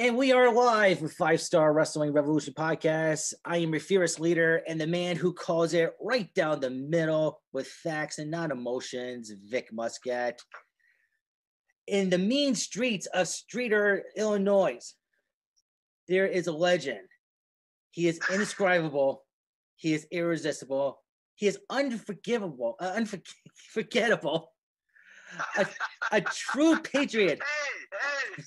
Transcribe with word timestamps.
And 0.00 0.16
we 0.16 0.32
are 0.32 0.50
live 0.50 1.02
with 1.02 1.12
Five 1.12 1.42
Star 1.42 1.74
Wrestling 1.74 2.14
Revolution 2.14 2.54
podcast. 2.54 3.34
I 3.44 3.58
am 3.58 3.72
your 3.72 3.80
fearless 3.80 4.18
leader 4.18 4.62
and 4.66 4.80
the 4.80 4.86
man 4.86 5.14
who 5.14 5.34
calls 5.34 5.74
it 5.74 5.92
right 6.00 6.32
down 6.32 6.60
the 6.60 6.70
middle 6.70 7.42
with 7.52 7.66
facts 7.66 8.16
and 8.16 8.30
not 8.30 8.50
emotions, 8.50 9.30
Vic 9.50 9.68
Muscat. 9.74 10.40
In 11.86 12.08
the 12.08 12.16
mean 12.16 12.54
streets 12.54 13.04
of 13.08 13.26
Streator, 13.26 14.00
Illinois, 14.16 14.80
there 16.08 16.26
is 16.26 16.46
a 16.46 16.52
legend. 16.52 17.06
He 17.90 18.08
is 18.08 18.20
indescribable. 18.32 19.26
He 19.76 19.92
is 19.92 20.06
irresistible. 20.10 21.02
He 21.34 21.46
is 21.46 21.58
unforgivable, 21.68 22.76
uh, 22.80 22.94
unforgettable. 22.96 24.52
A, 25.56 25.66
a 26.12 26.20
true 26.20 26.78
patriot. 26.80 27.40
Hey, 27.40 28.36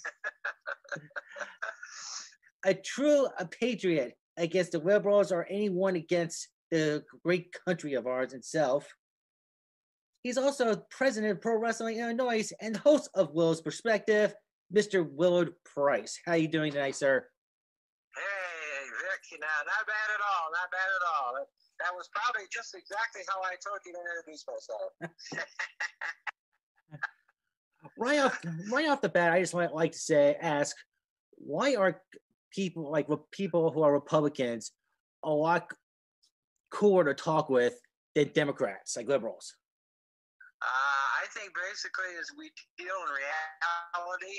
hey. 2.66 2.72
a 2.72 2.74
true 2.74 3.28
a 3.38 3.46
patriot 3.46 4.16
against 4.38 4.72
the 4.72 4.80
liberals 4.80 5.32
or 5.32 5.46
anyone 5.50 5.96
against 5.96 6.50
the 6.72 7.04
great 7.24 7.54
country 7.66 7.94
of 7.94 8.08
ours 8.08 8.34
itself. 8.34 8.88
He's 10.24 10.38
also 10.38 10.76
president 10.90 11.34
of 11.34 11.42
Pro 11.42 11.60
Wrestling 11.60 12.00
Illinois 12.00 12.50
and 12.62 12.78
host 12.78 13.10
of 13.14 13.34
Will's 13.34 13.62
Perspective, 13.62 14.34
Mr. 14.74 15.06
Willard 15.08 15.52
Price. 15.66 16.18
How 16.26 16.34
you 16.34 16.48
doing 16.48 16.72
tonight, 16.72 16.96
sir? 16.96 17.28
Hey, 18.16 18.88
Vic, 18.88 19.22
you 19.32 19.40
know, 19.40 19.48
not 19.68 19.86
bad 19.86 20.10
at 20.16 20.22
all, 20.24 20.48
not 20.56 20.72
bad 20.72 20.88
at 20.88 21.04
all. 21.12 21.36
That, 21.36 21.48
that 21.84 21.94
was 21.94 22.10
probably 22.16 22.48
just 22.52 22.74
exactly 22.74 23.22
how 23.28 23.44
I 23.44 23.60
told 23.60 23.84
you 23.86 23.92
to 23.94 24.00
introduce 24.00 24.46
myself. 24.48 25.14
right 27.98 28.20
off 28.20 28.40
right 28.72 28.88
off 28.88 29.02
the 29.02 29.10
bat, 29.10 29.32
I 29.32 29.40
just 29.40 29.54
like, 29.54 29.72
like 29.72 29.92
to 29.92 29.98
say, 29.98 30.36
ask, 30.42 30.76
why 31.38 31.76
are 31.76 32.02
people 32.52 32.92
like 32.92 33.08
people 33.32 33.72
who 33.72 33.82
are 33.82 33.94
Republicans 33.94 34.72
a 35.24 35.30
lot 35.30 35.72
cooler 36.72 37.06
to 37.06 37.14
talk 37.14 37.50
with 37.50 37.76
than 38.16 38.30
Democrats, 38.34 38.98
like 38.98 39.08
liberals? 39.08 39.56
Uh, 40.62 41.24
I 41.24 41.26
think 41.34 41.52
basically 41.54 42.16
is 42.20 42.32
we 42.38 42.52
deal 42.78 42.96
in 43.04 43.12
reality, 43.12 44.38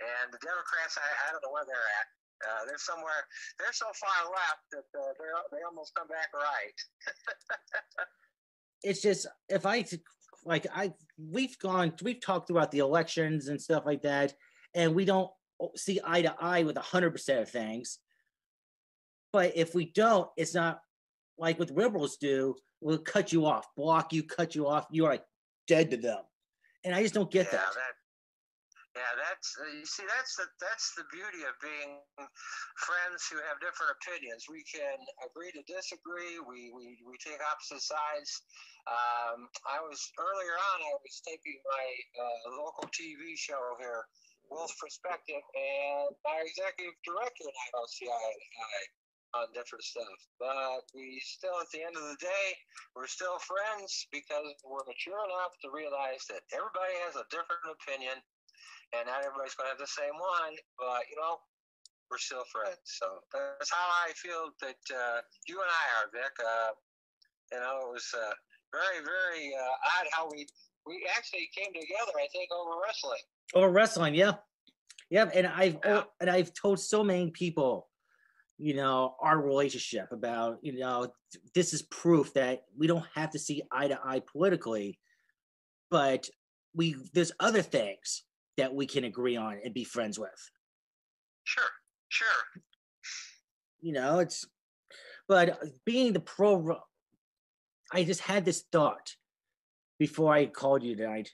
and 0.00 0.32
the 0.32 0.40
Democrats, 0.40 0.96
I, 0.96 1.28
I 1.28 1.32
don't 1.32 1.42
know 1.44 1.52
where 1.52 1.66
they're 1.66 1.90
at. 2.00 2.08
Uh, 2.40 2.64
they're 2.64 2.80
somewhere. 2.80 3.28
They're 3.58 3.76
so 3.76 3.86
far 4.00 4.32
left 4.32 4.64
that 4.72 4.88
uh, 4.96 5.12
they 5.18 5.28
they 5.56 5.62
almost 5.68 5.94
come 5.94 6.08
back 6.08 6.32
right. 6.32 6.78
it's 8.82 9.02
just 9.02 9.26
if 9.48 9.66
I 9.66 9.84
like 10.44 10.66
I 10.74 10.92
we've 11.18 11.58
gone 11.58 11.92
we've 12.02 12.20
talked 12.20 12.50
about 12.50 12.70
the 12.70 12.78
elections 12.78 13.48
and 13.48 13.60
stuff 13.60 13.84
like 13.86 14.02
that, 14.02 14.34
and 14.74 14.94
we 14.94 15.04
don't 15.04 15.30
see 15.76 16.00
eye 16.04 16.22
to 16.22 16.34
eye 16.40 16.62
with 16.62 16.76
100% 16.76 17.40
of 17.40 17.48
things. 17.50 17.98
But 19.32 19.52
if 19.56 19.74
we 19.74 19.92
don't, 19.92 20.28
it's 20.36 20.54
not 20.54 20.80
like 21.38 21.58
what 21.58 21.70
liberals 21.70 22.16
do. 22.16 22.56
We'll 22.80 22.98
cut 22.98 23.32
you 23.32 23.46
off, 23.46 23.66
block 23.76 24.12
you, 24.12 24.22
cut 24.22 24.54
you 24.54 24.66
off. 24.66 24.86
You 24.90 25.06
are 25.06 25.12
like 25.12 25.24
dead 25.66 25.90
to 25.90 25.96
them. 25.96 26.20
And 26.84 26.94
I 26.94 27.02
just 27.02 27.14
don't 27.14 27.30
get 27.30 27.46
yeah, 27.46 27.58
that. 27.58 27.74
that. 27.74 27.99
Yeah, 28.98 29.14
that's 29.22 29.54
uh, 29.54 29.70
you 29.70 29.86
see, 29.86 30.02
that's 30.10 30.34
the 30.34 30.50
that's 30.58 30.98
the 30.98 31.06
beauty 31.14 31.46
of 31.46 31.54
being 31.62 32.02
friends 32.74 33.22
who 33.30 33.38
have 33.46 33.62
different 33.62 33.94
opinions. 34.02 34.50
We 34.50 34.66
can 34.66 34.98
agree 35.22 35.54
to 35.54 35.62
disagree. 35.62 36.42
We 36.42 36.74
we, 36.74 36.98
we 37.06 37.14
take 37.22 37.38
opposite 37.38 37.86
sides. 37.86 38.42
Um, 38.90 39.46
I 39.62 39.78
was 39.86 40.02
earlier 40.18 40.56
on. 40.58 40.76
I 40.90 40.94
was 40.98 41.22
taping 41.22 41.62
my 41.62 41.86
uh, 42.18 42.58
local 42.58 42.90
TV 42.90 43.38
show 43.38 43.78
here 43.78 44.10
Will's 44.50 44.74
perspective, 44.82 45.38
and 45.38 46.10
our 46.26 46.42
executive 46.42 46.98
director 47.06 47.46
and 47.46 47.54
I 47.54 47.68
don't 47.70 47.90
see 47.94 48.10
eye 48.10 48.34
to 48.34 48.48
eye 48.58 48.86
on 49.34 49.46
different 49.54 49.86
stuff. 49.86 50.18
But 50.42 50.90
we 50.94 51.22
still, 51.22 51.54
at 51.62 51.70
the 51.70 51.86
end 51.86 51.94
of 51.94 52.02
the 52.02 52.18
day, 52.18 52.48
we're 52.98 53.06
still 53.06 53.38
friends 53.38 54.10
because 54.10 54.50
we're 54.66 54.82
mature 54.90 55.22
enough 55.30 55.54
to 55.62 55.70
realize 55.70 56.26
that 56.34 56.42
everybody 56.50 56.94
has 57.06 57.14
a 57.14 57.26
different 57.30 57.62
opinion, 57.70 58.18
and 58.96 59.06
not 59.06 59.22
everybody's 59.22 59.54
going 59.54 59.70
to 59.70 59.74
have 59.74 59.82
the 59.82 59.90
same 59.90 60.14
one. 60.18 60.54
But 60.78 61.06
you 61.10 61.16
know, 61.16 61.38
we're 62.10 62.18
still 62.18 62.44
friends. 62.50 62.82
So 62.84 63.06
that's 63.32 63.70
how 63.70 63.86
I 64.06 64.12
feel 64.16 64.50
that 64.60 64.82
uh, 64.90 65.22
you 65.46 65.60
and 65.62 65.70
I 65.70 65.84
are, 66.02 66.06
Vic. 66.10 66.34
Uh, 66.38 66.70
you 67.52 67.58
know, 67.60 67.90
it 67.90 67.92
was 67.94 68.08
uh, 68.14 68.34
very, 68.72 69.02
very 69.04 69.54
uh, 69.54 70.00
odd 70.00 70.06
how 70.12 70.28
we 70.30 70.46
we 70.86 71.06
actually 71.16 71.48
came 71.54 71.72
together. 71.72 72.12
I 72.16 72.26
think 72.32 72.50
over 72.52 72.80
wrestling. 72.82 73.22
Over 73.54 73.70
wrestling, 73.70 74.14
yeah, 74.14 74.34
yeah. 75.10 75.30
And 75.34 75.46
I've 75.46 75.78
Yeah. 75.84 76.04
and 76.20 76.30
I've 76.30 76.52
told 76.54 76.80
so 76.80 77.04
many 77.04 77.30
people, 77.30 77.88
you 78.58 78.74
know, 78.74 79.16
our 79.20 79.40
relationship 79.40 80.10
about 80.12 80.58
you 80.62 80.78
know 80.78 81.12
this 81.54 81.72
is 81.72 81.82
proof 81.82 82.34
that 82.34 82.64
we 82.76 82.86
don't 82.86 83.06
have 83.14 83.30
to 83.30 83.38
see 83.38 83.62
eye 83.70 83.88
to 83.88 83.98
eye 84.02 84.22
politically, 84.32 84.98
but 85.90 86.28
we 86.74 86.96
there's 87.12 87.32
other 87.40 87.62
things 87.62 88.24
that 88.60 88.74
we 88.74 88.86
can 88.86 89.04
agree 89.04 89.36
on 89.36 89.58
and 89.64 89.72
be 89.74 89.84
friends 89.84 90.18
with. 90.18 90.50
Sure, 91.44 91.64
sure. 92.08 92.26
you 93.80 93.92
know 93.92 94.18
it's 94.18 94.44
but 95.28 95.50
uh, 95.50 95.56
being 95.86 96.12
the 96.12 96.20
pro 96.20 96.76
i 97.92 98.04
just 98.04 98.20
had 98.20 98.44
this 98.44 98.64
thought 98.70 99.14
before 99.98 100.34
i 100.34 100.46
called 100.46 100.82
you 100.82 100.94
tonight 100.94 101.30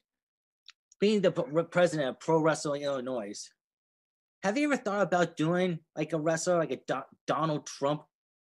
being 1.01 1.21
the 1.21 1.33
president 1.71 2.09
of 2.09 2.21
pro 2.21 2.41
wrestling 2.41 2.83
illinois 2.83 3.49
have 4.43 4.57
you 4.57 4.71
ever 4.73 4.81
thought 4.81 5.03
about 5.03 5.37
doing 5.37 5.79
like 5.97 6.13
a 6.13 6.19
wrestler 6.19 6.59
like 6.59 6.71
a 6.71 6.79
Do- 6.87 7.03
donald 7.27 7.67
trump 7.67 8.03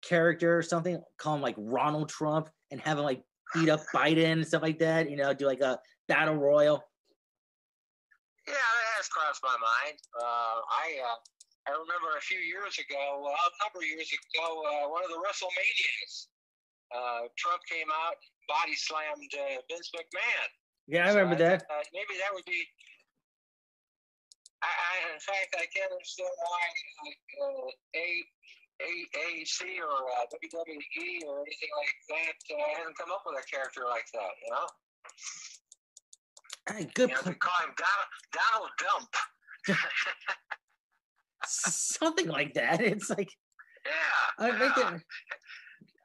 character 0.02 0.58
or 0.58 0.62
something 0.64 1.02
call 1.18 1.36
him 1.36 1.42
like 1.42 1.56
ronald 1.58 2.10
trump 2.10 2.50
and 2.72 2.80
have 2.82 2.98
him 2.98 3.04
like 3.04 3.24
beat 3.54 3.70
up 3.70 3.82
biden 3.94 4.34
and 4.34 4.48
stuff 4.48 4.62
like 4.62 4.80
that 4.80 5.10
you 5.10 5.18
know 5.18 5.34
do 5.34 5.46
like 5.46 5.62
a 5.62 5.80
battle 6.08 6.36
royal 6.36 6.84
has 9.02 9.10
crossed 9.10 9.42
my 9.42 9.58
mind. 9.58 9.98
Uh, 10.14 10.62
I 10.62 10.86
uh, 11.02 11.18
I 11.66 11.74
remember 11.74 12.14
a 12.18 12.22
few 12.22 12.38
years 12.38 12.78
ago, 12.78 13.22
well, 13.26 13.34
a 13.34 13.54
number 13.66 13.82
of 13.82 13.90
years 13.90 14.10
ago, 14.14 14.46
uh, 14.66 14.86
one 14.90 15.02
of 15.06 15.10
the 15.14 15.18
WrestleManias, 15.22 16.14
uh, 16.94 17.22
Trump 17.38 17.62
came 17.70 17.90
out, 17.90 18.18
body 18.50 18.74
slammed 18.78 19.30
uh, 19.38 19.62
Vince 19.70 19.90
McMahon. 19.94 20.50
yeah 20.90 21.06
i 21.06 21.14
So 21.14 21.18
remember 21.18 21.38
think, 21.38 21.62
that 21.62 21.70
uh, 21.70 21.86
maybe 21.94 22.18
that 22.22 22.30
would 22.34 22.46
be. 22.46 22.62
I, 24.62 24.70
I, 24.70 24.94
in 25.18 25.22
fact, 25.22 25.58
I 25.58 25.66
can't 25.74 25.90
understand 25.90 26.30
why 26.38 26.62
uh, 27.42 27.70
A, 27.98 28.08
A, 28.86 28.92
AEC 29.18 29.58
or 29.82 29.98
uh, 30.22 30.26
WWE 30.30 31.26
or 31.26 31.42
anything 31.46 31.74
like 31.78 31.98
that 32.14 32.38
uh, 32.54 32.62
hasn't 32.78 32.98
come 32.98 33.10
up 33.10 33.26
with 33.26 33.42
a 33.42 33.46
character 33.50 33.90
like 33.90 34.06
that. 34.14 34.34
You 34.46 34.50
know, 34.54 34.68
Hey, 36.70 36.88
good 36.94 37.10
you 37.10 37.16
know, 37.16 37.22
call 37.22 37.66
him 37.66 37.74
Donald, 37.78 38.10
Donald 38.34 38.72
Dump. 38.78 39.78
something 41.46 42.28
like 42.28 42.54
that 42.54 42.82
it's 42.82 43.10
like 43.10 43.30
yeah. 43.86 44.46
I 44.46 44.58
think 44.58 44.78
yeah. 44.78 44.92
that, 44.92 45.02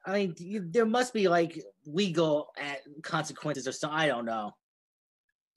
I 0.05 0.13
mean, 0.13 0.35
you, 0.39 0.65
there 0.65 0.85
must 0.85 1.13
be 1.13 1.27
like 1.27 1.61
legal 1.85 2.47
at 2.57 2.79
consequences 3.03 3.67
or 3.67 3.71
something. 3.71 3.99
I 3.99 4.07
don't 4.07 4.25
know. 4.25 4.55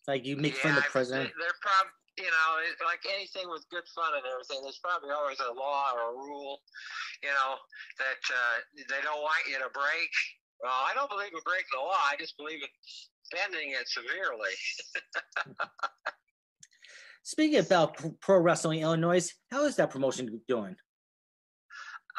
Like 0.08 0.26
you 0.26 0.36
make 0.36 0.56
fun 0.56 0.72
of 0.72 0.82
the 0.82 0.90
president. 0.90 1.30
They're 1.38 1.60
probably, 1.62 1.94
you 2.18 2.24
know, 2.24 2.84
like 2.84 3.00
anything 3.14 3.48
with 3.48 3.64
good 3.70 3.86
fun 3.94 4.10
and 4.16 4.26
everything, 4.26 4.58
there's 4.62 4.80
probably 4.82 5.10
always 5.14 5.38
a 5.38 5.54
law 5.54 5.94
or 5.94 6.12
a 6.12 6.16
rule, 6.18 6.58
you 7.22 7.30
know, 7.30 7.62
that 7.98 8.20
uh, 8.26 8.56
they 8.76 9.00
don't 9.04 9.22
want 9.22 9.38
you 9.48 9.56
to 9.62 9.70
break. 9.72 10.10
Well, 10.62 10.72
I 10.72 10.92
don't 10.94 11.10
believe 11.10 11.32
in 11.32 11.40
breaking 11.44 11.72
the 11.72 11.80
law. 11.80 11.96
I 12.10 12.16
just 12.18 12.36
believe 12.36 12.60
in 12.62 12.68
bending 13.32 13.70
it 13.70 13.88
severely. 13.88 14.50
Speaking 17.22 17.60
about 17.60 17.96
pro- 18.20 18.38
wrestling 18.38 18.80
Illinois, 18.80 19.30
how 19.50 19.64
is 19.64 19.76
that 19.76 19.90
promotion 19.90 20.40
doing? 20.48 20.76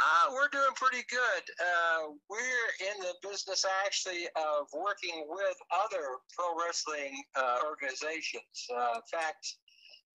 Uh, 0.01 0.31
we're 0.33 0.47
doing 0.49 0.73
pretty 0.75 1.03
good. 1.09 1.43
Uh, 1.59 2.13
we're 2.29 2.71
in 2.89 3.01
the 3.01 3.13
business 3.27 3.65
actually 3.85 4.25
of 4.35 4.65
working 4.73 5.27
with 5.27 5.57
other 5.71 6.01
pro 6.35 6.57
wrestling 6.57 7.21
uh, 7.35 7.59
organizations. 7.65 8.67
Uh, 8.73 8.95
in 8.95 9.01
fact, 9.11 9.45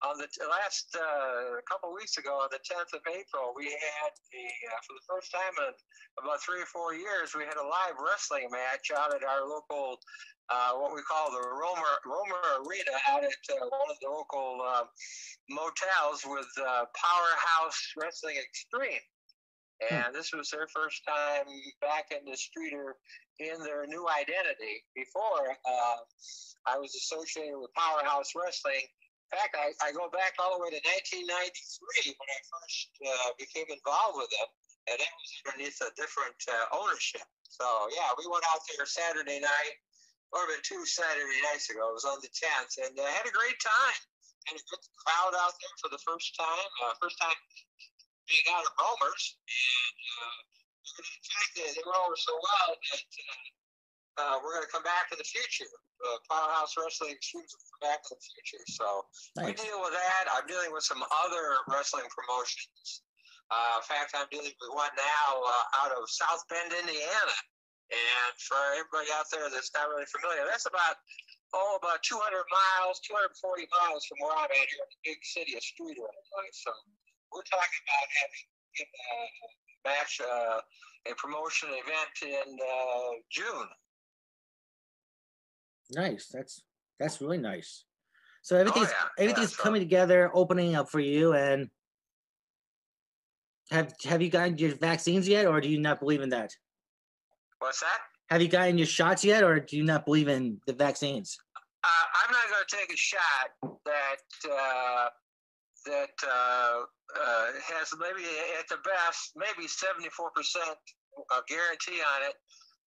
on 0.05 0.19
the 0.19 0.29
t- 0.29 0.45
last 0.45 0.93
uh, 0.93 1.57
couple 1.65 1.89
weeks 1.95 2.19
ago, 2.19 2.37
on 2.45 2.49
the 2.53 2.61
10th 2.61 2.93
of 2.93 3.01
April, 3.09 3.57
we 3.57 3.73
had 3.73 4.13
the 4.33 4.45
uh, 4.69 4.81
for 4.85 4.93
the 4.93 5.07
first 5.09 5.33
time 5.33 5.55
in 5.65 5.73
about 6.21 6.41
three 6.45 6.61
or 6.61 6.69
four 6.69 6.93
years, 6.93 7.33
we 7.33 7.45
had 7.45 7.57
a 7.57 7.65
live 7.65 7.97
wrestling 7.97 8.49
match 8.53 8.93
out 8.93 9.15
at 9.15 9.25
our 9.25 9.49
local, 9.49 10.01
uh, 10.53 10.77
what 10.77 10.93
we 10.93 11.01
call 11.03 11.33
the 11.33 11.41
Romer 11.41 11.95
Romer 12.05 12.61
Arena, 12.61 12.93
out 13.09 13.25
at 13.25 13.41
uh, 13.57 13.69
one 13.73 13.89
of 13.89 13.97
the 14.01 14.09
local 14.09 14.61
uh, 14.61 14.85
motels 15.49 16.25
with 16.29 16.49
uh, 16.61 16.85
Powerhouse 16.93 17.81
Wrestling 17.97 18.37
Extreme. 18.37 19.05
And 19.93 20.15
this 20.15 20.33
was 20.33 20.49
their 20.49 20.69
first 20.73 21.05
time 21.05 21.45
back 21.85 22.09
in 22.09 22.25
the 22.25 22.33
Streator 22.33 22.97
in 23.41 23.61
their 23.61 23.87
new 23.87 24.09
identity. 24.09 24.81
Before, 24.95 25.53
uh, 25.53 26.01
I 26.67 26.79
was 26.79 26.95
associated 26.97 27.61
with 27.61 27.73
Powerhouse 27.77 28.33
Wrestling, 28.35 28.89
In 29.27 29.43
fact, 29.43 29.59
I, 29.59 29.75
I 29.83 29.91
go 29.91 30.07
back 30.07 30.39
all 30.39 30.55
the 30.55 30.63
way 30.63 30.71
to 30.71 30.79
1993 30.79 32.15
when 32.15 32.31
I 32.31 32.41
first 32.47 32.95
uh, 33.03 33.35
became 33.35 33.67
involved 33.67 34.23
with 34.23 34.31
them, 34.31 34.47
and 34.87 35.03
it 35.03 35.11
was 35.11 35.31
underneath 35.43 35.83
a 35.83 35.91
different 35.99 36.39
uh, 36.47 36.79
ownership. 36.79 37.27
So 37.51 37.67
yeah, 37.91 38.15
we 38.15 38.31
went 38.31 38.47
out 38.55 38.63
there 38.71 38.87
Saturday 38.87 39.43
night, 39.43 39.75
or 40.31 40.47
been 40.47 40.63
two 40.63 40.87
Saturday 40.87 41.43
nights 41.43 41.67
ago. 41.75 41.91
It 41.91 41.99
was 41.99 42.07
on 42.07 42.23
the 42.23 42.31
10th, 42.31 42.87
and 42.87 42.95
uh, 42.95 43.03
had 43.19 43.27
a 43.27 43.35
great 43.35 43.59
time. 43.59 43.99
Had 44.47 44.63
a 44.63 44.67
good 44.71 44.85
crowd 44.95 45.35
out 45.43 45.59
there 45.59 45.75
for 45.83 45.91
the 45.91 45.99
first 46.07 46.39
time. 46.39 46.71
Uh, 46.87 46.95
first 47.03 47.19
time 47.19 47.35
being 48.31 48.47
out 48.55 48.63
of 48.63 48.71
Romer's, 48.79 49.43
and 49.43 49.99
uh, 50.23 50.39
in 51.03 51.23
fact, 51.35 51.51
they, 51.59 51.67
they 51.67 51.83
went 51.83 51.99
over 51.99 52.15
so 52.15 52.31
well 52.31 52.79
that 52.79 53.03
uh, 53.03 53.66
uh, 54.17 54.41
we're 54.41 54.57
going 54.57 54.65
to 54.65 54.73
come 54.73 54.85
back 54.85 55.13
in 55.13 55.19
the 55.21 55.29
future. 55.29 55.69
Uh, 56.01 56.21
Powerhouse 56.29 56.77
Wrestling 56.77 57.17
Extremes 57.17 57.53
will 57.53 57.67
come 57.77 57.83
back 57.93 58.01
in 58.09 58.17
the 58.17 58.25
future. 58.25 58.65
So 58.69 59.05
nice. 59.37 59.49
we 59.49 59.53
deal 59.57 59.81
with 59.81 59.93
that. 59.97 60.25
I'm 60.33 60.49
dealing 60.49 60.73
with 60.73 60.85
some 60.85 61.01
other 61.01 61.45
wrestling 61.69 62.09
promotions. 62.13 63.05
Uh, 63.49 63.79
in 63.79 63.85
fact, 63.87 64.17
I'm 64.17 64.29
dealing 64.33 64.53
with 64.53 64.73
one 64.75 64.93
now 64.99 65.29
uh, 65.39 65.83
out 65.87 65.93
of 65.95 66.05
South 66.11 66.43
Bend, 66.51 66.75
Indiana. 66.75 67.37
And 67.87 68.35
for 68.43 68.59
everybody 68.75 69.15
out 69.15 69.31
there 69.31 69.47
that's 69.47 69.71
not 69.71 69.87
really 69.87 70.11
familiar, 70.11 70.43
that's 70.43 70.67
about 70.67 70.99
oh 71.55 71.79
about 71.79 72.03
200 72.03 72.19
miles, 72.51 72.99
240 73.07 73.31
miles 73.71 74.03
from 74.11 74.19
where 74.27 74.35
I'm 74.35 74.51
at 74.51 74.67
here 74.67 74.83
in 74.83 74.91
the 74.91 75.01
big 75.07 75.23
city 75.23 75.55
of 75.55 75.63
Streator, 75.63 76.11
So 76.51 76.75
we're 77.31 77.47
talking 77.47 77.83
about 77.87 78.07
having 78.11 78.45
a 78.83 79.23
match, 79.87 80.19
uh, 80.19 80.59
a 81.07 81.15
promotion 81.15 81.71
event 81.79 82.15
in 82.27 82.59
uh, 82.59 83.23
June. 83.31 83.71
Nice. 85.93 86.29
That's 86.33 86.63
that's 86.99 87.21
really 87.21 87.39
nice. 87.39 87.85
So 88.43 88.57
everything's 88.57 88.89
oh, 88.89 89.09
yeah. 89.19 89.25
everything's 89.25 89.53
yeah, 89.53 89.57
so. 89.57 89.63
coming 89.63 89.81
together, 89.81 90.31
opening 90.35 90.77
up 90.77 90.91
for 90.91 91.01
you. 91.01 91.35
And 91.35 91.69
have 93.71 93.93
have 94.05 94.23
you 94.23 94.31
gotten 94.31 94.59
your 94.59 94.75
vaccines 94.77 95.29
yet, 95.29 95.47
or 95.47 95.61
do 95.61 95.69
you 95.69 95.81
not 95.81 96.01
believe 96.01 96.21
in 96.21 96.31
that? 96.31 96.53
What's 97.59 97.81
that? 97.81 97.99
Have 98.31 98.43
you 98.43 98.49
gotten 98.49 98.79
your 98.79 98.87
shots 98.87 99.25
yet, 99.25 99.43
or 99.43 99.61
do 99.61 99.77
you 99.77 99.85
not 99.85 100.05
believe 100.05 100.29
in 100.29 100.61
the 100.67 100.73
vaccines? 100.73 101.39
Uh, 101.85 101.89
I'm 102.25 102.33
not 102.33 102.43
going 102.51 102.65
to 102.69 102.77
take 102.77 102.93
a 102.93 102.97
shot 102.97 103.79
that 103.85 104.51
uh, 104.51 105.09
that 105.87 106.11
uh, 106.25 106.83
uh 107.21 107.47
has 107.75 107.95
maybe 107.99 108.27
at 108.59 108.69
the 108.69 108.79
best 108.85 109.33
maybe 109.37 109.69
74 109.69 110.31
percent 110.31 110.77
guarantee 111.49 112.01
on 112.17 112.29
it 112.29 112.35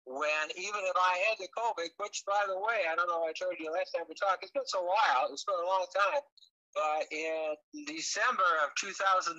when 0.09 0.45
even 0.57 0.81
if 0.89 0.97
I 0.97 1.21
had 1.29 1.37
the 1.37 1.53
COVID, 1.53 1.93
which 2.01 2.25
by 2.25 2.41
the 2.49 2.57
way, 2.57 2.89
I 2.89 2.97
don't 2.97 3.05
know 3.05 3.21
I 3.29 3.33
told 3.37 3.53
you 3.61 3.69
last 3.69 3.93
time 3.93 4.09
we 4.09 4.17
talked, 4.17 4.41
it's 4.41 4.51
been 4.51 4.65
so 4.65 4.81
while, 4.81 5.29
it's 5.29 5.45
been 5.45 5.61
a 5.61 5.69
long 5.69 5.85
time. 5.93 6.25
But 6.73 7.05
in 7.13 7.53
December 7.85 8.49
of 8.65 8.73
2019, 8.81 9.37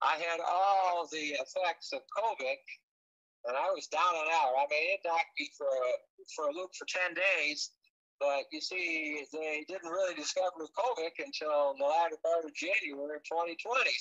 I 0.00 0.16
had 0.16 0.40
all 0.40 1.08
the 1.12 1.36
effects 1.36 1.92
of 1.92 2.00
COVID 2.16 2.56
and 3.44 3.56
I 3.56 3.68
was 3.70 3.86
down 3.88 4.16
and 4.16 4.32
out. 4.32 4.56
I 4.56 4.64
mean, 4.72 4.96
it 4.96 5.04
knocked 5.04 5.36
me 5.38 5.48
for 5.56 5.68
a, 5.68 5.92
for 6.34 6.48
a 6.48 6.54
loop 6.56 6.72
for 6.74 6.88
10 6.88 7.14
days. 7.14 7.70
But 8.18 8.50
you 8.50 8.60
see, 8.60 9.22
they 9.30 9.64
didn't 9.68 9.88
really 9.88 10.16
discover 10.16 10.66
COVID 10.74 11.14
until 11.22 11.76
the 11.78 11.86
latter 11.86 12.18
part 12.18 12.44
of 12.44 12.52
January 12.56 13.22
2020. 13.22 13.60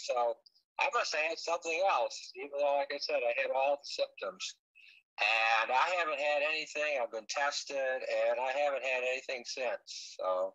So 0.09 0.39
I 0.79 0.89
must 0.89 1.13
have 1.13 1.29
had 1.29 1.37
something 1.37 1.79
else, 1.85 2.33
even 2.35 2.57
though, 2.57 2.81
like 2.81 2.89
I 2.89 2.97
said, 2.97 3.21
I 3.21 3.37
had 3.37 3.53
all 3.53 3.77
the 3.77 3.85
symptoms. 3.85 4.57
And 5.17 5.71
I 5.71 5.87
haven't 5.97 6.21
had 6.21 6.45
anything. 6.45 7.01
I've 7.01 7.11
been 7.11 7.25
tested, 7.25 7.75
and 7.77 8.37
I 8.37 8.53
haven't 8.53 8.85
had 8.85 9.01
anything 9.01 9.41
since. 9.45 10.13
So 10.19 10.53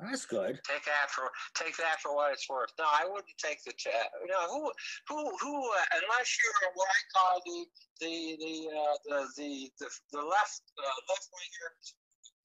that's 0.00 0.26
good. 0.26 0.58
Take 0.64 0.84
that 0.84 1.10
for 1.10 1.30
take 1.54 1.76
that 1.76 2.00
for 2.00 2.14
what 2.14 2.32
it's 2.32 2.48
worth. 2.48 2.72
No, 2.78 2.84
I 2.84 3.04
wouldn't 3.04 3.38
take 3.38 3.62
the 3.64 3.72
test. 3.72 4.10
No, 4.26 4.40
who 4.48 4.72
who 5.08 5.20
who? 5.38 5.54
Uh, 5.72 5.84
unless 6.02 6.28
you're 6.36 6.70
what 6.74 6.88
I 6.88 7.00
call 7.14 7.34
the 7.46 7.58
the 8.00 8.36
the 8.40 8.54
uh, 8.72 8.96
the, 9.06 9.18
the 9.36 9.70
the 9.78 9.88
the 10.12 10.22
left 10.22 10.62
uh, 10.78 10.98
left 11.08 11.28
wingers, 11.30 11.94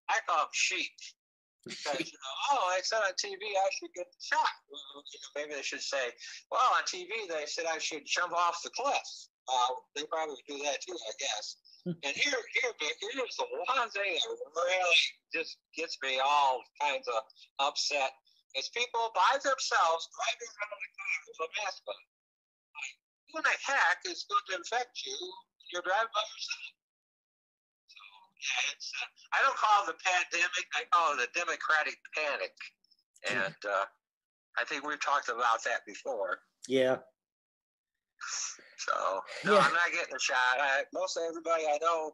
I 0.09 0.19
call 0.27 0.45
them 0.45 0.53
sheep. 0.53 0.91
Because 1.65 2.00
you 2.00 2.15
know, 2.15 2.35
oh, 2.51 2.71
I 2.71 2.80
said 2.83 3.03
on 3.03 3.12
TV 3.19 3.41
I 3.41 3.69
should 3.75 3.94
get 3.95 4.07
shot. 4.21 4.47
You 4.69 4.77
know, 4.77 5.01
maybe 5.35 5.56
they 5.56 5.63
should 5.63 5.81
say, 5.81 6.13
well, 6.51 6.63
on 6.77 6.83
TV 6.83 7.27
they 7.27 7.45
said 7.45 7.65
I 7.68 7.77
should 7.77 8.06
jump 8.06 8.33
off 8.33 8.62
the 8.63 8.69
cliff. 8.69 9.07
Uh, 9.47 9.79
they 9.95 10.03
probably 10.11 10.44
do 10.47 10.59
that 10.67 10.83
too, 10.83 10.95
I 10.95 11.13
guess. 11.19 11.55
Hmm. 11.88 11.95
and 12.03 12.13
here, 12.19 12.35
here, 12.35 12.73
here's 12.79 13.35
the 13.39 13.47
one 13.63 13.88
thing 13.95 14.19
that 14.19 14.27
really 14.27 14.99
just 15.31 15.55
gets 15.71 15.95
me 16.03 16.19
all 16.19 16.59
kinds 16.83 17.07
of 17.07 17.23
upset. 17.63 18.11
Is 18.55 18.67
people 18.73 19.11
by 19.15 19.39
themselves 19.39 20.03
driving 20.11 20.51
around 20.51 20.79
the 20.81 20.91
car 20.97 21.15
with 21.29 21.45
a 21.45 21.49
mask 21.61 21.83
on. 21.88 21.99
Like, 22.75 22.95
who 23.31 23.38
the 23.44 23.55
heck 23.59 23.99
is 24.07 24.25
going 24.27 24.44
to 24.49 24.53
infect 24.59 25.03
you 25.05 25.15
you're 25.71 25.83
driving 25.83 26.11
by 26.11 26.23
yourself? 26.25 26.67
So, 27.91 28.01
yeah, 28.39 28.71
it's, 28.71 28.88
uh, 28.97 29.35
I 29.35 29.39
don't 29.44 29.59
call 29.59 29.83
it 29.83 29.94
the 29.94 29.99
pandemic, 29.99 30.65
I 30.73 30.88
call 30.91 31.15
it 31.15 31.27
the 31.27 31.29
democratic 31.35 31.99
panic. 32.15 32.55
And 33.29 33.59
uh, 33.67 33.85
I 34.57 34.63
think 34.65 34.88
we've 34.88 35.01
talked 35.03 35.29
about 35.29 35.63
that 35.65 35.85
before. 35.85 36.39
Yeah. 36.67 37.03
So 38.77 38.94
no, 39.45 39.53
yeah. 39.53 39.59
I'm 39.59 39.74
not 39.74 39.89
getting 39.91 40.15
a 40.15 40.19
shot. 40.19 40.62
I, 40.62 40.83
most 40.94 41.18
everybody 41.18 41.63
I 41.65 41.77
know 41.81 42.13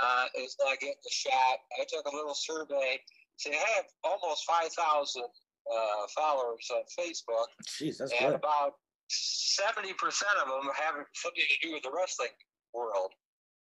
uh, 0.00 0.26
is 0.38 0.56
not 0.62 0.78
getting 0.78 0.94
a 0.94 1.12
shot. 1.12 1.58
I 1.80 1.84
took 1.88 2.06
a 2.06 2.14
little 2.14 2.34
survey. 2.34 3.00
See, 3.36 3.50
I 3.50 3.70
have 3.76 3.86
almost 4.04 4.44
five 4.46 4.70
thousand 4.72 5.24
uh, 5.24 6.06
followers 6.14 6.70
on 6.70 6.82
Facebook. 6.98 7.50
Jeez, 7.66 7.98
that's 7.98 8.12
and 8.12 8.30
good. 8.30 8.34
about 8.34 8.74
seventy 9.08 9.92
percent 9.94 10.32
of 10.42 10.48
them 10.48 10.70
have 10.74 10.94
something 11.14 11.42
to 11.42 11.66
do 11.66 11.74
with 11.74 11.82
the 11.82 11.90
wrestling 11.90 12.34
world. 12.72 13.10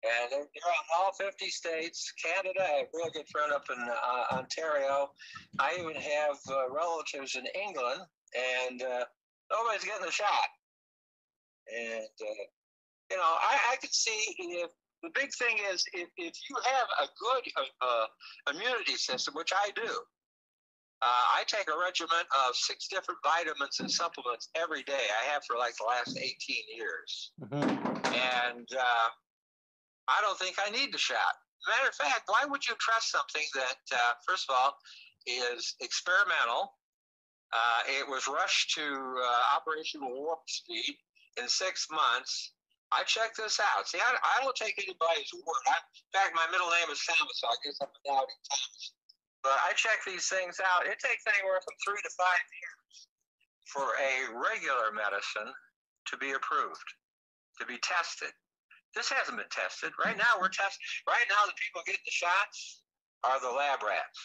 And 0.04 0.32
they're, 0.32 0.40
they're 0.52 0.68
on 0.68 0.86
all 1.00 1.14
50 1.14 1.48
states. 1.48 2.12
Canada, 2.20 2.60
I 2.60 2.84
have 2.84 2.88
a 2.88 2.98
real 2.98 3.10
good 3.14 3.28
friend 3.32 3.54
up 3.54 3.64
in 3.72 3.80
uh, 3.80 4.36
Ontario. 4.36 5.12
I 5.60 5.78
even 5.80 5.96
have 5.96 6.36
uh, 6.52 6.68
relatives 6.70 7.36
in 7.36 7.46
England, 7.56 8.02
and 8.36 8.84
uh, 8.84 9.06
nobody's 9.50 9.86
getting 9.86 10.06
a 10.06 10.12
shot. 10.12 10.52
And, 11.72 12.16
uh, 12.22 12.44
you 13.12 13.18
know, 13.18 13.24
I, 13.24 13.74
I 13.74 13.76
could 13.78 13.94
see 13.94 14.36
if 14.38 14.72
the 15.02 15.10
big 15.14 15.34
thing 15.34 15.58
is 15.72 15.84
if, 15.94 16.10
if 16.18 16.34
you 16.50 16.56
have 16.64 16.88
a 17.02 17.08
good 17.20 17.44
uh, 17.58 17.86
uh, 17.86 18.54
immunity 18.56 18.96
system, 18.96 19.34
which 19.36 19.52
I 19.54 19.70
do, 19.76 19.92
uh, 21.04 21.26
I 21.36 21.44
take 21.48 21.68
a 21.68 21.78
regimen 21.78 22.24
of 22.48 22.56
six 22.56 22.88
different 22.88 23.20
vitamins 23.24 23.80
and 23.82 23.92
supplements 23.92 24.50
every 24.56 24.84
day. 24.84 25.12
I 25.22 25.32
have 25.34 25.44
for 25.46 25.58
like 25.58 25.76
the 25.76 25.84
last 25.84 26.18
18 26.18 26.32
years. 26.76 27.32
Mm-hmm. 27.42 28.14
And 28.16 28.68
uh, 28.72 29.10
I 30.08 30.22
don't 30.22 30.40
think 30.40 30.56
I 30.66 30.70
need 30.72 30.94
the 30.94 30.98
shot. 30.98 31.36
Matter 31.68 31.90
of 31.90 31.96
fact, 31.96 32.24
why 32.28 32.46
would 32.48 32.66
you 32.68 32.76
trust 32.80 33.12
something 33.12 33.44
that, 33.56 33.80
uh, 33.94 34.14
first 34.28 34.50
of 34.50 34.56
all, 34.56 34.76
is 35.28 35.76
experimental? 35.82 36.72
Uh, 37.54 37.82
it 38.00 38.08
was 38.08 38.28
rushed 38.28 38.74
to 38.76 38.82
uh, 38.82 39.58
Operation 39.58 40.02
Warp 40.04 40.40
Speed 40.48 40.96
in 41.38 41.48
six 41.48 41.88
months. 41.90 42.54
I 42.94 43.02
checked 43.10 43.42
this 43.42 43.58
out. 43.58 43.90
See, 43.90 43.98
I, 43.98 44.14
I 44.14 44.46
don't 44.46 44.54
take 44.54 44.78
anybody's 44.78 45.34
word. 45.34 45.64
I, 45.66 45.82
in 45.82 46.12
fact, 46.14 46.38
my 46.38 46.46
middle 46.54 46.70
name 46.70 46.94
is 46.94 47.02
Thomas, 47.02 47.42
so 47.42 47.50
I 47.50 47.58
guess 47.66 47.82
I'm 47.82 47.90
a 47.90 48.02
doubting 48.06 48.42
Thomas. 48.46 48.84
But 49.42 49.58
I 49.66 49.74
check 49.74 50.06
these 50.06 50.30
things 50.30 50.62
out. 50.62 50.86
It 50.86 51.02
takes 51.02 51.26
anywhere 51.26 51.58
from 51.66 51.74
three 51.82 52.00
to 52.00 52.12
five 52.14 52.46
years 52.54 53.10
for 53.66 53.98
a 53.98 54.14
regular 54.30 54.94
medicine 54.94 55.50
to 55.50 56.16
be 56.22 56.38
approved, 56.38 56.90
to 57.60 57.66
be 57.66 57.82
tested. 57.82 58.32
This 58.94 59.10
hasn't 59.10 59.42
been 59.42 59.50
tested. 59.50 59.90
Right 59.98 60.16
now, 60.16 60.38
we're 60.38 60.54
testing. 60.54 60.86
Right 61.10 61.26
now, 61.28 61.50
the 61.50 61.58
people 61.58 61.82
getting 61.82 62.06
the 62.06 62.14
shots 62.14 62.86
are 63.26 63.42
the 63.42 63.50
lab 63.50 63.82
rats. 63.82 64.22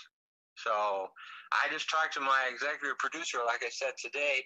So 0.60 1.08
I 1.56 1.72
just 1.72 1.88
talked 1.88 2.12
to 2.14 2.20
my 2.20 2.50
executive 2.52 2.98
producer, 3.00 3.40
like 3.46 3.64
I 3.64 3.72
said 3.72 3.96
today, 3.96 4.44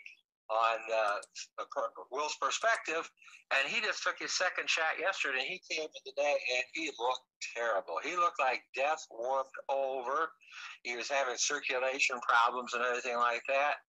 on 0.52 0.78
uh, 0.92 1.64
Will's 2.12 2.37
perspective, 2.40 3.09
and 3.56 3.64
he 3.73 3.80
just 3.80 4.02
took 4.02 4.18
his 4.21 4.37
second 4.37 4.68
shot 4.68 5.00
yesterday. 5.00 5.44
He 5.49 5.61
came 5.64 5.88
in 5.88 6.02
today, 6.04 6.37
and 6.56 6.64
he 6.75 6.92
looked 7.00 7.25
terrible. 7.56 7.97
He 8.04 8.16
looked 8.16 8.40
like 8.40 8.61
death 8.76 9.00
warped 9.11 9.56
over. 9.68 10.30
He 10.85 10.97
was 10.97 11.09
having 11.09 11.37
circulation 11.37 12.21
problems 12.21 12.75
and 12.75 12.85
everything 12.85 13.16
like 13.16 13.42
that. 13.49 13.80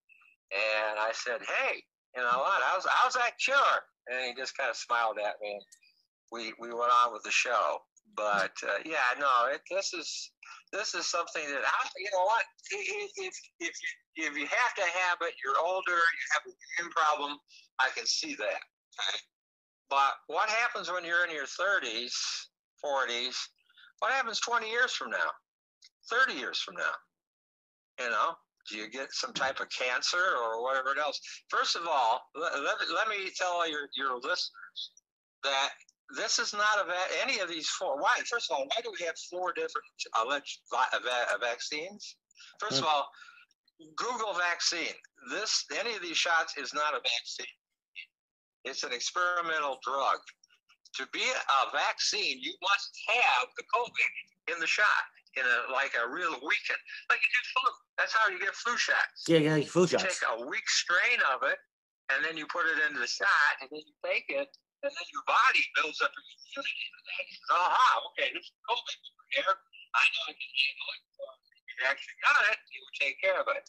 And 0.52 1.00
I 1.00 1.12
said, 1.14 1.42
"Hey, 1.44 1.84
you 2.16 2.22
know 2.22 2.40
what? 2.40 2.62
How's 2.64 2.86
how's 2.88 3.14
that 3.16 3.38
cure?" 3.44 3.78
And 4.08 4.26
he 4.26 4.34
just 4.40 4.56
kind 4.58 4.70
of 4.70 4.78
smiled 4.78 5.18
at 5.20 5.36
me. 5.42 5.60
We 6.32 6.54
we 6.60 6.70
went 6.74 6.92
on 7.04 7.12
with 7.12 7.24
the 7.24 7.32
show. 7.32 7.82
But 8.16 8.54
uh, 8.64 8.80
yeah, 8.86 9.18
no, 9.20 9.50
it, 9.52 9.62
this 9.70 9.94
is 9.94 10.32
this 10.72 10.94
is 10.94 11.08
something 11.08 11.44
that 11.48 11.64
I, 11.66 11.88
you 11.98 12.10
know 12.14 12.26
what, 12.26 12.44
if 12.72 13.12
if 13.18 13.34
if 13.60 13.74
you 13.82 14.26
if 14.26 14.38
you 14.38 14.46
have 14.46 14.76
to 14.76 14.82
have 14.82 15.18
it, 15.22 15.34
you're 15.44 15.60
older, 15.60 15.92
you 15.92 16.26
have 16.34 16.44
a 16.46 16.52
immune 16.52 16.92
problem, 16.92 17.38
I 17.80 17.90
can 17.96 18.06
see 18.06 18.36
that. 18.36 18.62
But 19.90 20.14
what 20.28 20.50
happens 20.50 20.92
when 20.92 21.06
you're 21.06 21.26
in 21.26 21.32
your 21.32 21.46
30s, 21.46 22.14
40s? 22.84 23.36
What 24.00 24.12
happens 24.12 24.40
20 24.40 24.70
years 24.70 24.92
from 24.94 25.12
now? 25.12 25.30
30 26.10 26.34
years 26.34 26.60
from 26.60 26.76
now? 26.76 28.04
You 28.04 28.10
know? 28.10 28.34
Do 28.70 28.78
you 28.78 28.90
get 28.90 29.12
some 29.12 29.34
type 29.34 29.60
of 29.60 29.68
cancer 29.70 30.18
or 30.42 30.64
whatever 30.64 30.98
else? 30.98 31.20
First 31.50 31.76
of 31.76 31.84
all, 31.88 32.22
let, 32.36 32.54
let, 32.64 32.76
let 32.96 33.08
me 33.08 33.30
tell 33.38 33.70
your, 33.70 33.90
your 33.96 34.16
listeners 34.16 34.92
that 35.44 35.70
this 36.16 36.40
is 36.40 36.54
not 36.54 36.88
a 36.88 36.94
any 37.22 37.40
of 37.40 37.50
these 37.50 37.68
four. 37.70 38.02
Why? 38.02 38.16
First 38.30 38.52
of 38.52 38.58
all, 38.58 38.66
why 38.66 38.82
do 38.84 38.92
we 38.98 39.06
have 39.06 39.16
four 39.30 39.54
different 39.54 39.86
alleged 40.22 40.60
va- 40.72 41.00
va- 41.04 41.38
vaccines? 41.40 42.16
First 42.60 42.80
of 42.80 42.86
all, 42.86 43.08
Google 43.96 44.34
vaccine. 44.34 44.94
This 45.32 45.66
any 45.80 45.96
of 45.96 46.02
these 46.02 46.18
shots 46.18 46.58
is 46.58 46.74
not 46.74 46.94
a 46.94 46.98
vaccine. 47.00 47.56
It's 48.66 48.84
an 48.84 48.94
experimental 48.94 49.80
drug. 49.84 50.20
To 50.96 51.08
be 51.12 51.24
a 51.24 51.72
vaccine, 51.76 52.38
you 52.40 52.54
must 52.62 52.92
have 53.08 53.48
the 53.58 53.64
COVID 53.74 54.54
in 54.54 54.60
the 54.60 54.68
shot 54.68 55.04
in 55.36 55.44
a 55.44 55.72
like 55.74 55.94
a 55.98 56.08
real 56.08 56.32
weakened, 56.32 56.84
like 57.10 57.20
you 57.20 57.30
get 57.34 57.46
flu. 57.58 57.72
That's 57.98 58.14
how 58.14 58.30
you 58.30 58.40
get 58.40 58.54
flu 58.54 58.78
shots. 58.78 59.26
Yeah, 59.28 59.40
yeah, 59.40 59.62
flu 59.66 59.84
You 59.84 59.98
take 59.98 60.22
a 60.38 60.46
weak 60.46 60.68
strain 60.70 61.20
of 61.34 61.42
it, 61.50 61.58
and 62.14 62.24
then 62.24 62.38
you 62.38 62.46
put 62.48 62.66
it 62.68 62.78
into 62.88 63.00
the 63.00 63.08
shot, 63.08 63.54
and 63.62 63.70
then 63.72 63.82
you 63.82 63.94
take 64.06 64.26
it, 64.30 64.50
and 64.84 64.92
then 64.92 65.08
your 65.16 65.24
body 65.26 65.64
builds 65.80 66.00
up 66.04 66.12
an 66.12 66.24
immunity 66.24 66.88
to 66.92 67.00
that. 67.08 67.24
You 67.24 67.36
say, 67.40 67.56
Aha, 67.56 67.88
okay, 68.12 68.28
this 68.36 68.44
is 68.44 68.56
COVID 68.68 68.98
over 69.00 69.26
here. 69.32 69.54
I 69.96 70.04
know 70.12 70.24
I 70.28 70.34
can 70.36 70.52
handle 70.52 70.90
it. 70.92 71.02
If 71.64 71.74
you 71.80 71.84
actually 71.88 72.20
got 72.22 72.42
it, 72.52 72.60
you 72.70 72.80
would 72.84 72.98
take 73.00 73.18
care 73.24 73.40
of 73.40 73.48
it. 73.50 73.64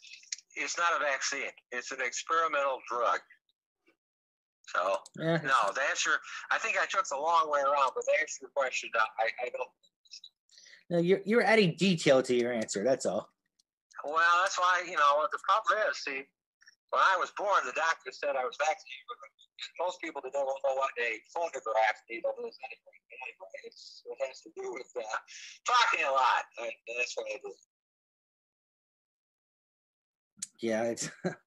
It's 0.59 0.77
not 0.77 0.91
a 0.95 0.99
vaccine. 0.99 1.51
It's 1.71 1.91
an 1.91 1.99
experimental 2.03 2.79
drug. 2.87 3.19
So, 4.75 4.99
Yeah. 5.15 5.39
no, 5.45 5.71
the 5.71 5.83
answer, 5.87 6.19
I 6.51 6.57
think 6.57 6.75
I 6.81 6.85
took 6.89 7.07
the 7.07 7.17
long 7.17 7.49
way 7.49 7.61
around, 7.61 7.91
but 7.95 8.03
the 8.05 8.15
answer 8.19 8.39
to 8.43 8.49
your 8.49 8.53
question, 8.55 8.89
I, 8.95 9.29
I 9.45 9.49
don't. 9.49 9.71
No, 10.89 10.97
you're 10.99 11.21
you're 11.25 11.41
adding 11.41 11.75
detail 11.77 12.21
to 12.21 12.33
your 12.35 12.53
answer. 12.53 12.83
That's 12.83 13.05
all. 13.05 13.29
Well, 14.03 14.35
that's 14.43 14.57
why, 14.59 14.83
you 14.85 14.93
know, 14.97 15.25
the 15.31 15.39
problem 15.47 15.81
is, 15.89 15.97
see, 15.97 16.21
when 16.93 17.01
I 17.01 17.17
was 17.17 17.31
born, 17.37 17.65
the 17.65 17.73
doctor 17.73 18.11
said 18.13 18.35
I 18.37 18.45
was 18.45 18.53
vaccinated. 18.57 19.05
But 19.09 19.17
most 19.79 20.01
people 20.01 20.21
that 20.23 20.33
don't 20.33 20.45
know 20.45 20.75
what 20.75 20.91
a 20.99 21.19
phonograph 21.33 21.97
needle 22.09 22.33
is 22.47 22.57
anyway. 22.63 22.99
Anyway, 23.15 23.51
it's, 23.65 24.03
it 24.05 24.17
has 24.27 24.41
to 24.41 24.49
do 24.55 24.73
with 24.73 24.91
uh, 24.97 25.17
talking 25.65 26.05
a 26.05 26.11
lot. 26.11 26.43
And 26.59 26.71
that's 26.97 27.15
what 27.15 27.27
I 27.31 27.37
do. 27.43 27.53
Yeah, 30.59 30.83
it's 30.83 31.09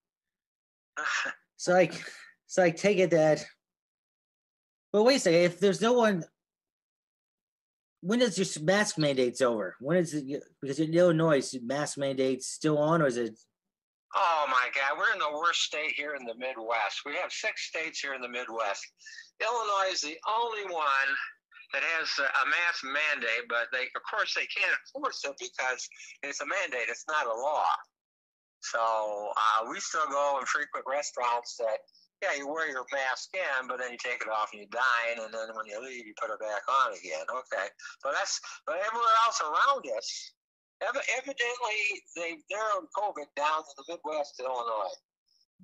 so 1.57 1.73
like 1.73 1.95
so 2.47 2.63
I 2.63 2.71
take 2.71 2.99
it 2.99 3.11
that. 3.11 3.45
But 4.93 5.03
wait 5.03 5.17
a 5.17 5.21
second. 5.21 5.41
If 5.41 5.61
there's 5.61 5.83
no 5.83 5.93
one, 5.93 6.25
when 8.01 8.21
does 8.21 8.39
your 8.39 8.65
mask 8.65 8.99
mandates 8.99 9.43
over? 9.43 9.77
When 9.81 9.99
is 9.99 10.15
it? 10.15 10.43
Because 10.61 10.81
in 10.81 10.95
Illinois, 10.95 11.39
is 11.39 11.59
mask 11.63 11.99
mandates 11.99 12.47
still 12.47 12.79
on, 12.79 13.03
or 13.03 13.07
is 13.07 13.17
it? 13.17 13.39
Oh 14.17 14.45
my 14.49 14.73
God, 14.73 14.97
we're 14.97 15.13
in 15.13 15.21
the 15.21 15.37
worst 15.37 15.69
state 15.69 15.93
here 15.93 16.17
in 16.17 16.25
the 16.25 16.35
Midwest. 16.35 17.05
We 17.05 17.15
have 17.21 17.31
six 17.31 17.69
states 17.69 18.01
here 18.01 18.15
in 18.15 18.23
the 18.23 18.29
Midwest. 18.29 18.81
Illinois 19.41 19.93
is 19.93 20.01
the 20.01 20.17
only 20.25 20.65
one 20.73 21.11
that 21.77 21.85
has 21.85 22.09
a 22.17 22.45
mask 22.49 22.81
mandate, 22.89 23.45
but 23.53 23.69
they, 23.69 23.85
of 23.93 24.03
course, 24.09 24.33
they 24.33 24.49
can't 24.49 24.73
enforce 24.73 25.21
it 25.29 25.37
because 25.37 25.85
it's 26.25 26.41
a 26.41 26.49
mandate. 26.49 26.89
It's 26.89 27.05
not 27.05 27.29
a 27.29 27.37
law. 27.37 27.69
So 28.65 28.81
uh, 29.37 29.69
we 29.69 29.79
still 29.79 30.09
go 30.09 30.41
and 30.41 30.49
frequent 30.49 30.89
restaurants 30.89 31.61
that, 31.61 31.85
yeah, 32.25 32.35
you 32.35 32.49
wear 32.49 32.67
your 32.73 32.89
mask 32.91 33.31
in, 33.37 33.69
but 33.69 33.79
then 33.79 33.93
you 33.93 34.01
take 34.01 34.25
it 34.25 34.33
off 34.33 34.51
and 34.57 34.65
you 34.65 34.69
dine, 34.73 35.23
and 35.23 35.31
then 35.31 35.55
when 35.55 35.69
you 35.69 35.79
leave, 35.79 36.09
you 36.09 36.17
put 36.17 36.33
it 36.33 36.41
back 36.41 36.65
on 36.67 36.97
again. 36.97 37.29
Okay, 37.29 37.69
but 38.03 38.17
that's 38.17 38.41
but 38.67 38.81
everywhere 38.83 39.17
else 39.29 39.39
around 39.45 39.85
us, 39.95 40.33
ev- 40.83 41.09
evidently 41.17 41.81
they 42.17 42.39
they're 42.51 42.73
on 42.77 42.87
COVID 42.97 43.29
down 43.37 43.63
in 43.63 43.75
the 43.77 43.85
Midwest, 43.89 44.39
and 44.39 44.47
Illinois. 44.47 44.97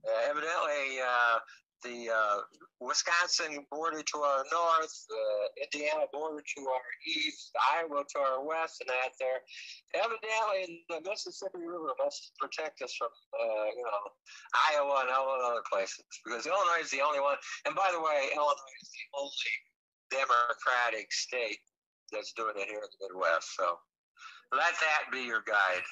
Uh, 0.04 0.30
evidently, 0.30 1.00
uh, 1.00 1.38
the 1.84 2.08
uh, 2.10 2.40
Wisconsin 2.80 3.64
border 3.70 4.02
to 4.02 4.18
our 4.18 4.44
north, 4.50 4.96
uh, 5.12 5.46
Indiana 5.62 6.08
border 6.12 6.40
to 6.40 6.60
our 6.68 6.88
east, 7.06 7.52
Iowa 7.76 8.02
to 8.02 8.18
our 8.18 8.44
west, 8.44 8.80
and 8.80 8.88
that 8.88 9.12
there. 9.20 9.44
Evidently, 9.94 10.84
the 10.88 11.00
Mississippi 11.08 11.60
River 11.60 11.92
must 12.02 12.32
protect 12.40 12.82
us 12.82 12.92
from, 12.96 13.12
uh, 13.36 13.68
you 13.76 13.84
know, 13.84 14.02
Iowa 14.72 15.04
and 15.04 15.10
all 15.10 15.40
other 15.44 15.62
places 15.70 16.04
because 16.24 16.46
Illinois 16.46 16.82
is 16.82 16.90
the 16.90 17.04
only 17.04 17.20
one. 17.20 17.36
And 17.66 17.76
by 17.76 17.92
the 17.92 18.00
way, 18.00 18.32
Illinois 18.34 18.80
is 18.82 18.90
the 18.90 19.06
only 19.20 19.54
Democratic 20.10 21.12
state 21.12 21.60
that's 22.12 22.32
doing 22.32 22.56
it 22.56 22.68
here 22.68 22.80
in 22.80 22.90
the 22.98 23.08
Midwest. 23.12 23.56
So 23.56 23.78
let 24.56 24.74
that 24.80 25.10
be 25.12 25.20
your 25.22 25.42
guide. 25.46 25.82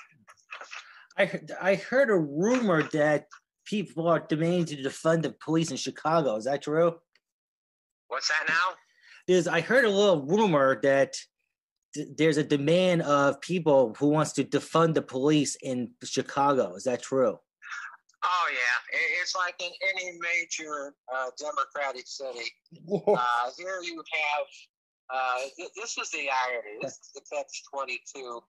I 1.18 1.24
heard- 1.26 1.52
I 1.60 1.74
heard 1.74 2.10
a 2.10 2.16
rumor 2.16 2.82
that 2.90 3.26
people 3.64 4.08
are 4.08 4.20
demanding 4.20 4.66
to 4.66 4.82
defund 4.82 5.22
the 5.22 5.32
police 5.32 5.70
in 5.70 5.76
Chicago. 5.76 6.36
Is 6.36 6.44
that 6.44 6.62
true? 6.62 7.00
What's 8.08 8.28
that 8.28 8.44
now? 8.48 8.76
There's 9.28 9.46
I 9.46 9.60
heard 9.60 9.84
a 9.84 9.90
little 9.90 10.26
rumor 10.26 10.80
that 10.82 11.16
th- 11.94 12.08
there's 12.16 12.36
a 12.38 12.44
demand 12.44 13.02
of 13.02 13.40
people 13.40 13.94
who 13.98 14.08
wants 14.08 14.32
to 14.34 14.44
defund 14.44 14.94
the 14.94 15.02
police 15.02 15.56
in 15.62 15.92
Chicago. 16.02 16.74
Is 16.74 16.84
that 16.84 17.02
true? 17.02 17.38
Oh 18.24 18.48
yeah, 18.52 18.98
it's 19.20 19.34
like 19.34 19.54
in 19.60 19.70
any 19.94 20.18
major 20.20 20.94
uh, 21.14 21.30
Democratic 21.38 22.06
city. 22.06 22.50
Uh, 22.92 23.50
here 23.58 23.80
you 23.82 23.96
have. 24.12 24.46
Uh, 25.12 25.38
th- 25.56 25.70
this 25.76 25.98
is 25.98 26.10
the 26.10 26.30
irony. 26.48 26.78
This 26.80 26.92
is 26.92 27.10
the 27.14 27.20
catch 27.30 27.62
twenty-two. 27.72 28.40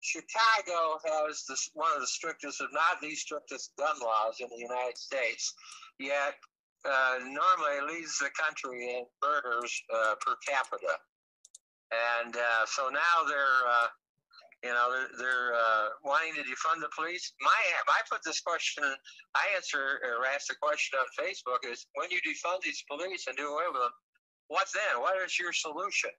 Chicago 0.00 0.98
has 1.04 1.44
this, 1.48 1.70
one 1.74 1.90
of 1.94 2.00
the 2.00 2.06
strictest, 2.06 2.60
if 2.60 2.66
not 2.72 3.00
the 3.00 3.14
strictest, 3.14 3.72
gun 3.78 3.94
laws 4.02 4.38
in 4.40 4.48
the 4.50 4.58
United 4.58 4.98
States. 4.98 5.54
Yet, 5.98 6.34
uh, 6.84 7.18
normally 7.22 7.94
leads 7.94 8.18
the 8.18 8.30
country 8.34 8.98
in 8.98 9.04
murders 9.22 9.70
uh, 9.94 10.14
per 10.20 10.34
capita. 10.46 10.98
And 12.24 12.34
uh, 12.34 12.66
so 12.66 12.88
now 12.88 13.28
they're, 13.28 13.62
uh, 13.68 13.88
you 14.64 14.70
know, 14.70 14.90
they're, 14.90 15.14
they're 15.18 15.54
uh, 15.54 15.86
wanting 16.02 16.34
to 16.34 16.42
defund 16.42 16.80
the 16.80 16.90
police. 16.96 17.32
My, 17.40 17.54
I 17.86 18.00
put 18.10 18.22
this 18.24 18.40
question, 18.40 18.82
I 19.34 19.44
answer 19.54 20.02
or 20.02 20.26
asked 20.34 20.48
the 20.48 20.58
question 20.58 20.98
on 20.98 21.06
Facebook 21.14 21.62
is 21.70 21.86
when 21.94 22.10
you 22.10 22.18
defund 22.26 22.62
these 22.64 22.82
police 22.90 23.26
and 23.28 23.36
do 23.36 23.54
away 23.54 23.70
with 23.70 23.82
them, 23.82 23.94
what 24.52 24.68
then? 24.76 25.00
What 25.00 25.16
is 25.24 25.40
your 25.40 25.56
solution? 25.56 26.12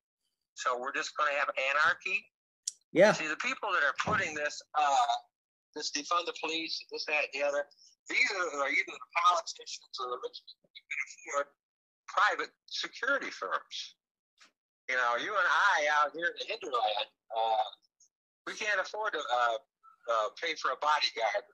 So 0.57 0.73
we're 0.73 0.93
just 0.93 1.13
going 1.13 1.29
to 1.29 1.37
have 1.37 1.53
anarchy. 1.53 2.25
Yeah. 2.89 3.13
See, 3.13 3.29
the 3.29 3.37
people 3.37 3.69
that 3.69 3.85
are 3.85 3.93
putting 4.01 4.33
this, 4.33 4.57
uh, 4.73 5.13
this 5.77 5.93
defund 5.93 6.25
the 6.25 6.33
police, 6.41 6.81
this, 6.89 7.05
that, 7.05 7.29
and 7.29 7.33
the 7.33 7.45
other, 7.45 7.69
these 8.09 8.25
are, 8.33 8.49
are 8.57 8.73
either 8.73 8.89
the 8.89 9.11
politicians 9.29 9.93
or 10.01 10.17
the 10.17 10.19
rich 10.25 10.41
people 10.49 10.65
who 10.65 10.81
can 10.81 10.99
afford 11.05 11.45
private 12.09 12.51
security 12.65 13.29
firms. 13.29 14.01
You 14.89 14.97
know, 14.97 15.21
you 15.21 15.29
and 15.29 15.49
I 15.49 15.85
out 16.01 16.09
here 16.17 16.33
in 16.33 16.37
the 16.41 16.47
hinterland, 16.49 17.09
uh, 17.37 17.69
we 18.49 18.57
can't 18.57 18.81
afford 18.81 19.13
to 19.13 19.21
uh, 19.21 19.57
uh, 20.09 20.27
pay 20.41 20.57
for 20.57 20.73
a 20.73 20.79
bodyguard. 20.81 21.45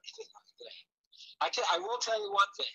I, 1.44 1.52
tell, 1.52 1.68
I 1.76 1.78
will 1.78 2.00
tell 2.00 2.20
you 2.20 2.32
one 2.32 2.50
thing. 2.56 2.72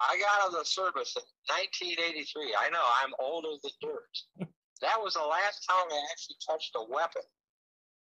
I 0.00 0.18
got 0.18 0.42
out 0.42 0.48
of 0.48 0.54
the 0.58 0.64
service 0.64 1.14
in 1.16 1.22
1983. 1.50 2.54
I 2.58 2.70
know 2.70 2.82
I'm 3.02 3.12
older 3.18 3.56
than 3.62 3.72
dirt. 3.80 4.48
That 4.80 4.98
was 5.00 5.14
the 5.14 5.22
last 5.24 5.64
time 5.68 5.86
I 5.90 6.00
actually 6.10 6.36
touched 6.48 6.72
a 6.76 6.84
weapon. 6.90 7.22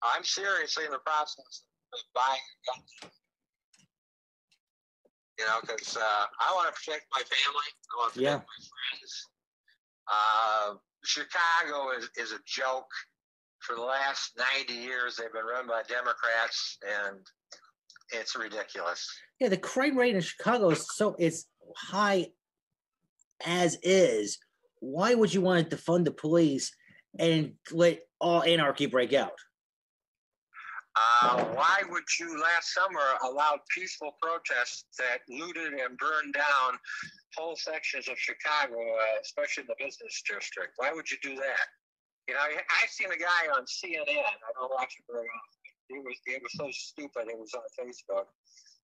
I'm 0.02 0.24
seriously 0.24 0.84
in 0.84 0.90
the 0.92 0.98
process 1.04 1.64
of 1.92 2.00
buying 2.14 2.40
a 2.40 2.54
gun. 2.66 3.10
You 5.38 5.44
know, 5.46 5.58
because 5.62 5.96
uh, 5.96 6.00
I 6.40 6.52
want 6.54 6.68
to 6.68 6.80
protect 6.80 7.06
my 7.12 7.20
family. 7.20 7.68
I 7.90 7.94
want 7.98 8.14
to 8.14 8.20
protect 8.20 8.22
Yeah. 8.22 8.36
my 8.36 8.60
friends. 8.70 9.12
Uh, 10.06 10.74
Chicago 11.04 11.90
is, 11.98 12.08
is 12.16 12.32
a 12.32 12.38
joke. 12.46 12.90
For 13.60 13.74
the 13.76 13.82
last 13.82 14.32
90 14.58 14.74
years, 14.74 15.16
they've 15.16 15.32
been 15.32 15.46
run 15.46 15.66
by 15.66 15.82
Democrats, 15.88 16.76
and 16.86 17.16
it's 18.10 18.36
ridiculous. 18.36 19.08
Yeah, 19.40 19.48
the 19.48 19.56
crime 19.56 19.96
rate 19.96 20.14
in 20.14 20.20
Chicago 20.20 20.68
is 20.70 20.86
so 20.94 21.16
it's 21.18 21.46
high 21.76 22.28
as 23.44 23.78
is. 23.82 24.38
Why 24.80 25.14
would 25.14 25.32
you 25.32 25.40
want 25.40 25.70
to 25.70 25.76
defund 25.76 26.04
the 26.04 26.10
police 26.10 26.74
and 27.18 27.54
let 27.72 28.00
all 28.20 28.42
anarchy 28.42 28.86
break 28.86 29.12
out? 29.12 29.32
Uh, 30.96 31.42
why 31.54 31.82
would 31.88 32.04
you 32.20 32.40
last 32.40 32.72
summer 32.72 33.02
allow 33.24 33.58
peaceful 33.74 34.14
protests 34.22 34.84
that 34.96 35.18
looted 35.28 35.72
and 35.74 35.98
burned 35.98 36.34
down 36.34 36.78
whole 37.36 37.56
sections 37.56 38.06
of 38.06 38.16
Chicago, 38.16 38.78
uh, 38.78 39.20
especially 39.20 39.64
the 39.66 39.74
business 39.78 40.22
district? 40.28 40.74
Why 40.76 40.92
would 40.92 41.10
you 41.10 41.16
do 41.20 41.34
that? 41.34 41.66
You 42.28 42.34
know, 42.34 42.40
I 42.40 42.62
I 42.62 42.86
seen 42.88 43.10
a 43.10 43.18
guy 43.18 43.50
on 43.56 43.64
CNN. 43.66 44.06
I 44.06 44.50
don't 44.54 44.70
watch 44.70 44.94
it 44.96 45.04
very 45.10 45.26
often. 45.26 45.98
It 45.98 46.04
was 46.04 46.16
it 46.26 46.42
was 46.42 46.52
so 46.54 46.68
stupid. 46.70 47.26
It 47.28 47.38
was 47.38 47.52
on 47.54 47.66
Facebook. 47.74 48.26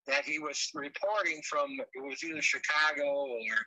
That 0.06 0.24
he 0.24 0.38
was 0.38 0.70
reporting 0.74 1.40
from 1.48 1.70
it 1.80 2.02
was 2.02 2.22
either 2.24 2.42
Chicago 2.42 3.04
or 3.04 3.38
Minneapolis 3.38 3.60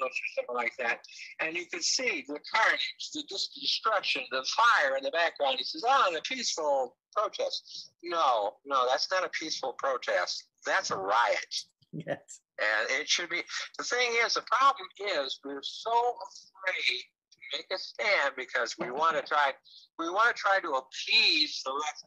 or 0.00 0.28
something 0.34 0.56
like 0.56 0.72
that, 0.78 1.00
and 1.40 1.56
you 1.56 1.66
could 1.66 1.82
see 1.82 2.24
the 2.26 2.38
carnage, 2.52 3.10
the 3.14 3.22
destruction, 3.28 4.22
the 4.30 4.44
fire 4.56 4.96
in 4.96 5.04
the 5.04 5.10
background. 5.10 5.56
He 5.58 5.64
says, 5.64 5.84
"Oh, 5.86 6.14
a 6.16 6.20
peaceful 6.22 6.96
protest." 7.14 7.90
No, 8.02 8.54
no, 8.64 8.86
that's 8.88 9.10
not 9.10 9.24
a 9.24 9.28
peaceful 9.28 9.74
protest. 9.74 10.44
That's 10.64 10.90
a 10.90 10.96
riot. 10.96 11.54
Yes. 11.92 12.40
And 12.58 13.00
it 13.00 13.08
should 13.08 13.28
be. 13.28 13.42
The 13.78 13.84
thing 13.84 14.12
is, 14.24 14.34
the 14.34 14.42
problem 14.42 14.88
is 15.24 15.40
we're 15.44 15.62
so 15.62 15.92
afraid 15.92 17.00
to 17.30 17.58
make 17.58 17.66
a 17.70 17.78
stand 17.78 18.34
because 18.36 18.76
we 18.78 18.90
want 18.90 19.16
to 19.16 19.22
try. 19.22 19.52
We 19.98 20.08
want 20.08 20.34
to 20.34 20.40
try 20.40 20.58
to 20.60 20.70
appease 20.70 21.62
the 21.64 21.72
left. 21.72 22.04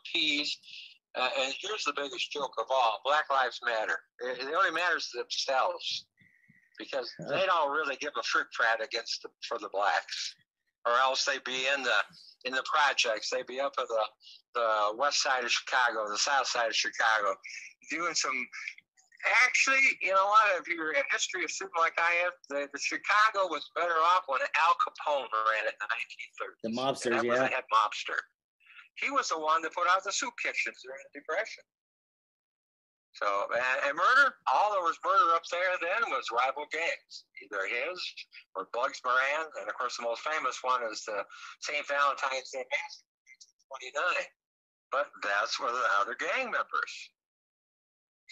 Appease 0.00 0.56
uh, 1.14 1.28
and 1.40 1.54
here's 1.60 1.84
the 1.84 1.92
biggest 1.94 2.32
joke 2.32 2.54
of 2.58 2.66
all 2.70 3.00
Black 3.04 3.28
Lives 3.30 3.60
Matter. 3.64 3.98
It, 4.20 4.48
it 4.48 4.54
only 4.54 4.72
matters 4.72 5.08
to 5.12 5.18
themselves 5.18 6.06
because 6.78 7.12
they 7.28 7.44
don't 7.46 7.70
really 7.70 7.96
give 7.96 8.12
a 8.18 8.22
frick 8.22 8.46
frat 8.56 8.82
against 8.82 9.22
the, 9.22 9.28
for 9.46 9.58
the 9.58 9.68
blacks, 9.72 10.34
or 10.86 10.92
else 10.92 11.24
they'd 11.24 11.44
be 11.44 11.68
in 11.74 11.82
the 11.82 12.00
in 12.44 12.52
the 12.52 12.64
projects. 12.64 13.30
They'd 13.30 13.46
be 13.46 13.60
up 13.60 13.74
at 13.78 13.88
the 13.88 14.04
the 14.54 14.96
west 14.96 15.22
side 15.22 15.44
of 15.44 15.50
Chicago, 15.50 16.08
the 16.08 16.18
south 16.18 16.46
side 16.46 16.68
of 16.68 16.76
Chicago, 16.76 17.36
doing 17.90 18.14
some. 18.14 18.46
Actually, 19.46 19.84
you 20.02 20.10
know 20.10 20.26
what? 20.26 20.58
If 20.58 20.66
you're 20.66 20.92
in 20.92 21.02
history 21.12 21.44
of 21.44 21.50
student 21.50 21.78
like 21.78 21.94
I 21.96 22.26
am, 22.26 22.32
the, 22.50 22.66
the 22.72 22.80
Chicago 22.80 23.46
was 23.46 23.70
better 23.76 23.94
off 23.94 24.24
when 24.26 24.40
Al 24.40 24.74
Capone 24.82 25.30
ran 25.30 25.70
it 25.70 25.78
in 25.78 25.78
the 25.78 25.90
1930s. 25.94 26.58
The 26.66 26.74
mobsters, 26.74 27.22
yeah. 27.22 27.46
head 27.46 27.62
mobster. 27.70 28.18
He 29.00 29.10
was 29.10 29.28
the 29.28 29.40
one 29.40 29.62
that 29.62 29.74
put 29.74 29.88
out 29.88 30.04
the 30.04 30.12
soup 30.12 30.34
kitchens 30.42 30.78
during 30.84 31.00
the 31.12 31.20
Depression. 31.20 31.64
So, 33.12 33.28
and, 33.52 33.92
and, 33.92 33.94
murder, 33.96 34.40
all 34.48 34.72
there 34.72 34.80
was 34.80 34.96
murder 35.04 35.36
up 35.36 35.44
there 35.52 35.76
then 35.84 36.08
was 36.08 36.32
rival 36.32 36.64
gangs, 36.72 37.28
either 37.44 37.68
his 37.68 38.00
or 38.56 38.72
Bugs 38.72 39.04
Moran. 39.04 39.52
And 39.60 39.68
of 39.68 39.76
course, 39.76 40.00
the 40.00 40.08
most 40.08 40.24
famous 40.24 40.64
one 40.64 40.80
is 40.88 41.04
the 41.04 41.20
St. 41.60 41.84
Valentine's 41.84 42.48
Day 42.48 42.64
Massacre, 42.64 43.92
29. 43.92 44.32
But 44.88 45.12
that's 45.20 45.60
where 45.60 45.72
the 45.72 45.84
other 46.00 46.16
gang 46.16 46.48
members. 46.48 46.92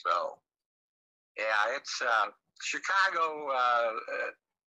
So, 0.00 0.40
yeah, 1.37 1.76
it's 1.76 2.00
uh, 2.00 2.33
Chicago. 2.61 3.52
Uh, 3.52 3.93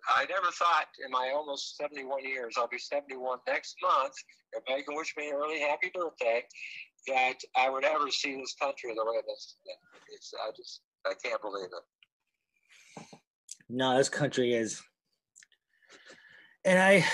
I 0.07 0.25
never 0.29 0.51
thought 0.51 0.85
in 1.03 1.11
my 1.11 1.31
almost 1.35 1.77
71 1.77 2.23
years, 2.23 2.55
I'll 2.57 2.67
be 2.67 2.77
71 2.77 3.39
next 3.47 3.75
month. 3.81 4.13
Everybody 4.55 4.83
can 4.83 4.95
wish 4.95 5.13
me 5.17 5.29
a 5.29 5.35
really 5.35 5.59
happy 5.59 5.91
birthday. 5.93 6.43
That 7.07 7.35
I 7.55 7.69
would 7.69 7.83
ever 7.83 8.09
see 8.09 8.35
this 8.35 8.55
country 8.59 8.93
the 8.95 9.03
way 9.05 9.21
this. 9.27 9.57
It's, 10.11 10.33
I 10.43 10.49
just, 10.55 10.81
I 11.05 11.13
can't 11.23 11.41
believe 11.41 11.65
it. 11.65 13.17
No, 13.69 13.97
this 13.97 14.09
country 14.09 14.53
is. 14.53 14.81
And 16.63 16.79
I, 16.79 17.05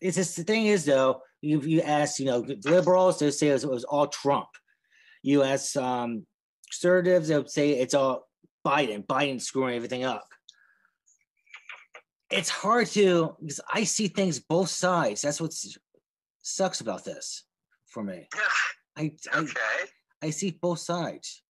it's 0.00 0.16
just 0.16 0.36
the 0.36 0.44
thing 0.44 0.66
is 0.66 0.84
though, 0.84 1.22
you 1.40 1.60
you 1.60 1.82
ask, 1.82 2.20
you 2.20 2.26
know, 2.26 2.46
liberals, 2.64 3.18
they 3.18 3.30
say 3.30 3.48
it 3.48 3.54
was, 3.54 3.64
it 3.64 3.70
was 3.70 3.84
all 3.84 4.06
Trump. 4.06 4.48
You 5.22 5.42
ask 5.42 5.76
um, 5.76 6.26
conservatives, 6.70 7.28
they 7.28 7.36
would 7.36 7.50
say 7.50 7.70
it's 7.70 7.94
all 7.94 8.28
Biden. 8.64 9.04
Biden 9.04 9.40
screwing 9.40 9.74
everything 9.74 10.04
up 10.04 10.24
it's 12.34 12.50
hard 12.50 12.88
to 12.88 13.36
because 13.40 13.60
I 13.72 13.84
see 13.84 14.08
things 14.08 14.40
both 14.40 14.68
sides. 14.68 15.22
That's 15.22 15.40
what 15.40 15.54
sucks 16.42 16.80
about 16.80 17.04
this 17.04 17.44
for 17.86 18.02
me. 18.02 18.28
I, 18.96 19.12
okay. 19.34 19.52
I 20.22 20.26
I 20.26 20.30
see 20.30 20.50
both 20.50 20.80
sides. 20.80 21.42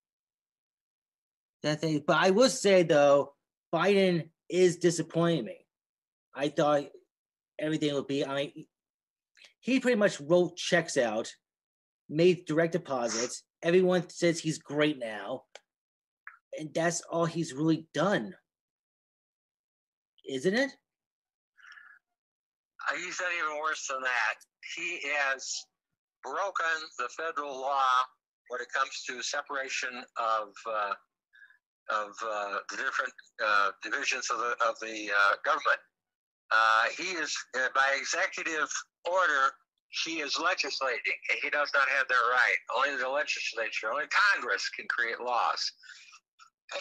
That 1.62 1.80
thing, 1.80 2.02
but 2.06 2.18
I 2.18 2.30
will 2.30 2.50
say 2.50 2.82
though, 2.82 3.32
Biden 3.74 4.28
is 4.50 4.76
disappointing 4.76 5.46
me. 5.46 5.66
I 6.34 6.48
thought 6.48 6.84
everything 7.58 7.94
would 7.94 8.06
be. 8.06 8.24
I 8.24 8.34
mean, 8.34 8.66
he 9.60 9.80
pretty 9.80 9.96
much 9.96 10.20
wrote 10.20 10.56
checks 10.56 10.98
out, 10.98 11.32
made 12.08 12.44
direct 12.44 12.72
deposits. 12.72 13.42
Everyone 13.62 14.08
says 14.10 14.40
he's 14.40 14.58
great 14.58 14.98
now, 14.98 15.44
and 16.58 16.74
that's 16.74 17.00
all 17.02 17.24
he's 17.24 17.54
really 17.54 17.86
done 17.94 18.34
isn't 20.28 20.54
it? 20.54 20.70
Uh, 22.94 22.98
he's 22.98 23.20
even 23.20 23.58
worse 23.60 23.86
than 23.88 24.00
that. 24.02 24.36
He 24.76 25.00
has 25.18 25.66
broken 26.22 26.76
the 26.98 27.08
federal 27.16 27.60
law 27.60 27.90
when 28.48 28.60
it 28.60 28.68
comes 28.74 29.02
to 29.08 29.22
separation 29.22 30.04
of 30.16 30.48
uh, 30.68 30.94
of 31.90 32.10
uh, 32.24 32.58
the 32.70 32.76
different 32.76 33.12
uh, 33.44 33.70
divisions 33.82 34.28
of 34.30 34.38
the 34.38 34.56
of 34.66 34.74
the 34.80 35.10
uh, 35.10 35.34
government. 35.44 35.80
Uh, 36.50 36.84
he 36.96 37.10
is 37.16 37.34
by 37.74 37.96
executive 37.98 38.70
order. 39.10 39.52
He 40.04 40.20
is 40.20 40.38
legislating. 40.38 41.18
He 41.42 41.50
does 41.50 41.70
not 41.72 41.88
have 41.88 42.08
that 42.08 42.24
right. 42.30 42.58
Only 42.76 43.00
the 43.00 43.08
legislature, 43.08 43.92
only 43.92 44.06
Congress 44.10 44.68
can 44.70 44.86
create 44.88 45.20
laws 45.20 45.72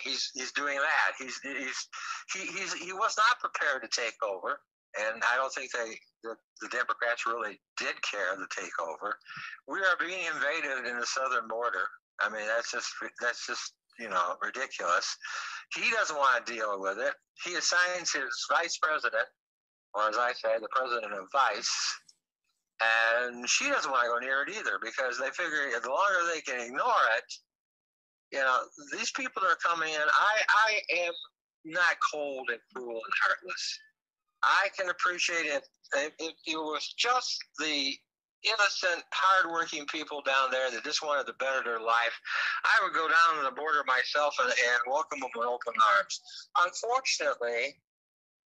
he's 0.03 0.31
he's 0.33 0.51
doing 0.53 0.77
that. 0.77 1.11
He's 1.19 1.39
he's 1.43 1.87
he 2.33 2.39
he's, 2.57 2.73
he 2.73 2.93
was 2.93 3.15
not 3.17 3.39
prepared 3.39 3.83
to 3.83 4.01
take 4.01 4.15
over, 4.23 4.59
and 4.99 5.23
I 5.23 5.35
don't 5.35 5.53
think 5.53 5.71
they 5.71 5.97
the, 6.23 6.35
the 6.61 6.69
Democrats 6.69 7.25
really 7.27 7.59
did 7.77 7.95
care 8.01 8.35
to 8.35 8.47
take 8.55 8.73
over. 8.79 9.17
We 9.67 9.79
are 9.79 9.97
being 9.99 10.25
invaded 10.33 10.87
in 10.87 10.99
the 10.99 11.05
southern 11.05 11.47
border. 11.47 11.83
I 12.21 12.29
mean, 12.29 12.47
that's 12.47 12.71
just 12.71 12.89
that's 13.21 13.45
just 13.47 13.73
you 13.99 14.09
know 14.09 14.35
ridiculous. 14.41 15.17
He 15.75 15.89
doesn't 15.91 16.15
want 16.15 16.45
to 16.45 16.53
deal 16.53 16.79
with 16.79 16.97
it. 16.99 17.13
He 17.43 17.55
assigns 17.55 18.13
his 18.13 18.31
vice 18.51 18.77
president, 18.77 19.27
or 19.93 20.09
as 20.09 20.17
I 20.17 20.33
say, 20.33 20.59
the 20.59 20.69
president 20.71 21.13
of 21.13 21.27
vice. 21.31 21.73
And 22.81 23.47
she 23.47 23.69
doesn't 23.69 23.89
want 23.89 24.03
to 24.03 24.09
go 24.09 24.19
near 24.19 24.43
it 24.43 24.49
either 24.49 24.79
because 24.81 25.17
they 25.17 25.29
figure 25.29 25.71
the 25.81 25.89
longer 25.89 26.27
they 26.33 26.41
can 26.41 26.59
ignore 26.59 27.05
it, 27.15 27.23
you 28.33 28.39
know, 28.39 28.59
these 28.91 29.11
people 29.11 29.43
are 29.43 29.55
coming 29.63 29.93
in. 29.93 30.01
I, 30.01 30.41
I 30.67 31.05
am 31.05 31.13
not 31.65 31.95
cold 32.11 32.49
and 32.49 32.59
cruel 32.73 32.95
and 32.95 33.13
heartless. 33.23 33.79
I 34.43 34.67
can 34.77 34.89
appreciate 34.89 35.45
it. 35.45 35.67
If, 35.95 36.11
if 36.19 36.33
it 36.45 36.57
was 36.57 36.93
just 36.97 37.37
the 37.59 37.93
innocent, 38.43 39.03
hardworking 39.11 39.85
people 39.85 40.21
down 40.25 40.51
there 40.51 40.69
that 40.71 40.83
just 40.83 41.01
wanted 41.01 41.27
to 41.27 41.33
better 41.39 41.63
their 41.63 41.79
life, 41.79 42.13
I 42.63 42.83
would 42.83 42.93
go 42.93 43.07
down 43.07 43.39
to 43.39 43.49
the 43.49 43.55
border 43.55 43.83
myself 43.87 44.35
and, 44.41 44.49
and 44.49 44.81
welcome 44.87 45.19
them 45.19 45.29
with 45.35 45.47
open 45.47 45.73
arms. 45.97 46.21
Unfortunately, 46.59 47.75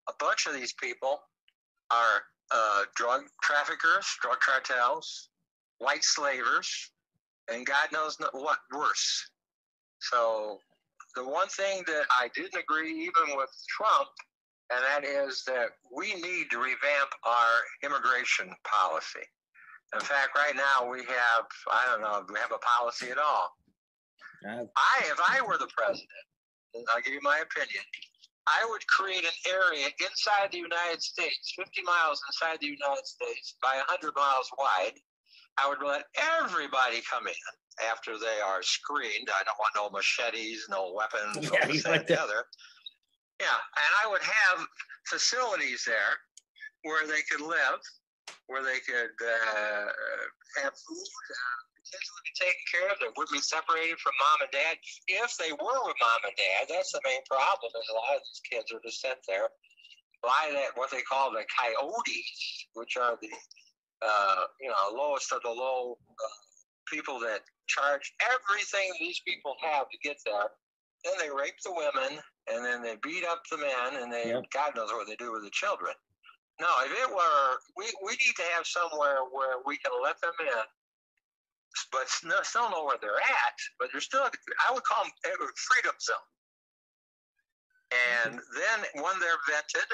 a 0.08 0.12
bunch 0.18 0.46
of 0.46 0.54
these 0.54 0.72
people 0.72 1.20
are 1.90 2.22
uh, 2.50 2.82
drug 2.94 3.22
traffickers, 3.42 4.06
drug 4.20 4.40
cartels, 4.40 5.28
white 5.78 6.04
slavers, 6.04 6.90
and 7.52 7.66
God 7.66 7.88
knows 7.92 8.16
what 8.32 8.58
worse. 8.74 9.30
So 10.00 10.58
the 11.14 11.24
one 11.24 11.48
thing 11.48 11.82
that 11.86 12.04
I 12.10 12.28
didn't 12.34 12.60
agree 12.60 12.90
even 12.92 13.36
with 13.36 13.50
Trump, 13.68 14.08
and 14.70 14.80
that 14.82 15.04
is 15.04 15.44
that 15.46 15.78
we 15.94 16.14
need 16.14 16.50
to 16.50 16.58
revamp 16.58 17.10
our 17.24 17.54
immigration 17.84 18.50
policy. 18.64 19.26
In 19.94 20.00
fact, 20.00 20.34
right 20.34 20.56
now 20.56 20.90
we 20.90 20.98
have, 21.00 21.46
I 21.70 21.86
don't 21.86 22.00
know, 22.00 22.24
we 22.28 22.38
have 22.40 22.50
a 22.50 22.58
policy 22.58 23.10
at 23.10 23.18
all. 23.18 23.54
Uh, 24.46 24.66
I, 24.76 25.04
if 25.06 25.18
I 25.22 25.40
were 25.46 25.58
the 25.58 25.70
president, 25.76 26.08
I'll 26.92 27.00
give 27.02 27.14
you 27.14 27.20
my 27.22 27.38
opinion, 27.38 27.84
I 28.46 28.66
would 28.70 28.86
create 28.86 29.24
an 29.24 29.38
area 29.48 29.86
inside 30.00 30.50
the 30.52 30.58
United 30.58 31.02
States, 31.02 31.54
50 31.56 31.82
miles 31.82 32.20
inside 32.28 32.58
the 32.60 32.66
United 32.66 33.06
States 33.06 33.54
by 33.62 33.82
100 33.88 34.14
miles 34.14 34.50
wide. 34.58 34.98
I 35.58 35.68
would 35.68 35.82
let 35.82 36.04
everybody 36.38 37.00
come 37.08 37.26
in 37.26 37.34
after 37.90 38.18
they 38.18 38.40
are 38.44 38.62
screened. 38.62 39.28
I 39.30 39.42
don't 39.44 39.58
want 39.58 39.74
no 39.74 39.90
machetes, 39.90 40.66
no 40.68 40.92
weapons, 40.94 41.50
yeah, 41.52 41.66
no 41.66 41.72
this, 41.72 41.86
like 41.86 42.06
the 42.06 42.20
other. 42.20 42.44
Yeah, 43.40 43.60
and 43.76 43.92
I 44.04 44.10
would 44.10 44.22
have 44.22 44.66
facilities 45.06 45.84
there 45.86 46.16
where 46.82 47.06
they 47.06 47.20
could 47.30 47.44
live, 47.44 47.80
where 48.46 48.62
they 48.62 48.80
could 48.80 49.16
uh, 49.20 49.86
have 50.62 50.72
food. 50.72 51.10
Uh, 51.30 51.66
be 51.86 52.34
taken 52.34 52.64
care 52.66 52.88
of. 52.90 52.98
They 52.98 53.12
would 53.14 53.30
be 53.30 53.38
separated 53.38 53.98
from 54.02 54.12
mom 54.18 54.42
and 54.42 54.50
dad. 54.50 54.76
If 55.06 55.36
they 55.38 55.52
were 55.54 55.80
with 55.86 55.98
mom 56.02 56.20
and 56.26 56.34
dad, 56.34 56.66
that's 56.66 56.90
the 56.92 57.00
main 57.06 57.22
problem. 57.30 57.70
Is 57.70 57.90
a 57.90 57.94
lot 57.94 58.18
of 58.18 58.22
these 58.26 58.42
kids 58.42 58.72
are 58.74 58.82
just 58.82 59.00
sent 59.00 59.22
there 59.28 59.48
by 60.22 60.50
that 60.52 60.74
what 60.74 60.90
they 60.90 61.02
call 61.02 61.30
the 61.30 61.46
coyotes, 61.46 62.66
which 62.74 62.96
are 62.96 63.18
the 63.22 63.30
uh, 64.02 64.50
you 64.60 64.68
know 64.68 64.90
lowest 64.92 65.32
of 65.32 65.42
the 65.42 65.50
low 65.50 65.94
uh, 65.94 66.36
people 66.90 67.18
that 67.20 67.42
charge 67.68 68.12
everything 68.22 68.90
these 68.98 69.20
people 69.26 69.54
have 69.62 69.86
to 69.90 69.98
get 70.02 70.18
there. 70.26 70.50
Then 71.04 71.14
they 71.20 71.30
rape 71.30 71.58
the 71.64 71.72
women, 71.72 72.18
and 72.48 72.64
then 72.64 72.82
they 72.82 72.96
beat 73.02 73.24
up 73.24 73.42
the 73.50 73.58
men, 73.58 74.02
and 74.02 74.12
they 74.12 74.28
yep. 74.28 74.44
God 74.52 74.74
knows 74.74 74.90
what 74.92 75.06
they 75.06 75.16
do 75.16 75.32
with 75.32 75.44
the 75.44 75.50
children. 75.50 75.94
No, 76.60 76.68
if 76.84 76.92
it 76.92 77.10
were, 77.10 77.48
we, 77.76 77.84
we 78.04 78.12
need 78.12 78.36
to 78.36 78.46
have 78.56 78.66
somewhere 78.66 79.28
where 79.30 79.60
we 79.66 79.76
can 79.76 79.92
let 80.02 80.20
them 80.20 80.32
in 80.40 80.64
but 81.92 82.08
still 82.08 82.70
know 82.70 82.84
where 82.84 82.98
they're 83.00 83.20
at. 83.20 83.58
But 83.78 83.88
they're 83.92 84.00
still, 84.00 84.24
I 84.24 84.72
would 84.72 84.84
call 84.84 85.04
them 85.04 85.12
a 85.24 85.28
eh, 85.28 85.48
freedom 85.56 85.96
zone. 86.00 86.28
And 88.24 88.40
mm-hmm. 88.40 88.54
then 88.56 89.04
when 89.04 89.20
they're 89.20 89.40
vetted, 89.48 89.90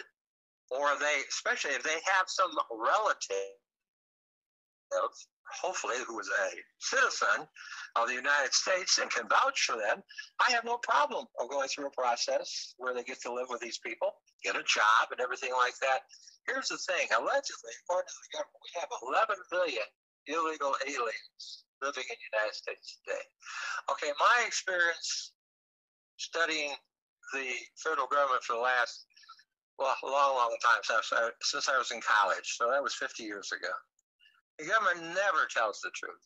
or 0.71 0.97
they, 0.99 1.23
especially 1.29 1.73
if 1.73 1.83
they 1.83 2.01
have 2.17 2.27
some 2.29 2.51
relative, 2.71 3.59
hopefully 5.61 5.97
who 6.07 6.19
is 6.21 6.29
a 6.29 6.49
citizen 6.81 7.47
of 7.97 8.09
the 8.09 8.15
United 8.15 8.53
States 8.53 8.99
and 8.99 9.11
can 9.11 9.29
vouch 9.29 9.69
for 9.69 9.77
them, 9.77 10.03
I 10.41 10.53
have 10.53 10.65
no 10.65 10.79
problem 10.79 11.27
of 11.41 11.51
going 11.51 11.69
through 11.69 11.87
a 11.87 11.97
process 11.97 12.75
where 12.79 12.95
they 12.95 13.05
get 13.05 13.21
to 13.23 13.33
live 13.33 13.49
with 13.51 13.61
these 13.61 13.79
people, 13.79 14.15
get 14.45 14.57
a 14.57 14.65
job, 14.65 15.13
and 15.13 15.21
everything 15.21 15.53
like 15.53 15.77
that. 15.81 16.09
Here's 16.47 16.69
the 16.69 16.79
thing: 16.79 17.07
allegedly, 17.13 17.75
according 17.85 18.09
to 18.09 18.21
the 18.25 18.33
government, 18.39 18.63
we 18.65 18.73
have 18.81 18.91
11 19.03 19.37
million 19.53 19.89
illegal 20.27 20.75
aliens 20.87 21.65
living 21.83 22.07
in 22.07 22.17
the 22.17 22.29
United 22.33 22.55
States 22.55 22.99
today. 23.03 23.25
Okay, 23.91 24.11
my 24.19 24.47
experience 24.47 25.33
studying 26.17 26.71
the 27.35 27.51
federal 27.83 28.07
government 28.07 28.43
for 28.43 28.55
the 28.55 28.63
last 28.63 29.07
well, 29.79 29.97
a 30.05 30.07
long, 30.07 30.37
long 30.37 30.57
time 30.63 30.83
since 30.83 31.11
I, 31.13 31.31
since 31.41 31.69
I 31.69 31.79
was 31.79 31.91
in 31.91 32.01
college. 32.01 32.57
So 32.57 32.71
that 32.71 32.83
was 32.83 32.95
50 32.95 33.25
years 33.25 33.51
ago. 33.53 33.73
The 34.63 34.71
government 34.71 35.11
never 35.11 35.51
tells 35.51 35.81
the 35.81 35.91
truth. 35.91 36.23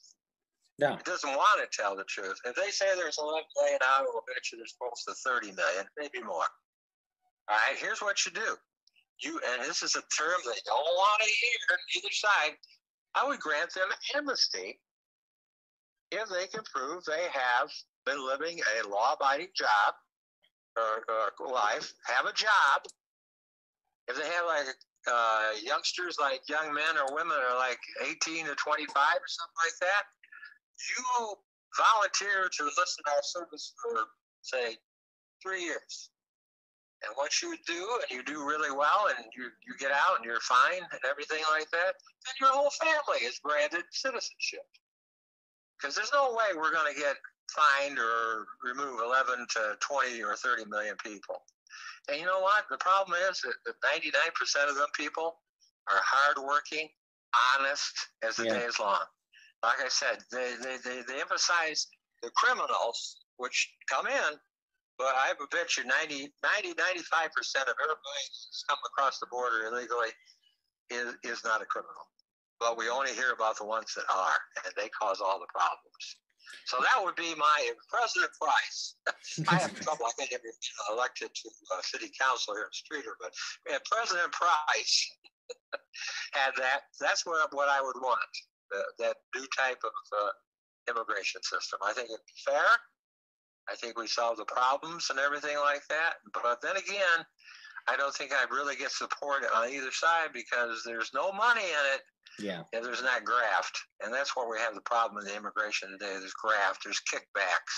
No. 0.79 0.93
It 0.93 1.05
doesn't 1.05 1.31
want 1.31 1.57
to 1.65 1.69
tell 1.73 1.97
the 1.97 2.05
truth. 2.05 2.37
If 2.45 2.55
they 2.55 2.69
say 2.69 2.85
there's 2.95 3.17
11 3.17 3.49
million, 3.57 3.79
I 3.81 4.03
will 4.03 4.21
bet 4.29 4.45
you 4.53 4.59
there's 4.59 4.77
close 4.77 5.05
to 5.09 5.15
30 5.25 5.57
million, 5.57 5.89
maybe 5.97 6.21
more. 6.21 6.45
All 7.49 7.57
right, 7.57 7.79
here's 7.81 8.03
what 8.03 8.27
you 8.27 8.33
do. 8.33 8.57
You 9.21 9.41
and 9.55 9.63
this 9.65 9.83
is 9.83 9.97
a 9.97 10.05
term 10.13 10.37
they 10.45 10.61
don't 10.67 10.85
want 10.85 11.23
to 11.23 11.29
hear 11.29 11.79
either 11.97 12.13
side. 12.13 12.57
I 13.15 13.27
would 13.27 13.41
grant 13.41 13.73
them 13.73 13.89
amnesty 14.15 14.79
if 16.11 16.29
they 16.29 16.47
can 16.53 16.63
prove 16.75 17.05
they 17.05 17.29
have 17.33 17.71
been 18.05 18.21
living 18.21 18.61
a 18.61 18.87
law-abiding 18.87 19.49
job 19.57 19.95
or, 20.77 21.33
or 21.41 21.51
life, 21.51 21.95
have 22.05 22.27
a 22.27 22.35
job. 22.35 22.85
If 24.09 24.17
they 24.17 24.29
have 24.29 24.45
like 24.47 24.67
uh, 25.07 25.51
youngsters, 25.63 26.17
like 26.21 26.41
young 26.49 26.73
men 26.73 26.99
or 26.99 27.15
women, 27.15 27.37
are 27.37 27.57
like 27.57 27.79
18 28.03 28.47
to 28.47 28.55
25 28.55 28.91
or 28.95 29.29
something 29.29 29.61
like 29.63 29.79
that, 29.81 30.05
you 30.77 31.37
volunteer 31.77 32.49
to 32.49 32.65
listen 32.65 33.05
to 33.05 33.11
our 33.13 33.23
service 33.23 33.73
for 33.81 34.09
say 34.43 34.77
three 35.43 35.63
years. 35.63 36.11
And 37.05 37.13
what 37.15 37.31
you 37.43 37.55
do, 37.67 38.01
and 38.03 38.11
you 38.11 38.25
do 38.25 38.47
really 38.47 38.73
well, 38.73 39.13
and 39.15 39.27
you, 39.37 39.53
you 39.67 39.77
get 39.79 39.93
out 39.93 40.17
and 40.17 40.25
you're 40.25 40.41
fine 40.41 40.81
and 40.81 41.01
everything 41.09 41.45
like 41.53 41.69
that, 41.71 41.93
then 42.25 42.35
your 42.41 42.51
whole 42.51 42.73
family 42.81 43.21
is 43.27 43.39
granted 43.45 43.85
citizenship. 43.91 44.65
Because 45.77 45.95
there's 45.95 46.13
no 46.13 46.33
way 46.33 46.57
we're 46.57 46.73
going 46.73 46.93
to 46.93 46.99
get 46.99 47.17
fined 47.53 47.99
or 47.99 48.47
remove 48.65 49.01
11 49.05 49.47
to 49.51 49.77
20 49.81 50.23
or 50.23 50.37
30 50.37 50.65
million 50.71 50.97
people. 51.05 51.43
And 52.09 52.21
you 52.21 52.27
know 52.27 52.41
what? 52.41 52.65
The 52.71 52.79
problem 52.79 53.19
is 53.29 53.41
that 53.43 53.75
99% 53.83 54.69
of 54.69 54.77
them 54.77 54.89
people 54.97 55.37
are 55.89 56.03
hardworking, 56.03 56.89
honest 57.57 57.95
as 58.23 58.37
the 58.37 58.47
yeah. 58.47 58.59
day 58.59 58.65
is 58.65 58.79
long. 58.79 59.05
Like 59.63 59.81
I 59.85 59.89
said, 59.89 60.19
they, 60.31 60.55
they, 60.63 60.77
they, 60.85 61.03
they 61.07 61.21
emphasize 61.21 61.87
the 62.23 62.31
criminals, 62.37 63.17
which 63.37 63.75
come 63.89 64.07
in, 64.07 64.33
but 64.99 65.13
I 65.15 65.29
have 65.29 65.39
bet 65.51 65.77
you 65.77 65.85
90, 65.85 66.33
90 66.43 66.73
95% 66.73 67.69
of 67.69 67.77
everybody 67.77 68.25
who's 68.33 68.65
come 68.69 68.79
across 68.87 69.19
the 69.19 69.27
border 69.31 69.67
illegally 69.67 70.11
is, 70.91 71.15
is 71.25 71.45
not 71.45 71.63
a 71.63 71.67
criminal. 71.67 72.09
But 72.59 72.79
we 72.79 72.89
only 72.89 73.13
hear 73.13 73.33
about 73.33 73.59
the 73.59 73.67
ones 73.67 73.93
that 73.97 74.09
are, 74.09 74.39
and 74.65 74.73
they 74.77 74.89
cause 74.89 75.21
all 75.21 75.39
the 75.39 75.51
problems. 75.53 76.05
So 76.67 76.79
that 76.81 77.03
would 77.05 77.17
be 77.17 77.35
my 77.37 77.71
President 77.91 78.33
Price. 78.41 78.97
I 79.49 79.57
have 79.63 79.75
trouble. 79.81 80.07
I 80.07 80.13
think 80.19 80.33
if 80.33 80.43
you're 80.43 80.97
elected 80.97 81.31
to 81.35 81.51
uh, 81.75 81.83
city 81.83 82.11
council 82.19 82.55
here 82.55 82.69
in 82.69 82.75
Streator, 82.75 83.15
but 83.21 83.33
yeah, 83.69 83.79
President 83.91 84.33
Price 84.33 85.11
had 86.33 86.53
that. 86.59 86.91
That's 87.01 87.25
what 87.27 87.53
what 87.55 87.69
I 87.69 87.81
would 87.81 87.97
want. 88.01 88.33
Uh, 88.75 88.83
that 88.99 89.17
new 89.35 89.47
type 89.57 89.79
of 89.85 89.95
uh, 90.21 90.31
immigration 90.91 91.43
system. 91.43 91.79
I 91.85 91.93
think 91.93 92.09
it's 92.11 92.43
fair. 92.45 92.67
I 93.69 93.75
think 93.75 93.99
we 93.99 94.07
solve 94.07 94.37
the 94.37 94.45
problems 94.45 95.09
and 95.11 95.19
everything 95.19 95.57
like 95.59 95.87
that. 95.89 96.15
But 96.33 96.63
then 96.63 96.77
again, 96.77 97.27
I 97.89 97.97
don't 97.97 98.15
think 98.15 98.33
I'd 98.33 98.51
really 98.51 98.77
get 98.77 98.91
support 98.91 99.45
on 99.55 99.71
either 99.71 99.93
side 99.93 100.31
because 100.33 100.83
there's 100.85 101.11
no 101.15 101.33
money 101.33 101.63
in 101.63 101.95
it. 101.95 102.01
Yeah. 102.39 102.63
If 102.73 102.83
there's 102.83 103.03
not 103.03 103.25
graft. 103.25 103.79
And 104.05 104.13
that's 104.13 104.37
where 104.37 104.49
we 104.49 104.59
have 104.59 104.75
the 104.75 104.83
problem 104.83 105.23
in 105.23 105.29
the 105.29 105.37
immigration 105.37 105.91
today. 105.91 106.17
There's 106.19 106.35
graft, 106.35 106.85
there's 106.85 107.01
kickbacks. 107.13 107.77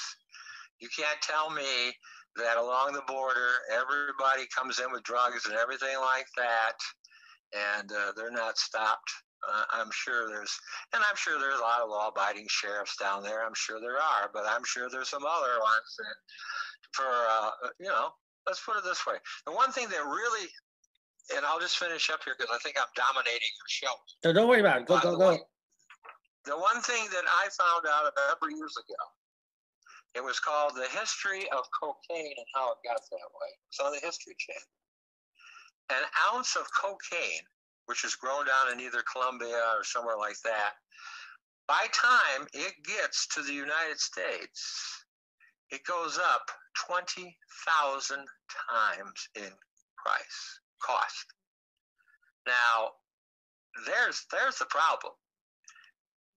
You 0.81 0.89
can't 0.97 1.21
tell 1.23 1.51
me 1.51 1.93
that 2.37 2.57
along 2.57 2.93
the 2.93 3.03
border, 3.07 3.51
everybody 3.71 4.47
comes 4.57 4.81
in 4.81 4.91
with 4.93 5.03
drugs 5.03 5.47
and 5.47 5.55
everything 5.55 5.97
like 6.01 6.27
that, 6.37 6.79
and 7.53 7.91
uh, 7.91 8.13
they're 8.17 8.31
not 8.31 8.59
stopped 8.59 9.11
uh, 9.47 9.65
I'm 9.73 9.91
sure 9.93 10.29
there's, 10.29 10.59
and 10.93 11.03
I'm 11.09 11.17
sure 11.17 11.39
there's 11.39 11.59
a 11.59 11.63
lot 11.63 11.81
of 11.81 11.91
law-abiding 11.91 12.47
sheriffs 12.49 12.97
down 12.97 13.23
there. 13.23 13.45
I'm 13.45 13.55
sure 13.55 13.81
there 13.81 13.97
are, 13.97 14.31
but 14.33 14.45
I'm 14.47 14.65
sure 14.65 14.89
there's 14.91 15.09
some 15.09 15.25
other 15.25 15.55
ones 15.61 15.91
that, 15.99 16.17
for 16.93 17.07
uh, 17.07 17.51
you 17.79 17.87
know, 17.87 18.11
let's 18.49 18.65
put 18.65 18.77
it 18.77 18.85
this 18.85 19.07
way: 19.07 19.15
the 19.47 19.53
one 19.53 19.71
thing 19.71 19.89
that 19.91 20.03
really, 20.03 20.49
and 21.37 21.45
I'll 21.47 21.61
just 21.61 21.79
finish 21.79 22.11
up 22.11 22.21
here 22.25 22.35
because 22.37 22.51
I 22.53 22.59
think 22.59 22.77
I'm 22.81 22.91
dominating 22.97 23.53
your 23.61 23.69
show. 23.69 23.95
No, 24.25 24.33
don't 24.33 24.49
worry 24.49 24.61
about 24.61 24.83
it. 24.83 24.87
Go, 24.87 24.99
go, 24.99 25.17
go. 25.17 25.31
Way, 25.31 25.41
the 26.45 26.57
one 26.57 26.81
thing 26.83 27.05
that 27.13 27.25
I 27.29 27.47
found 27.53 27.85
out 27.87 28.11
about 28.11 28.41
years 28.51 28.75
ago, 28.81 29.03
it 30.15 30.25
was 30.25 30.41
called 30.41 30.73
the 30.75 30.89
history 30.99 31.45
of 31.53 31.63
cocaine 31.79 32.35
and 32.35 32.49
how 32.57 32.73
it 32.73 32.79
got 32.83 32.99
that 32.99 33.29
way. 33.37 33.51
It's 33.69 33.79
on 33.79 33.93
the 33.93 34.01
History 34.01 34.35
Channel. 34.41 34.73
An 35.91 36.05
ounce 36.33 36.57
of 36.57 36.67
cocaine 36.73 37.45
which 37.89 38.05
is 38.05 38.15
grown 38.15 38.45
down 38.45 38.71
in 38.71 38.81
either 38.81 39.03
Colombia 39.11 39.65
or 39.75 39.83
somewhere 39.83 40.17
like 40.19 40.37
that, 40.45 40.73
by 41.67 41.87
time 41.93 42.47
it 42.53 42.75
gets 42.85 43.27
to 43.29 43.43
the 43.43 43.53
United 43.53 43.99
States, 43.99 44.98
it 45.71 45.85
goes 45.85 46.19
up 46.19 46.51
20,000 46.87 48.17
times 48.17 49.29
in 49.35 49.51
price, 49.97 50.61
cost. 50.83 51.27
Now, 52.47 52.93
there's 53.87 54.25
there's 54.33 54.59
the 54.59 54.67
problem. 54.67 55.13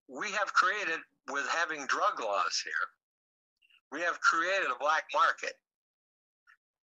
We 0.07 0.31
have 0.31 0.53
created 0.53 0.99
with 1.31 1.47
having 1.47 1.85
drug 1.87 2.19
laws 2.19 2.61
here. 2.63 2.85
We 3.91 4.01
have 4.01 4.19
created 4.19 4.67
a 4.67 4.79
black 4.79 5.05
market 5.13 5.53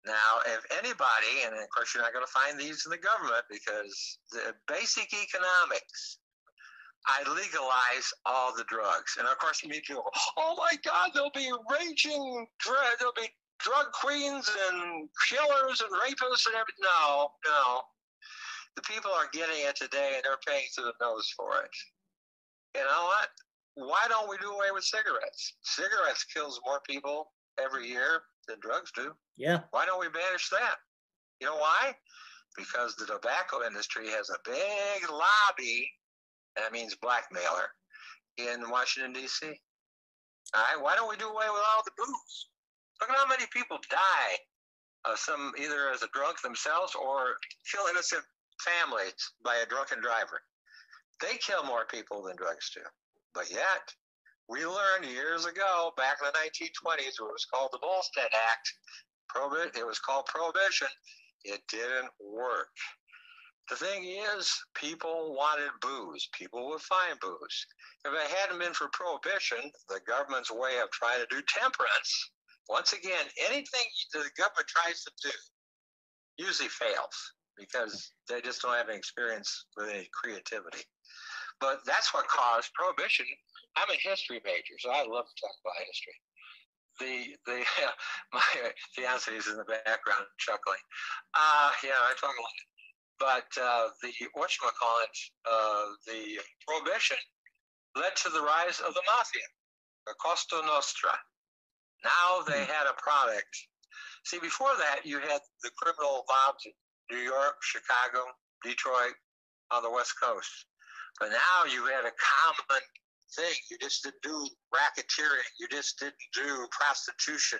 now, 0.08 0.40
if 0.46 0.64
anybody, 0.78 1.44
and 1.44 1.54
of 1.54 1.68
course 1.68 1.94
you're 1.94 2.02
not 2.02 2.12
going 2.12 2.24
to 2.24 2.32
find 2.32 2.58
these 2.58 2.87
in 2.87 2.90
the 2.90 2.98
government 2.98 3.44
because 3.50 4.18
the 4.32 4.54
basic 4.66 5.12
economics, 5.12 6.18
I 7.06 7.22
legalize 7.30 8.12
all 8.26 8.54
the 8.54 8.64
drugs. 8.68 9.16
And 9.18 9.26
of 9.26 9.38
course, 9.38 9.61
people, 9.61 10.04
oh 10.37 10.54
my 10.58 10.76
God, 10.84 11.11
there'll 11.14 11.30
be 11.34 11.50
raging, 11.70 12.46
there'll 12.98 13.14
be 13.14 13.30
drug 13.58 13.92
queens 13.92 14.50
and 14.70 15.08
killers 15.28 15.80
and 15.80 15.90
rapists 15.92 16.46
and 16.46 16.54
everything. 16.54 16.82
No, 16.82 17.32
no. 17.46 17.82
The 18.76 18.82
people 18.82 19.11
are 19.11 19.28
getting 19.32 19.66
it 19.66 19.76
today 19.76 20.12
and 20.14 20.22
they're 20.24 20.38
paying 20.46 20.66
through 20.74 20.84
the 20.84 20.94
nose 21.00 21.32
for 21.37 21.62
it. 21.62 21.70
You 22.76 22.84
know 22.84 23.04
what? 23.04 23.28
Why 23.74 24.06
don't 24.08 24.28
we 24.28 24.37
do 24.38 24.50
away 24.50 24.70
with 24.72 24.84
cigarettes? 24.84 25.54
Cigarettes 25.62 26.24
kills 26.24 26.61
more 26.64 26.80
people 26.88 27.32
every 27.62 27.88
year 27.88 28.22
than 28.46 28.58
drugs 28.61 28.92
do. 28.94 29.12
Yeah. 29.37 29.61
Why 29.70 29.87
don't 29.87 30.00
we 30.00 30.08
banish 30.08 30.48
that? 30.50 30.76
You 31.40 31.46
know 31.46 31.56
why? 31.56 31.94
Because 32.56 32.96
the 32.96 33.06
tobacco 33.06 33.64
industry 33.66 34.08
has 34.08 34.30
a 34.30 34.38
big 34.44 35.11
lobby, 35.11 35.88
that 36.59 36.73
means 36.73 36.94
blackmailer, 36.94 37.71
in 38.38 38.71
Washington, 38.71 39.12
D.C. 39.12 39.47
All 40.55 40.62
right, 40.62 40.83
why 40.83 40.97
don't 40.97 41.09
we 41.09 41.16
do 41.16 41.29
away 41.29 41.47
with 41.51 41.62
all 41.75 41.83
the 41.85 41.92
booze? 41.97 42.47
Look 43.01 43.11
at 43.11 43.16
how 43.16 43.29
many 43.29 43.44
people 43.53 43.79
die, 43.90 44.35
uh, 45.05 45.16
some 45.16 45.53
either 45.59 45.90
as 45.92 46.03
a 46.03 46.09
drunk 46.12 46.40
themselves 46.42 46.94
or 46.94 47.37
kill 47.71 47.87
innocent 47.90 48.23
families 48.64 49.14
by 49.44 49.57
a 49.57 49.66
drunken 49.66 50.01
driver. 50.01 50.40
They 51.21 51.37
kill 51.38 51.64
more 51.64 51.87
people 51.87 52.23
than 52.23 52.37
drugs 52.37 52.71
do. 52.75 52.83
But 53.35 53.51
yet, 53.51 53.92
we 54.49 54.64
learned 54.64 55.05
years 55.05 55.44
ago, 55.44 55.92
back 55.97 56.18
in 56.23 56.27
the 56.27 56.38
1920s, 56.38 57.21
what 57.21 57.33
was 57.33 57.47
called 57.53 57.71
the 57.73 57.79
Volstead 57.79 58.31
Act. 58.33 58.73
Prohibit, 59.29 59.77
it 59.77 59.87
was 59.87 59.99
called 59.99 60.27
prohibition. 60.27 60.88
It 61.44 61.61
didn't 61.71 62.09
work. 62.18 62.73
The 63.70 63.76
thing 63.76 64.04
is, 64.04 64.50
people 64.74 65.35
wanted 65.37 65.70
booze. 65.83 66.28
People 66.33 66.68
would 66.68 66.81
find 66.81 67.20
booze. 67.20 67.66
If 68.04 68.12
it 68.12 68.37
hadn't 68.38 68.61
been 68.61 68.72
for 68.72 68.88
prohibition, 68.92 69.70
the 69.88 70.00
government's 70.09 70.50
way 70.50 70.81
of 70.81 70.90
trying 70.90 71.20
to 71.20 71.26
do 71.28 71.42
temperance, 71.46 72.31
once 72.68 72.92
again, 72.92 73.26
anything 73.48 73.85
the 74.12 74.24
government 74.37 74.68
tries 74.68 75.02
to 75.04 75.12
do 75.22 75.33
usually 76.38 76.68
fails 76.68 77.16
because 77.59 78.12
they 78.28 78.40
just 78.40 78.62
don't 78.62 78.76
have 78.76 78.88
any 78.88 78.98
experience 78.98 79.66
with 79.76 79.88
any 79.88 80.09
creativity. 80.14 80.85
But 81.61 81.81
that's 81.85 82.14
what 82.14 82.28
caused 82.28 82.72
prohibition. 82.74 83.26
I'm 83.76 83.90
a 83.90 83.98
history 84.09 84.40
major, 84.44 84.78
so 84.78 84.90
I 84.90 85.02
love 85.02 85.26
to 85.26 85.37
talk 85.40 85.57
about 85.64 85.85
history. 85.85 86.16
The 87.00 87.37
the 87.46 87.64
my 88.33 88.72
fiance 88.94 89.33
is 89.33 89.46
in 89.48 89.57
the 89.57 89.64
background 89.64 90.24
chuckling. 90.38 90.83
Uh, 91.35 91.70
yeah, 91.83 91.98
I 91.98 92.14
talk 92.20 92.35
a 92.37 92.42
lot. 92.42 92.77
But 93.18 93.50
uh, 93.61 93.88
the 94.02 94.12
what 94.35 94.50
you 94.54 94.68
call 94.78 94.96
it, 95.02 95.16
uh, 95.50 95.85
the 96.07 96.38
prohibition 96.66 97.16
led 97.96 98.14
to 98.22 98.28
the 98.31 98.40
rise 98.40 98.81
of 98.81 98.94
the 98.94 99.02
mafia, 99.07 99.48
the 100.07 100.14
Cosa 100.22 100.62
Nostra. 100.66 101.11
Now 102.04 102.44
they 102.46 102.64
hmm. 102.64 102.70
had 102.70 102.87
a 102.87 102.94
product. 103.00 103.50
See, 104.24 104.38
before 104.38 104.74
that, 104.78 105.00
you 105.04 105.18
had 105.18 105.40
the 105.62 105.70
criminal 105.76 106.24
mobs 106.28 106.66
in 106.66 106.72
New 107.11 107.22
York, 107.22 107.57
Chicago, 107.62 108.24
Detroit, 108.62 109.14
on 109.70 109.83
the 109.83 109.90
West 109.90 110.14
Coast. 110.22 110.66
But 111.20 111.31
now 111.31 111.70
you 111.70 111.85
had 111.87 112.04
a 112.04 112.14
common 112.14 112.83
thing. 113.35 113.54
You 113.70 113.78
just 113.81 114.04
didn't 114.04 114.22
do 114.22 114.48
racketeering. 114.72 115.48
You 115.59 115.68
just 115.68 115.98
didn't 115.98 116.14
do 116.35 116.66
prostitution. 116.70 117.59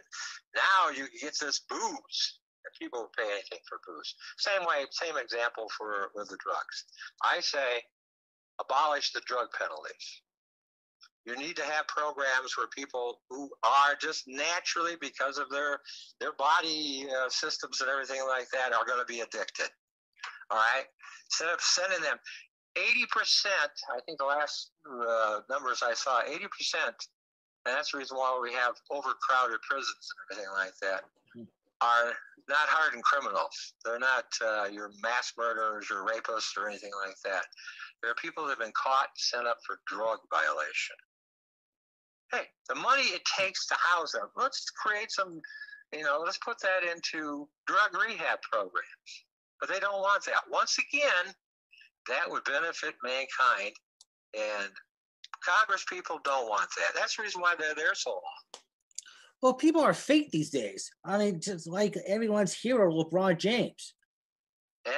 Now 0.55 0.91
you 0.91 1.09
get 1.21 1.35
this 1.41 1.61
booze. 1.69 2.39
People 2.79 3.11
pay 3.17 3.25
anything 3.25 3.59
for 3.69 3.81
booze. 3.87 4.15
Same 4.39 4.63
way, 4.63 4.87
same 4.91 5.17
example 5.17 5.67
for 5.77 6.11
with 6.15 6.29
the 6.29 6.37
drugs. 6.39 6.85
I 7.25 7.41
say 7.41 7.83
abolish 8.61 9.13
the 9.13 9.23
drug 9.27 9.49
penalties. 9.59 10.23
You 11.25 11.37
need 11.37 11.57
to 11.57 11.65
have 11.65 11.87
programs 11.89 12.57
where 12.57 12.69
people 12.69 13.21
who 13.31 13.51
are 13.63 13.97
just 14.01 14.25
naturally, 14.27 14.97
because 15.01 15.39
of 15.39 15.51
their 15.51 15.81
their 16.21 16.33
body 16.35 17.07
uh, 17.11 17.29
systems 17.29 17.81
and 17.81 17.91
everything 17.91 18.23
like 18.29 18.49
that, 18.53 18.73
are 18.73 18.87
going 18.87 19.01
to 19.01 19.05
be 19.05 19.21
addicted. 19.21 19.71
All 20.51 20.59
right, 20.59 20.87
instead 21.27 21.53
of 21.53 21.61
sending 21.61 22.01
them, 22.01 22.17
eighty 22.77 23.07
percent. 23.11 23.73
I 23.93 24.01
think 24.07 24.19
the 24.19 24.25
last 24.25 24.71
uh, 24.89 25.41
numbers 25.51 25.83
I 25.83 25.95
saw, 25.95 26.23
eighty 26.27 26.47
percent, 26.57 26.97
and 27.67 27.75
that's 27.77 27.93
the 27.93 27.99
reason 27.99 28.17
why 28.17 28.39
we 28.41 28.53
have 28.55 28.75
overcrowded 28.91 29.61
prisons 29.69 30.07
and 30.31 30.39
everything 30.39 30.53
like 30.55 30.73
that. 30.83 31.05
Are 31.81 32.13
not 32.49 32.67
hardened 32.67 33.05
criminals. 33.05 33.75
They're 33.85 34.01
not 34.01 34.25
uh, 34.45 34.69
your 34.73 34.91
mass 35.03 35.33
murderers 35.39 35.89
or 35.91 36.07
rapists 36.07 36.57
or 36.57 36.69
anything 36.69 36.91
like 37.07 37.15
that. 37.25 37.45
There 38.03 38.11
are 38.11 38.17
people 38.21 38.45
that 38.45 38.51
have 38.51 38.59
been 38.59 38.73
caught, 38.75 39.09
sent 39.17 39.47
up 39.47 39.59
for 39.67 39.79
drug 39.87 40.19
violation 40.31 40.97
hey, 42.33 42.45
the 42.69 42.75
money 42.75 43.03
it 43.03 43.23
takes 43.39 43.67
to 43.67 43.75
house 43.79 44.13
them, 44.13 44.29
let's 44.37 44.71
create 44.71 45.11
some, 45.11 45.41
you 45.93 46.03
know, 46.03 46.23
let's 46.25 46.39
put 46.39 46.57
that 46.61 46.85
into 46.85 47.49
drug 47.67 47.95
rehab 47.95 48.39
programs. 48.51 49.25
But 49.61 49.69
they 49.69 49.81
don't 49.81 50.01
want 50.01 50.25
that. 50.27 50.43
Once 50.51 50.77
again, 50.79 51.35
that 52.09 52.29
would 52.31 52.45
benefit 52.45 52.95
mankind. 53.03 53.75
And 54.37 54.71
Congress 55.45 55.85
people 55.89 56.21
don't 56.25 56.49
want 56.49 56.69
that. 56.77 56.95
That's 56.95 57.17
the 57.17 57.23
reason 57.23 57.41
why 57.41 57.55
they're 57.59 57.75
there 57.75 57.95
so 57.95 58.11
long. 58.11 58.63
Well, 59.41 59.55
people 59.55 59.83
are 59.83 59.95
fake 59.95 60.31
these 60.31 60.51
days. 60.51 60.91
I 61.05 61.19
mean, 61.19 61.41
just 61.41 61.69
like 61.69 61.97
everyone's 62.07 62.55
hero, 62.55 62.93
LeBron 62.93 63.39
James. 63.39 63.95
Yeah, 64.85 64.93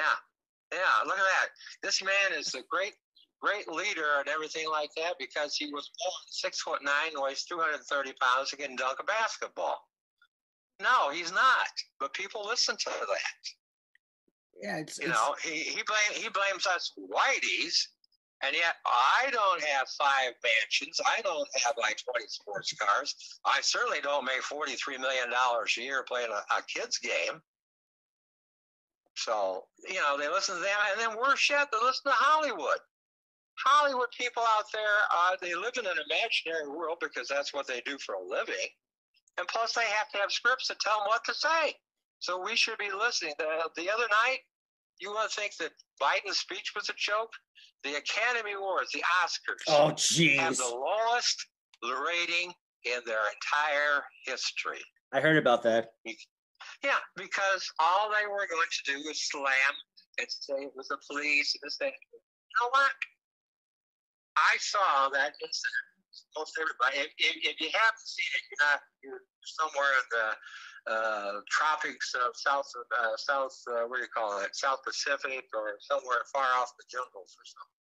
yeah. 0.73 1.05
Look 1.05 1.17
at 1.17 1.23
that. 1.23 1.49
This 1.83 2.03
man 2.03 2.39
is 2.39 2.55
a 2.55 2.61
great 2.69 2.95
great 3.41 3.67
leader 3.67 4.19
and 4.19 4.27
everything 4.27 4.69
like 4.69 4.91
that 4.95 5.15
because 5.19 5.55
he 5.55 5.65
was 5.65 5.89
born 5.99 6.13
six 6.29 6.61
foot 6.61 6.83
nine, 6.83 7.11
weighs 7.15 7.43
230 7.45 8.13
pounds, 8.21 8.53
and 8.53 8.61
can 8.61 8.75
dunk 8.75 8.99
a 8.99 9.03
basketball. 9.03 9.79
No, 10.81 11.11
he's 11.11 11.31
not. 11.31 11.67
But 11.99 12.13
people 12.13 12.45
listen 12.45 12.75
to 12.77 12.89
that. 12.89 13.41
Yeah, 14.61 14.77
it's, 14.77 14.99
you 14.99 15.09
it's, 15.09 15.17
know 15.17 15.35
he 15.43 15.59
he 15.59 15.81
blame 15.87 16.23
he 16.23 16.29
blames 16.29 16.67
us 16.67 16.91
whiteys, 16.97 17.87
and 18.43 18.55
yet 18.55 18.75
I 18.85 19.29
don't 19.31 19.63
have 19.63 19.87
five 19.89 20.33
mansions. 20.43 20.99
I 21.05 21.21
don't 21.21 21.47
have 21.63 21.75
like 21.77 21.97
20 22.03 22.27
sports 22.27 22.73
cars. 22.73 23.15
I 23.45 23.59
certainly 23.61 23.99
don't 24.01 24.25
make 24.25 24.41
43 24.41 24.97
million 24.97 25.29
dollars 25.29 25.75
a 25.77 25.81
year 25.81 26.03
playing 26.07 26.31
a, 26.31 26.55
a 26.55 26.61
kids 26.67 26.97
game. 26.97 27.41
So 29.15 29.65
you 29.87 29.95
know 29.95 30.17
they 30.17 30.29
listen 30.29 30.55
to 30.55 30.61
them, 30.61 30.77
and 30.91 30.99
then 30.99 31.17
worse 31.17 31.49
yet, 31.49 31.69
they 31.71 31.77
listen 31.81 32.11
to 32.11 32.17
Hollywood. 32.17 32.79
Hollywood 33.63 34.09
people 34.17 34.43
out 34.57 34.65
there, 34.73 34.97
uh, 35.13 35.35
they 35.41 35.53
live 35.53 35.73
in 35.77 35.85
an 35.85 35.97
imaginary 36.09 36.69
world 36.69 36.97
because 36.99 37.27
that's 37.27 37.53
what 37.53 37.67
they 37.67 37.81
do 37.85 37.97
for 37.99 38.15
a 38.15 38.23
living. 38.23 38.71
And 39.37 39.47
plus, 39.47 39.73
they 39.73 39.85
have 39.85 40.09
to 40.13 40.17
have 40.17 40.31
scripts 40.31 40.67
that 40.67 40.79
tell 40.79 40.99
them 40.99 41.07
what 41.07 41.23
to 41.25 41.33
say. 41.33 41.75
So 42.19 42.41
we 42.43 42.55
should 42.55 42.77
be 42.77 42.91
listening. 42.91 43.33
The, 43.37 43.69
the 43.75 43.89
other 43.89 44.07
night, 44.25 44.39
you 45.01 45.11
want 45.11 45.31
to 45.31 45.39
think 45.39 45.55
that 45.57 45.71
Biden's 46.01 46.37
speech 46.37 46.71
was 46.75 46.89
a 46.89 46.93
joke? 46.97 47.31
The 47.83 47.97
Academy 47.97 48.53
Awards, 48.53 48.91
the 48.93 49.03
Oscars, 49.23 49.65
oh, 49.67 49.91
jeez. 49.97 50.37
have 50.37 50.57
the 50.57 50.69
lowest 50.69 51.47
rating 51.81 52.53
in 52.85 53.01
their 53.05 53.25
entire 53.33 54.05
history. 54.25 54.81
I 55.11 55.19
heard 55.19 55.37
about 55.37 55.63
that. 55.63 55.89
Yeah, 56.83 57.01
because 57.15 57.65
all 57.79 58.09
they 58.09 58.29
were 58.29 58.45
going 58.45 58.69
to 58.69 58.83
do 58.85 58.97
was 59.05 59.29
slam 59.29 59.73
and 60.19 60.27
say 60.29 60.69
it 60.69 60.73
was 60.75 60.87
the 60.87 60.97
police 61.09 61.53
and 61.55 61.61
this 61.67 61.77
thing. 61.77 61.93
You 62.13 62.55
know 62.61 62.69
what? 62.69 62.93
I 64.37 64.57
saw 64.59 65.09
that 65.09 65.33
incident. 65.41 65.87
Most 66.37 66.55
everybody, 66.59 67.07
if, 67.07 67.11
if, 67.17 67.35
if 67.43 67.57
you 67.59 67.69
haven't 67.73 68.07
seen 68.07 68.31
it, 68.35 68.43
you're 68.51 68.67
not 68.67 68.79
you're 69.03 69.23
somewhere 69.43 69.91
in 69.99 70.07
the 70.11 70.27
uh, 70.89 71.45
tropics 71.49 72.13
of 72.17 72.33
South 72.33 72.65
uh, 72.75 73.15
South 73.17 73.53
uh, 73.69 73.85
what 73.85 73.97
do 73.97 74.03
you 74.03 74.13
call 74.13 74.41
it 74.41 74.55
South 74.55 74.81
Pacific 74.81 75.45
or 75.53 75.77
somewhere 75.79 76.25
far 76.33 76.49
off 76.57 76.73
the 76.77 76.87
jungles 76.89 77.37
or 77.37 77.45
something. 77.45 77.81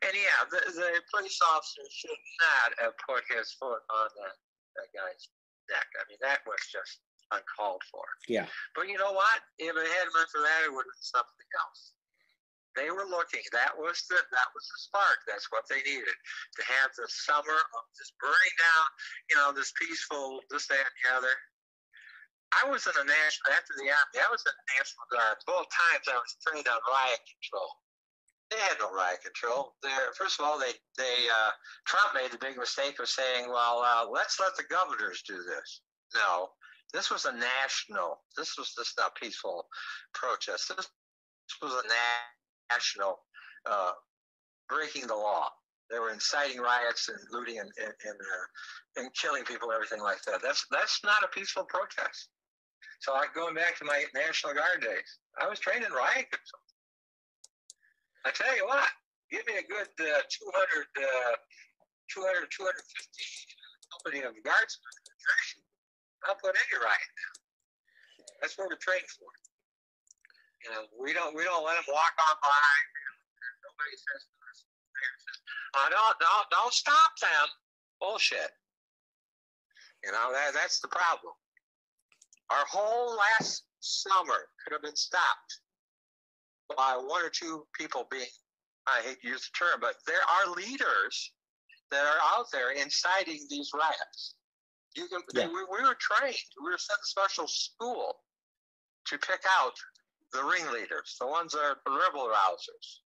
And 0.00 0.14
yeah, 0.16 0.40
the, 0.48 0.60
the 0.72 0.90
police 1.12 1.36
officer 1.52 1.84
should 1.92 2.22
not 2.40 2.70
have 2.80 2.96
put 3.04 3.20
his 3.28 3.52
foot 3.52 3.84
on 3.92 4.08
that, 4.16 4.36
that 4.80 4.88
guy's 4.96 5.28
neck. 5.68 5.84
I 6.00 6.08
mean, 6.08 6.16
that 6.24 6.40
was 6.48 6.60
just 6.72 7.04
uncalled 7.28 7.84
for. 7.92 8.06
Yeah. 8.24 8.48
But 8.72 8.88
you 8.88 8.96
know 8.96 9.12
what? 9.12 9.38
If 9.60 9.76
it 9.76 9.88
hadn't 10.00 10.14
been 10.16 10.30
for 10.32 10.40
that, 10.40 10.64
it 10.64 10.72
would 10.72 10.88
have 10.88 10.96
been 10.96 11.12
something 11.12 11.50
else. 11.52 11.92
They 12.78 12.88
were 12.88 13.04
looking. 13.04 13.42
That 13.50 13.74
was 13.74 14.06
the 14.06 14.22
that 14.30 14.50
was 14.54 14.62
the 14.70 14.78
spark. 14.78 15.26
That's 15.26 15.50
what 15.50 15.66
they 15.66 15.82
needed 15.82 16.06
to 16.06 16.62
have 16.62 16.94
the 16.94 17.10
summer 17.10 17.58
of 17.58 17.82
just 17.98 18.14
burning 18.22 18.56
down. 18.62 18.86
You 19.26 19.36
know, 19.42 19.50
this 19.50 19.74
peaceful, 19.74 20.38
this, 20.54 20.70
that, 20.70 20.78
and 20.78 20.96
the 21.02 21.10
other. 21.18 21.34
I 22.50 22.68
was 22.68 22.86
in 22.86 22.94
the 22.98 23.06
national 23.06 23.54
after 23.54 23.74
the 23.78 23.88
army. 23.88 24.18
I 24.18 24.30
was 24.30 24.42
in 24.42 24.50
the 24.50 24.66
National 24.74 25.06
Guard. 25.10 25.38
Both 25.46 25.70
times 25.70 26.04
I 26.10 26.18
was 26.18 26.34
trained 26.42 26.66
on 26.66 26.82
riot 26.82 27.22
control. 27.22 27.70
They 28.50 28.58
had 28.66 28.82
no 28.82 28.90
riot 28.90 29.22
control. 29.22 29.78
There, 29.82 30.10
first 30.18 30.40
of 30.40 30.44
all, 30.44 30.58
they 30.58 30.74
they 30.98 31.30
uh, 31.30 31.54
Trump 31.86 32.18
made 32.18 32.34
the 32.34 32.42
big 32.42 32.58
mistake 32.58 32.98
of 32.98 33.06
saying, 33.06 33.46
"Well, 33.46 33.86
uh, 33.86 34.10
let's 34.10 34.42
let 34.42 34.58
the 34.58 34.66
governors 34.66 35.22
do 35.22 35.38
this." 35.46 35.82
No, 36.14 36.50
this 36.92 37.10
was 37.10 37.24
a 37.24 37.32
national. 37.32 38.26
This 38.36 38.58
was 38.58 38.74
just 38.74 38.98
not 38.98 39.14
peaceful 39.14 39.70
protest. 40.12 40.74
This 40.74 40.90
was 41.62 41.72
a 41.72 41.86
national 41.86 42.30
national 42.70 43.18
uh, 43.66 43.92
breaking 44.68 45.06
the 45.06 45.14
law. 45.14 45.48
They 45.90 45.98
were 45.98 46.10
inciting 46.10 46.60
riots 46.60 47.08
and 47.08 47.18
looting 47.32 47.58
and 47.58 47.70
and, 47.78 47.92
and, 48.04 48.14
uh, 48.14 49.00
and 49.02 49.14
killing 49.14 49.44
people, 49.44 49.72
everything 49.72 50.00
like 50.00 50.22
that. 50.26 50.40
That's 50.42 50.64
that's 50.70 51.00
not 51.04 51.24
a 51.24 51.28
peaceful 51.28 51.64
protest. 51.64 52.28
So, 53.00 53.12
like 53.12 53.34
going 53.34 53.54
back 53.54 53.76
to 53.78 53.84
my 53.84 54.04
National 54.14 54.54
Guard 54.54 54.82
days, 54.82 55.18
I 55.40 55.48
was 55.48 55.58
trained 55.58 55.84
in 55.84 55.92
riot. 55.92 56.28
I 58.26 58.30
tell 58.30 58.54
you 58.56 58.66
what, 58.66 58.88
give 59.30 59.46
me 59.46 59.54
a 59.56 59.64
good 59.64 59.88
uh, 60.00 60.20
200, 60.28 60.86
uh, 61.00 61.36
200, 62.12 62.48
250 62.50 62.76
company 63.92 64.20
of 64.26 64.36
guardsmen. 64.44 64.92
I'll 66.28 66.36
put 66.36 66.52
any 66.52 66.76
riot. 66.84 67.12
That's 68.40 68.56
what 68.58 68.68
we're 68.68 68.76
trained 68.76 69.08
for. 69.08 69.28
You 70.64 70.70
know, 70.72 70.84
we 71.00 71.12
don't 71.12 71.34
we 71.34 71.44
don't 71.44 71.64
let 71.64 71.76
them 71.76 71.88
walk 71.88 72.12
on 72.20 72.36
by. 72.42 72.72
Nobody 73.64 73.96
says 73.96 74.28
to 74.28 74.40
uh, 75.80 75.88
don't 75.88 76.16
don't 76.20 76.46
don't 76.50 76.72
stop 76.72 77.16
them. 77.20 77.48
Bullshit. 78.00 78.52
You 80.04 80.12
know 80.12 80.32
that 80.32 80.52
that's 80.54 80.80
the 80.80 80.88
problem. 80.88 81.32
Our 82.50 82.64
whole 82.70 83.16
last 83.16 83.64
summer 83.80 84.48
could 84.62 84.72
have 84.72 84.82
been 84.82 84.96
stopped 84.96 85.60
by 86.76 86.96
one 86.96 87.24
or 87.24 87.30
two 87.30 87.66
people 87.78 88.06
being 88.10 88.26
I 88.86 89.02
hate 89.02 89.20
to 89.22 89.28
use 89.28 89.48
the 89.48 89.64
term, 89.64 89.78
but 89.80 89.96
there 90.06 90.22
are 90.22 90.52
leaders 90.54 91.32
that 91.90 92.04
are 92.04 92.20
out 92.36 92.46
there 92.52 92.72
inciting 92.72 93.46
these 93.48 93.70
riots. 93.74 94.34
You 94.96 95.06
can, 95.06 95.20
yeah. 95.34 95.46
we, 95.46 95.62
we 95.70 95.86
were 95.86 95.96
trained. 96.00 96.36
We 96.62 96.70
were 96.70 96.78
sent 96.78 96.98
to 96.98 97.06
special 97.06 97.46
school 97.46 98.16
to 99.06 99.18
pick 99.18 99.42
out 99.60 99.74
the 100.32 100.42
ringleaders, 100.42 101.16
the 101.20 101.26
ones 101.26 101.52
that 101.52 101.60
are 101.60 101.76
rebel 101.86 102.28
rousers. 102.28 103.00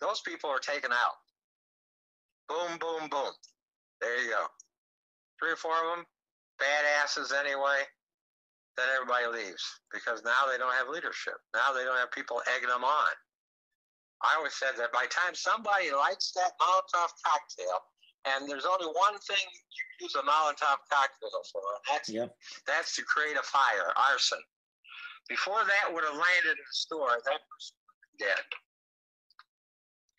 Those 0.00 0.20
people 0.20 0.50
are 0.50 0.58
taken 0.58 0.92
out. 0.92 1.18
Boom, 2.48 2.78
boom, 2.78 3.08
boom. 3.08 3.32
There 4.00 4.22
you 4.22 4.30
go. 4.30 4.46
Three 5.40 5.52
or 5.52 5.56
four 5.56 5.72
of 5.72 5.96
them, 5.96 6.06
badasses 6.60 7.32
anyway. 7.36 7.82
Then 8.78 8.86
everybody 8.94 9.26
leaves 9.26 9.64
because 9.90 10.22
now 10.22 10.46
they 10.46 10.54
don't 10.56 10.70
have 10.78 10.86
leadership. 10.86 11.34
Now 11.50 11.74
they 11.74 11.82
don't 11.82 11.98
have 11.98 12.14
people 12.14 12.38
egging 12.54 12.70
them 12.70 12.86
on. 12.86 13.10
I 14.22 14.38
always 14.38 14.54
said 14.54 14.78
that 14.78 14.92
by 14.94 15.10
the 15.10 15.14
time 15.14 15.34
somebody 15.34 15.90
lights 15.90 16.30
that 16.38 16.54
Molotov 16.62 17.10
cocktail, 17.26 17.82
and 18.30 18.46
there's 18.48 18.66
only 18.66 18.86
one 18.86 19.18
thing 19.18 19.42
you 19.42 20.06
use 20.06 20.14
a 20.14 20.22
Molotov 20.22 20.78
cocktail 20.86 21.42
for, 21.50 21.62
and 21.74 21.84
that's 21.90 22.08
Yeah. 22.08 22.30
that's 22.66 22.94
to 22.94 23.02
create 23.02 23.36
a 23.36 23.42
fire, 23.42 23.90
arson. 23.98 24.42
Before 25.28 25.64
that 25.64 25.92
would 25.92 26.04
have 26.04 26.14
landed 26.14 26.54
in 26.54 26.62
the 26.62 26.70
store, 26.72 27.18
that 27.18 27.40
person 27.50 27.76
would 27.82 28.18
be 28.18 28.24
dead. 28.24 28.44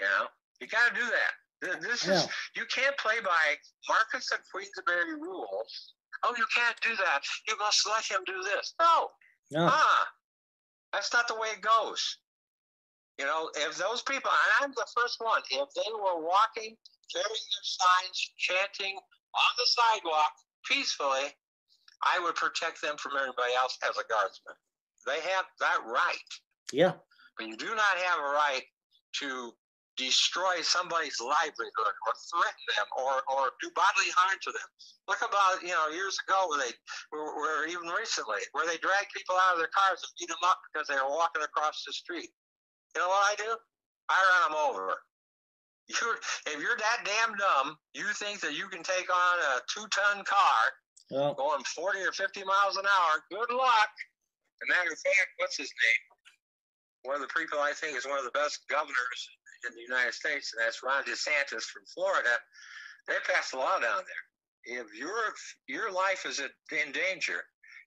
You 0.02 0.06
know, 0.08 0.28
you 0.60 0.68
got 0.68 0.90
to 0.90 0.96
do 1.00 1.08
that. 1.08 1.82
This 1.82 2.04
is 2.04 2.26
Yeah. 2.26 2.32
you 2.56 2.66
can't 2.68 2.98
play 2.98 3.20
by 3.22 3.58
Marquess 3.88 4.32
and 4.32 4.42
Queensberry 4.52 5.16
rules. 5.16 5.94
Oh, 6.24 6.34
you 6.38 6.46
can't 6.56 6.80
do 6.82 6.96
that. 6.98 7.22
You 7.48 7.58
must 7.58 7.88
let 7.88 8.06
him 8.06 8.22
do 8.26 8.42
this. 8.44 8.74
No, 8.80 9.10
No. 9.52 9.72
That's 10.94 11.14
not 11.14 11.28
the 11.28 11.36
way 11.36 11.50
it 11.54 11.62
goes. 11.62 12.18
You 13.20 13.26
know, 13.26 13.52
if 13.56 13.78
those 13.78 14.02
people, 14.02 14.32
and 14.32 14.52
I'm 14.66 14.72
the 14.76 14.88
first 14.96 15.20
one, 15.20 15.42
if 15.52 15.70
they 15.76 15.92
were 15.92 16.22
walking, 16.24 16.76
carrying 17.12 17.46
their 17.52 17.64
signs, 17.64 18.32
chanting 18.38 18.96
on 18.96 19.52
the 19.58 19.66
sidewalk 19.68 20.32
peacefully, 20.66 21.36
I 22.02 22.20
would 22.20 22.36
protect 22.36 22.82
them 22.82 22.96
from 22.98 23.14
everybody 23.20 23.54
else 23.62 23.78
as 23.84 23.98
a 23.98 24.08
guardsman. 24.08 24.56
They 25.06 25.20
have 25.36 25.46
that 25.60 25.80
right. 25.86 26.30
Yeah. 26.72 26.94
But 27.38 27.48
you 27.48 27.58
do 27.58 27.76
not 27.76 27.98
have 28.06 28.20
a 28.20 28.32
right 28.32 28.64
to 29.20 29.54
destroy 30.00 30.64
somebody's 30.64 31.20
livelihood 31.20 31.96
or 32.08 32.14
threaten 32.32 32.66
them 32.72 32.88
or, 32.96 33.20
or 33.28 33.52
do 33.60 33.68
bodily 33.76 34.08
harm 34.16 34.40
to 34.40 34.52
them. 34.56 34.70
Look 35.12 35.20
about, 35.20 35.60
you 35.60 35.76
know, 35.76 35.92
years 35.92 36.16
ago 36.24 36.48
where 36.48 36.64
they 36.64 36.74
were, 37.12 37.68
even 37.68 37.92
recently, 37.92 38.40
where 38.56 38.64
they 38.64 38.80
dragged 38.80 39.12
people 39.12 39.36
out 39.36 39.60
of 39.60 39.60
their 39.60 39.74
cars 39.76 40.00
and 40.00 40.12
beat 40.16 40.32
them 40.32 40.40
up 40.48 40.64
because 40.72 40.88
they 40.88 40.96
were 40.96 41.12
walking 41.12 41.44
across 41.44 41.84
the 41.84 41.92
street. 41.92 42.32
You 42.96 43.04
know 43.04 43.12
what 43.12 43.28
I 43.28 43.36
do? 43.36 43.52
I 44.08 44.18
run 44.18 44.42
them 44.48 44.58
over. 44.72 44.88
You're, 45.92 46.18
if 46.48 46.58
you're 46.64 46.80
that 46.80 47.04
damn 47.04 47.36
dumb, 47.36 47.76
you 47.92 48.08
think 48.16 48.40
that 48.46 48.56
you 48.56 48.72
can 48.72 48.86
take 48.86 49.10
on 49.12 49.36
a 49.52 49.54
two 49.68 49.86
ton 49.92 50.24
car 50.24 50.62
Well, 51.12 51.34
going 51.34 51.66
40 51.66 52.00
or 52.08 52.14
50 52.14 52.46
miles 52.46 52.78
an 52.78 52.86
hour, 52.86 53.14
good 53.34 53.52
luck. 53.52 53.92
As 54.62 54.64
a 54.64 54.70
matter 54.70 54.94
of 54.94 55.02
fact, 55.02 55.34
what's 55.42 55.58
his 55.58 55.70
name? 55.74 56.04
One 57.10 57.16
of 57.18 57.24
the 57.26 57.34
people 57.34 57.58
I 57.60 57.74
think 57.74 57.98
is 57.98 58.06
one 58.06 58.20
of 58.20 58.26
the 58.26 58.38
best 58.38 58.64
governors 58.70 59.22
in 59.68 59.76
the 59.76 59.82
United 59.82 60.14
States, 60.14 60.54
and 60.54 60.64
that's 60.64 60.84
Ron 60.84 61.04
DeSantis 61.04 61.68
from 61.68 61.84
Florida. 61.94 62.36
They 63.08 63.18
passed 63.26 63.54
a 63.54 63.58
law 63.58 63.80
down 63.80 64.04
there. 64.06 64.26
If 64.84 64.88
your 64.94 65.34
your 65.68 65.92
life 65.92 66.26
is 66.26 66.40
in 66.40 66.52
in 66.72 66.92
danger, 66.92 67.44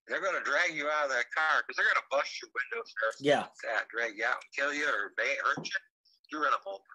they're 0.09 0.23
going 0.23 0.37
to 0.37 0.43
drag 0.43 0.75
you 0.75 0.89
out 0.89 1.07
of 1.07 1.13
that 1.15 1.31
car 1.31 1.63
because 1.63 1.77
they're 1.77 1.89
going 1.89 2.03
to 2.03 2.11
bust 2.11 2.33
your 2.43 2.51
windows 2.51 2.91
yeah. 3.21 3.47
like 3.47 3.63
that, 3.63 3.89
drag 3.89 4.19
you 4.19 4.25
out 4.25 4.43
and 4.43 4.51
kill 4.57 4.73
you 4.75 4.89
or 4.89 5.15
may 5.17 5.37
hurt 5.45 5.63
you. 5.63 5.81
You 6.33 6.43
run 6.43 6.51
them 6.51 6.65
over. 6.67 6.93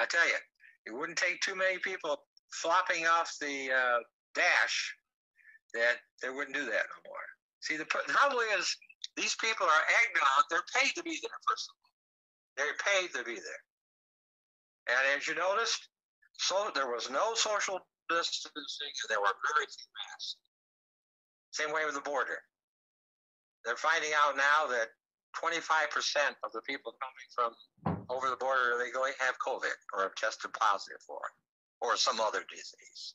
I 0.00 0.06
tell 0.06 0.26
you, 0.26 0.40
it 0.86 0.92
wouldn't 0.94 1.18
take 1.18 1.40
too 1.40 1.54
many 1.54 1.78
people 1.78 2.16
flopping 2.50 3.06
off 3.06 3.34
the 3.40 3.70
uh, 3.70 3.98
dash 4.34 4.94
that 5.74 6.00
they 6.22 6.30
wouldn't 6.30 6.56
do 6.56 6.64
that 6.64 6.86
no 6.88 6.98
more. 7.06 7.26
See, 7.60 7.76
the, 7.76 7.84
problem 7.84 8.44
is, 8.58 8.66
these 9.16 9.36
people 9.36 9.66
are 9.66 9.84
egged 10.02 10.18
on. 10.18 10.44
They're 10.50 10.70
paid 10.74 10.94
to 10.94 11.02
be 11.02 11.18
there, 11.20 11.38
first 11.46 11.68
of 11.68 11.74
all. 11.76 11.92
They're 12.56 12.78
paid 12.80 13.10
to 13.18 13.24
be 13.24 13.34
there. 13.34 13.62
And 14.88 14.98
as 15.16 15.28
you 15.28 15.34
noticed, 15.34 15.88
so 16.38 16.70
there 16.74 16.88
was 16.88 17.10
no 17.10 17.34
social 17.34 17.80
distancing, 18.08 18.88
and 18.88 19.08
there 19.08 19.20
were 19.20 19.36
very 19.52 19.66
few 19.66 19.88
masks. 20.08 20.36
Same 21.52 21.72
way 21.72 21.84
with 21.84 21.94
the 21.94 22.00
border. 22.00 22.40
They're 23.64 23.76
finding 23.76 24.10
out 24.24 24.36
now 24.36 24.66
that 24.68 24.88
25% 25.36 25.92
of 26.42 26.52
the 26.52 26.62
people 26.62 26.94
coming 26.96 27.28
from 27.34 27.52
over 28.08 28.30
the 28.30 28.36
border 28.36 28.72
illegally 28.72 29.12
have 29.20 29.36
COVID 29.44 29.76
or 29.92 30.02
have 30.02 30.14
tested 30.14 30.52
positive 30.54 31.02
for 31.06 31.20
it 31.28 31.34
or 31.84 31.96
some 31.96 32.20
other 32.20 32.44
disease. 32.48 33.14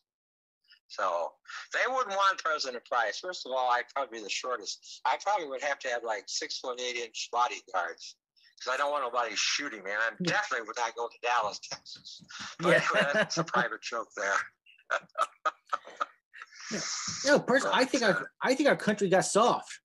So 0.87 1.31
they 1.73 1.91
wouldn't 1.91 2.15
want 2.15 2.43
President 2.43 2.85
Price. 2.85 3.19
First 3.19 3.47
of 3.47 3.51
all, 3.51 3.71
I'd 3.71 3.89
probably 3.95 4.19
be 4.19 4.23
the 4.23 4.29
shortest. 4.29 5.01
I 5.05 5.17
probably 5.23 5.47
would 5.47 5.63
have 5.63 5.79
to 5.79 5.89
have 5.89 6.03
like 6.03 6.25
six 6.27 6.59
foot 6.59 6.79
eight 6.79 6.97
inch 6.97 7.29
bodyguards 7.31 8.15
because 8.63 8.73
I 8.73 8.77
don't 8.77 8.91
want 8.91 9.03
nobody 9.03 9.35
shooting 9.35 9.83
me. 9.83 9.91
And 9.91 9.99
I'm 10.09 10.17
definitely 10.23 10.67
would 10.67 10.77
not 10.77 10.95
go 10.95 11.07
to 11.07 11.15
Dallas, 11.21 11.59
Texas. 11.59 12.23
But 12.59 12.69
Yeah. 12.69 12.83
anyway, 12.95 13.11
that's 13.13 13.37
a 13.37 13.43
private 13.43 13.81
joke 13.81 14.07
there. 14.15 14.35
No, 17.25 17.39
personally, 17.39 17.75
I 17.77 17.85
think 17.85 18.01
our 18.03 18.31
I 18.41 18.55
think 18.55 18.67
our 18.67 18.75
country 18.75 19.07
got 19.07 19.25
soft. 19.25 19.79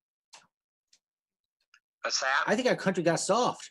What's 2.01 2.19
that? 2.21 2.43
I 2.47 2.55
think 2.55 2.67
our 2.67 2.75
country 2.75 3.03
got 3.03 3.19
soft. 3.19 3.69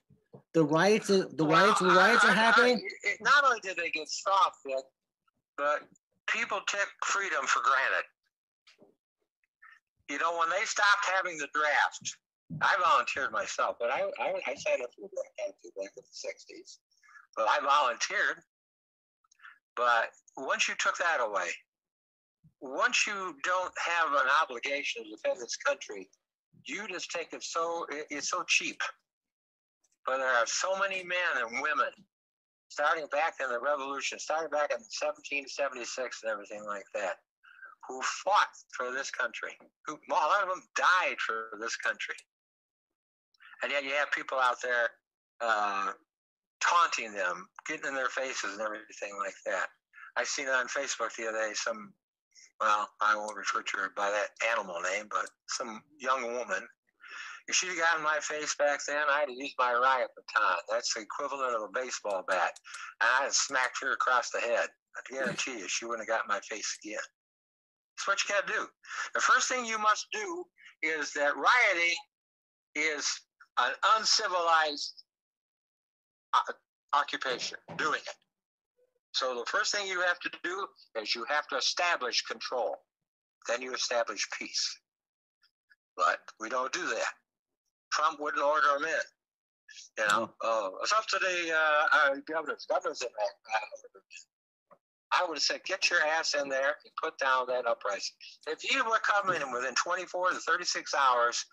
The 0.54 0.62
riots, 0.64 1.10
uh, 1.10 1.24
the 1.32 1.44
Well, 1.44 1.64
riots, 1.64 1.80
the 1.80 1.86
riots 1.86 2.24
I- 2.24 2.28
are 2.28 2.30
I- 2.30 2.34
happening. 2.34 2.76
I- 2.76 3.08
it- 3.08 3.18
not 3.20 3.42
only 3.42 3.58
did 3.60 3.76
they 3.76 3.90
get 3.90 4.08
soft, 4.08 4.58
but, 4.64 4.84
but 5.56 5.88
people 6.28 6.60
took 6.68 6.88
freedom 7.06 7.44
for 7.46 7.60
granted. 7.62 8.04
You 10.10 10.18
know, 10.18 10.38
when 10.38 10.50
they 10.50 10.64
stopped 10.64 11.04
having 11.16 11.38
the 11.38 11.48
draft, 11.52 12.16
I 12.62 12.74
volunteered 12.82 13.30
myself, 13.30 13.76
but 13.78 13.90
I, 13.90 14.02
I, 14.18 14.40
I 14.46 14.54
signed 14.54 14.82
up 14.82 14.90
for 14.94 15.02
the 15.02 15.08
back 15.46 15.54
in 15.64 15.70
the 15.96 16.02
60s. 16.02 16.78
But 17.36 17.46
I 17.48 17.60
volunteered. 17.60 18.42
But 19.76 20.10
once 20.36 20.68
you 20.68 20.74
took 20.78 20.96
that 20.98 21.18
away, 21.20 21.48
once 22.60 23.06
you 23.06 23.36
don't 23.44 23.72
have 23.78 24.12
an 24.12 24.28
obligation 24.42 25.04
to 25.04 25.10
defend 25.10 25.40
this 25.40 25.56
country, 25.56 26.08
you 26.64 26.88
just 26.88 27.10
take 27.10 27.32
it 27.32 27.44
so, 27.44 27.86
it, 27.90 28.06
it's 28.10 28.30
so 28.30 28.42
cheap. 28.48 28.80
But 30.06 30.18
there 30.18 30.26
are 30.26 30.46
so 30.46 30.76
many 30.78 31.04
men 31.04 31.36
and 31.36 31.62
women 31.62 31.92
starting 32.68 33.06
back 33.12 33.34
in 33.42 33.48
the 33.50 33.60
revolution, 33.60 34.18
starting 34.18 34.50
back 34.50 34.70
in 34.70 34.80
1776 34.80 36.22
and 36.22 36.32
everything 36.32 36.64
like 36.64 36.86
that, 36.94 37.16
who 37.86 38.00
fought 38.02 38.52
for 38.76 38.90
this 38.90 39.10
country. 39.10 39.52
Who 39.86 39.94
a 39.94 40.14
lot 40.14 40.42
of 40.42 40.48
them 40.48 40.62
died 40.76 41.16
for 41.24 41.58
this 41.60 41.76
country, 41.76 42.16
and 43.62 43.72
yet 43.72 43.84
you 43.84 43.90
have 43.90 44.10
people 44.12 44.38
out 44.38 44.56
there 44.62 44.88
uh, 45.40 45.92
taunting 46.60 47.12
them, 47.12 47.46
getting 47.66 47.88
in 47.88 47.94
their 47.94 48.08
faces 48.08 48.52
and 48.52 48.60
everything 48.60 49.16
like 49.18 49.34
that. 49.46 49.66
I 50.16 50.24
seen 50.24 50.48
on 50.48 50.66
Facebook 50.66 51.14
the 51.16 51.28
other 51.28 51.38
day 51.38 51.52
some, 51.54 51.92
well, 52.60 52.88
I 53.00 53.16
won't 53.16 53.36
refer 53.36 53.62
to 53.62 53.76
her 53.78 53.90
by 53.96 54.10
that 54.10 54.30
animal 54.52 54.80
name, 54.80 55.06
but 55.10 55.26
some 55.48 55.80
young 56.00 56.34
woman 56.34 56.66
if 57.48 57.54
she'd 57.54 57.68
have 57.68 57.78
gotten 57.78 58.04
my 58.04 58.18
face 58.20 58.54
back 58.56 58.80
then, 58.86 59.04
I'd 59.08 59.28
have 59.28 59.36
used 59.36 59.54
my 59.58 59.72
riot 59.72 60.10
baton. 60.14 60.58
That's 60.70 60.92
the 60.92 61.00
equivalent 61.00 61.56
of 61.56 61.62
a 61.62 61.72
baseball 61.72 62.22
bat. 62.28 62.52
And 63.00 63.08
I'd 63.18 63.24
have 63.24 63.34
smacked 63.34 63.78
her 63.80 63.92
across 63.92 64.30
the 64.30 64.40
head. 64.40 64.68
I 64.68 65.14
guarantee 65.14 65.58
you, 65.58 65.68
she 65.68 65.86
wouldn't 65.86 66.08
have 66.08 66.18
got 66.18 66.28
my 66.28 66.40
face 66.40 66.78
again. 66.84 67.00
That's 67.96 68.06
what 68.06 68.20
you 68.22 68.34
got 68.34 68.46
to 68.46 68.52
do. 68.52 68.66
The 69.14 69.20
first 69.20 69.48
thing 69.48 69.64
you 69.64 69.78
must 69.78 70.06
do 70.12 70.44
is 70.82 71.12
that 71.14 71.36
rioting 71.36 71.96
is 72.76 73.08
an 73.58 73.72
uncivilized 73.96 75.02
uh, 76.34 76.52
occupation, 76.92 77.58
doing 77.76 78.00
it. 78.00 78.14
So 79.12 79.34
the 79.34 79.46
first 79.46 79.74
thing 79.74 79.86
you 79.86 80.00
have 80.02 80.20
to 80.20 80.30
do 80.44 80.66
is 81.00 81.14
you 81.14 81.24
have 81.28 81.46
to 81.48 81.56
establish 81.56 82.22
control. 82.22 82.76
Then 83.48 83.62
you 83.62 83.74
establish 83.74 84.28
peace. 84.38 84.78
But 85.96 86.18
we 86.38 86.48
don't 86.48 86.72
do 86.72 86.86
that. 86.86 87.12
Trump 87.92 88.20
wouldn't 88.20 88.42
order 88.42 88.66
them 88.78 88.84
in. 88.84 89.98
You 89.98 90.04
know, 90.08 90.30
oh, 90.42 90.78
it's 90.82 90.92
up 90.92 91.06
to 91.08 91.18
the 91.18 91.52
uh, 91.52 91.84
uh, 91.92 92.14
governors. 92.30 92.66
Governors 92.68 93.02
in 93.02 93.08
that. 93.08 93.60
I 95.12 95.24
would 95.26 95.36
have 95.36 95.42
said, 95.42 95.60
get 95.64 95.90
your 95.90 96.00
ass 96.00 96.34
in 96.34 96.48
there 96.48 96.76
and 96.84 96.92
put 97.02 97.18
down 97.18 97.46
that 97.48 97.66
uprising. 97.66 98.14
If 98.46 98.70
you 98.70 98.84
were 98.84 99.00
coming 99.02 99.40
in 99.40 99.52
within 99.52 99.74
24 99.74 100.30
to 100.30 100.36
36 100.36 100.94
hours 100.94 101.44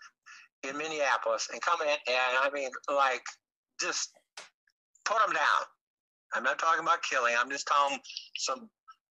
in 0.68 0.76
Minneapolis 0.76 1.48
and 1.52 1.60
come 1.60 1.80
in 1.82 1.88
and 1.88 2.38
I 2.42 2.50
mean, 2.52 2.70
like, 2.88 3.22
just 3.80 4.10
put 5.04 5.18
them 5.24 5.34
down. 5.34 5.62
I'm 6.34 6.42
not 6.42 6.58
talking 6.58 6.82
about 6.82 7.02
killing. 7.02 7.34
I'm 7.38 7.50
just 7.50 7.66
talking 7.66 7.98
some 8.36 8.68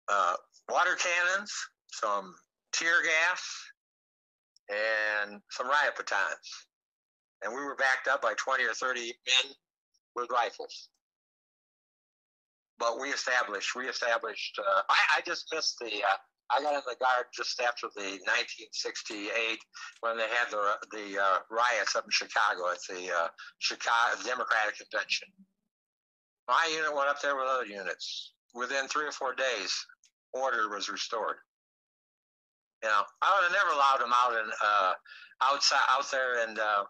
uh, 0.09 0.35
water 0.69 0.95
cannons, 0.95 1.51
some 1.91 2.33
tear 2.73 3.01
gas, 3.03 3.43
and 4.69 5.41
some 5.49 5.67
riot 5.67 5.95
batons. 5.95 6.67
And 7.43 7.53
we 7.53 7.61
were 7.61 7.75
backed 7.75 8.07
up 8.07 8.21
by 8.21 8.33
20 8.37 8.63
or 8.63 8.73
30 8.73 9.01
men 9.01 9.53
with 10.15 10.27
rifles. 10.31 10.89
But 12.79 12.99
we 12.99 13.09
established, 13.09 13.75
we 13.75 13.87
established, 13.87 14.59
uh, 14.59 14.81
I, 14.89 15.17
I 15.17 15.21
just 15.25 15.47
missed 15.53 15.79
the, 15.79 15.87
uh, 15.87 16.17
I 16.51 16.61
got 16.61 16.75
in 16.75 16.81
the 16.87 16.95
guard 16.95 17.27
just 17.35 17.59
after 17.59 17.87
the 17.95 18.23
1968 18.23 19.59
when 19.99 20.17
they 20.17 20.29
had 20.31 20.49
the, 20.49 20.79
the 20.91 21.19
uh, 21.19 21.39
riots 21.51 21.95
up 21.95 22.05
in 22.05 22.11
Chicago 22.11 22.71
at 22.71 22.79
the 22.87 23.11
uh, 23.11 23.27
Chicago 23.59 24.15
Democratic 24.23 24.79
Convention. 24.79 25.27
My 26.47 26.63
unit 26.71 26.95
went 26.95 27.09
up 27.09 27.21
there 27.21 27.35
with 27.35 27.47
other 27.47 27.65
units. 27.65 28.31
Within 28.55 28.87
three 28.87 29.05
or 29.05 29.11
four 29.11 29.35
days, 29.35 29.75
order 30.33 30.69
was 30.69 30.87
restored. 30.87 31.37
You 32.81 32.89
know, 32.89 33.03
I 33.21 33.35
would 33.35 33.51
have 33.51 33.57
never 33.57 33.75
allowed 33.75 33.99
them 33.99 34.13
out 34.13 34.33
in 34.39 34.49
uh, 34.63 34.93
outside 35.43 35.83
out 35.89 36.09
there 36.11 36.47
in 36.47 36.57
uh, 36.57 36.83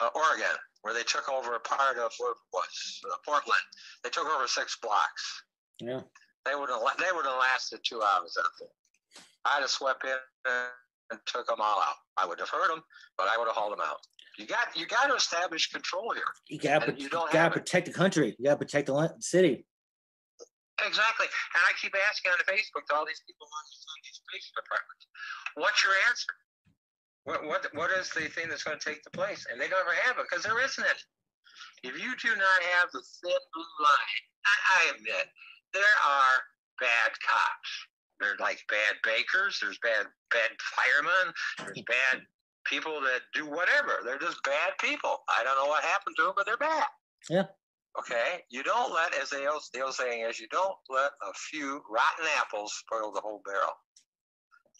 uh, 0.00 0.08
Oregon, 0.14 0.56
where 0.82 0.94
they 0.94 1.02
took 1.02 1.28
over 1.28 1.54
a 1.54 1.60
part 1.60 1.98
of 1.98 2.12
what 2.18 2.36
was 2.52 3.00
uh, 3.10 3.16
Portland. 3.24 3.60
They 4.02 4.10
took 4.10 4.26
over 4.26 4.46
six 4.46 4.78
blocks. 4.80 5.42
Yeah. 5.80 6.00
They 6.44 6.54
would 6.54 6.68
have 6.68 6.80
they 6.98 7.12
would 7.14 7.24
have 7.24 7.38
lasted 7.38 7.80
two 7.84 8.02
hours 8.02 8.36
out 8.38 8.50
there. 8.60 8.68
I'd 9.44 9.60
have 9.60 9.70
swept 9.70 10.04
in 10.04 10.16
and 11.10 11.20
took 11.26 11.46
them 11.46 11.60
all 11.60 11.80
out. 11.80 11.96
I 12.16 12.26
would 12.26 12.38
have 12.38 12.48
hurt 12.48 12.68
them, 12.68 12.82
but 13.16 13.28
I 13.28 13.38
would 13.38 13.46
have 13.46 13.56
hauled 13.56 13.72
them 13.72 13.84
out. 13.84 13.98
You 14.38 14.46
got 14.46 14.76
you 14.76 14.86
got 14.86 15.06
to 15.06 15.14
establish 15.14 15.70
control 15.70 16.12
here. 16.14 16.24
You 16.48 16.58
got 16.58 16.86
to 16.86 16.94
you 16.96 17.08
don't 17.08 17.30
have 17.32 17.52
it. 17.52 17.60
protect 17.60 17.86
the 17.86 17.92
country. 17.92 18.34
You 18.38 18.46
got 18.46 18.58
to 18.58 18.64
protect 18.64 18.86
the 18.86 19.14
city. 19.20 19.64
Exactly. 20.82 21.30
And 21.54 21.62
I 21.62 21.70
keep 21.78 21.94
asking 22.10 22.34
on 22.34 22.42
Facebook 22.50 22.82
to 22.90 22.98
all 22.98 23.06
these 23.06 23.22
people 23.22 23.46
on 23.46 23.62
these, 24.02 24.18
police 24.26 24.50
departments, 24.50 25.06
what's 25.54 25.80
your 25.86 25.94
answer? 26.10 26.34
What, 27.24 27.46
what, 27.46 27.62
what 27.78 27.90
is 27.94 28.10
the 28.10 28.26
thing 28.26 28.50
that's 28.50 28.66
going 28.66 28.76
to 28.76 28.82
take 28.82 29.06
the 29.06 29.14
place? 29.14 29.46
And 29.46 29.60
they 29.60 29.70
never 29.70 29.94
have 30.02 30.18
it 30.18 30.26
because 30.28 30.42
there 30.42 30.58
isn't 30.58 30.82
it. 30.82 31.00
If 31.86 31.94
you 31.94 32.10
do 32.18 32.32
not 32.34 32.58
have 32.74 32.90
the 32.90 33.00
thin 33.22 33.42
blue 33.54 33.74
line, 33.86 34.22
I, 34.42 34.54
I 34.74 34.80
admit, 34.98 35.30
there 35.74 35.96
are 36.06 36.34
bad 36.80 37.12
cops. 37.20 37.70
They're 38.20 38.38
like 38.40 38.62
bad 38.70 38.94
bakers. 39.02 39.58
There's 39.60 39.78
bad 39.82 40.06
bad 40.30 40.50
firemen. 40.72 41.34
There's 41.58 41.82
bad 41.86 42.22
people 42.64 43.00
that 43.02 43.20
do 43.34 43.44
whatever. 43.44 44.00
They're 44.04 44.18
just 44.18 44.42
bad 44.44 44.72
people. 44.80 45.18
I 45.28 45.44
don't 45.44 45.58
know 45.58 45.68
what 45.68 45.84
happened 45.84 46.16
to 46.18 46.22
them, 46.24 46.32
but 46.36 46.46
they're 46.46 46.56
bad. 46.56 46.86
Yeah. 47.28 47.46
Okay. 47.98 48.42
You 48.50 48.62
don't 48.62 48.92
let, 48.92 49.14
as 49.20 49.30
the 49.30 49.46
old, 49.46 49.62
the 49.72 49.82
old 49.82 49.94
saying 49.94 50.24
is, 50.28 50.40
you 50.40 50.48
don't 50.50 50.76
let 50.88 51.10
a 51.22 51.32
few 51.50 51.82
rotten 51.90 52.26
apples 52.38 52.72
spoil 52.74 53.12
the 53.12 53.20
whole 53.20 53.42
barrel. 53.44 53.74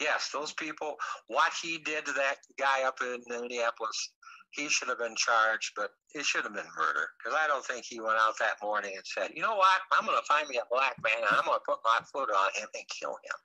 Yes, 0.00 0.30
those 0.32 0.52
people, 0.54 0.96
what 1.28 1.52
he 1.62 1.78
did 1.78 2.04
to 2.06 2.12
that 2.12 2.36
guy 2.58 2.82
up 2.84 2.96
in 3.00 3.22
Minneapolis, 3.28 4.12
he 4.54 4.68
should 4.68 4.88
have 4.88 4.98
been 4.98 5.16
charged, 5.16 5.72
but 5.76 5.90
it 6.14 6.24
should 6.24 6.44
have 6.44 6.54
been 6.54 6.68
murder. 6.76 7.08
Because 7.18 7.38
I 7.38 7.46
don't 7.46 7.64
think 7.64 7.84
he 7.84 8.00
went 8.00 8.18
out 8.20 8.38
that 8.38 8.56
morning 8.62 8.92
and 8.94 9.04
said, 9.04 9.30
you 9.34 9.42
know 9.42 9.56
what, 9.56 9.80
I'm 9.92 10.06
going 10.06 10.18
to 10.18 10.24
find 10.26 10.48
me 10.48 10.58
a 10.58 10.66
black 10.70 10.94
man 11.02 11.18
and 11.18 11.36
I'm 11.36 11.44
going 11.44 11.58
to 11.58 11.64
put 11.66 11.78
my 11.84 11.98
foot 12.12 12.30
on 12.30 12.48
him 12.54 12.68
and 12.74 12.84
kill 12.88 13.10
him. 13.10 13.38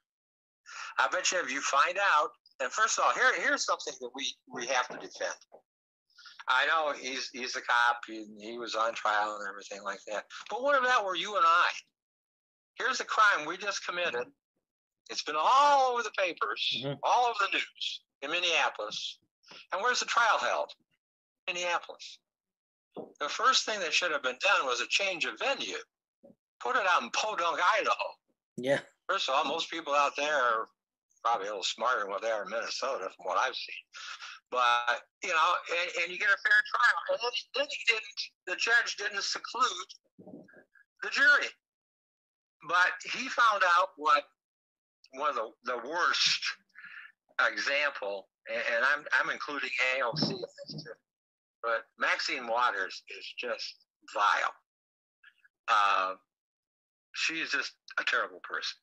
I 0.99 1.07
bet 1.11 1.31
you 1.31 1.39
if 1.39 1.51
you 1.51 1.61
find 1.61 1.97
out, 1.97 2.29
and 2.61 2.71
first 2.71 2.97
of 2.99 3.05
all, 3.05 3.13
here, 3.13 3.31
here's 3.41 3.65
something 3.65 3.93
that 4.01 4.09
we, 4.13 4.27
we 4.53 4.67
have 4.67 4.87
to 4.89 4.95
defend. 4.97 5.33
I 6.47 6.65
know 6.65 6.93
he's 6.99 7.29
he's 7.31 7.55
a 7.55 7.61
cop. 7.61 8.01
He, 8.07 8.25
he 8.39 8.57
was 8.57 8.73
on 8.73 8.93
trial 8.95 9.37
and 9.39 9.47
everything 9.47 9.83
like 9.83 9.99
that. 10.07 10.25
But 10.49 10.63
what 10.63 10.75
if 10.75 10.83
that 10.83 11.05
were 11.05 11.15
you 11.15 11.35
and 11.37 11.45
I? 11.45 11.67
Here's 12.75 12.99
a 13.01 13.05
crime 13.05 13.45
we 13.45 13.55
just 13.57 13.85
committed. 13.85 14.25
It's 15.11 15.21
been 15.23 15.35
all 15.37 15.91
over 15.93 16.01
the 16.03 16.11
papers, 16.17 16.83
Mhm. 16.83 16.97
all 17.03 17.27
over 17.27 17.37
the 17.51 17.57
news 17.57 18.01
in 18.23 18.31
Minneapolis. 18.31 19.19
And 19.73 19.81
where's 19.81 19.99
the 19.99 20.05
trial 20.05 20.37
held? 20.39 20.71
Minneapolis. 21.53 22.19
The 23.19 23.29
first 23.29 23.65
thing 23.65 23.79
that 23.79 23.93
should 23.93 24.11
have 24.11 24.23
been 24.23 24.37
done 24.41 24.65
was 24.65 24.81
a 24.81 24.87
change 24.87 25.25
of 25.25 25.39
venue. 25.39 25.77
Put 26.61 26.75
it 26.75 26.83
out 26.89 27.01
in 27.01 27.09
Podunk, 27.11 27.59
Idaho. 27.79 28.09
Yeah. 28.57 28.79
First 29.07 29.29
of 29.29 29.35
all, 29.35 29.45
most 29.45 29.71
people 29.71 29.93
out 29.93 30.15
there 30.17 30.35
are 30.35 30.67
probably 31.23 31.47
a 31.47 31.51
little 31.51 31.63
smarter 31.63 32.01
than 32.01 32.09
what 32.09 32.21
they 32.21 32.29
are 32.29 32.43
in 32.43 32.49
Minnesota, 32.49 33.09
from 33.15 33.25
what 33.25 33.37
I've 33.37 33.55
seen. 33.55 33.83
But 34.51 35.01
you 35.23 35.29
know, 35.29 35.49
and, 35.81 36.03
and 36.03 36.11
you 36.11 36.19
get 36.19 36.29
a 36.29 36.41
fair 36.41 36.59
trial, 36.73 36.99
and 37.11 37.19
then, 37.21 37.31
then 37.55 37.67
he 37.69 37.93
didn't. 37.93 38.21
The 38.47 38.55
judge 38.55 38.97
didn't 38.97 39.23
seclude 39.23 39.89
the 41.03 41.09
jury, 41.09 41.49
but 42.67 42.93
he 43.13 43.29
found 43.29 43.63
out 43.77 43.89
what 43.97 44.23
one 45.13 45.29
of 45.29 45.35
the, 45.35 45.49
the 45.65 45.77
worst 45.87 46.41
example, 47.47 48.27
and, 48.49 48.63
and 48.75 48.83
I'm 48.83 49.05
I'm 49.21 49.29
including 49.29 49.69
AOC 49.95 50.31
in 50.31 50.41
this 50.41 50.83
too. 50.83 50.91
But 51.61 51.85
Maxine 51.99 52.47
Waters 52.47 53.03
is 53.09 53.25
just 53.37 53.75
vile. 54.13 54.53
Uh, 55.67 56.13
she's 57.13 57.51
just 57.51 57.73
a 57.99 58.03
terrible 58.03 58.39
person. 58.43 58.77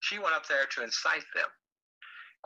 She 0.00 0.18
went 0.18 0.34
up 0.34 0.48
there 0.48 0.66
to 0.66 0.82
incite 0.82 1.26
them. 1.34 1.48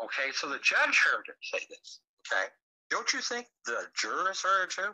Okay, 0.03 0.29
so 0.35 0.49
the 0.49 0.61
judge 0.61 1.01
heard 1.01 1.25
her 1.27 1.39
say 1.41 1.65
this. 1.71 2.01
Okay, 2.29 2.47
don't 2.91 3.13
you 3.13 3.21
think 3.21 3.47
the 3.65 3.89
jurors 3.97 4.43
heard 4.43 4.69
it 4.69 4.71
too? 4.71 4.93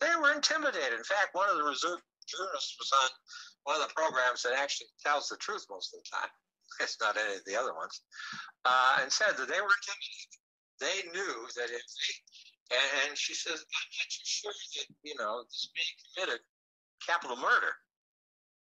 They 0.00 0.14
were 0.16 0.32
intimidated. 0.32 0.96
In 0.96 1.04
fact, 1.04 1.34
one 1.34 1.50
of 1.50 1.56
the 1.56 1.64
reserve 1.64 2.00
jurors 2.24 2.76
was 2.78 2.90
on 3.04 3.10
one 3.64 3.76
of 3.76 3.86
the 3.86 3.92
programs 3.92 4.42
that 4.42 4.56
actually 4.56 4.88
tells 5.04 5.28
the 5.28 5.36
truth 5.36 5.66
most 5.68 5.92
of 5.92 6.00
the 6.00 6.08
time. 6.08 6.32
It's 6.80 6.96
not 7.02 7.18
any 7.18 7.34
of 7.34 7.44
the 7.44 7.58
other 7.58 7.74
ones, 7.74 8.00
uh, 8.64 9.02
and 9.02 9.12
said 9.12 9.36
that 9.36 9.48
they 9.50 9.60
were 9.60 9.74
intimidated. 9.74 10.40
They 10.80 10.98
knew 11.12 11.36
that 11.58 11.68
if 11.68 11.82
they, 11.82 12.14
and, 12.70 13.18
she 13.18 13.34
says, 13.34 13.58
"I'm 13.58 13.88
not 13.98 14.08
too 14.10 14.24
sure 14.24 14.52
that 14.52 14.86
you 15.02 15.14
know 15.16 15.44
this 15.44 15.68
being 15.74 15.94
committed 16.14 16.40
capital 17.04 17.36
murder. 17.36 17.74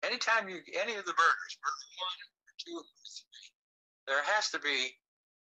Anytime 0.03 0.49
you 0.49 0.61
any 0.79 0.95
of 0.95 1.05
the 1.05 1.17
murders, 1.17 1.53
murder 1.59 1.89
one, 1.99 2.19
or 2.47 2.55
two, 2.59 2.77
or 2.79 2.87
three, 2.87 3.51
there 4.07 4.23
has 4.23 4.51
to 4.51 4.59
be 4.59 4.95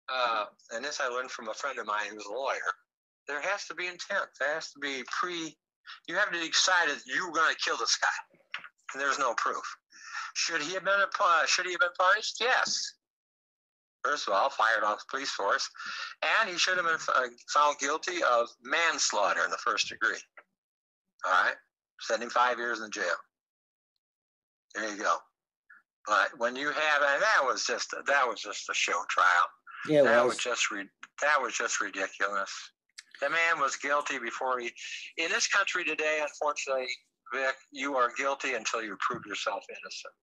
uh, 0.08 0.44
and 0.72 0.84
this 0.84 1.00
I 1.00 1.08
learned 1.08 1.30
from 1.30 1.48
a 1.48 1.54
friend 1.54 1.78
of 1.78 1.86
mine 1.86 2.06
who's 2.10 2.26
a 2.26 2.32
lawyer, 2.32 2.74
there 3.26 3.40
has 3.40 3.66
to 3.66 3.74
be 3.74 3.86
intent. 3.86 4.28
There 4.38 4.52
has 4.54 4.70
to 4.72 4.78
be 4.78 5.02
pre, 5.10 5.56
you 6.08 6.14
have 6.16 6.30
to 6.30 6.38
decide 6.38 6.88
that 6.88 7.00
you're 7.06 7.32
going 7.32 7.52
to 7.52 7.60
kill 7.62 7.76
this 7.76 7.96
guy. 7.96 8.38
And 8.92 9.00
there's 9.00 9.18
no 9.18 9.34
proof. 9.34 9.64
Should 10.34 10.62
he 10.62 10.74
have 10.74 10.84
been, 10.84 11.00
a, 11.00 11.46
should 11.46 11.66
he 11.66 11.72
have 11.72 11.80
been 11.80 11.96
punished? 11.98 12.36
Yes. 12.40 12.94
First 14.04 14.28
of 14.28 14.34
all, 14.34 14.50
fired 14.50 14.84
off 14.84 14.98
the 14.98 15.04
police 15.10 15.30
force. 15.30 15.68
And 16.40 16.48
he 16.50 16.58
should 16.58 16.76
have 16.76 16.84
been 16.86 16.98
uh, 17.14 17.22
found 17.52 17.78
guilty 17.78 18.22
of 18.22 18.48
manslaughter 18.62 19.42
in 19.44 19.50
the 19.50 19.56
first 19.58 19.88
degree. 19.88 20.18
All 21.26 21.32
right. 21.32 21.54
75 22.00 22.58
years 22.58 22.80
in 22.80 22.90
jail. 22.90 23.04
There 24.74 24.90
you 24.90 25.02
go. 25.02 25.16
But 26.06 26.28
when 26.38 26.54
you 26.54 26.66
have, 26.66 27.02
and 27.02 27.22
that 27.22 27.40
was 27.42 27.64
just, 27.64 27.90
that 28.06 28.28
was 28.28 28.40
just 28.42 28.68
a 28.68 28.74
show 28.74 29.00
trial 29.08 29.46
Yeah. 29.88 30.02
that 30.02 30.10
Well, 30.18 30.26
was 30.28 30.36
just 30.36 30.70
re- 30.70 30.88
that 31.22 31.40
was 31.40 31.54
just 31.54 31.80
ridiculous. 31.80 32.50
The 33.22 33.30
man 33.30 33.58
was 33.60 33.76
guilty 33.76 34.18
before 34.18 34.58
he. 34.58 34.66
In 35.16 35.30
this 35.30 35.46
country 35.46 35.84
today, 35.84 36.18
unfortunately, 36.20 36.88
Vic, 37.32 37.54
you 37.72 37.96
are 37.96 38.10
guilty 38.18 38.52
until 38.54 38.82
you 38.82 38.96
prove 39.00 39.22
yourself 39.24 39.64
innocent. 39.70 40.14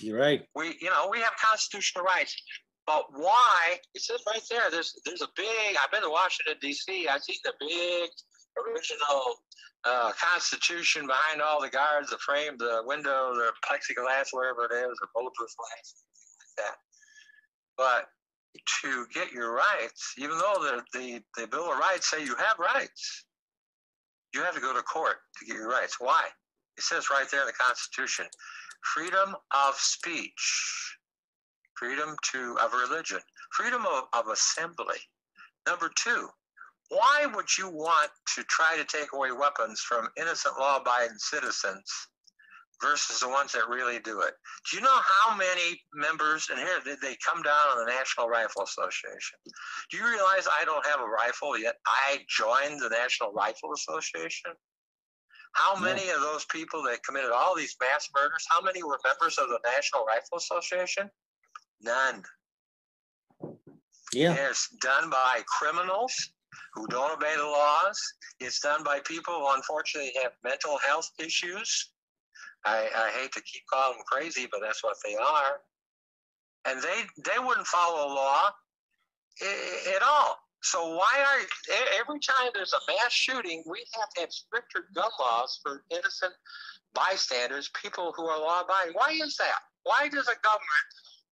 you're 0.00 0.18
right. 0.18 0.42
We, 0.54 0.76
you 0.80 0.88
know, 0.88 1.08
we 1.10 1.18
have 1.20 1.32
constitutional 1.44 2.04
rights, 2.04 2.34
but 2.86 3.06
why? 3.12 3.78
It 3.94 4.02
says 4.02 4.22
right 4.26 4.42
there. 4.50 4.70
There's 4.70 4.94
there's 5.04 5.22
a 5.22 5.28
big. 5.36 5.76
I've 5.82 5.90
been 5.90 6.02
to 6.02 6.10
Washington 6.10 6.54
D.C. 6.60 7.08
I've 7.08 7.22
seen 7.22 7.36
the 7.44 7.52
big 7.60 8.10
original 8.56 9.36
uh, 9.84 10.12
Constitution 10.12 11.06
behind 11.06 11.42
all 11.42 11.60
the 11.60 11.68
guards, 11.68 12.10
the 12.10 12.18
frame, 12.18 12.56
the 12.58 12.82
window, 12.86 13.34
the 13.34 13.50
plexiglass, 13.64 14.28
wherever 14.32 14.64
it 14.64 14.72
is, 14.72 14.98
or 15.02 15.08
bulletproof 15.14 15.50
glass, 15.56 15.94
like 16.40 16.66
that. 16.66 16.76
But 17.76 18.08
to 18.82 19.06
get 19.12 19.32
your 19.32 19.54
rights, 19.54 20.14
even 20.18 20.38
though 20.38 20.56
the, 20.60 20.82
the, 20.98 21.22
the 21.36 21.46
Bill 21.46 21.72
of 21.72 21.78
Rights 21.78 22.10
say 22.10 22.24
you 22.24 22.34
have 22.36 22.58
rights, 22.58 23.26
you 24.32 24.42
have 24.42 24.54
to 24.54 24.60
go 24.60 24.74
to 24.74 24.82
court 24.82 25.16
to 25.38 25.46
get 25.46 25.56
your 25.56 25.68
rights. 25.68 25.96
Why? 25.98 26.22
It 26.76 26.84
says 26.84 27.08
right 27.10 27.26
there 27.30 27.42
in 27.42 27.46
the 27.46 27.52
Constitution 27.52 28.26
freedom 28.94 29.34
of 29.54 29.74
speech, 29.74 30.95
freedom 31.76 32.16
to 32.32 32.56
of 32.62 32.72
religion, 32.72 33.20
freedom 33.52 33.84
of, 33.86 34.04
of 34.12 34.28
assembly. 34.28 34.98
Number 35.66 35.90
two, 35.94 36.28
why 36.88 37.26
would 37.34 37.46
you 37.58 37.68
want 37.68 38.10
to 38.36 38.44
try 38.44 38.76
to 38.76 38.84
take 38.84 39.12
away 39.12 39.32
weapons 39.32 39.80
from 39.80 40.08
innocent 40.16 40.58
law 40.58 40.78
abiding 40.78 41.18
citizens 41.18 41.90
versus 42.80 43.20
the 43.20 43.28
ones 43.28 43.52
that 43.52 43.68
really 43.68 43.98
do 43.98 44.20
it? 44.20 44.34
Do 44.70 44.76
you 44.76 44.82
know 44.82 45.00
how 45.02 45.36
many 45.36 45.80
members, 45.94 46.48
and 46.50 46.58
here 46.58 46.78
they, 46.84 46.94
they 47.02 47.16
come 47.24 47.42
down 47.42 47.66
on 47.72 47.84
the 47.84 47.92
National 47.92 48.28
Rifle 48.28 48.62
Association? 48.62 49.38
Do 49.90 49.96
you 49.96 50.06
realize 50.06 50.46
I 50.46 50.64
don't 50.64 50.86
have 50.86 51.00
a 51.00 51.08
rifle 51.08 51.58
yet? 51.58 51.76
I 51.86 52.18
joined 52.28 52.80
the 52.80 52.90
National 52.90 53.32
Rifle 53.32 53.72
Association. 53.72 54.52
How 55.52 55.74
many 55.74 56.10
of 56.10 56.20
those 56.20 56.44
people 56.44 56.82
that 56.82 57.02
committed 57.02 57.30
all 57.30 57.56
these 57.56 57.74
mass 57.80 58.10
murders, 58.14 58.44
how 58.48 58.60
many 58.60 58.82
were 58.82 59.00
members 59.04 59.38
of 59.38 59.48
the 59.48 59.58
National 59.64 60.04
Rifle 60.04 60.36
Association? 60.36 61.10
None. 61.82 62.22
Yeah. 64.12 64.34
It's 64.34 64.68
done 64.80 65.10
by 65.10 65.42
criminals 65.46 66.14
who 66.74 66.86
don't 66.88 67.12
obey 67.12 67.34
the 67.36 67.44
laws. 67.44 67.98
It's 68.40 68.60
done 68.60 68.82
by 68.84 69.00
people 69.00 69.34
who 69.34 69.54
unfortunately 69.54 70.12
have 70.22 70.32
mental 70.44 70.78
health 70.86 71.10
issues. 71.18 71.90
I, 72.64 72.88
I 72.94 73.10
hate 73.20 73.32
to 73.32 73.42
keep 73.42 73.62
calling 73.72 73.96
them 73.98 74.04
crazy, 74.10 74.48
but 74.50 74.60
that's 74.60 74.82
what 74.82 74.96
they 75.04 75.14
are. 75.16 75.60
And 76.64 76.82
they 76.82 77.02
they 77.24 77.38
wouldn't 77.38 77.66
follow 77.66 78.08
law 78.12 78.50
i- 79.42 79.92
at 79.94 80.02
all. 80.02 80.38
So 80.62 80.96
why 80.96 81.12
are 81.18 81.76
every 82.00 82.18
time 82.18 82.50
there's 82.52 82.72
a 82.72 82.92
mass 82.92 83.12
shooting, 83.12 83.62
we 83.66 83.84
have 83.94 84.08
to 84.16 84.20
have 84.22 84.32
stricter 84.32 84.88
gun 84.94 85.10
laws 85.20 85.60
for 85.62 85.84
innocent 85.90 86.32
bystanders, 86.92 87.70
people 87.80 88.12
who 88.16 88.26
are 88.26 88.40
law 88.40 88.62
abiding? 88.62 88.94
Why 88.94 89.12
is 89.12 89.36
that? 89.36 89.58
Why 89.84 90.08
does 90.08 90.26
a 90.26 90.34
government 90.42 90.86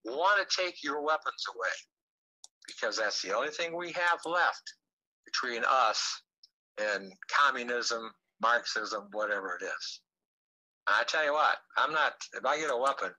want 0.04 0.48
to 0.48 0.62
take 0.62 0.82
your 0.82 1.02
weapons 1.02 1.44
away? 1.54 1.74
Because 2.66 2.96
that's 2.96 3.22
the 3.22 3.34
only 3.34 3.50
thing 3.50 3.76
we 3.76 3.92
have 3.92 4.20
left 4.24 4.74
between 5.24 5.62
us 5.68 6.22
and 6.78 7.12
communism, 7.28 8.10
Marxism, 8.40 9.08
whatever 9.12 9.58
it 9.60 9.64
is. 9.64 10.00
I 10.86 11.04
tell 11.06 11.24
you 11.24 11.32
what, 11.32 11.56
I'm 11.76 11.92
not. 11.92 12.12
If 12.34 12.44
I 12.44 12.58
get 12.58 12.70
a 12.70 12.76
weapon, 12.76 13.10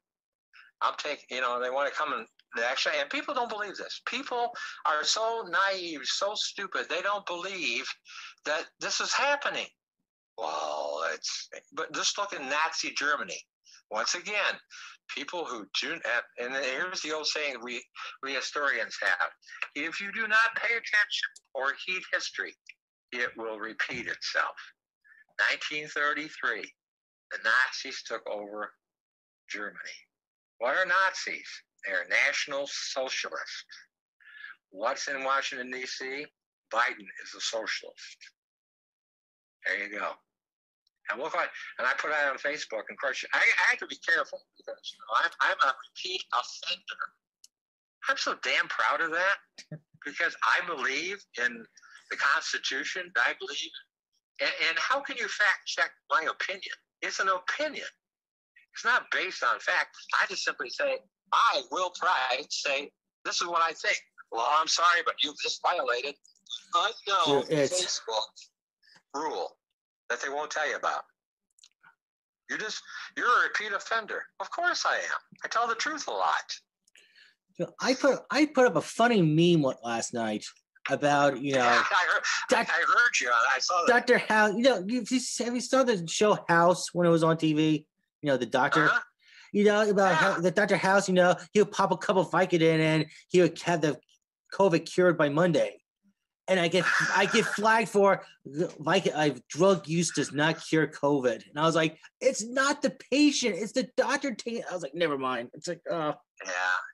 I'm 0.82 0.94
taking. 0.98 1.26
You 1.30 1.42
know, 1.42 1.60
they 1.60 1.70
want 1.70 1.92
to 1.92 1.98
come 1.98 2.14
and 2.14 2.28
they 2.56 2.64
actually, 2.64 2.96
and 3.00 3.10
people 3.10 3.34
don't 3.34 3.50
believe 3.50 3.76
this. 3.76 4.02
People 4.08 4.52
are 4.86 5.04
so 5.04 5.48
naive, 5.50 6.02
so 6.04 6.34
stupid. 6.36 6.86
They 6.90 7.02
don't 7.02 7.26
believe 7.26 7.86
that 8.46 8.66
this 8.80 9.02
is 9.02 9.14
happening. 9.14 9.68
Well, 10.38 11.02
it's. 11.14 11.50
But 11.74 11.94
just 11.94 12.18
look 12.18 12.34
in 12.34 12.50
Nazi 12.50 12.94
Germany. 12.96 13.40
Once 13.92 14.16
again, 14.16 14.56
people 15.14 15.45
who 15.45 15.66
do 15.82 15.99
and 16.39 16.53
here's 16.53 17.01
the 17.01 17.14
old 17.14 17.28
saying 17.28 17.56
we 17.62 17.84
we 18.24 18.34
historians 18.34 18.97
have: 19.01 19.30
if 19.76 20.01
you 20.01 20.12
do 20.12 20.28
not 20.28 20.56
pay 20.56 20.74
attention 20.74 21.30
or 21.53 21.74
heed 21.86 22.01
history, 22.14 22.53
it 23.12 23.30
will 23.38 23.60
repeat 23.60 24.08
itself. 24.08 24.56
1933, 25.51 26.62
the 27.32 27.38
Nazis 27.43 28.03
took 28.03 28.22
over 28.30 28.72
Germany. 29.49 29.97
What 30.60 30.78
are 30.78 30.86
Nazis? 30.86 31.47
They're 31.86 32.08
National 32.10 32.68
Socialists. 32.68 33.66
What's 34.72 35.08
in 35.08 35.24
Washington, 35.24 35.72
D.C.? 35.72 36.26
Biden 36.74 37.08
is 37.24 37.36
a 37.36 37.41
socialist. 37.41 38.18
There 39.66 39.88
you 39.88 39.99
go. 39.99 40.12
And 41.12 41.22
look 41.22 41.36
like, 41.36 41.49
and 41.78 41.88
I 41.88 41.93
put 41.97 42.10
that 42.10 42.30
on 42.30 42.38
Facebook. 42.38 42.89
And 42.89 42.97
of 42.97 43.01
course, 43.01 43.24
I, 43.34 43.38
I 43.38 43.66
have 43.70 43.80
to 43.80 43.88
be 43.88 43.97
careful 44.01 44.41
because 44.58 44.82
you 44.89 44.97
know, 44.97 45.14
I'm, 45.22 45.32
I'm 45.41 45.70
a 45.70 45.74
repeat 45.74 46.24
offender. 46.34 47.03
I'm 48.10 48.18
so 48.18 48.36
damn 48.43 48.68
proud 48.68 49.01
of 49.01 49.12
that 49.12 49.38
because 50.06 50.36
I 50.41 50.66
believe 50.66 51.24
in 51.43 51.64
the 52.10 52.18
Constitution. 52.18 53.12
I 53.18 53.34
believe, 53.39 53.74
and, 54.41 54.51
and 54.70 54.78
how 54.80 54.99
can 55.01 55.18
you 55.18 55.28
fact 55.28 55.66
check 55.66 55.91
my 56.10 56.26
opinion? 56.26 56.76
It's 57.01 57.20
an 57.20 57.30
opinion. 57.30 57.86
It's 58.74 58.86
not 58.86 59.06
based 59.12 59.43
on 59.43 59.60
fact. 59.60 59.95
I 60.22 60.26
just 60.28 60.43
simply 60.43 60.70
say, 60.70 60.97
I 61.34 61.62
will 61.72 61.91
try 61.95 62.38
to 62.41 62.47
say, 62.49 62.89
this 63.24 63.41
is 63.41 63.47
what 63.47 63.62
I 63.62 63.72
think. 63.74 63.97
Well, 64.32 64.47
I'm 64.58 64.68
sorry, 64.68 65.01
but 65.06 65.16
you've 65.24 65.39
just 65.41 65.62
violated 65.62 66.16
unknown 66.76 67.43
Facebook 67.43 68.34
rule 69.14 69.56
that 70.10 70.22
they 70.22 70.30
won't 70.30 70.51
tell 70.51 70.68
you 70.70 70.76
about. 70.76 71.03
You 72.49 72.58
just 72.58 72.82
you're 73.18 73.26
a 73.26 73.43
repeat 73.43 73.74
offender. 73.76 74.24
Of 74.39 74.51
course 74.51 74.86
I 74.86 74.95
am. 74.95 75.20
I 75.43 75.47
tell 75.47 75.68
the 75.68 75.76
truth 75.76 76.08
a 76.08 76.12
lot. 76.12 77.72
I 77.82 77.93
put 77.95 78.20
I 78.30 78.45
put 78.45 78.68
up 78.68 78.76
a 78.76 78.82
funny 78.82 79.22
meme 79.22 79.74
last 79.84 80.14
night 80.14 80.45
about 80.89 81.41
you 81.41 81.53
know. 81.56 81.62
I, 81.62 81.74
heard, 81.74 82.24
Dr. 82.49 82.72
I 82.72 82.86
heard 82.86 83.20
you. 83.22 83.32
I 83.56 83.60
saw 83.60 83.86
that. 83.86 83.93
Doctor 83.93 84.18
House. 84.20 84.53
You 84.56 84.64
know, 84.64 84.84
you, 84.86 84.99
have 84.99 85.56
you 85.56 85.62
saw 85.62 85.84
the 85.84 86.08
show 86.08 86.38
House 86.47 86.93
when 86.93 87.08
it 87.08 87.12
was 87.12 87.24
on 87.24 87.38
TV? 87.38 87.86
You 88.22 88.30
know, 88.30 88.38
the 88.38 88.45
doctor. 88.45 88.86
Uh-huh. 88.86 88.99
You 89.51 89.64
know 89.64 89.89
about 89.89 90.12
yeah. 90.12 90.16
how, 90.16 90.39
the 90.41 90.51
Doctor 90.51 90.76
House. 90.76 91.08
You 91.08 91.16
know, 91.16 91.36
he 91.53 91.62
would 91.62 91.72
pop 91.72 91.91
a 91.91 91.97
couple 91.97 92.22
of 92.22 92.30
Vicodin 92.30 92.80
and 92.80 93.06
he 93.30 93.41
would 93.41 93.60
have 93.62 93.82
the 93.82 93.97
COVID 94.53 94.86
cured 94.86 95.18
by 95.18 95.30
Monday 95.30 95.78
and 96.48 96.60
I 96.60 96.68
get 96.68 96.86
I 97.16 97.26
get 97.26 97.46
flagged 97.46 97.89
for 97.89 98.24
like 98.80 99.08
drug 99.50 99.88
use 99.88 100.12
does 100.12 100.32
not 100.32 100.64
cure 100.64 100.88
COVID, 100.88 101.50
and 101.50 101.60
I 101.60 101.66
was 101.66 101.76
like, 101.76 101.98
it's 102.22 102.46
not 102.46 102.82
the 102.82 102.96
patient, 103.12 103.56
it's 103.58 103.72
the 103.72 103.89
doctor 103.98 104.34
taking. 104.34 104.64
I 104.70 104.74
was 104.74 104.84
like, 104.84 104.96
never 104.96 105.18
mind. 105.18 105.50
It's 105.54 105.68
like, 105.68 105.82
oh. 105.89 106.14
Yeah, 106.46 106.52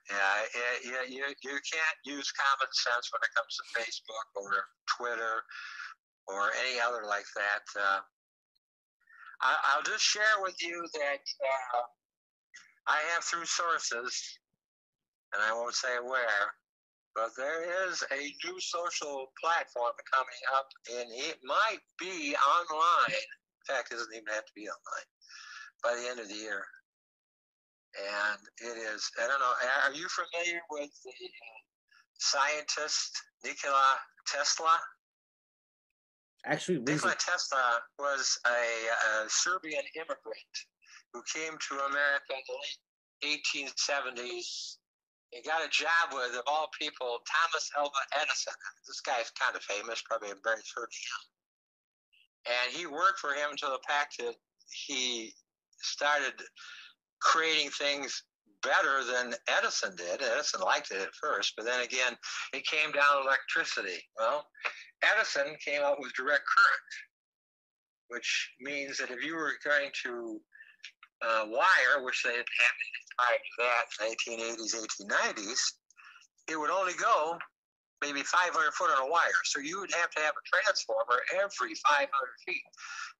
yeah, 0.08 0.70
yeah, 0.84 1.08
You 1.08 1.24
you 1.42 1.50
can't 1.50 1.98
use 2.04 2.32
common 2.32 2.72
sense 2.72 3.10
when 3.10 3.20
it 3.22 3.34
comes 3.36 3.56
to 3.56 3.80
Facebook 3.80 4.42
or 4.42 4.64
Twitter 4.96 5.42
or 6.28 6.50
any 6.68 6.80
other 6.80 7.04
like 7.06 7.26
that. 7.34 7.80
Uh, 7.80 8.00
I, 9.42 9.76
will 9.76 9.82
just 9.82 10.04
share 10.04 10.38
with 10.40 10.54
you 10.62 10.86
that 10.94 11.24
uh, 11.74 11.82
I 12.86 13.00
have 13.12 13.24
through 13.24 13.44
sources, 13.44 14.38
and 15.34 15.42
I 15.42 15.52
won't 15.52 15.74
say 15.74 15.98
where 16.00 16.54
but 17.14 17.30
there 17.36 17.88
is 17.88 18.02
a 18.10 18.22
new 18.44 18.58
social 18.60 19.32
platform 19.40 19.92
coming 20.12 20.42
up, 20.56 20.68
and 20.96 21.08
it 21.12 21.38
might 21.44 21.84
be 21.98 22.34
online. 22.36 23.26
In 23.68 23.74
fact, 23.74 23.92
it 23.92 23.96
doesn't 23.96 24.14
even 24.14 24.32
have 24.32 24.46
to 24.46 24.56
be 24.56 24.68
online 24.68 25.08
by 25.82 25.94
the 25.94 26.08
end 26.08 26.20
of 26.20 26.28
the 26.28 26.34
year. 26.34 26.64
And 27.92 28.40
it 28.58 28.78
is, 28.78 29.10
I 29.20 29.28
don't 29.28 29.40
know, 29.40 29.52
are 29.84 29.92
you 29.92 30.08
familiar 30.08 30.60
with 30.70 30.90
the 31.04 31.10
uh, 31.10 31.60
scientist 32.18 33.20
Nikola 33.44 33.96
Tesla? 34.26 34.78
Actually, 36.46 36.78
Nikola 36.78 37.14
Tesla 37.18 37.80
was 37.98 38.38
a, 38.46 38.50
a 38.50 39.28
Serbian 39.28 39.84
immigrant 39.94 40.54
who 41.12 41.22
came 41.32 41.52
to 41.68 41.74
America 41.84 42.32
in 42.32 42.42
the 42.48 42.56
late 42.56 43.38
1870s 43.54 44.76
he 45.32 45.40
got 45.40 45.64
a 45.64 45.70
job 45.70 46.12
with, 46.12 46.36
of 46.36 46.44
all 46.46 46.68
people, 46.78 47.18
Thomas 47.24 47.70
Alva 47.76 48.02
Edison. 48.20 48.52
This 48.86 49.00
guy's 49.00 49.32
kind 49.32 49.56
of 49.56 49.62
famous, 49.62 50.02
probably 50.04 50.28
everybody's 50.28 50.70
heard 50.76 50.92
of. 50.92 52.52
And 52.52 52.76
he 52.76 52.86
worked 52.86 53.18
for 53.18 53.32
him 53.32 53.50
until 53.50 53.70
the 53.70 53.82
fact 53.88 54.18
that 54.18 54.34
he 54.86 55.32
started 55.80 56.34
creating 57.20 57.70
things 57.70 58.24
better 58.62 59.04
than 59.04 59.34
Edison 59.48 59.96
did. 59.96 60.22
Edison 60.22 60.60
liked 60.60 60.90
it 60.90 61.00
at 61.00 61.14
first, 61.14 61.54
but 61.56 61.64
then 61.64 61.80
again, 61.80 62.12
it 62.52 62.66
came 62.66 62.92
down 62.92 63.22
to 63.22 63.26
electricity. 63.26 64.02
Well, 64.18 64.46
Edison 65.02 65.56
came 65.64 65.82
out 65.82 65.96
with 65.98 66.12
direct 66.12 66.44
current, 66.44 66.92
which 68.08 68.50
means 68.60 68.98
that 68.98 69.10
if 69.10 69.24
you 69.24 69.34
were 69.34 69.54
going 69.64 69.90
to 70.04 70.40
uh, 71.22 71.44
wire, 71.46 72.04
which 72.04 72.22
they 72.24 72.34
had 72.34 72.44
prior 73.16 73.38
to 73.38 73.52
that, 73.58 73.86
1980s, 74.00 74.74
1890s, 74.74 75.60
it 76.48 76.58
would 76.58 76.70
only 76.70 76.94
go 76.94 77.38
maybe 78.02 78.22
500 78.22 78.50
foot 78.74 78.90
on 78.90 79.06
a 79.06 79.10
wire. 79.10 79.42
So 79.44 79.60
you 79.60 79.80
would 79.80 79.94
have 79.94 80.10
to 80.10 80.20
have 80.20 80.34
a 80.34 80.44
transformer 80.50 81.22
every 81.34 81.74
500 81.86 82.10
feet. 82.44 82.66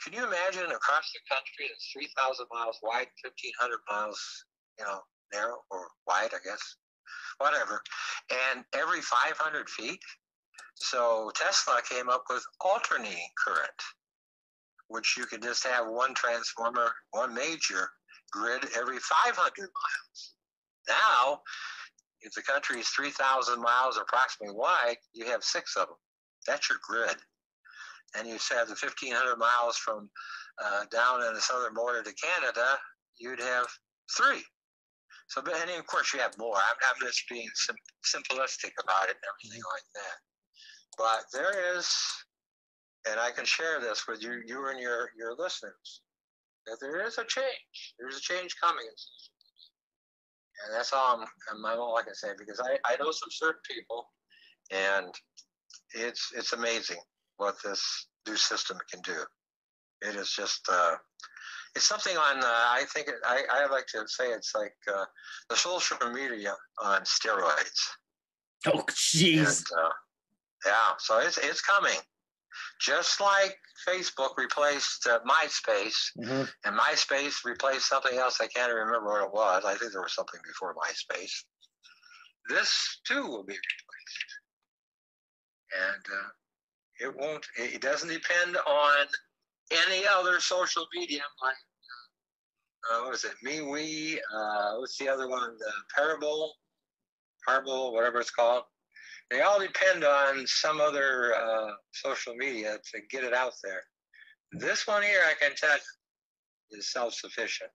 Can 0.02 0.12
you 0.12 0.26
imagine 0.26 0.66
across 0.74 1.06
the 1.14 1.22
country 1.30 1.70
that's 1.70 1.86
3,000 1.94 2.46
miles 2.52 2.78
wide, 2.82 3.06
1,500 3.22 3.78
miles, 3.88 4.18
you 4.78 4.84
know, 4.84 5.00
narrow 5.32 5.62
or 5.70 5.86
wide, 6.08 6.34
I 6.34 6.42
guess, 6.44 6.76
whatever, 7.38 7.80
and 8.50 8.64
every 8.74 9.00
500 9.00 9.70
feet? 9.70 10.02
So 10.74 11.30
Tesla 11.36 11.80
came 11.88 12.08
up 12.08 12.24
with 12.28 12.42
alternating 12.60 13.30
current 13.38 13.80
which 14.92 15.16
you 15.16 15.24
could 15.24 15.42
just 15.42 15.66
have 15.66 15.86
one 15.88 16.14
transformer, 16.14 16.92
one 17.12 17.34
major 17.34 17.88
grid 18.30 18.62
every 18.76 18.98
500 18.98 19.34
miles. 19.34 20.34
Now, 20.86 21.40
if 22.20 22.34
the 22.34 22.42
country 22.42 22.80
is 22.80 22.88
3,000 22.88 23.60
miles 23.60 23.96
approximately 23.96 24.54
wide, 24.54 24.96
you 25.14 25.24
have 25.26 25.42
six 25.42 25.76
of 25.76 25.86
them. 25.86 25.96
That's 26.46 26.68
your 26.68 26.78
grid. 26.86 27.16
And 28.16 28.28
you 28.28 28.34
have 28.34 28.68
the 28.68 28.76
1,500 28.76 29.36
miles 29.36 29.76
from 29.78 30.10
uh, 30.62 30.84
down 30.92 31.22
in 31.22 31.32
the 31.32 31.40
southern 31.40 31.72
border 31.74 32.02
to 32.02 32.12
Canada, 32.12 32.76
you'd 33.18 33.40
have 33.40 33.66
three. 34.14 34.44
So, 35.28 35.40
and 35.40 35.70
of 35.70 35.86
course, 35.86 36.12
you 36.12 36.20
have 36.20 36.36
more. 36.38 36.56
I'm, 36.56 36.76
I'm 36.90 37.06
just 37.06 37.22
being 37.30 37.48
sim- 37.54 37.76
simplistic 38.04 38.72
about 38.84 39.08
it 39.08 39.16
and 39.16 39.28
everything 39.32 39.62
like 39.72 39.88
that. 39.94 40.16
But 40.98 41.24
there 41.32 41.76
is 41.78 41.88
and 43.10 43.18
I 43.18 43.30
can 43.30 43.44
share 43.44 43.80
this 43.80 44.06
with 44.06 44.22
you, 44.22 44.42
you 44.46 44.68
and 44.68 44.78
your, 44.78 45.10
your 45.18 45.34
listeners, 45.36 46.02
that 46.66 46.78
there 46.80 47.04
is 47.06 47.18
a 47.18 47.24
change. 47.24 47.94
There's 47.98 48.16
a 48.16 48.20
change 48.20 48.54
coming. 48.62 48.86
And 50.64 50.76
that's 50.76 50.92
all 50.92 51.16
I'm, 51.18 51.26
I'm 51.50 51.78
all 51.80 51.96
I 51.96 52.02
can 52.02 52.14
say 52.14 52.28
because 52.38 52.60
I, 52.60 52.78
I 52.84 52.96
know 52.96 53.10
some 53.10 53.30
certain 53.30 53.60
people 53.68 54.06
and 54.70 55.06
it's, 55.94 56.30
it's 56.36 56.52
amazing 56.52 56.98
what 57.38 57.56
this 57.64 58.06
new 58.28 58.36
system 58.36 58.78
can 58.90 59.00
do. 59.02 59.18
It 60.02 60.14
is 60.14 60.30
just, 60.30 60.60
uh, 60.70 60.94
it's 61.74 61.86
something 61.86 62.16
on, 62.16 62.38
uh, 62.38 62.44
I 62.44 62.84
think, 62.94 63.08
it, 63.08 63.16
I, 63.24 63.42
I 63.50 63.66
like 63.66 63.86
to 63.88 64.04
say 64.06 64.28
it's 64.28 64.52
like 64.54 64.74
uh, 64.92 65.04
the 65.48 65.56
social 65.56 65.96
media 66.12 66.54
on 66.80 67.00
steroids. 67.00 67.80
Oh, 68.68 68.84
jeez. 68.90 69.64
Uh, 69.76 69.88
yeah, 70.64 70.92
so 70.98 71.18
it's, 71.18 71.38
it's 71.38 71.60
coming 71.60 71.98
just 72.80 73.20
like 73.20 73.56
Facebook 73.86 74.36
replaced 74.36 75.06
uh, 75.06 75.20
MySpace, 75.26 75.96
mm-hmm. 76.18 76.44
and 76.64 76.78
MySpace 76.78 77.44
replaced 77.44 77.88
something 77.88 78.18
else. 78.18 78.40
I 78.40 78.46
can't 78.46 78.72
remember 78.72 79.04
what 79.04 79.24
it 79.24 79.32
was. 79.32 79.64
I 79.64 79.74
think 79.74 79.92
there 79.92 80.02
was 80.02 80.14
something 80.14 80.40
before 80.46 80.74
MySpace. 80.74 81.32
This 82.48 83.00
too 83.06 83.26
will 83.26 83.44
be 83.44 83.54
replaced, 83.54 84.30
and 85.88 86.04
uh, 86.18 87.08
it 87.08 87.16
won't. 87.16 87.46
It 87.56 87.80
doesn't 87.80 88.08
depend 88.08 88.56
on 88.56 89.06
any 89.70 90.04
other 90.06 90.40
social 90.40 90.86
medium 90.92 91.24
like 91.42 91.56
uh, 92.90 93.04
what 93.04 93.14
is 93.14 93.24
it? 93.24 93.32
MeWe. 93.44 94.16
Uh, 94.34 94.78
what's 94.78 94.98
the 94.98 95.08
other 95.08 95.28
one? 95.28 95.56
The 95.58 95.72
Parable, 95.94 96.54
Parable, 97.46 97.92
whatever 97.92 98.20
it's 98.20 98.30
called. 98.30 98.64
They 99.32 99.40
all 99.40 99.58
depend 99.58 100.04
on 100.04 100.46
some 100.46 100.80
other 100.80 101.34
uh, 101.34 101.70
social 101.92 102.34
media 102.34 102.76
to 102.92 103.00
get 103.10 103.24
it 103.24 103.32
out 103.32 103.52
there. 103.64 103.82
This 104.52 104.86
one 104.86 105.02
here, 105.02 105.20
I 105.26 105.32
can 105.42 105.56
tell 105.56 105.74
you, 105.74 106.78
is 106.78 106.92
self 106.92 107.14
sufficient, 107.14 107.70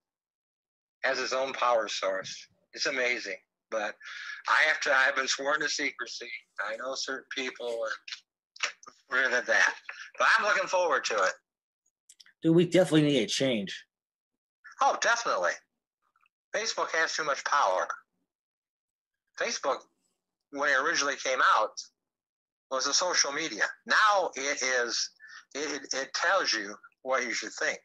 has 1.02 1.18
its 1.18 1.32
own 1.32 1.52
power 1.52 1.88
source. 1.88 2.46
It's 2.74 2.86
amazing. 2.86 3.36
But 3.70 3.94
I 4.48 4.68
have 4.68 4.80
to, 4.82 4.94
I've 4.94 5.16
been 5.16 5.28
sworn 5.28 5.60
to 5.60 5.68
secrecy. 5.68 6.30
I 6.66 6.76
know 6.76 6.94
certain 6.94 7.26
people, 7.36 7.66
and 7.66 8.72
we're 9.10 9.24
at 9.24 9.46
that. 9.46 9.74
But 10.18 10.28
I'm 10.38 10.44
looking 10.44 10.68
forward 10.68 11.04
to 11.06 11.14
it. 11.14 11.32
Dude, 12.42 12.54
we 12.54 12.66
definitely 12.66 13.02
need 13.02 13.22
a 13.22 13.26
change. 13.26 13.84
Oh, 14.80 14.96
definitely. 15.02 15.50
Facebook 16.54 16.90
has 16.94 17.14
too 17.14 17.24
much 17.24 17.44
power. 17.44 17.86
Facebook, 19.38 19.78
when 20.50 20.68
it 20.70 20.80
originally 20.82 21.16
came 21.16 21.40
out, 21.56 21.70
was 22.70 22.86
a 22.86 22.94
social 22.94 23.32
media. 23.32 23.64
Now 23.86 24.30
it 24.34 24.62
is, 24.62 25.10
it, 25.54 25.88
it 25.94 26.08
tells 26.14 26.52
you 26.52 26.74
what 27.02 27.24
you 27.24 27.32
should 27.32 27.52
think. 27.58 27.78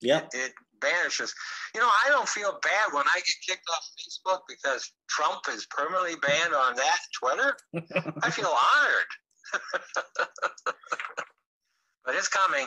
Yeah. 0.00 0.18
It, 0.18 0.28
it 0.34 0.52
banishes. 0.80 1.32
You 1.74 1.80
know, 1.80 1.88
I 1.88 2.08
don't 2.10 2.28
feel 2.28 2.58
bad 2.62 2.92
when 2.92 3.04
I 3.06 3.16
get 3.16 3.36
kicked 3.48 3.68
off 3.70 3.88
Facebook 3.98 4.40
because 4.48 4.90
Trump 5.08 5.42
is 5.52 5.66
permanently 5.66 6.16
banned 6.20 6.54
on 6.54 6.76
that 6.76 6.98
Twitter. 7.18 7.56
I 8.22 8.30
feel 8.30 8.52
honored. 8.52 9.06
but 12.04 12.14
it's 12.14 12.28
coming. 12.28 12.66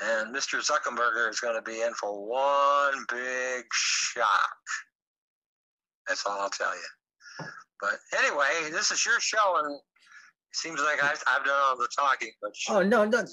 And 0.00 0.34
Mr. 0.34 0.60
Zuckerberg 0.60 1.30
is 1.30 1.40
going 1.40 1.56
to 1.56 1.62
be 1.62 1.82
in 1.82 1.92
for 1.94 2.28
one 2.28 3.04
big 3.10 3.64
shock. 3.72 4.56
That's 6.06 6.24
all 6.24 6.40
I'll 6.40 6.50
tell 6.50 6.72
you. 6.74 7.46
But 7.80 7.98
anyway, 8.18 8.70
this 8.70 8.90
is 8.90 9.04
your 9.04 9.20
show, 9.20 9.58
and 9.62 9.74
it 9.74 9.80
seems 10.52 10.80
like 10.80 11.02
I've, 11.02 11.22
I've 11.30 11.44
done 11.44 11.60
all 11.60 11.76
the 11.76 11.88
talking. 11.96 12.30
But 12.42 12.52
oh 12.70 12.82
no, 12.82 13.04
no, 13.04 13.24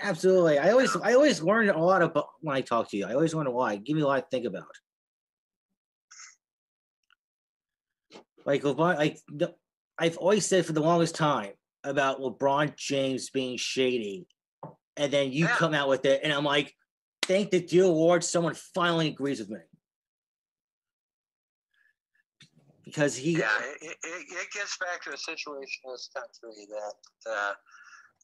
absolutely. 0.00 0.58
I 0.58 0.70
always, 0.70 0.94
I 0.96 1.14
always 1.14 1.42
learn 1.42 1.68
a 1.68 1.82
lot 1.82 2.02
about 2.02 2.26
when 2.40 2.56
I 2.56 2.60
talk 2.60 2.90
to 2.90 2.96
you. 2.96 3.06
I 3.06 3.14
always 3.14 3.34
wonder 3.34 3.50
why. 3.50 3.76
Give 3.76 3.96
me 3.96 4.02
a 4.02 4.06
lot 4.06 4.20
to 4.20 4.26
think 4.30 4.46
about. 4.46 4.64
Like 8.44 8.62
LeBron, 8.62 8.96
like 8.96 9.18
I've 9.98 10.16
always 10.16 10.46
said 10.46 10.66
for 10.66 10.72
the 10.72 10.80
longest 10.80 11.14
time 11.14 11.52
about 11.84 12.20
LeBron 12.20 12.76
James 12.76 13.30
being 13.30 13.56
shady 13.56 14.26
and 14.96 15.12
then 15.12 15.32
you 15.32 15.46
yeah. 15.46 15.56
come 15.56 15.74
out 15.74 15.88
with 15.88 16.04
it, 16.04 16.20
and 16.22 16.32
I'm 16.32 16.44
like, 16.44 16.74
thank 17.22 17.50
the 17.50 17.60
deal 17.60 17.90
award, 17.90 18.24
someone 18.24 18.54
finally 18.74 19.08
agrees 19.08 19.40
with 19.40 19.50
me. 19.50 19.58
Because 22.84 23.16
he, 23.16 23.38
yeah, 23.38 23.48
it, 23.80 23.96
it, 24.02 24.26
it 24.28 24.48
gets 24.52 24.76
back 24.78 25.02
to 25.04 25.12
a 25.12 25.16
situation 25.16 25.82
in 25.84 25.92
this 25.92 26.10
country 26.14 26.66
that 26.68 27.30
uh, 27.30 27.52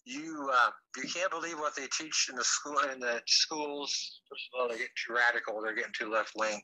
you 0.05 0.51
uh, 0.53 0.71
you 0.97 1.09
can't 1.09 1.31
believe 1.31 1.59
what 1.59 1.77
they 1.77 1.87
teach 1.97 2.29
in 2.29 2.37
the 2.37 2.45
school 2.45 2.79
in 2.93 2.99
the 2.99 3.21
schools. 3.27 4.21
All, 4.59 4.69
they 4.69 4.79
get 4.79 4.89
too 5.07 5.15
radical; 5.15 5.61
they're 5.63 5.75
getting 5.75 5.93
too 5.97 6.11
left 6.11 6.33
wing. 6.37 6.61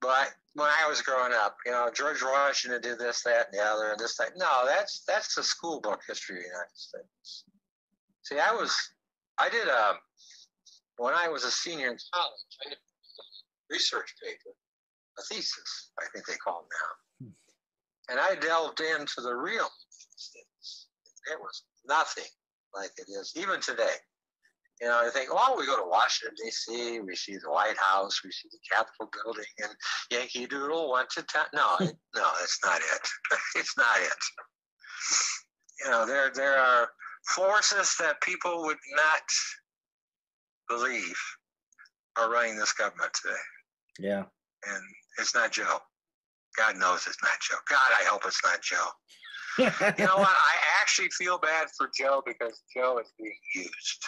But 0.00 0.30
when 0.54 0.68
I 0.68 0.88
was 0.88 1.02
growing 1.02 1.32
up, 1.34 1.56
you 1.66 1.72
know, 1.72 1.90
George 1.94 2.22
Washington 2.22 2.80
did 2.80 2.98
this, 2.98 3.22
that, 3.24 3.48
and 3.52 3.60
the 3.60 3.62
other, 3.62 3.90
and 3.90 4.00
this, 4.00 4.16
that. 4.16 4.30
No, 4.36 4.64
that's 4.64 5.02
that's 5.06 5.34
the 5.34 5.42
school 5.42 5.80
book 5.80 6.00
history 6.08 6.36
of 6.36 6.42
the 6.42 6.48
United 6.48 6.74
States. 6.74 7.44
See, 8.22 8.38
I 8.38 8.52
was 8.52 8.74
I 9.40 9.48
did 9.48 9.68
a, 9.68 9.90
um, 9.90 9.96
when 10.98 11.14
I 11.14 11.28
was 11.28 11.44
a 11.44 11.50
senior 11.50 11.90
in 11.90 11.96
college, 12.12 12.52
I 12.64 12.68
did 12.68 12.78
a 12.78 13.74
research 13.74 14.14
paper, 14.22 14.52
a 15.18 15.22
thesis, 15.22 15.90
I 15.98 16.04
think 16.12 16.26
they 16.26 16.36
call 16.36 16.60
them 16.60 16.68
now. 16.68 17.09
And 18.10 18.18
I 18.18 18.34
delved 18.34 18.80
into 18.80 19.20
the 19.22 19.34
real 19.34 19.68
things. 20.34 20.86
It 21.30 21.38
was 21.40 21.62
nothing 21.86 22.30
like 22.74 22.90
it 22.98 23.06
is 23.08 23.32
even 23.36 23.60
today. 23.60 23.94
You 24.80 24.88
know, 24.88 24.98
I 25.06 25.10
think, 25.10 25.28
oh, 25.30 25.56
we 25.58 25.66
go 25.66 25.76
to 25.76 25.88
Washington, 25.88 26.34
D.C., 26.42 27.00
we 27.00 27.14
see 27.14 27.36
the 27.36 27.50
White 27.50 27.76
House, 27.76 28.22
we 28.24 28.32
see 28.32 28.48
the 28.50 28.58
Capitol 28.74 29.10
building, 29.12 29.44
and 29.58 29.70
Yankee 30.10 30.46
Doodle 30.46 30.90
went 30.90 31.10
to 31.10 31.22
town. 31.24 31.44
No, 31.54 31.76
no, 31.80 32.30
that's 32.40 32.58
not 32.64 32.78
it. 32.78 33.08
it's 33.56 33.76
not 33.76 33.98
it. 33.98 34.12
You 35.84 35.90
know, 35.90 36.06
there, 36.06 36.30
there 36.34 36.58
are 36.58 36.88
forces 37.34 37.94
that 38.00 38.22
people 38.22 38.62
would 38.62 38.78
not 38.96 39.22
believe 40.68 41.16
are 42.16 42.30
running 42.30 42.56
this 42.56 42.72
government 42.72 43.12
today. 43.22 43.34
Yeah. 43.98 44.24
And 44.66 44.82
it's 45.18 45.34
not 45.34 45.52
Joe. 45.52 45.78
God 46.56 46.76
knows 46.76 47.06
it's 47.06 47.22
not 47.22 47.32
Joe. 47.40 47.56
God, 47.68 47.78
I 48.00 48.04
hope 48.04 48.22
it's 48.26 48.42
not 48.44 48.60
Joe. 48.62 48.88
you 49.98 50.04
know 50.06 50.16
what? 50.16 50.28
I 50.28 50.56
actually 50.80 51.08
feel 51.10 51.38
bad 51.38 51.68
for 51.76 51.90
Joe 51.96 52.22
because 52.26 52.62
Joe 52.74 52.98
is 52.98 53.12
being 53.18 53.34
used. 53.54 54.06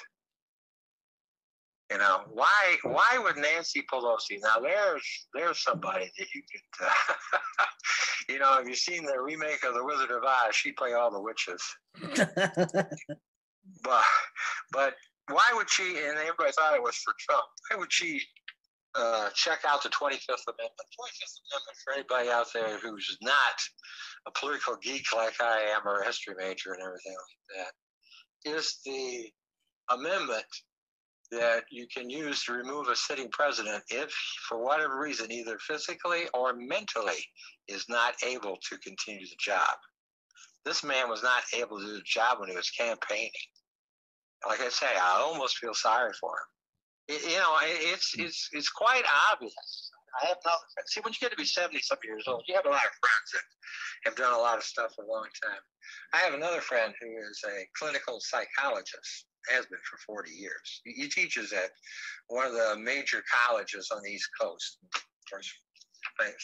You 1.90 1.99
know 1.99 2.22
why? 2.32 2.76
Why 2.84 3.18
would 3.22 3.36
Nancy 3.36 3.82
Pelosi? 3.93 4.38
Now 4.43 4.61
there's 4.62 5.26
there's 5.34 5.62
somebody 5.62 6.11
that 6.18 6.26
you 6.34 6.43
could, 6.51 6.86
uh, 6.86 7.38
you 8.30 8.38
know, 8.38 8.51
have 8.55 8.66
you 8.66 8.74
seen 8.74 9.05
the 9.05 9.20
remake 9.20 9.62
of 9.62 9.74
The 9.74 9.84
Wizard 9.84 10.11
of 10.11 10.24
Oz? 10.24 10.55
She 10.55 10.72
play 10.72 10.95
all 10.95 11.11
the 11.11 11.20
witches. 11.20 11.62
but 13.84 14.05
but 14.72 14.95
why 15.28 15.45
would 15.53 15.68
she? 15.68 15.99
And 15.99 16.16
everybody 16.16 16.53
thought 16.53 16.74
it 16.74 16.82
was 16.82 16.97
for 16.97 17.12
Trump. 17.20 17.45
Why 17.70 17.76
would 17.76 17.93
she 17.93 18.22
uh, 18.95 19.30
check 19.34 19.61
out 19.66 19.82
the 19.82 19.88
25th 19.88 20.47
Amendment? 20.49 20.88
25th 20.99 21.38
Amendment 21.49 21.76
for 21.84 21.93
anybody 21.95 22.28
out 22.30 22.47
there 22.53 22.78
who's 22.78 23.16
not 23.22 23.57
a 24.26 24.30
political 24.38 24.76
geek 24.82 25.05
like 25.14 25.40
I 25.40 25.74
am 25.74 25.86
or 25.86 26.01
a 26.01 26.07
history 26.07 26.34
major 26.38 26.72
and 26.72 26.82
everything 26.82 27.12
like 27.12 27.57
that 27.57 28.51
is 28.51 28.78
the 28.84 29.30
amendment 29.90 30.45
that 31.30 31.64
you 31.70 31.86
can 31.95 32.11
use 32.11 32.45
to 32.45 32.53
remove 32.53 32.88
a 32.88 32.97
sitting 32.97 33.28
president 33.32 33.82
if, 33.88 34.12
for 34.49 34.62
whatever 34.62 35.01
reason, 35.01 35.32
either 35.32 35.59
physically 35.59 36.24
or 36.34 36.55
mentally, 36.55 37.24
is 37.68 37.86
not 37.88 38.14
able 38.24 38.59
to 38.68 38.76
continue 38.78 39.26
the 39.26 39.36
job. 39.40 39.74
This 40.64 40.84
man 40.84 41.09
was 41.09 41.22
not 41.22 41.43
able 41.57 41.78
to 41.78 41.86
do 41.86 41.93
the 41.95 42.03
job 42.05 42.38
when 42.38 42.51
he 42.51 42.57
was 42.57 42.70
campaigning. 42.70 43.30
Like 44.47 44.61
I 44.61 44.68
say, 44.68 44.86
I 44.95 45.22
almost 45.24 45.59
feel 45.59 45.74
sorry 45.74 46.12
for 46.20 46.30
him. 46.30 46.61
It, 47.09 47.22
you 47.22 47.38
know, 47.38 47.57
it's 47.62 48.14
hmm. 48.14 48.22
it's 48.22 48.48
it's 48.53 48.68
quite 48.70 49.05
obvious. 49.32 49.90
I 50.22 50.26
have 50.28 50.38
no 50.44 50.53
see 50.86 51.00
when 51.00 51.12
you 51.12 51.18
get 51.20 51.30
to 51.30 51.36
be 51.36 51.44
seventy 51.44 51.80
some 51.80 51.98
years 52.05 52.24
old, 52.26 52.44
you 52.46 52.55
have 52.55 52.66
a 52.66 52.70
lot 52.70 52.84
of 52.84 52.92
friends 53.00 53.28
that 53.32 53.42
have 54.05 54.16
done 54.16 54.34
a 54.34 54.38
lot 54.38 54.59
of 54.59 54.64
stuff 54.64 54.94
for 54.94 55.05
a 55.05 55.11
long 55.11 55.26
time. 55.42 55.61
I 56.12 56.18
have 56.18 56.34
another 56.34 56.61
friend 56.61 56.92
who 57.00 57.09
is 57.18 57.40
a 57.46 57.66
clinical 57.78 58.20
psychologist, 58.20 59.26
has 59.48 59.66
been 59.66 59.78
for 59.88 59.98
40 60.07 60.30
years. 60.30 60.80
He, 60.84 61.09
teaches 61.09 61.53
at 61.53 61.70
one 62.28 62.46
of 62.46 62.53
the 62.53 62.76
major 62.78 63.22
colleges 63.48 63.90
on 63.90 64.03
the 64.03 64.11
East 64.11 64.28
Coast. 64.40 64.78
Of 64.94 65.03
course, 65.30 65.53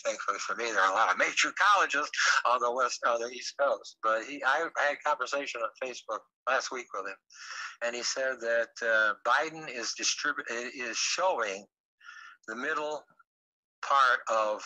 thankfully 0.05 0.39
for 0.39 0.57
me, 0.57 0.65
there 0.67 0.81
are 0.81 0.93
a 0.93 0.95
lot 0.95 1.11
of 1.11 1.19
major 1.19 1.53
colleges 1.59 2.09
on 2.47 2.61
the 2.61 2.73
west, 2.73 3.01
on 3.07 3.21
the 3.21 3.29
East 3.29 3.55
Coast. 3.61 3.97
But 4.03 4.25
he, 4.25 4.43
I, 4.45 4.67
had 4.79 4.95
a 4.95 5.09
conversation 5.09 5.61
on 5.61 5.69
Facebook 5.83 6.21
last 6.49 6.71
week 6.73 6.87
with 6.95 7.07
him, 7.07 7.17
and 7.85 7.97
he 7.97 8.03
said 8.03 8.37
that 8.41 8.69
uh, 8.83 9.13
Biden 9.27 9.69
is 9.69 9.95
distribute 9.97 10.47
is 10.51 10.97
showing 10.97 11.65
the 12.47 12.57
middle 12.57 13.03
part 13.83 14.21
of 14.31 14.63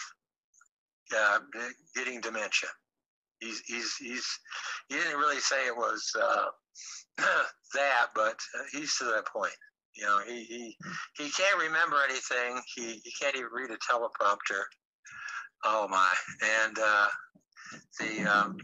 uh, 1.16 1.38
getting 1.94 2.20
dementia. 2.20 2.68
He's, 3.40 3.60
he's, 3.66 3.96
he's, 3.96 4.26
he 4.88 4.96
didn't 4.96 5.18
really 5.18 5.40
say 5.40 5.66
it 5.66 5.76
was 5.76 6.08
uh, 6.20 6.46
that, 7.74 8.06
but 8.14 8.36
uh, 8.58 8.62
he's 8.72 8.96
to 8.98 9.04
that 9.04 9.26
point. 9.26 9.52
You 9.96 10.04
know, 10.04 10.20
he, 10.26 10.44
he, 10.44 10.76
he 11.18 11.30
can't 11.30 11.60
remember 11.60 11.96
anything. 12.08 12.62
He, 12.74 13.00
he 13.04 13.12
can't 13.20 13.36
even 13.36 13.48
read 13.52 13.70
a 13.70 13.76
teleprompter. 13.76 14.62
Oh 15.64 15.86
my. 15.88 16.12
And 16.64 16.76
uh, 16.78 17.06
the, 17.98 18.30
um, 18.30 18.56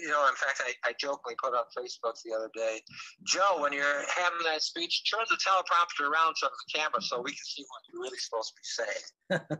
you 0.00 0.08
know, 0.08 0.26
in 0.28 0.34
fact, 0.34 0.62
I, 0.64 0.72
I 0.88 0.92
jokingly 0.98 1.36
put 1.42 1.54
on 1.54 1.64
Facebook 1.76 2.14
the 2.24 2.34
other 2.34 2.50
day, 2.54 2.80
Joe, 3.26 3.58
when 3.60 3.72
you're 3.72 4.04
having 4.16 4.44
that 4.44 4.62
speech, 4.62 5.02
turn 5.10 5.24
the 5.30 5.36
teleprompter 5.36 6.08
around 6.08 6.34
to 6.40 6.48
the 6.50 6.78
camera 6.78 7.00
so 7.00 7.20
we 7.20 7.30
can 7.30 7.44
see 7.44 7.64
what 7.68 7.80
you're 7.92 8.02
really 8.02 8.18
supposed 8.18 8.52
to 8.52 8.54
be 8.58 8.64
saying. 8.64 9.40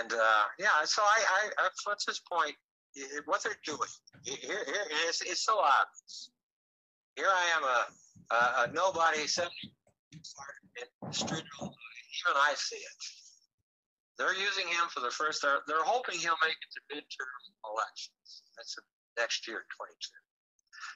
and 0.00 0.12
uh, 0.12 0.44
yeah, 0.58 0.84
so 0.84 1.02
I, 1.02 1.50
I, 1.58 1.68
what's 1.84 2.06
his 2.06 2.20
point? 2.30 2.54
what 3.24 3.42
they're 3.42 3.56
doing. 3.64 3.88
Here, 4.24 4.36
here, 4.42 4.84
it's, 5.08 5.22
it's 5.22 5.44
so 5.44 5.58
obvious. 5.58 6.30
Here 7.16 7.28
I 7.28 7.56
am, 7.56 7.64
a, 7.64 8.34
a, 8.34 8.70
a 8.70 8.72
nobody, 8.72 9.26
70 9.26 9.50
street, 11.10 11.44
even 11.62 12.36
I 12.36 12.54
see 12.56 12.76
it. 12.76 13.21
They're 14.22 14.38
using 14.38 14.70
him 14.70 14.86
for 14.94 15.02
the 15.02 15.10
first. 15.10 15.42
They're, 15.42 15.66
they're 15.66 15.82
hoping 15.82 16.14
he'll 16.14 16.38
make 16.46 16.54
it 16.54 16.70
to 16.78 16.80
midterm 16.94 17.42
elections. 17.66 18.46
That's 18.54 18.78
next 19.18 19.48
year, 19.50 19.66
22. 19.74 19.98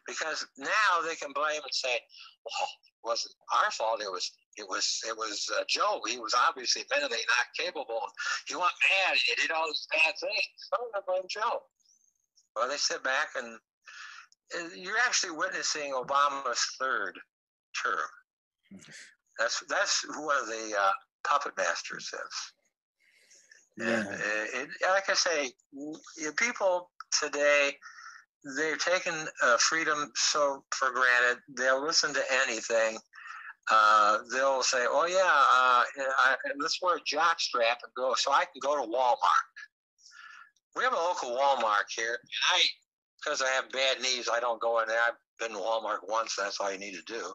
Because 0.07 0.47
now 0.55 1.03
they 1.03 1.19
can 1.19 1.35
blame 1.35 1.59
and 1.59 1.75
say, 1.75 1.99
"Well, 2.47 2.71
it 2.87 3.03
wasn't 3.03 3.35
our 3.51 3.71
fault. 3.73 3.99
It 3.99 4.11
was 4.11 4.31
it 4.55 4.63
was 4.69 5.03
it 5.09 5.17
was 5.19 5.51
uh, 5.59 5.65
Joe. 5.67 6.01
He 6.07 6.19
was 6.19 6.39
obviously 6.39 6.85
mentally 6.95 7.19
not 7.27 7.51
capable. 7.59 8.07
He 8.47 8.55
went 8.55 8.71
mad. 8.79 9.19
He 9.19 9.35
did 9.35 9.51
all 9.51 9.67
these 9.67 9.89
bad 9.91 10.15
things. 10.23 10.59
I'm 10.71 10.87
going 10.87 10.95
to 10.95 11.03
blame 11.07 11.27
Joe. 11.29 11.67
Well, 12.55 12.69
they 12.69 12.77
sit 12.77 13.03
back 13.03 13.35
and 13.35 13.59
you're 14.79 15.03
actually 15.05 15.35
witnessing 15.35 15.93
Obama's 15.93 16.63
third 16.79 17.19
term. 17.83 18.07
That's 19.39 19.63
that's 19.69 20.07
one 20.17 20.37
of 20.41 20.47
the 20.47 20.75
uh, 20.81 20.93
puppet 21.29 21.53
masters 21.59 22.09
says. 22.09 22.55
Yeah. 23.79 24.05
It, 24.55 24.69
like 24.83 25.11
I 25.11 25.15
say, 25.15 25.51
people 26.37 26.91
today 27.21 27.73
they've 28.57 28.79
taken 28.79 29.15
uh, 29.43 29.57
freedom 29.59 30.13
so 30.15 30.65
for 30.71 30.91
granted. 30.93 31.43
They'll 31.57 31.85
listen 31.85 32.15
to 32.15 32.23
anything. 32.45 32.99
Uh, 33.71 34.19
they'll 34.33 34.63
say, 34.63 34.87
"Oh 34.89 35.07
yeah, 35.07 35.19
uh, 35.19 35.85
I, 36.19 36.37
let's 36.61 36.81
wear 36.81 36.97
a 36.97 37.01
jock 37.05 37.41
strap 37.41 37.79
and 37.83 37.93
go, 37.97 38.15
so 38.15 38.31
I 38.31 38.45
can 38.45 38.61
go 38.61 38.77
to 38.77 38.89
Walmart." 38.89 39.17
We 40.77 40.85
have 40.85 40.93
a 40.93 40.97
local 40.97 41.31
Walmart 41.31 41.87
here, 41.95 42.19
I, 42.53 42.61
because 43.19 43.43
I 43.43 43.49
have 43.49 43.71
bad 43.71 44.01
knees, 44.01 44.29
I 44.33 44.41
don't 44.41 44.61
go 44.61 44.81
in 44.81 44.89
there. 44.89 45.01
I've 45.01 45.15
been 45.41 45.57
to 45.57 45.63
Walmart 45.63 46.09
once. 46.09 46.37
That's 46.37 46.61
all 46.61 46.71
you 46.71 46.79
need 46.79 46.95
to 46.95 47.03
do. 47.13 47.33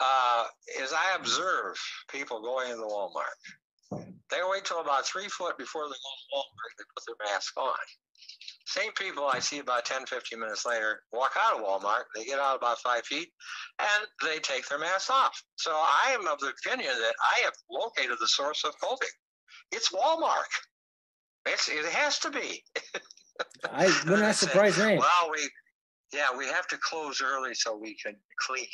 Uh, 0.00 0.44
is 0.80 0.92
I 0.92 1.16
observe 1.16 1.76
people 2.10 2.42
going 2.42 2.70
into 2.70 2.82
Walmart. 2.82 3.38
They 3.90 4.40
wait 4.50 4.64
till 4.64 4.80
about 4.80 5.06
three 5.06 5.28
foot 5.28 5.56
before 5.56 5.84
they 5.84 5.88
go 5.88 5.94
to 5.94 6.36
Walmart. 6.36 6.72
They 6.76 6.84
put 6.94 7.04
their 7.06 7.32
mask 7.32 7.56
on. 7.56 7.76
Same 8.66 8.92
people 8.92 9.26
I 9.26 9.38
see 9.38 9.60
about 9.60 9.86
10, 9.86 10.04
15 10.04 10.38
minutes 10.38 10.66
later 10.66 11.00
walk 11.12 11.32
out 11.40 11.58
of 11.58 11.64
Walmart. 11.64 12.04
They 12.14 12.24
get 12.24 12.38
out 12.38 12.56
about 12.56 12.78
five 12.80 13.06
feet 13.06 13.28
and 13.78 14.06
they 14.22 14.38
take 14.40 14.68
their 14.68 14.78
mask 14.78 15.10
off. 15.10 15.42
So 15.56 15.70
I 15.72 16.10
am 16.10 16.26
of 16.26 16.38
the 16.40 16.52
opinion 16.66 16.92
that 16.92 17.14
I 17.34 17.40
have 17.44 17.54
located 17.70 18.18
the 18.20 18.28
source 18.28 18.64
of 18.64 18.78
COVID. 18.82 19.08
It's 19.72 19.90
Walmart. 19.90 20.52
It's, 21.46 21.68
it 21.70 21.86
has 21.86 22.18
to 22.18 22.30
be. 22.30 22.62
I 23.72 23.86
wouldn't 24.04 24.18
that 24.18 24.36
surprise. 24.36 24.76
Well, 24.76 25.30
we, 25.32 25.48
yeah, 26.12 26.36
we 26.36 26.46
have 26.46 26.66
to 26.66 26.78
close 26.78 27.22
early 27.24 27.54
so 27.54 27.74
we 27.74 27.96
can 27.96 28.16
clean. 28.46 28.66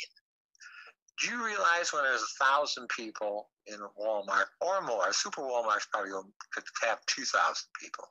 Do 1.21 1.29
you 1.29 1.45
realize 1.45 1.93
when 1.93 2.03
there's 2.03 2.21
a 2.21 2.43
thousand 2.43 2.89
people 2.89 3.47
in 3.67 3.79
Walmart 3.99 4.45
or 4.61 4.81
more, 4.81 5.11
Super 5.13 5.41
Walmart's 5.41 5.87
probably 5.91 6.11
could 6.53 6.63
have 6.83 6.99
2,000 7.07 7.67
people. 7.81 8.05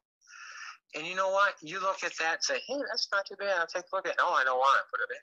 And 0.94 1.07
you 1.07 1.14
know 1.14 1.30
what? 1.30 1.55
You 1.62 1.80
look 1.80 2.05
at 2.05 2.12
that 2.18 2.34
and 2.34 2.42
say, 2.42 2.61
hey, 2.66 2.78
that's 2.88 3.09
not 3.12 3.26
too 3.26 3.34
bad. 3.38 3.59
I'll 3.59 3.66
take 3.66 3.84
a 3.92 3.96
look 3.96 4.07
at 4.07 4.12
it. 4.12 4.18
No, 4.18 4.30
I 4.30 4.44
don't 4.44 4.59
want 4.59 4.78
to 4.78 4.86
put 4.90 5.02
it 5.02 5.11
in. 5.11 5.22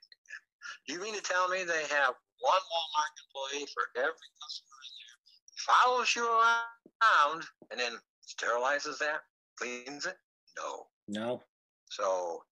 Do 0.87 0.93
you 0.93 1.01
mean 1.01 1.15
to 1.15 1.23
tell 1.23 1.47
me 1.47 1.63
they 1.63 1.87
have 1.95 2.13
one 2.39 2.63
Walmart 2.67 3.13
employee 3.23 3.67
for 3.73 3.83
every 3.95 4.29
customer 4.41 4.79
in 4.83 4.93
there, 4.99 5.17
follows 5.55 6.15
you 6.15 6.27
around, 6.27 7.43
and 7.71 7.79
then 7.79 7.93
sterilizes 8.25 8.97
that, 8.99 9.21
cleans 9.57 10.05
it? 10.05 10.17
No. 10.57 10.87
No. 11.07 11.41
So, 11.89 12.43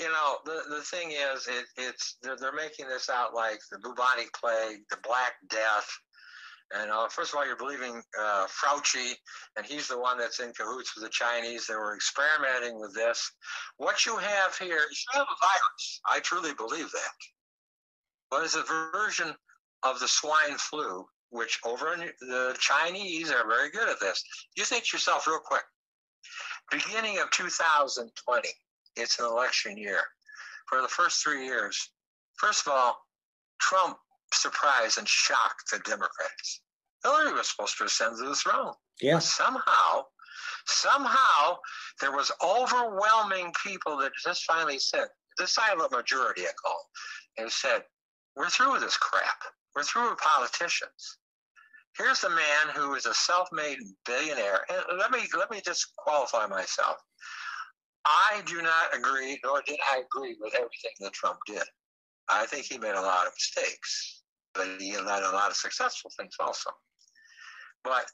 you 0.00 0.06
know, 0.06 0.38
the 0.44 0.62
the 0.68 0.82
thing 0.82 1.10
is, 1.10 1.46
it, 1.46 1.66
it's 1.76 2.16
they're, 2.22 2.36
they're 2.36 2.52
making 2.52 2.88
this 2.88 3.08
out 3.08 3.34
like 3.34 3.60
the 3.70 3.78
bubonic 3.78 4.32
plague, 4.32 4.80
the 4.90 4.98
Black 5.02 5.34
Death, 5.48 5.90
and 6.72 6.90
uh, 6.90 7.08
first 7.08 7.32
of 7.32 7.38
all, 7.38 7.46
you're 7.46 7.56
believing 7.56 8.00
uh, 8.18 8.46
Fauci, 8.46 9.12
and 9.56 9.66
he's 9.66 9.88
the 9.88 9.98
one 9.98 10.18
that's 10.18 10.38
in 10.38 10.52
cahoots 10.52 10.94
with 10.94 11.04
the 11.04 11.10
Chinese. 11.10 11.66
They 11.66 11.74
were 11.74 11.96
experimenting 11.96 12.78
with 12.78 12.94
this. 12.94 13.30
What 13.76 14.06
you 14.06 14.16
have 14.16 14.56
here 14.56 14.80
is 14.90 15.04
you 15.12 15.18
have 15.18 15.26
a 15.28 15.46
virus. 15.46 16.00
I 16.08 16.20
truly 16.20 16.54
believe 16.54 16.90
that. 16.92 17.12
But 18.30 18.44
it's 18.44 18.54
a 18.54 18.64
version 18.92 19.34
of 19.82 19.98
the 19.98 20.06
swine 20.06 20.58
flu, 20.58 21.06
which 21.30 21.58
over 21.64 21.92
in 21.94 22.10
the 22.20 22.56
Chinese 22.60 23.32
are 23.32 23.48
very 23.48 23.70
good 23.70 23.88
at 23.88 23.98
this. 23.98 24.22
You 24.56 24.64
think 24.64 24.84
to 24.84 24.96
yourself 24.96 25.26
real 25.26 25.40
quick. 25.44 25.64
Beginning 26.70 27.18
of 27.18 27.30
2020, 27.32 28.48
it's 28.94 29.18
an 29.18 29.24
election 29.24 29.76
year. 29.76 30.00
For 30.68 30.82
the 30.82 30.88
first 30.88 31.24
three 31.24 31.44
years, 31.44 31.90
first 32.36 32.66
of 32.68 32.72
all, 32.72 32.96
Trump 33.60 33.96
surprise 34.34 34.98
and 34.98 35.08
shock 35.08 35.56
the 35.70 35.78
Democrats. 35.80 36.62
Hillary 37.02 37.32
was 37.32 37.50
supposed 37.50 37.78
to 37.78 37.84
ascend 37.84 38.18
to 38.18 38.28
the 38.28 38.34
throne. 38.34 38.74
Yeah. 39.00 39.14
But 39.14 39.22
somehow, 39.22 40.04
somehow, 40.66 41.58
there 42.00 42.12
was 42.12 42.30
overwhelming 42.42 43.52
people 43.64 43.96
that 43.98 44.12
just 44.22 44.44
finally 44.44 44.78
said, 44.78 45.08
the 45.38 45.46
silent 45.46 45.92
majority, 45.92 46.42
I 46.42 46.52
call, 46.62 46.90
and 47.38 47.50
said, 47.50 47.84
"We're 48.36 48.50
through 48.50 48.72
with 48.72 48.82
this 48.82 48.96
crap. 48.96 49.42
We're 49.74 49.84
through 49.84 50.10
with 50.10 50.18
politicians." 50.18 51.18
Here's 51.96 52.20
the 52.20 52.30
man 52.30 52.68
who 52.74 52.94
is 52.94 53.06
a 53.06 53.14
self-made 53.14 53.78
billionaire, 54.04 54.64
and 54.70 54.98
let 54.98 55.10
me 55.10 55.26
let 55.36 55.50
me 55.50 55.62
just 55.64 55.96
qualify 55.96 56.46
myself. 56.46 56.98
I 58.04 58.42
do 58.46 58.60
not 58.60 58.94
agree, 58.94 59.40
nor 59.44 59.62
did 59.62 59.78
I 59.90 59.98
agree 59.98 60.36
with 60.40 60.54
everything 60.54 60.92
that 61.00 61.12
Trump 61.12 61.38
did. 61.46 61.64
I 62.28 62.46
think 62.46 62.66
he 62.66 62.78
made 62.78 62.94
a 62.94 63.00
lot 63.00 63.26
of 63.26 63.32
mistakes 63.32 64.19
but 64.54 64.66
he 64.78 64.90
had 64.90 65.00
a 65.02 65.32
lot 65.32 65.50
of 65.50 65.56
successful 65.56 66.10
things 66.18 66.34
also. 66.38 66.70
But 67.84 68.06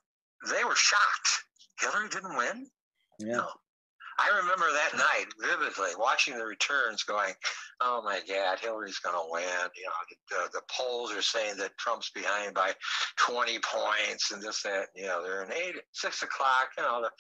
they 0.51 0.64
were 0.64 0.74
shocked. 0.74 1.45
Hillary 1.80 2.09
didn't 2.09 2.37
win. 2.37 2.66
Yeah. 3.18 3.37
No. 3.37 3.49
I 4.19 4.35
remember 4.39 4.67
that 4.73 4.97
night 4.97 5.27
vividly 5.39 5.91
watching 5.99 6.39
the 6.39 6.45
returns 6.45 7.03
going, 7.03 7.35
oh 7.81 8.01
my 8.03 8.21
God, 8.27 8.59
Hillary's 8.59 8.99
going 8.99 9.14
to 9.14 9.31
win. 9.31 9.69
You 9.77 9.85
know, 9.85 10.01
the, 10.31 10.49
the, 10.53 10.62
polls 10.71 11.12
are 11.12 11.23
saying 11.23 11.57
that 11.59 11.77
Trump's 11.79 12.11
behind 12.11 12.55
by 12.55 12.73
20 13.17 13.59
points 13.59 14.33
and 14.33 14.43
this, 14.43 14.62
that, 14.62 14.87
you 14.95 15.07
know, 15.07 15.23
they're 15.23 15.45
in 15.45 15.53
eight, 15.53 15.77
six 15.93 16.23
o'clock. 16.23 16.69
You 16.79 16.85
know, 16.85 17.03
the, 17.03 17.11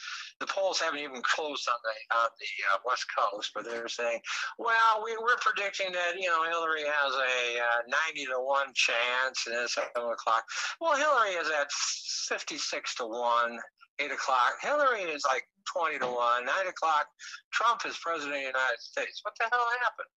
the 0.40 0.52
polls 0.52 0.80
haven't 0.80 1.00
even 1.00 1.20
closed 1.22 1.68
on 1.68 1.76
the, 1.84 2.16
on 2.16 2.28
the 2.40 2.74
uh, 2.74 2.78
West 2.86 3.06
Coast, 3.12 3.50
but 3.54 3.64
they're 3.64 3.88
saying, 3.88 4.20
well, 4.58 5.02
we, 5.04 5.16
we're 5.20 5.36
predicting 5.40 5.92
that, 5.92 6.14
you 6.18 6.28
know, 6.28 6.44
Hillary 6.48 6.84
has 6.84 7.12
a 7.12 7.60
uh, 7.60 7.96
90 8.08 8.26
to 8.26 8.40
1 8.40 8.66
chance 8.74 9.46
and 9.46 9.56
it's 9.56 9.74
7 9.74 9.90
o'clock. 9.96 10.44
Well, 10.80 10.96
Hillary 10.96 11.34
is 11.36 11.48
at 11.48 11.70
56 11.70 12.94
to 12.96 13.06
1 13.06 13.58
eight 13.98 14.12
o'clock. 14.12 14.54
Hillary 14.60 15.02
is 15.02 15.24
like 15.26 15.44
20 15.72 15.98
to 16.00 16.06
1. 16.06 16.44
Nine 16.44 16.66
o'clock, 16.68 17.06
Trump 17.52 17.82
is 17.86 17.96
president 17.98 18.34
of 18.34 18.40
the 18.40 18.46
United 18.46 18.80
States. 18.80 19.20
What 19.22 19.34
the 19.38 19.46
hell 19.50 19.66
happened? 19.82 20.12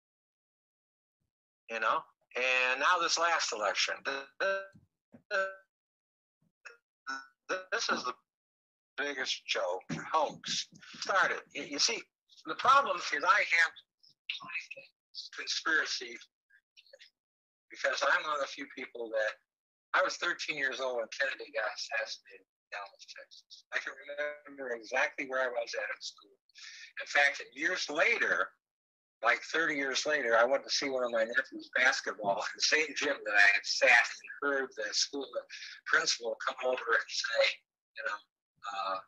You 1.70 1.80
know? 1.80 2.00
And 2.36 2.80
now 2.80 3.00
this 3.00 3.18
last 3.18 3.52
election. 3.52 3.94
This 7.72 7.88
is 7.90 8.04
the 8.04 8.14
biggest 8.96 9.46
joke, 9.46 9.82
hoax. 10.12 10.68
Started. 11.00 11.40
You 11.54 11.78
see, 11.78 12.00
the 12.46 12.54
problem 12.56 12.96
is 12.98 13.24
I 13.24 13.40
have 13.40 13.72
conspiracy 15.36 16.16
because 17.70 18.02
I'm 18.02 18.22
one 18.24 18.34
of 18.34 18.40
the 18.40 18.46
few 18.46 18.66
people 18.76 19.08
that 19.10 19.32
I 19.94 20.02
was 20.02 20.16
13 20.16 20.56
years 20.56 20.80
old 20.80 20.96
when 20.98 21.06
Kennedy 21.18 21.50
got 21.54 21.70
assassinated. 21.72 22.46
Dallas, 22.70 23.04
Texas. 23.08 23.64
I 23.72 23.78
can 23.78 23.92
remember 23.96 24.74
exactly 24.74 25.26
where 25.26 25.42
I 25.42 25.48
was 25.48 25.74
at 25.74 25.88
in 25.88 26.00
school. 26.00 26.36
In 27.00 27.06
fact, 27.06 27.42
years 27.54 27.88
later, 27.90 28.48
like 29.22 29.40
30 29.52 29.74
years 29.74 30.06
later, 30.06 30.36
I 30.36 30.44
went 30.44 30.64
to 30.64 30.70
see 30.70 30.88
one 30.88 31.04
of 31.04 31.10
my 31.10 31.24
nephews 31.24 31.70
basketball 31.74 32.36
in 32.36 32.54
the 32.54 32.62
same 32.62 32.86
gym 32.96 33.16
that 33.24 33.34
I 33.34 33.48
had 33.54 33.64
sat 33.64 33.90
and 33.90 34.30
heard 34.42 34.68
the 34.76 34.94
school 34.94 35.26
principal 35.86 36.36
come 36.46 36.56
over 36.64 36.74
and 36.74 37.08
say, 37.08 37.44
you 37.96 38.02
know, 38.06 38.18
uh, 38.72 38.98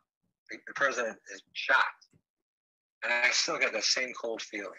the, 0.49 0.57
the 0.67 0.73
president 0.73 1.17
is 1.33 1.41
shot. 1.53 1.95
And 3.03 3.13
I 3.13 3.29
still 3.31 3.57
got 3.57 3.73
the 3.73 3.81
same 3.81 4.11
cold 4.19 4.41
feeling. 4.41 4.71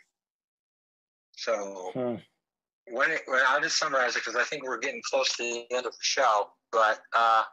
So 1.32 1.90
hmm. 1.94 2.94
when, 2.94 3.10
it, 3.10 3.22
when 3.26 3.40
I'll 3.48 3.60
just 3.60 3.78
summarize 3.78 4.16
it 4.16 4.24
because 4.24 4.36
I 4.36 4.44
think 4.44 4.64
we're 4.64 4.78
getting 4.78 5.02
close 5.10 5.34
to 5.36 5.42
the 5.42 5.64
end 5.74 5.86
of 5.86 5.92
the 5.92 5.98
show. 6.02 6.50
But 6.70 7.00
uh, 7.14 7.44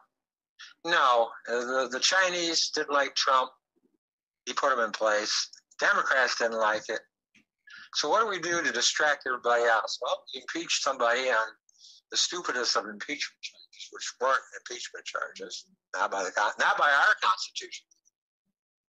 no, 0.86 1.30
uh, 1.50 1.60
the, 1.60 1.90
the 1.92 2.00
Chinese 2.00 2.72
didn't 2.74 2.94
like 2.94 3.16
Trump. 3.16 3.50
He 4.46 4.54
put 4.54 4.74
him 4.74 4.80
in 4.80 4.92
place. 4.92 5.50
Democrats 5.80 6.38
didn't 6.38 6.60
like 6.60 6.84
it. 6.90 7.00
So 7.96 8.10
what 8.10 8.22
do 8.22 8.28
we 8.28 8.40
do 8.40 8.62
to 8.62 8.72
distract 8.72 9.24
everybody 9.26 9.64
else? 9.64 9.98
Well, 10.02 10.24
impeach 10.36 10.82
somebody 10.82 11.30
on 11.30 11.48
the 12.12 12.18
stupidest 12.18 12.76
of 12.76 12.86
impeachment 12.86 13.42
charges, 13.42 13.88
which 13.92 14.14
weren't 14.22 14.42
impeachment 14.60 15.06
charges, 15.06 15.66
not 15.96 16.12
by 16.12 16.24
the 16.24 16.32
not 16.60 16.78
by 16.78 16.90
our 16.90 17.16
Constitution. 17.22 17.86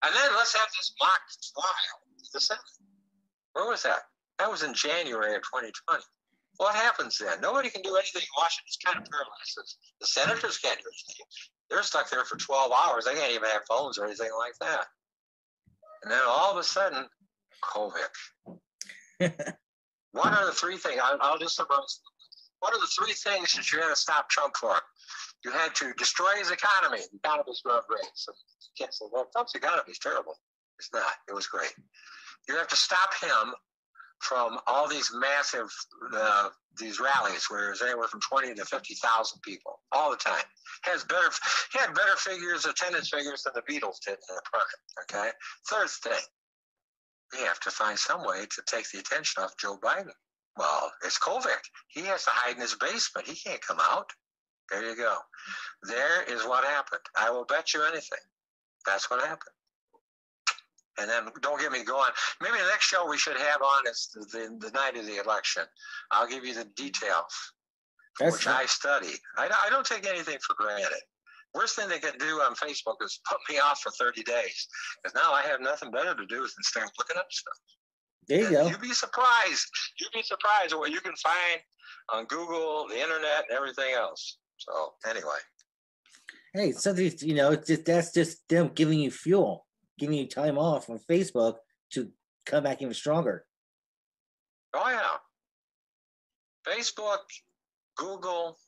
And 0.05 0.15
then 0.15 0.31
let's 0.37 0.55
have 0.55 0.69
this 0.77 0.95
mock 1.01 1.21
trial 1.55 2.07
the 2.33 2.41
Senate. 2.41 2.63
Where 3.53 3.69
was 3.69 3.83
that? 3.83 4.05
That 4.39 4.51
was 4.51 4.63
in 4.63 4.75
January 4.75 5.35
of 5.35 5.43
2020. 5.43 6.05
What 6.59 6.75
happens 6.75 7.19
then? 7.19 7.41
Nobody 7.41 7.71
can 7.71 7.83
do 7.83 7.97
anything. 7.97 8.23
Washington's 8.37 8.79
kind 8.85 8.99
of 9.01 9.05
paralyzed. 9.09 9.77
The 10.01 10.07
senators 10.07 10.59
can't 10.59 10.79
do 10.79 10.89
anything. 10.89 11.27
They're 11.71 11.83
stuck 11.83 12.11
there 12.11 12.25
for 12.25 12.37
12 12.37 12.73
hours. 12.73 13.05
They 13.05 13.15
can't 13.15 13.33
even 13.33 13.49
have 13.51 13.67
phones 13.69 13.99
or 13.99 14.05
anything 14.05 14.31
like 14.39 14.55
that. 14.61 14.87
And 16.03 16.13
then 16.13 16.21
all 16.27 16.53
of 16.53 16.59
a 16.59 16.63
sudden, 16.63 17.07
COVID. 17.65 18.09
what 20.13 20.33
are 20.33 20.47
the 20.47 20.53
three 20.53 20.77
things? 20.77 21.01
I'll, 21.03 21.19
I'll 21.21 21.39
just 21.39 21.57
summarize. 21.57 22.01
What 22.61 22.73
are 22.73 22.81
the 22.81 22.89
three 22.99 23.13
things 23.13 23.53
that 23.55 23.71
you 23.73 23.81
had 23.81 23.89
to 23.89 23.97
stop 23.97 24.29
Trump 24.31 24.57
for? 24.57 24.75
You 25.45 25.51
had 25.51 25.75
to 25.77 25.93
destroy 25.99 26.35
his 26.39 26.51
economy. 26.51 27.03
The 27.13 27.19
economy's 27.19 27.61
growing 27.65 27.83
great. 27.89 28.11
So 28.15 28.33
you 28.33 28.85
can't 28.85 28.95
say, 28.95 29.07
well, 29.13 29.29
Trump's 29.33 29.55
economy 29.55 29.91
is 29.91 29.99
terrible. 29.99 30.35
It's 30.79 30.91
not. 30.93 31.13
It 31.29 31.35
was 31.35 31.47
great. 31.47 31.75
You 32.49 32.57
have 32.57 32.69
to 32.69 32.77
stop 32.77 33.15
him 33.21 33.55
from 34.21 34.59
all 34.67 34.89
these 34.89 35.11
massive 35.15 35.69
uh, 36.15 36.49
these 36.79 37.01
rallies 37.01 37.47
where 37.49 37.63
there's 37.63 37.83
anywhere 37.83 38.09
from 38.09 38.21
20 38.21 38.55
to 38.55 38.65
50,000 38.65 39.41
people 39.41 39.81
all 39.93 40.11
the 40.11 40.17
time. 40.17 40.45
Has 40.83 41.05
better 41.05 41.31
he 41.73 41.79
had 41.79 41.95
better 41.95 42.17
figures, 42.17 42.65
attendance 42.65 43.09
figures 43.09 43.43
than 43.43 43.53
the 43.55 43.63
Beatles 43.63 44.01
did 44.05 44.15
in 44.15 44.29
their 44.29 44.43
prime. 44.45 44.63
Okay. 45.03 45.31
Third 45.71 45.89
thing, 45.89 46.25
we 47.33 47.45
have 47.45 47.61
to 47.61 47.71
find 47.71 47.99
some 47.99 48.25
way 48.25 48.47
to 48.47 48.63
take 48.67 48.91
the 48.91 48.99
attention 48.99 49.43
off 49.43 49.57
Joe 49.59 49.79
Biden. 49.83 50.13
Well, 50.57 50.93
it's 51.05 51.19
COVID. 51.19 51.61
He 51.89 52.03
has 52.03 52.25
to 52.25 52.31
hide 52.31 52.57
in 52.57 52.63
his 52.63 52.75
basement. 52.75 53.27
He 53.27 53.35
can't 53.35 53.61
come 53.61 53.79
out. 53.81 54.11
There 54.71 54.89
you 54.89 54.97
go. 54.97 55.17
There 55.83 56.23
is 56.25 56.43
what 56.45 56.65
happened. 56.65 57.03
I 57.17 57.31
will 57.31 57.45
bet 57.45 57.75
you 57.75 57.83
anything. 57.83 58.19
That's 58.87 59.11
what 59.11 59.21
happened. 59.21 59.55
And 60.99 61.11
then 61.11 61.25
don't 61.43 61.61
get 61.61 61.73
me 61.73 61.85
going. 61.85 62.11
Maybe 62.41 62.57
the 62.59 62.69
next 62.69 62.87
show 62.87 63.07
we 63.09 63.19
should 63.19 63.37
have 63.37 63.61
on 63.61 63.87
is 63.87 64.09
the, 64.15 64.57
the, 64.61 64.71
night 64.71 64.97
of 64.97 65.07
the 65.07 65.23
election. 65.23 65.63
I'll 66.11 66.29
give 66.29 66.45
you 66.45 66.55
the 66.55 66.65
details, 66.77 67.53
That's 68.19 68.33
which 68.33 68.47
I 68.47 68.65
study. 68.67 69.15
I, 69.37 69.49
I 69.67 69.71
don't 69.71 69.85
take 69.85 70.07
anything 70.07 70.39
for 70.47 70.55
granted. 70.55 70.89
Worst 71.55 71.77
thing 71.77 71.89
they 71.89 71.99
can 71.99 72.19
do 72.19 72.41
on 72.41 72.55
Facebook 72.55 72.97
is 73.03 73.21
put 73.29 73.39
me 73.51 73.59
off 73.59 73.81
for 73.81 73.91
30 73.93 74.23
days 74.23 74.69
because 75.03 75.15
now 75.15 75.33
I 75.33 75.43
have 75.43 75.61
nothing 75.61 75.91
better 75.91 76.15
to 76.15 76.27
do 76.27 76.41
than 76.41 76.63
start 76.63 76.91
looking 76.99 77.17
up 77.17 77.27
stuff. 77.31 77.55
There 78.29 78.41
you 78.41 78.47
and 78.47 78.55
go. 78.55 78.69
You'd 78.69 78.81
be 78.81 78.93
surprised. 78.93 79.67
You'd 80.01 80.13
be 80.13 80.23
surprised 80.23 80.73
at 80.73 80.79
what 80.79 80.91
you 80.91 81.01
can 81.01 81.15
find 81.17 81.61
on 82.13 82.25
Google, 82.25 82.87
the 82.89 83.01
internet, 83.01 83.45
and 83.49 83.57
everything 83.57 83.95
else. 83.95 84.39
So 84.59 84.95
anyway. 85.09 85.39
Hey, 86.53 86.73
something 86.73 87.13
you 87.21 87.35
know, 87.35 87.55
just, 87.55 87.85
that's 87.85 88.13
just 88.13 88.49
them 88.49 88.71
giving 88.75 88.99
you 88.99 89.11
fuel 89.11 89.66
giving 89.99 90.19
you 90.19 90.27
time 90.27 90.59
off 90.59 90.91
on 90.91 90.99
Facebook 90.99 91.57
to 91.93 92.11
come 92.45 92.65
back 92.65 92.83
even 92.83 92.95
stronger. 92.95 93.45
Oh 94.75 94.89
yeah. 94.89 95.19
Facebook, 96.67 97.19
Google, 97.97 98.59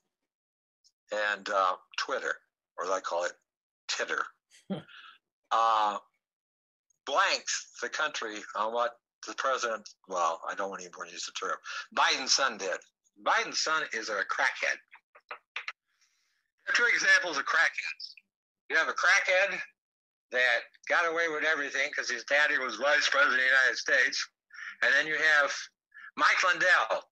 and 1.12 1.48
uh, 1.48 1.72
Twitter, 1.96 2.34
or 2.78 2.84
I 2.92 3.00
call 3.00 3.24
it 3.24 3.32
Titter, 3.88 4.22
uh, 5.50 5.98
blanks 7.06 7.72
the 7.82 7.88
country 7.88 8.36
on 8.56 8.72
what 8.72 8.92
the 9.26 9.34
president, 9.34 9.88
well, 10.08 10.40
I 10.48 10.54
don't 10.54 10.70
want 10.70 10.82
anyone 10.82 11.06
to 11.06 11.12
even 11.12 11.12
use 11.12 11.26
the 11.26 11.32
term, 11.32 11.56
Biden's 11.96 12.34
son 12.34 12.56
did. 12.58 12.78
Biden's 13.26 13.60
son 13.60 13.82
is 13.92 14.08
a 14.08 14.12
crackhead. 14.12 14.78
Two 16.74 16.84
examples 16.94 17.36
of 17.36 17.44
crackheads. 17.44 18.14
You 18.70 18.76
have 18.76 18.88
a 18.88 18.92
crackhead 18.92 19.58
that 20.32 20.60
got 20.88 21.10
away 21.10 21.28
with 21.28 21.44
everything 21.44 21.88
because 21.90 22.10
his 22.10 22.24
daddy 22.24 22.58
was 22.58 22.76
vice 22.76 23.08
president 23.08 23.34
of 23.34 23.40
the 23.40 23.46
United 23.46 23.76
States. 23.76 24.28
And 24.82 24.92
then 24.94 25.06
you 25.06 25.16
have 25.16 25.52
Mike 26.16 26.42
Lindell, 26.44 27.04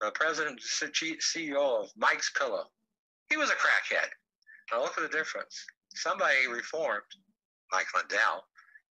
the 0.00 0.10
president 0.12 0.60
CEO 0.60 1.84
of 1.84 1.90
Mike's 1.96 2.30
Pillow. 2.36 2.64
He 3.28 3.36
was 3.36 3.50
a 3.50 3.54
crackhead. 3.54 4.08
Now 4.70 4.82
look 4.82 4.98
at 4.98 5.10
the 5.10 5.16
difference. 5.16 5.64
Somebody 5.94 6.46
reformed 6.50 7.02
Mike 7.70 7.86
Lindell, 7.94 8.44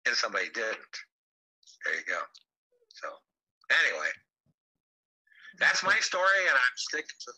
and 0.06 0.14
somebody 0.14 0.46
didn't. 0.54 0.94
There 1.84 1.94
you 1.94 2.04
go. 2.06 2.20
So 2.88 3.08
anyway, 3.70 4.08
that's 5.58 5.82
my 5.82 5.96
story, 6.00 6.46
and 6.48 6.56
I'm 6.56 6.76
sticking 6.76 7.18
to 7.20 7.32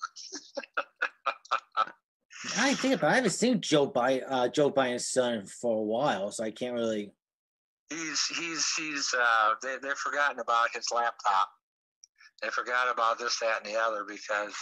it. 1.86 1.92
I 2.56 2.74
think 2.74 2.94
about. 2.94 3.12
I 3.12 3.16
haven't 3.16 3.30
seen 3.30 3.60
Joe 3.60 3.90
Biden, 3.90 4.24
uh, 4.28 4.48
Joe 4.48 4.70
Biden's 4.70 5.08
son 5.08 5.46
for 5.46 5.78
a 5.78 5.82
while, 5.82 6.30
so 6.30 6.44
I 6.44 6.50
can't 6.50 6.74
really. 6.74 7.12
He's 7.90 8.26
he's 8.26 8.66
he's. 8.76 9.14
Uh, 9.18 9.54
they 9.62 9.76
they've 9.82 9.94
forgotten 9.94 10.40
about 10.40 10.68
his 10.74 10.86
laptop. 10.92 11.48
They 12.42 12.48
forgot 12.48 12.92
about 12.92 13.18
this, 13.18 13.38
that, 13.40 13.64
and 13.64 13.74
the 13.74 13.78
other 13.78 14.04
because 14.06 14.54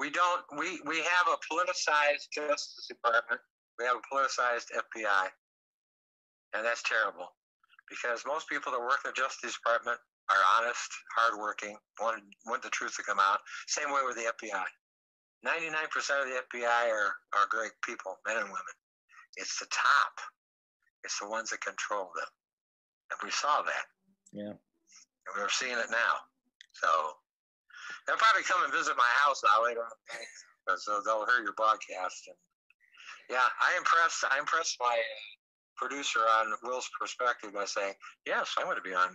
we 0.00 0.10
don't. 0.10 0.42
We 0.58 0.80
we 0.86 0.98
have 0.98 1.26
a 1.28 1.36
politicized 1.52 2.28
Justice 2.32 2.86
Department. 2.88 3.40
We 3.78 3.84
have 3.84 3.96
a 3.96 4.14
politicized 4.14 4.72
FBI, 4.72 5.28
and 6.54 6.64
that's 6.64 6.82
terrible 6.82 7.28
because 7.90 8.24
most 8.26 8.48
people 8.48 8.72
that 8.72 8.80
work 8.80 9.00
in 9.04 9.10
the 9.10 9.20
Justice 9.20 9.54
Department 9.54 9.98
are 10.30 10.42
honest, 10.58 10.90
hardworking, 11.16 11.76
want 12.00 12.22
want 12.46 12.62
the 12.62 12.70
truth 12.70 12.96
to 12.96 13.02
come 13.02 13.18
out. 13.20 13.40
Same 13.66 13.92
way 13.92 14.00
with 14.06 14.16
the 14.16 14.32
FBI. 14.32 14.64
99% 15.46 15.62
of 16.22 16.26
the 16.26 16.42
FBI 16.50 16.90
are, 16.90 17.14
are 17.38 17.46
great 17.48 17.72
people, 17.86 18.18
men 18.26 18.36
and 18.36 18.50
women. 18.50 18.76
It's 19.36 19.58
the 19.58 19.66
top. 19.70 20.14
It's 21.04 21.18
the 21.20 21.28
ones 21.28 21.50
that 21.50 21.60
control 21.60 22.10
them. 22.16 22.26
And 23.12 23.18
we 23.22 23.30
saw 23.30 23.62
that. 23.62 23.86
Yeah. 24.32 24.58
And 24.58 25.32
we're 25.38 25.48
seeing 25.48 25.78
it 25.78 25.90
now. 25.90 26.14
So 26.74 26.88
they'll 28.06 28.18
probably 28.18 28.42
come 28.42 28.64
and 28.64 28.72
visit 28.72 28.98
my 28.98 29.12
house 29.22 29.42
now 29.46 29.62
later 29.62 29.86
on 29.86 29.96
because 30.66 30.84
they'll 31.06 31.26
hear 31.26 31.42
your 31.42 31.54
broadcast. 31.54 32.26
And 32.26 32.36
yeah, 33.30 33.46
I 33.62 33.76
impressed. 33.78 34.24
I 34.30 34.38
impressed 34.38 34.76
my 34.80 34.94
uh, 34.94 35.22
producer 35.76 36.20
on 36.20 36.54
Will's 36.62 36.90
perspective 36.98 37.54
by 37.54 37.64
saying, 37.64 37.94
"Yes, 38.26 38.54
I 38.58 38.64
want 38.64 38.76
to 38.76 38.88
be 38.88 38.94
on 38.94 39.10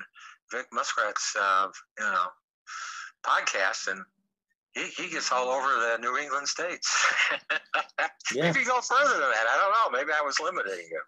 Vic 0.52 0.68
Muskrat's, 0.74 1.36
uh, 1.40 1.68
you 2.00 2.06
know, 2.06 2.28
podcast." 3.24 3.88
And 3.88 4.04
he, 4.74 4.84
he 4.84 5.10
gets 5.10 5.32
all 5.32 5.50
over 5.50 5.68
the 5.68 5.98
New 6.02 6.18
England 6.18 6.48
states. 6.48 7.14
yeah. 8.34 8.52
Maybe 8.52 8.64
go 8.64 8.80
further 8.82 9.12
than 9.12 9.20
that. 9.20 9.46
I 9.52 9.58
don't 9.58 9.72
know. 9.72 10.00
Maybe 10.00 10.12
I 10.18 10.24
was 10.24 10.40
limiting 10.40 10.80
him. 10.80 11.02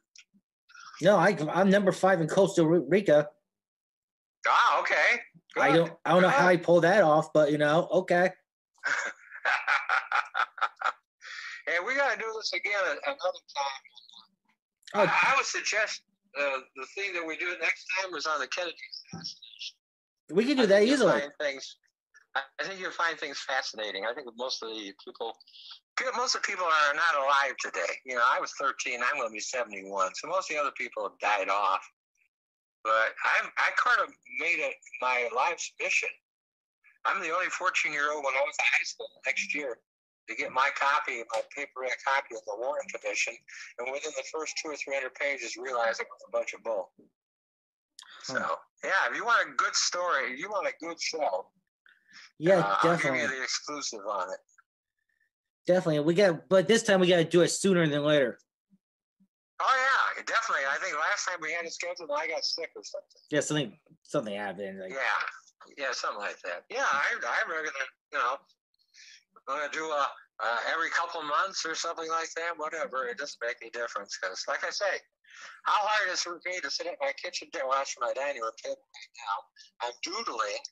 No, 1.02 1.18
I, 1.18 1.36
I'm 1.54 1.70
number 1.70 1.92
five 1.92 2.22
in 2.22 2.28
Costa 2.28 2.66
Rica. 2.66 3.28
Ah, 4.48 4.80
okay. 4.82 5.20
Good. 5.54 5.64
I 5.64 5.76
don't 5.76 5.92
I 6.06 6.12
don't 6.12 6.22
Good. 6.22 6.28
know 6.28 6.34
how 6.34 6.48
I 6.48 6.58
pulled 6.58 6.84
that 6.84 7.04
off, 7.04 7.34
but 7.34 7.52
you 7.52 7.58
know, 7.58 7.88
okay. 7.92 8.30
and 11.68 11.86
we 11.86 11.96
got 11.96 12.14
to 12.14 12.20
do 12.20 12.26
this 12.36 12.54
again 12.54 12.74
another 13.06 13.16
time. 13.16 13.82
Oh. 14.96 15.02
I, 15.02 15.04
I 15.04 15.34
would 15.38 15.46
suggest 15.46 16.02
uh, 16.40 16.60
the 16.76 16.86
thing 16.96 17.14
that 17.14 17.26
we 17.26 17.38
do 17.38 17.56
next 17.62 17.86
time 18.02 18.12
was 18.12 18.26
on 18.26 18.40
the 18.40 18.48
Kennedy 18.48 18.76
assassination. 19.14 19.78
We 20.32 20.46
can 20.46 20.58
do 20.58 20.66
that 20.68 20.84
easily. 20.84 21.22
Things 21.40 21.78
I 22.36 22.64
think 22.66 22.80
you'll 22.80 22.92
find 22.92 23.18
things 23.18 23.38
fascinating. 23.46 24.06
I 24.10 24.14
think 24.14 24.28
most 24.38 24.64
of 24.64 24.70
the 24.70 24.92
people, 25.06 25.38
most 26.18 26.36
of 26.36 26.42
the 26.42 26.48
people 26.48 26.66
are 26.66 26.96
not 26.96 27.14
alive 27.22 27.54
today. 27.62 27.94
You 28.06 28.16
know, 28.16 28.26
I 28.26 28.40
was 28.42 28.52
13. 28.60 29.02
I'm 29.06 29.18
going 29.18 29.30
to 29.30 29.34
be 29.34 29.40
71. 29.40 29.86
So 30.16 30.28
most 30.28 30.50
of 30.50 30.58
the 30.58 30.62
other 30.62 30.74
people 30.76 31.04
have 31.04 31.20
died 31.22 31.50
off. 31.50 31.86
But 32.84 33.14
I'm, 33.24 33.54
I 33.58 33.70
kind 33.78 34.02
of 34.02 34.10
made 34.42 34.60
it 34.60 34.74
my 35.00 35.30
life's 35.36 35.72
mission. 35.80 36.10
I'm 37.06 37.22
the 37.22 37.30
only 37.30 37.48
14 37.48 37.94
year 37.94 38.12
old 38.12 38.26
when 38.26 38.34
I 38.34 38.42
was 38.42 38.56
in 38.58 38.66
high 38.66 38.84
school 38.84 39.08
next 39.26 39.54
year 39.54 39.78
to 40.30 40.36
get 40.36 40.52
my 40.52 40.70
copy, 40.76 41.22
my 41.32 41.42
paperback 41.56 42.00
copy 42.04 42.36
of 42.36 42.42
the 42.48 42.56
Warren 42.58 42.88
Commission, 42.88 43.36
and 43.80 43.92
within 43.92 44.12
the 44.16 44.24
first 44.32 44.56
two 44.58 44.72
or 44.72 44.76
three 44.76 44.96
hundred 44.96 45.16
pages, 45.16 45.58
realize 45.58 46.00
it 46.00 46.08
was 46.08 46.24
a 46.28 46.32
bunch 46.32 46.54
of 46.54 46.64
bull. 46.64 46.92
Hmm. 46.98 47.08
So, 48.24 48.40
yeah, 48.84 49.12
if 49.12 49.18
you 49.18 49.26
want 49.26 49.50
a 49.50 49.52
good 49.56 49.76
story, 49.76 50.40
you 50.40 50.50
want 50.50 50.68
a 50.68 50.74
good 50.80 51.00
show, 51.00 51.48
yeah, 52.40 52.60
uh, 52.60 52.76
definitely. 52.84 53.22
I'll 53.22 53.28
give 53.28 53.32
you 53.32 53.38
the 53.38 53.44
exclusive 53.44 54.02
on 54.10 54.30
it. 54.30 54.40
Definitely, 55.66 56.02
we 56.02 56.14
got, 56.14 56.50
but 56.50 56.68
this 56.68 56.84
time 56.84 57.00
we 57.00 57.08
got 57.08 57.18
to 57.18 57.24
do 57.24 57.42
it 57.42 57.50
sooner 57.50 57.88
than 57.88 58.04
later. 58.04 58.38
Oh 59.62 59.76
yeah, 60.18 60.24
definitely. 60.28 60.66
I 60.68 60.78
think 60.84 60.96
last 61.00 61.26
time 61.26 61.38
we 61.42 61.54
had 61.54 61.66
it 61.66 61.74
scheduled, 61.74 62.10
I 62.12 62.28
got 62.28 62.44
sick 62.44 62.72
or 62.76 62.84
something. 62.84 63.22
Yeah, 63.32 63.40
something, 63.40 63.80
something 64.04 64.36
happened. 64.36 64.80
Like, 64.80 64.92
yeah, 64.92 65.78
yeah, 65.78 65.92
something 65.92 66.20
like 66.20 66.42
that. 66.44 66.68
Yeah, 66.70 66.84
I, 66.84 67.16
I'm 67.16 67.48
gonna, 67.48 67.70
you 68.12 68.20
know, 68.20 68.36
I'm 69.48 69.60
gonna 69.60 69.72
do 69.72 69.86
a 69.86 70.08
uh, 70.44 70.58
every 70.74 70.90
couple 70.90 71.22
months 71.24 71.66
or 71.66 71.76
something 71.76 72.10
like 72.10 72.30
that. 72.36 72.58
Whatever, 72.58 73.08
it 73.08 73.18
doesn't 73.18 73.40
make 73.40 73.58
any 73.62 73.72
difference 73.72 74.18
because, 74.20 74.44
like 74.48 74.66
I 74.66 74.70
say, 74.72 75.00
how 75.64 75.80
hard 75.80 76.12
is 76.12 76.20
it 76.20 76.28
for 76.28 76.42
me 76.46 76.60
to 76.60 76.70
sit 76.70 76.88
at 76.88 76.98
my 77.00 77.14
kitchen 77.16 77.48
table, 77.54 77.70
watch 77.70 77.96
my 78.00 78.12
dining 78.14 78.42
room 78.42 78.52
table 78.60 78.84
right 78.84 79.14
now? 79.16 79.36
I'm 79.88 79.96
doodling 80.04 80.64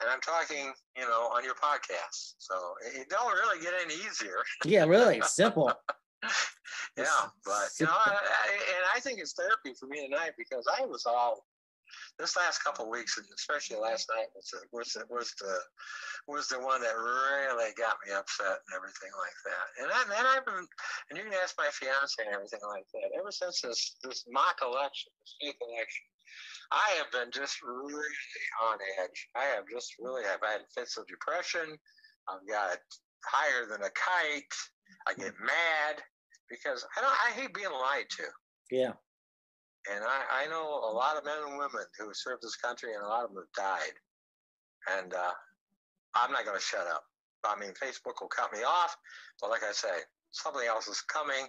and 0.00 0.10
I'm 0.10 0.20
talking, 0.20 0.72
you 0.96 1.04
know, 1.04 1.30
on 1.34 1.44
your 1.44 1.54
podcast. 1.54 2.34
So 2.38 2.54
it 2.94 3.08
don't 3.08 3.32
really 3.32 3.62
get 3.62 3.72
any 3.84 3.94
easier. 3.94 4.42
Yeah, 4.64 4.84
really 4.84 5.20
simple. 5.22 5.72
yeah, 6.96 7.04
but 7.44 7.68
you 7.78 7.86
know, 7.86 7.92
I, 7.92 8.16
I, 8.16 8.52
and 8.52 8.84
I 8.96 9.00
think 9.00 9.20
it's 9.20 9.34
therapy 9.34 9.74
for 9.78 9.86
me 9.86 10.06
tonight 10.06 10.32
because 10.38 10.66
I 10.66 10.86
was 10.86 11.04
all 11.06 11.44
this 12.18 12.36
last 12.36 12.62
couple 12.62 12.88
weeks, 12.90 13.18
and 13.18 13.26
especially 13.34 13.76
last 13.76 14.08
night, 14.14 14.26
was 14.34 14.50
the, 14.50 14.60
was 14.72 14.92
the, 14.94 15.04
was 15.10 15.34
the 15.40 15.54
was 16.26 16.48
the 16.48 16.58
one 16.58 16.80
that 16.80 16.96
really 16.96 17.70
got 17.76 18.00
me 18.06 18.14
upset 18.14 18.64
and 18.64 18.72
everything 18.72 19.12
like 19.12 19.38
that. 19.44 19.66
And 19.82 19.88
I, 19.92 20.00
and 20.18 20.26
I've 20.32 20.46
been, 20.46 20.64
and 21.10 21.14
you 21.18 21.24
can 21.24 21.36
ask 21.42 21.52
my 21.58 21.68
fiance 21.68 22.16
and 22.24 22.32
everything 22.32 22.64
like 22.64 22.86
that. 22.94 23.12
Ever 23.18 23.30
since 23.30 23.60
this 23.60 23.96
this 24.02 24.24
mock 24.30 24.62
election, 24.62 25.12
this 25.20 25.36
fake 25.42 25.60
election, 25.60 26.06
I 26.72 26.96
have 26.98 27.10
been 27.12 27.30
just 27.32 27.62
really 27.62 28.14
on 28.62 28.78
edge. 29.02 29.28
I 29.36 29.44
have 29.54 29.64
just 29.70 29.94
really 30.00 30.24
have 30.24 30.40
had 30.42 30.62
fits 30.74 30.96
of 30.96 31.06
depression. 31.06 31.76
I've 32.28 32.46
got 32.48 32.78
higher 33.24 33.66
than 33.68 33.82
a 33.82 33.92
kite. 33.92 34.54
I 35.06 35.14
get 35.14 35.34
mad 35.40 36.02
because 36.48 36.84
I 36.96 37.00
don't. 37.00 37.12
I 37.12 37.30
hate 37.40 37.54
being 37.54 37.72
lied 37.72 38.08
to. 38.18 38.24
Yeah. 38.70 38.92
And 39.92 40.02
I, 40.02 40.44
I 40.44 40.46
know 40.48 40.64
a 40.64 40.92
lot 40.92 41.16
of 41.16 41.24
men 41.24 41.36
and 41.46 41.58
women 41.58 41.84
who 41.98 42.08
served 42.14 42.42
this 42.42 42.56
country, 42.56 42.94
and 42.94 43.04
a 43.04 43.08
lot 43.08 43.24
of 43.24 43.34
them 43.34 43.44
have 43.44 43.52
died. 43.52 43.96
And 44.96 45.12
uh, 45.12 45.32
I'm 46.14 46.32
not 46.32 46.44
going 46.44 46.56
to 46.56 46.62
shut 46.62 46.86
up. 46.86 47.04
I 47.44 47.58
mean, 47.60 47.76
Facebook 47.76 48.16
will 48.20 48.32
cut 48.32 48.52
me 48.52 48.64
off, 48.64 48.96
but 49.40 49.50
like 49.50 49.62
I 49.62 49.72
say, 49.72 49.92
something 50.32 50.66
else 50.66 50.88
is 50.88 51.02
coming. 51.02 51.44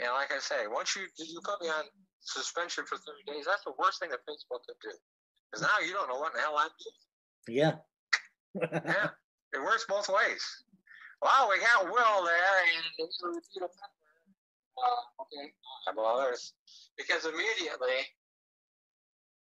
And 0.00 0.10
like 0.12 0.32
I 0.32 0.38
say, 0.40 0.66
once 0.66 0.96
you 0.96 1.02
you 1.18 1.40
put 1.44 1.60
me 1.60 1.68
on 1.68 1.84
suspension 2.26 2.84
for 2.84 2.98
30 2.98 3.22
days, 3.26 3.44
that's 3.46 3.64
the 3.64 3.72
worst 3.78 4.00
thing 4.00 4.10
that 4.10 4.20
Facebook 4.26 4.66
could 4.66 4.78
do. 4.82 4.92
Because 5.50 5.62
now 5.62 5.78
you 5.86 5.92
don't 5.92 6.08
know 6.08 6.18
what 6.18 6.34
the 6.34 6.40
hell 6.40 6.58
I'm 6.58 6.70
doing. 6.76 7.56
Yeah. 7.56 7.74
yeah. 8.84 9.08
It 9.54 9.62
works 9.62 9.86
both 9.88 10.08
ways. 10.10 10.44
Well, 11.22 11.48
we 11.48 11.58
got 11.60 11.84
Will 11.84 12.24
there, 12.26 12.58
and 12.66 13.08
uh, 14.76 15.22
okay, 15.22 15.52
well, 15.96 16.18
there's 16.18 16.52
because 16.98 17.24
immediately 17.24 18.04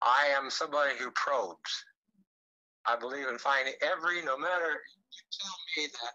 I 0.02 0.28
am 0.38 0.50
somebody 0.50 0.96
who 0.98 1.12
probes. 1.12 1.84
I 2.86 2.96
believe 2.96 3.28
in 3.28 3.38
finding 3.38 3.74
every, 3.82 4.24
no 4.24 4.38
matter 4.38 4.80
you 5.12 5.24
tell 5.34 5.58
me 5.76 5.88
that 5.92 6.14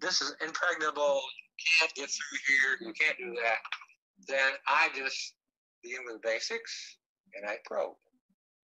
this 0.00 0.22
is 0.22 0.34
impregnable, 0.40 1.20
you 1.58 1.64
can't 1.80 1.94
get 1.94 2.08
through 2.08 2.38
here, 2.48 2.88
you 2.88 2.94
can't 2.94 3.18
do 3.18 3.34
that, 3.42 3.58
then 4.26 4.52
I 4.66 4.88
just 4.96 5.34
begin 5.84 6.00
with 6.04 6.20
the 6.20 6.28
basics 6.28 6.96
and 7.36 7.48
I 7.48 7.56
probe. 7.64 7.94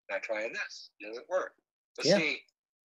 And 0.09 0.17
I 0.17 0.21
try 0.21 0.49
this. 0.49 0.91
It 0.99 1.09
doesn't 1.09 1.29
work. 1.29 1.53
But 1.97 2.07
yeah. 2.07 2.17
see, 2.17 2.39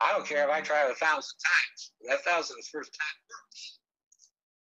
I 0.00 0.12
don't 0.12 0.26
care 0.26 0.44
if 0.44 0.50
I 0.50 0.60
try 0.60 0.84
it 0.86 0.92
a 0.92 0.94
thousand 0.94 1.38
times. 1.40 1.92
That 2.08 2.20
thousand 2.22 2.56
is 2.60 2.68
first 2.68 2.92
time 2.92 3.16
works. 3.26 3.80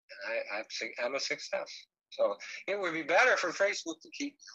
And 0.10 0.20
I, 0.34 0.58
I'm, 0.60 0.66
I'm 1.06 1.16
a 1.16 1.20
success. 1.20 1.70
So 2.10 2.36
it 2.68 2.80
would 2.80 2.94
be 2.94 3.04
better 3.04 3.38
for 3.38 3.52
Facebook 3.52 4.02
to 4.02 4.10
keep 4.18 4.34
me 4.34 4.46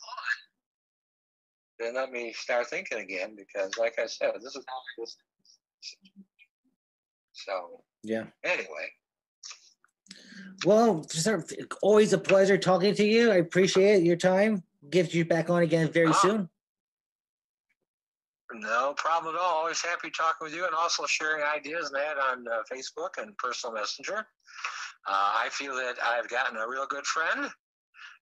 on 1.86 1.94
than 1.94 1.94
let 1.94 2.11
me 2.11 2.32
start 2.32 2.66
thinking 2.68 2.98
again 2.98 3.34
because, 3.36 3.76
like 3.78 3.98
I 3.98 4.07
said, 4.07 4.32
this 4.34 4.57
is 4.57 4.64
how 4.66 4.76
I 4.76 4.92
was. 4.98 5.16
So 7.32 7.82
yeah. 8.02 8.24
Anyway. 8.44 8.66
Well, 10.64 11.00
it's 11.00 11.28
always 11.82 12.12
a 12.12 12.18
pleasure 12.18 12.57
talking 12.57 12.94
to 12.94 13.04
you. 13.04 13.30
I 13.30 13.36
appreciate 13.36 14.02
your 14.02 14.16
time. 14.16 14.62
Get 14.91 15.14
you 15.14 15.24
back 15.24 15.51
on 15.51 15.62
again 15.62 15.91
very 15.91 16.09
oh. 16.09 16.12
soon. 16.12 16.49
No 18.53 18.95
problem 18.97 19.34
at 19.34 19.41
all. 19.41 19.57
Always 19.57 19.82
happy 19.82 20.11
talking 20.11 20.45
with 20.45 20.55
you 20.55 20.66
and 20.66 20.74
also 20.74 21.05
sharing 21.07 21.43
ideas 21.43 21.91
and 21.93 21.97
that 21.97 22.16
on 22.16 22.45
uh, 22.47 22.62
Facebook 22.72 23.20
and 23.20 23.37
personal 23.39 23.74
messenger. 23.74 24.18
Uh, 25.09 25.32
I 25.37 25.49
feel 25.51 25.74
that 25.76 25.97
I've 26.03 26.28
gotten 26.28 26.57
a 26.57 26.68
real 26.68 26.87
good 26.87 27.07
friend 27.07 27.51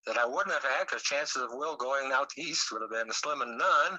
that 0.07 0.19
I 0.19 0.27
wouldn't 0.27 0.53
have 0.53 0.65
had 0.65 0.87
because 0.87 1.03
chances 1.03 1.43
of 1.43 1.51
Will 1.53 1.77
going 1.77 2.13
out 2.13 2.31
east 2.37 2.73
would 2.73 2.83
have 2.83 2.91
been 2.91 3.13
slim 3.13 3.43
and 3.43 3.59
none. 3.59 3.99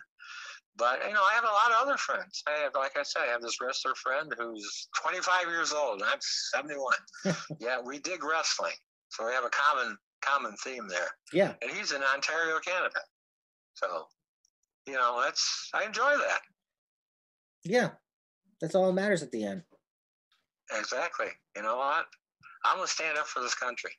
But 0.78 0.99
you 1.07 1.13
know, 1.13 1.22
I 1.22 1.34
have 1.36 1.45
a 1.45 1.47
lot 1.47 1.72
of 1.72 1.88
other 1.88 1.97
friends. 1.97 2.43
I 2.47 2.63
have, 2.63 2.74
like 2.76 2.97
I 2.97 3.03
said, 3.03 3.24
I 3.28 3.32
have 3.32 3.41
this 3.41 3.57
wrestler 3.61 3.95
friend 3.95 4.34
who's 4.38 4.88
25 5.01 5.47
years 5.47 5.72
old. 5.72 6.03
I'm 6.03 6.20
71. 6.20 6.93
yeah, 7.59 7.80
we 7.84 7.99
dig 7.99 8.24
wrestling, 8.24 8.74
so 9.09 9.26
we 9.26 9.32
have 9.32 9.45
a 9.45 9.49
common 9.49 9.97
common 10.26 10.55
theme 10.63 10.88
there. 10.88 11.09
Yeah, 11.34 11.53
and 11.61 11.71
he's 11.71 11.91
in 11.91 12.01
Ontario, 12.13 12.59
Canada. 12.59 12.99
So, 13.73 14.07
you 14.88 14.93
know, 14.93 15.21
that's 15.23 15.69
I 15.73 15.86
enjoy 15.86 16.17
that. 16.17 16.39
Yeah, 17.63 17.89
that's 18.61 18.76
all 18.76 18.88
that 18.88 18.93
matters 18.93 19.23
at 19.23 19.32
the 19.32 19.43
end. 19.43 19.63
Exactly. 20.78 21.28
You 21.55 21.63
know 21.63 21.78
what? 21.78 22.05
I'm 22.63 22.78
gonna 22.78 22.88
stand 22.88 23.17
up 23.17 23.28
for 23.28 23.41
this 23.41 23.55
country. 23.55 23.91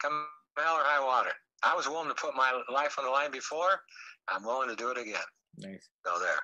Come 0.00 0.26
hell 0.58 0.74
or 0.74 0.82
high 0.82 1.04
water. 1.04 1.30
I 1.62 1.76
was 1.76 1.88
willing 1.88 2.08
to 2.08 2.14
put 2.14 2.34
my 2.34 2.60
life 2.72 2.98
on 2.98 3.04
the 3.04 3.10
line 3.10 3.30
before. 3.30 3.80
I'm 4.28 4.44
willing 4.44 4.68
to 4.68 4.76
do 4.76 4.90
it 4.90 4.98
again. 4.98 5.20
Nice. 5.58 5.88
Go 6.04 6.18
there. 6.18 6.40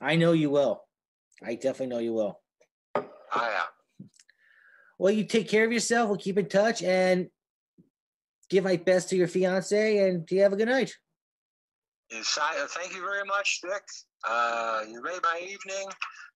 I 0.00 0.16
know 0.16 0.32
you 0.32 0.50
will. 0.50 0.82
I 1.42 1.54
definitely 1.54 1.88
know 1.88 1.98
you 1.98 2.12
will. 2.12 2.40
I 2.94 3.48
am. 3.48 4.08
Well, 4.98 5.12
you 5.12 5.24
take 5.24 5.48
care 5.48 5.64
of 5.64 5.72
yourself. 5.72 6.08
We'll 6.08 6.18
keep 6.18 6.38
in 6.38 6.48
touch 6.48 6.82
and 6.82 7.28
give 8.54 8.64
my 8.64 8.76
best 8.76 9.08
to 9.10 9.16
your 9.16 9.28
fiance. 9.28 10.08
And 10.08 10.24
do 10.24 10.36
you 10.36 10.42
have 10.42 10.52
a 10.52 10.56
good 10.56 10.68
night. 10.68 10.94
Thank 12.10 12.94
you 12.94 13.00
very 13.00 13.24
much, 13.24 13.60
Dick. 13.62 13.82
Uh, 14.26 14.82
you 14.88 15.02
made 15.02 15.20
my 15.22 15.40
evening. 15.42 15.88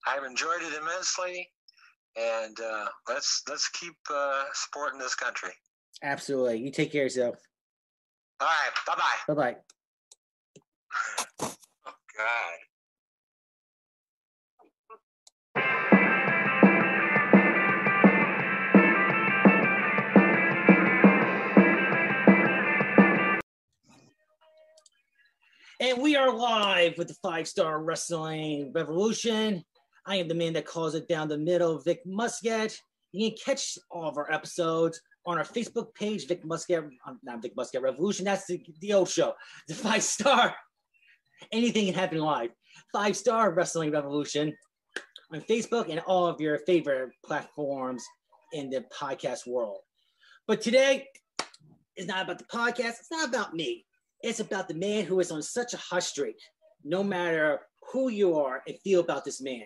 I've 0.06 0.24
enjoyed 0.24 0.62
it 0.62 0.74
immensely, 0.80 1.48
and 2.16 2.58
uh, 2.60 2.86
let's 3.08 3.42
let's 3.48 3.68
keep 3.68 3.94
uh, 4.12 4.44
supporting 4.54 4.98
this 4.98 5.14
country. 5.14 5.50
Absolutely. 6.02 6.58
You 6.58 6.70
take 6.70 6.92
care 6.92 7.02
of 7.02 7.06
yourself. 7.06 7.36
All 8.40 8.48
right. 8.48 8.70
Bye 8.86 8.94
bye. 8.96 9.34
Bye 9.34 9.52
bye. 9.52 9.56
Oh, 11.86 11.94
God. 12.16 12.77
And 25.80 26.02
we 26.02 26.16
are 26.16 26.32
live 26.34 26.98
with 26.98 27.06
the 27.06 27.16
five 27.22 27.46
star 27.46 27.80
wrestling 27.80 28.72
revolution. 28.74 29.62
I 30.06 30.16
am 30.16 30.26
the 30.26 30.34
man 30.34 30.54
that 30.54 30.66
calls 30.66 30.96
it 30.96 31.06
down 31.06 31.28
the 31.28 31.38
middle, 31.38 31.78
Vic 31.78 32.00
Muscat. 32.04 32.76
You 33.12 33.28
can 33.30 33.38
catch 33.44 33.78
all 33.88 34.08
of 34.08 34.16
our 34.18 34.30
episodes 34.32 35.00
on 35.24 35.38
our 35.38 35.44
Facebook 35.44 35.94
page, 35.94 36.26
Vic 36.26 36.44
Muscat, 36.44 36.82
um, 37.06 37.20
not 37.22 37.42
Vic 37.42 37.52
Muscat 37.56 37.80
Revolution. 37.80 38.24
That's 38.24 38.46
the, 38.46 38.60
the 38.80 38.92
old 38.92 39.08
show, 39.08 39.34
the 39.68 39.74
five 39.74 40.02
star 40.02 40.54
anything 41.52 41.86
can 41.86 41.94
happen 41.94 42.18
live. 42.18 42.50
Five 42.92 43.16
Star 43.16 43.52
Wrestling 43.52 43.92
Revolution 43.92 44.56
on 45.32 45.40
Facebook 45.42 45.90
and 45.90 46.00
all 46.00 46.26
of 46.26 46.40
your 46.40 46.58
favorite 46.66 47.10
platforms 47.24 48.04
in 48.52 48.70
the 48.70 48.84
podcast 48.92 49.46
world. 49.46 49.78
But 50.48 50.60
today 50.60 51.06
is 51.96 52.06
not 52.06 52.24
about 52.24 52.38
the 52.38 52.44
podcast. 52.46 52.98
It's 53.00 53.10
not 53.12 53.28
about 53.28 53.54
me. 53.54 53.84
It's 54.22 54.40
about 54.40 54.68
the 54.68 54.74
man 54.74 55.04
who 55.04 55.20
is 55.20 55.30
on 55.30 55.42
such 55.42 55.74
a 55.74 55.78
hot 55.78 56.02
streak. 56.02 56.36
No 56.84 57.02
matter 57.02 57.60
who 57.92 58.08
you 58.08 58.36
are 58.38 58.62
and 58.66 58.78
feel 58.80 59.00
about 59.00 59.24
this 59.24 59.40
man, 59.40 59.64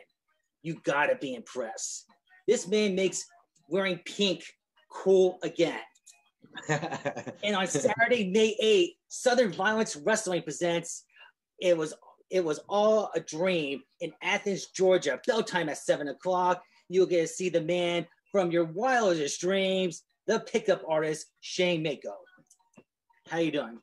you 0.63 0.81
gotta 0.85 1.17
be 1.17 1.35
impressed. 1.35 2.07
This 2.47 2.69
man 2.69 2.95
makes 2.95 3.25
wearing 3.69 4.01
pink 4.05 4.45
cool 4.91 5.39
again. 5.43 5.81
and 6.69 7.57
on 7.57 7.67
Saturday, 7.67 8.31
May 8.31 8.57
8th, 8.63 8.97
Southern 9.09 9.53
Violence 9.53 9.97
Wrestling 9.97 10.43
presents 10.43 11.05
it 11.61 11.77
was 11.77 11.95
it 12.31 12.45
was 12.45 12.61
all 12.69 13.11
a 13.15 13.21
dream 13.21 13.83
in 14.01 14.13
Athens, 14.23 14.67
Georgia. 14.67 15.21
Bell 15.27 15.43
time 15.43 15.69
at 15.69 15.79
seven 15.79 16.09
o'clock. 16.09 16.63
You'll 16.89 17.07
get 17.07 17.21
to 17.21 17.27
see 17.29 17.51
the 17.51 17.61
man 17.61 18.07
from 18.33 18.51
your 18.51 18.65
wildest 18.65 19.41
dreams, 19.41 20.03
the 20.27 20.41
pickup 20.41 20.83
artist 20.89 21.27
Shane 21.41 21.83
Mako. 21.83 22.17
How 23.29 23.39
you 23.39 23.53
doing? 23.53 23.79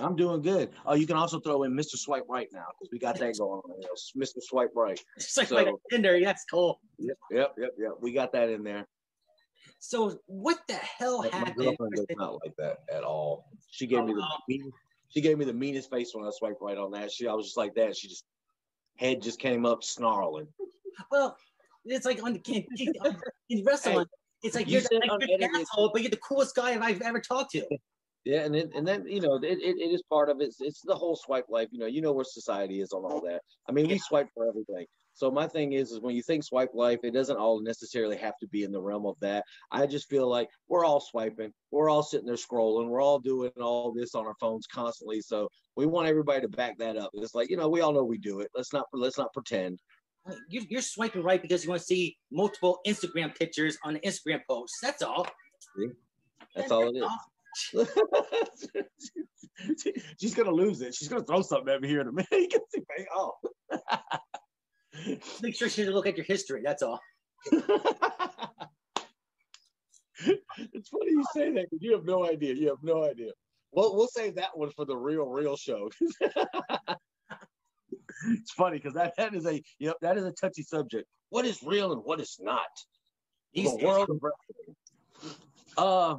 I'm 0.00 0.16
doing 0.16 0.42
good. 0.42 0.70
Oh, 0.86 0.94
you 0.94 1.06
can 1.06 1.16
also 1.16 1.38
throw 1.38 1.62
in 1.62 1.72
Mr. 1.72 1.96
Swipe 1.96 2.24
Right 2.28 2.48
now 2.52 2.66
because 2.78 2.90
we 2.90 2.98
got 2.98 3.18
that 3.18 3.34
going 3.38 3.60
on. 3.60 3.82
Mr. 4.16 4.40
Swipe 4.40 4.70
Right. 4.74 5.00
Swipe 5.18 5.48
so, 5.48 5.56
right 5.56 5.74
Tinder. 5.90 6.18
That's 6.20 6.44
cool. 6.50 6.80
Yep, 6.98 7.16
yep, 7.30 7.54
yep, 7.58 7.70
yep. 7.78 7.92
We 8.00 8.12
got 8.12 8.32
that 8.32 8.48
in 8.48 8.64
there. 8.64 8.86
So 9.78 10.18
what 10.26 10.58
the 10.66 10.74
hell 10.74 11.18
My 11.18 11.28
happened? 11.28 11.56
My 11.58 11.64
girlfriend 11.64 11.94
does 11.94 12.06
not 12.16 12.38
like 12.44 12.56
that 12.58 12.78
at 12.92 13.04
all. 13.04 13.46
She 13.70 13.86
gave 13.86 14.00
oh, 14.00 14.06
me 14.06 14.14
the 14.14 14.72
she 15.08 15.20
gave 15.20 15.38
me 15.38 15.44
the 15.44 15.52
meanest 15.52 15.90
face 15.90 16.12
when 16.14 16.26
I 16.26 16.30
swiped 16.32 16.60
right 16.60 16.76
on 16.76 16.90
that. 16.92 17.12
She, 17.12 17.28
I 17.28 17.34
was 17.34 17.46
just 17.46 17.56
like 17.56 17.74
that. 17.74 17.96
She 17.96 18.08
just 18.08 18.24
head 18.96 19.22
just 19.22 19.38
came 19.38 19.64
up 19.64 19.84
snarling. 19.84 20.48
Well, 21.10 21.36
it's 21.84 22.06
like 22.06 22.22
on 22.22 22.32
the 22.32 22.66
in 23.50 23.64
wrestling. 23.64 23.98
Hey, 23.98 24.04
it's 24.42 24.54
like 24.56 24.68
you 24.68 24.80
the, 24.80 25.02
like, 25.08 25.28
you're 25.28 25.60
asshole, 25.60 25.90
but 25.92 26.02
you're 26.02 26.10
the 26.10 26.16
coolest 26.16 26.54
guy 26.54 26.78
I've 26.84 27.00
ever 27.02 27.20
talked 27.20 27.52
to. 27.52 27.64
Yeah, 28.24 28.40
and 28.40 28.54
then 28.54 28.70
and 28.74 28.88
then 28.88 29.06
you 29.06 29.20
know 29.20 29.36
it, 29.36 29.44
it, 29.44 29.76
it 29.76 29.92
is 29.92 30.02
part 30.10 30.30
of 30.30 30.40
it. 30.40 30.44
It's, 30.44 30.60
it's 30.60 30.80
the 30.80 30.94
whole 30.94 31.14
swipe 31.14 31.46
life. 31.50 31.68
You 31.72 31.78
know, 31.78 31.86
you 31.86 32.00
know 32.00 32.12
where 32.12 32.24
society 32.24 32.80
is 32.80 32.92
on 32.92 33.04
all 33.04 33.20
that. 33.20 33.42
I 33.68 33.72
mean, 33.72 33.86
we 33.86 33.98
swipe 33.98 34.28
for 34.34 34.48
everything. 34.48 34.86
So 35.12 35.30
my 35.30 35.46
thing 35.46 35.74
is, 35.74 35.92
is 35.92 36.00
when 36.00 36.16
you 36.16 36.22
think 36.22 36.42
swipe 36.42 36.70
life, 36.74 36.98
it 37.04 37.12
doesn't 37.12 37.36
all 37.36 37.60
necessarily 37.62 38.16
have 38.16 38.36
to 38.40 38.48
be 38.48 38.64
in 38.64 38.72
the 38.72 38.80
realm 38.80 39.06
of 39.06 39.14
that. 39.20 39.44
I 39.70 39.86
just 39.86 40.08
feel 40.08 40.28
like 40.28 40.48
we're 40.68 40.84
all 40.84 41.00
swiping, 41.00 41.52
we're 41.70 41.88
all 41.88 42.02
sitting 42.02 42.26
there 42.26 42.34
scrolling, 42.34 42.88
we're 42.88 43.02
all 43.02 43.20
doing 43.20 43.52
all 43.60 43.92
this 43.92 44.14
on 44.14 44.26
our 44.26 44.34
phones 44.40 44.66
constantly. 44.66 45.20
So 45.20 45.48
we 45.76 45.86
want 45.86 46.08
everybody 46.08 46.40
to 46.40 46.48
back 46.48 46.78
that 46.78 46.96
up. 46.96 47.10
It's 47.14 47.34
like 47.34 47.50
you 47.50 47.56
know, 47.56 47.68
we 47.68 47.82
all 47.82 47.92
know 47.92 48.04
we 48.04 48.18
do 48.18 48.40
it. 48.40 48.50
Let's 48.56 48.72
not 48.72 48.86
let's 48.92 49.18
not 49.18 49.32
pretend. 49.34 49.78
You're 50.48 50.80
swiping 50.80 51.22
right 51.22 51.42
because 51.42 51.62
you 51.62 51.68
want 51.68 51.82
to 51.82 51.86
see 51.86 52.16
multiple 52.32 52.80
Instagram 52.86 53.36
pictures 53.36 53.76
on 53.84 53.94
the 53.94 54.00
Instagram 54.00 54.40
posts. 54.48 54.78
That's 54.82 55.02
all. 55.02 55.26
See? 55.76 55.88
That's 56.56 56.72
all 56.72 56.88
it 56.88 56.96
is. 56.98 57.04
She's 60.20 60.34
gonna 60.34 60.50
lose 60.50 60.80
it. 60.80 60.92
She's 60.94 61.08
gonna 61.08 61.24
throw 61.24 61.42
something 61.42 61.72
at 61.72 61.80
me 61.80 61.88
here 61.88 62.00
in 62.00 62.08
a 62.08 62.12
minute. 62.12 62.28
You 62.32 62.48
can 62.48 62.60
see, 62.70 62.82
oh. 63.14 63.32
Make 65.42 65.56
sure 65.56 65.68
she 65.68 65.84
look 65.84 66.06
at 66.06 66.16
your 66.16 66.26
history. 66.26 66.62
That's 66.64 66.82
all. 66.82 67.00
it's 67.50 67.66
funny 70.88 71.10
you 71.10 71.24
say 71.34 71.52
that 71.52 71.66
because 71.70 71.82
you 71.82 71.92
have 71.92 72.04
no 72.04 72.26
idea. 72.26 72.54
You 72.54 72.68
have 72.68 72.82
no 72.82 73.04
idea. 73.04 73.32
We'll 73.72 73.96
we'll 73.96 74.08
save 74.08 74.36
that 74.36 74.56
one 74.56 74.70
for 74.70 74.84
the 74.84 74.96
real 74.96 75.26
real 75.26 75.56
show. 75.56 75.90
it's 76.20 76.36
funny 78.52 78.78
because 78.78 78.94
that, 78.94 79.14
that 79.16 79.34
is 79.34 79.46
a 79.46 79.54
you 79.78 79.88
know 79.88 79.94
that 80.00 80.16
is 80.16 80.24
a 80.24 80.32
touchy 80.32 80.62
subject. 80.62 81.08
What 81.30 81.44
is 81.44 81.60
real 81.62 81.92
and 81.92 82.02
what 82.04 82.20
is 82.20 82.38
not? 82.40 82.60
These 83.52 83.76
the 83.76 83.84
world 83.84 84.10
of 84.10 84.20
wrestling. 84.22 84.76
Uh, 85.76 86.16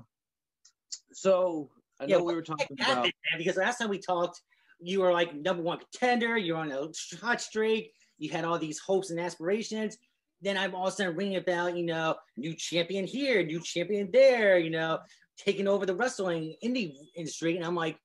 so 1.16 1.70
I 2.02 2.06
know 2.08 2.18
Yeah, 2.18 2.24
we 2.24 2.36
were 2.36 2.42
talking 2.42 2.68
about 2.78 3.04
man, 3.04 3.12
because 3.38 3.56
last 3.56 3.78
time 3.78 3.90
we 3.90 4.00
talked, 4.00 4.42
you 4.82 5.00
were 5.00 5.14
like 5.14 5.34
number 5.34 5.64
one 5.64 5.80
contender. 5.80 6.38
You're 6.38 6.58
on 6.58 6.72
a 6.72 6.90
hot 7.22 7.40
streak. 7.40 7.94
You 8.18 8.30
had 8.30 8.44
all 8.44 8.60
these 8.60 8.80
hopes 8.80 9.12
and 9.12 9.20
aspirations. 9.20 9.98
Then 10.42 10.58
I'm 10.58 10.76
all 10.76 10.88
of 10.88 10.94
a 10.94 10.96
sudden 10.96 11.16
reading 11.16 11.38
about, 11.38 11.78
you 11.78 11.86
know, 11.86 12.16
new 12.36 12.54
champion 12.54 13.06
here, 13.06 13.44
new 13.44 13.62
champion 13.62 14.10
there, 14.12 14.58
you 14.58 14.70
know, 14.70 15.00
taking 15.38 15.70
over 15.70 15.86
the 15.86 15.96
wrestling 15.96 16.56
indie 16.64 16.94
industry. 17.16 17.56
And 17.56 17.66
I'm 17.66 17.76
like, 17.76 17.98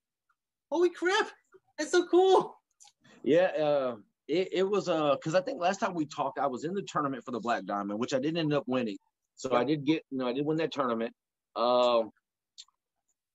holy 0.70 0.90
crap, 0.90 1.28
that's 1.76 1.90
so 1.90 2.06
cool. 2.06 2.56
yeah. 3.24 3.50
Uh, 3.58 3.96
it, 4.28 4.48
it 4.52 4.62
was 4.62 4.88
uh 4.88 5.16
because 5.16 5.34
I 5.34 5.40
think 5.40 5.60
last 5.60 5.80
time 5.80 5.94
we 5.94 6.06
talked, 6.06 6.38
I 6.38 6.46
was 6.46 6.62
in 6.62 6.74
the 6.74 6.82
tournament 6.82 7.24
for 7.24 7.32
the 7.32 7.40
Black 7.40 7.64
Diamond, 7.64 7.98
which 7.98 8.14
I 8.14 8.20
didn't 8.20 8.38
end 8.38 8.54
up 8.54 8.62
winning. 8.68 8.98
So 9.34 9.56
I 9.56 9.64
did 9.64 9.84
get 9.84 10.04
you 10.10 10.18
know 10.18 10.28
I 10.28 10.32
did 10.32 10.46
win 10.46 10.58
that 10.58 10.70
tournament. 10.70 11.12
Um, 11.56 12.10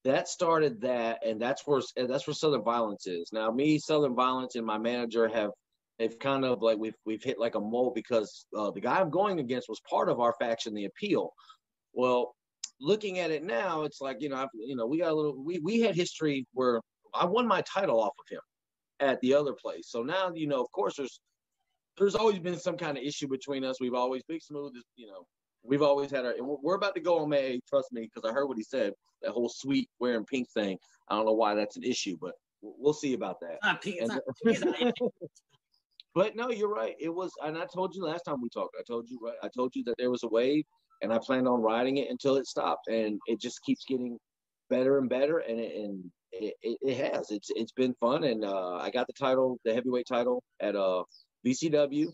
that 0.06 0.28
started 0.28 0.80
that, 0.82 1.26
and 1.26 1.40
that's 1.40 1.66
where 1.66 1.82
that's 1.96 2.26
where 2.26 2.34
Southern 2.34 2.62
Violence 2.62 3.06
is 3.06 3.30
now. 3.32 3.50
Me, 3.50 3.78
Southern 3.78 4.14
Violence, 4.14 4.54
and 4.54 4.64
my 4.64 4.78
manager 4.78 5.28
have 5.28 5.50
they've 5.98 6.18
kind 6.18 6.44
of 6.44 6.62
like 6.62 6.78
we've 6.78 6.94
we've 7.04 7.22
hit 7.22 7.38
like 7.38 7.56
a 7.56 7.60
mold 7.60 7.94
because 7.94 8.46
uh, 8.56 8.70
the 8.70 8.80
guy 8.80 9.00
I'm 9.00 9.10
going 9.10 9.40
against 9.40 9.68
was 9.68 9.80
part 9.88 10.08
of 10.08 10.20
our 10.20 10.34
faction, 10.40 10.74
the 10.74 10.84
Appeal. 10.84 11.30
Well, 11.92 12.34
looking 12.80 13.18
at 13.18 13.30
it 13.30 13.42
now, 13.42 13.82
it's 13.82 14.00
like 14.00 14.18
you 14.20 14.28
know 14.28 14.36
I've, 14.36 14.48
you 14.54 14.76
know 14.76 14.86
we 14.86 14.98
got 14.98 15.10
a 15.10 15.14
little 15.14 15.42
we 15.44 15.58
we 15.58 15.80
had 15.80 15.96
history 15.96 16.46
where 16.52 16.80
I 17.12 17.26
won 17.26 17.48
my 17.48 17.62
title 17.62 18.00
off 18.00 18.14
of 18.18 18.32
him 18.32 18.40
at 19.00 19.20
the 19.20 19.34
other 19.34 19.54
place. 19.60 19.88
So 19.90 20.02
now 20.02 20.30
you 20.34 20.46
know, 20.46 20.60
of 20.60 20.70
course, 20.72 20.94
there's 20.96 21.20
there's 21.98 22.14
always 22.14 22.38
been 22.38 22.58
some 22.58 22.76
kind 22.76 22.96
of 22.96 23.02
issue 23.02 23.26
between 23.26 23.64
us. 23.64 23.80
We've 23.80 23.94
always 23.94 24.22
big 24.28 24.42
smooth, 24.42 24.72
you 24.96 25.08
know. 25.08 25.26
We've 25.66 25.82
always 25.82 26.10
had 26.10 26.24
our. 26.26 26.32
And 26.32 26.46
we're- 26.46 26.76
about 26.76 26.94
to 26.94 27.00
go 27.00 27.18
on 27.20 27.28
May. 27.28 27.54
8th, 27.56 27.66
Trust 27.68 27.92
me, 27.92 28.02
because 28.12 28.28
I 28.28 28.32
heard 28.32 28.46
what 28.46 28.56
he 28.56 28.62
said. 28.62 28.92
That 29.22 29.32
whole 29.32 29.48
sweet 29.48 29.88
wearing 29.98 30.24
pink 30.26 30.48
thing. 30.50 30.78
I 31.08 31.16
don't 31.16 31.24
know 31.26 31.32
why 31.32 31.54
that's 31.54 31.76
an 31.76 31.82
issue, 31.84 32.16
but 32.20 32.32
we'll 32.60 32.92
see 32.92 33.14
about 33.14 33.40
that. 33.40 33.58
Not 33.62 33.84
it's 33.86 34.10
And- 34.10 34.74
not, 34.80 34.92
But 36.14 36.34
no, 36.34 36.50
you're 36.50 36.72
right. 36.72 36.94
It 36.98 37.10
was, 37.10 37.30
and 37.44 37.58
I 37.58 37.66
told 37.66 37.94
you 37.94 38.02
last 38.04 38.22
time 38.22 38.40
we 38.40 38.48
talked. 38.48 38.74
I 38.78 38.82
told 38.86 39.08
you, 39.10 39.18
right? 39.22 39.36
I 39.42 39.48
told 39.54 39.74
you 39.76 39.84
that 39.84 39.96
there 39.98 40.10
was 40.10 40.22
a 40.22 40.28
wave, 40.28 40.64
and 41.02 41.12
I 41.12 41.18
planned 41.18 41.46
on 41.46 41.60
riding 41.60 41.98
it 41.98 42.08
until 42.10 42.36
it 42.36 42.46
stopped, 42.46 42.88
and 42.88 43.20
it 43.26 43.38
just 43.38 43.62
keeps 43.64 43.84
getting 43.86 44.18
better 44.70 44.96
and 44.98 45.10
better, 45.10 45.38
and 45.38 45.60
it, 45.60 45.76
and 45.76 46.04
it, 46.32 46.54
it, 46.62 46.78
it 46.80 47.12
has. 47.12 47.30
It's 47.30 47.48
it's 47.54 47.72
been 47.72 47.92
fun, 48.00 48.24
and 48.24 48.46
uh, 48.46 48.76
I 48.76 48.88
got 48.90 49.06
the 49.06 49.12
title, 49.12 49.58
the 49.66 49.74
heavyweight 49.74 50.06
title 50.08 50.42
at 50.60 50.74
uh 50.74 51.02
VCW. 51.46 52.06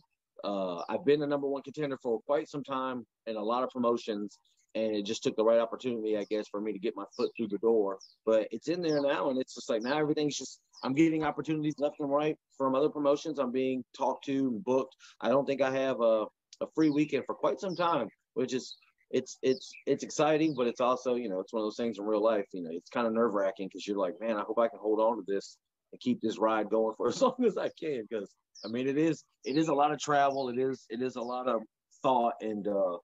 Uh, 0.45 0.83
I've 0.89 1.05
been 1.05 1.23
a 1.23 1.27
number 1.27 1.47
one 1.47 1.63
contender 1.63 1.99
for 2.03 2.21
quite 2.27 2.49
some 2.49 2.65
time 2.65 3.05
in 3.27 3.37
a 3.37 3.43
lot 3.43 3.63
of 3.63 3.71
promotions, 3.71 4.39
and 4.75 4.97
it 4.97 5.05
just 5.05 5.23
took 5.23 5.37
the 5.37 5.45
right 5.45 5.61
opportunity, 5.61 6.17
I 6.17 6.25
guess, 6.25 6.49
for 6.49 6.61
me 6.61 6.73
to 6.73 6.79
get 6.79 6.97
my 6.97 7.05
foot 7.17 7.31
through 7.37 7.49
the 7.49 7.59
door. 7.59 7.99
But 8.27 8.49
it's 8.51 8.69
in 8.69 8.83
there 8.83 9.01
now, 9.01 9.31
and 9.31 9.39
it's 9.39 9.55
just 9.55 9.69
like 9.69 9.83
now 9.83 9.99
everything's 9.99 10.37
just 10.37 10.61
I'm 10.83 10.95
getting 10.95 11.25
opportunities 11.25 11.75
left 11.79 11.97
and 12.01 12.11
right 12.11 12.37
from 12.57 12.75
other 12.75 12.89
promotions. 12.89 13.39
I'm 13.39 13.53
being 13.53 13.85
talked 13.97 14.25
to 14.27 14.49
and 14.49 14.65
booked. 14.65 14.97
I 15.21 15.29
don't 15.29 15.47
think 15.47 15.61
I 15.61 15.71
have 15.71 16.01
a, 16.01 16.25
a 16.61 16.67
free 16.75 16.91
weekend 16.91 17.25
for 17.27 17.35
quite 17.35 17.61
some 17.61 17.77
time, 17.77 18.09
which 18.35 18.53
is 18.53 18.77
it's 19.11 19.39
it's 19.43 19.71
it's 19.87 20.03
exciting, 20.03 20.55
but 20.57 20.67
it's 20.67 20.81
also 20.81 21.15
you 21.15 21.29
know 21.29 21.41
it's 21.41 21.53
one 21.53 21.61
of 21.61 21.67
those 21.67 21.77
things 21.77 21.99
in 21.99 22.05
real 22.05 22.23
life. 22.23 22.47
You 22.53 22.63
know, 22.63 22.71
it's 22.73 22.91
kind 22.91 23.07
of 23.07 23.13
nerve 23.13 23.35
wracking 23.35 23.69
because 23.69 23.87
you're 23.87 23.99
like, 23.99 24.15
man, 24.21 24.37
I 24.37 24.43
hope 24.43 24.59
I 24.59 24.69
can 24.69 24.81
hold 24.81 25.01
on 25.01 25.19
to 25.19 25.25
this 25.27 25.59
and 25.93 26.01
keep 26.01 26.21
this 26.21 26.39
ride 26.39 26.69
going 26.69 26.95
for 26.97 27.09
as 27.09 27.21
long 27.23 27.37
as 27.47 27.57
I 27.57 27.71
can. 27.79 28.07
Because 28.09 28.35
I 28.65 28.69
mean, 28.69 28.89
it 28.89 28.99
is 28.99 29.25
it 29.45 29.57
is 29.57 29.69
a 29.69 29.75
lot 29.75 29.93
of 29.93 29.99
travel. 29.99 30.49
It 30.49 30.59
is 30.59 30.87
it 30.89 31.03
is 31.03 31.17
a 31.17 31.23
lot 31.23 31.49
of 31.49 31.63
thought 32.03 32.35
and 32.41 32.67
uh, 32.67 32.97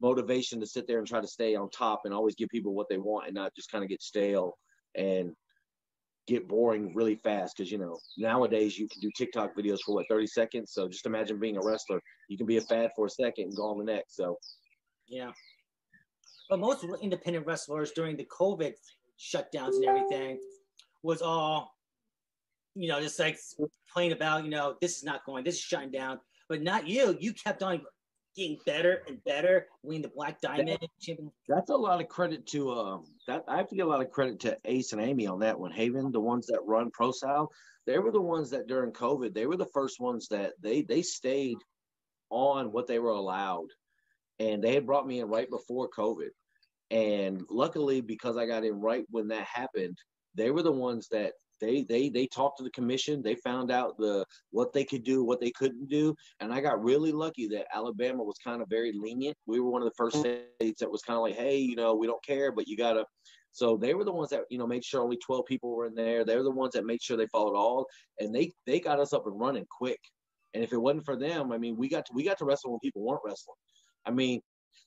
motivation 0.00 0.60
to 0.60 0.66
sit 0.66 0.86
there 0.86 0.98
and 0.98 1.06
try 1.06 1.20
to 1.20 1.28
stay 1.28 1.54
on 1.54 1.70
top 1.70 2.02
and 2.04 2.14
always 2.14 2.34
give 2.34 2.48
people 2.48 2.74
what 2.74 2.88
they 2.88 2.98
want 2.98 3.26
and 3.26 3.34
not 3.34 3.54
just 3.54 3.70
kind 3.70 3.84
of 3.84 3.90
get 3.90 4.02
stale 4.02 4.56
and 4.96 5.32
get 6.26 6.48
boring 6.48 6.94
really 6.94 7.16
fast 7.16 7.56
because 7.56 7.72
you 7.72 7.78
know 7.78 7.98
nowadays 8.18 8.78
you 8.78 8.88
can 8.88 9.00
do 9.00 9.10
TikTok 9.16 9.56
videos 9.56 9.78
for 9.84 9.94
what 9.94 10.06
30 10.08 10.26
seconds. 10.26 10.72
So 10.72 10.88
just 10.88 11.06
imagine 11.06 11.38
being 11.38 11.56
a 11.56 11.62
wrestler. 11.62 12.00
You 12.28 12.36
can 12.36 12.46
be 12.46 12.56
a 12.56 12.62
fad 12.62 12.90
for 12.94 13.06
a 13.06 13.10
second 13.10 13.44
and 13.46 13.56
go 13.56 13.64
on 13.64 13.78
the 13.78 13.84
next. 13.84 14.16
So 14.16 14.36
yeah. 15.08 15.32
But 16.48 16.58
most 16.58 16.84
independent 17.00 17.46
wrestlers 17.46 17.92
during 17.92 18.16
the 18.16 18.26
COVID 18.26 18.72
shutdowns 19.18 19.76
and 19.76 19.84
everything 19.84 20.40
was 21.02 21.22
all, 21.22 21.72
you 22.74 22.88
know, 22.88 23.00
just 23.00 23.18
like 23.18 23.38
playing 23.92 24.12
about, 24.12 24.44
you 24.44 24.50
know, 24.50 24.76
this 24.80 24.96
is 24.96 25.04
not 25.04 25.24
going, 25.24 25.44
this 25.44 25.56
is 25.56 25.60
shutting 25.60 25.90
down. 25.90 26.20
But 26.48 26.62
not 26.62 26.88
you. 26.88 27.16
You 27.20 27.32
kept 27.32 27.62
on 27.62 27.82
getting 28.36 28.58
better 28.66 29.02
and 29.08 29.22
better, 29.24 29.66
winning 29.82 30.02
the 30.02 30.08
Black 30.08 30.40
Diamond 30.40 30.78
champion. 31.00 31.30
that's 31.48 31.70
a 31.70 31.76
lot 31.76 32.00
of 32.00 32.08
credit 32.08 32.46
to 32.48 32.72
um 32.72 33.04
that 33.26 33.44
I 33.48 33.56
have 33.56 33.68
to 33.68 33.76
give 33.76 33.86
a 33.86 33.90
lot 33.90 34.00
of 34.00 34.10
credit 34.10 34.40
to 34.40 34.58
Ace 34.64 34.92
and 34.92 35.02
Amy 35.02 35.26
on 35.26 35.40
that 35.40 35.58
one. 35.58 35.70
Haven, 35.70 36.12
the 36.12 36.20
ones 36.20 36.46
that 36.46 36.60
run 36.64 36.90
Pro 36.92 37.12
South, 37.12 37.48
they 37.86 37.98
were 37.98 38.12
the 38.12 38.20
ones 38.20 38.50
that 38.50 38.66
during 38.66 38.92
COVID, 38.92 39.34
they 39.34 39.46
were 39.46 39.56
the 39.56 39.66
first 39.66 40.00
ones 40.00 40.28
that 40.28 40.52
they 40.60 40.82
they 40.82 41.02
stayed 41.02 41.58
on 42.30 42.72
what 42.72 42.86
they 42.86 42.98
were 42.98 43.10
allowed. 43.10 43.68
And 44.38 44.62
they 44.62 44.74
had 44.74 44.86
brought 44.86 45.06
me 45.06 45.20
in 45.20 45.28
right 45.28 45.50
before 45.50 45.90
COVID. 45.90 46.30
And 46.90 47.42
luckily, 47.50 48.00
because 48.00 48.36
I 48.36 48.46
got 48.46 48.64
in 48.64 48.80
right 48.80 49.04
when 49.10 49.28
that 49.28 49.44
happened, 49.44 49.98
they 50.34 50.50
were 50.50 50.62
the 50.62 50.72
ones 50.72 51.08
that 51.10 51.34
they 51.60 51.82
they 51.82 52.08
they 52.08 52.26
talked 52.26 52.58
to 52.58 52.64
the 52.64 52.70
commission. 52.70 53.22
They 53.22 53.34
found 53.36 53.70
out 53.70 53.96
the 53.98 54.24
what 54.50 54.72
they 54.72 54.84
could 54.84 55.04
do, 55.04 55.24
what 55.24 55.40
they 55.40 55.50
couldn't 55.50 55.88
do, 55.88 56.14
and 56.40 56.52
I 56.52 56.60
got 56.60 56.82
really 56.82 57.12
lucky 57.12 57.46
that 57.48 57.66
Alabama 57.74 58.22
was 58.22 58.36
kind 58.42 58.62
of 58.62 58.68
very 58.68 58.92
lenient. 58.92 59.36
We 59.46 59.60
were 59.60 59.70
one 59.70 59.82
of 59.82 59.88
the 59.88 59.94
first 59.96 60.16
mm-hmm. 60.16 60.42
states 60.60 60.80
that 60.80 60.90
was 60.90 61.02
kind 61.02 61.16
of 61.16 61.22
like, 61.22 61.36
hey, 61.36 61.58
you 61.58 61.76
know, 61.76 61.94
we 61.94 62.06
don't 62.06 62.24
care, 62.24 62.52
but 62.52 62.66
you 62.66 62.76
gotta. 62.76 63.04
So 63.52 63.76
they 63.76 63.94
were 63.94 64.04
the 64.04 64.12
ones 64.12 64.30
that 64.30 64.42
you 64.50 64.58
know 64.58 64.66
made 64.66 64.84
sure 64.84 65.02
only 65.02 65.18
twelve 65.18 65.46
people 65.46 65.74
were 65.74 65.86
in 65.86 65.94
there. 65.94 66.24
They 66.24 66.36
were 66.36 66.44
the 66.44 66.50
ones 66.50 66.72
that 66.74 66.86
made 66.86 67.02
sure 67.02 67.16
they 67.16 67.26
followed 67.26 67.56
all, 67.56 67.86
and 68.18 68.34
they 68.34 68.52
they 68.66 68.80
got 68.80 69.00
us 69.00 69.12
up 69.12 69.26
and 69.26 69.38
running 69.38 69.66
quick. 69.70 70.00
And 70.54 70.64
if 70.64 70.72
it 70.72 70.78
wasn't 70.78 71.04
for 71.04 71.16
them, 71.16 71.52
I 71.52 71.58
mean, 71.58 71.76
we 71.76 71.88
got 71.88 72.06
to 72.06 72.12
we 72.14 72.24
got 72.24 72.38
to 72.38 72.44
wrestle 72.44 72.70
when 72.70 72.80
people 72.80 73.02
weren't 73.02 73.22
wrestling. 73.24 73.56
I 74.06 74.10
mean, 74.10 74.40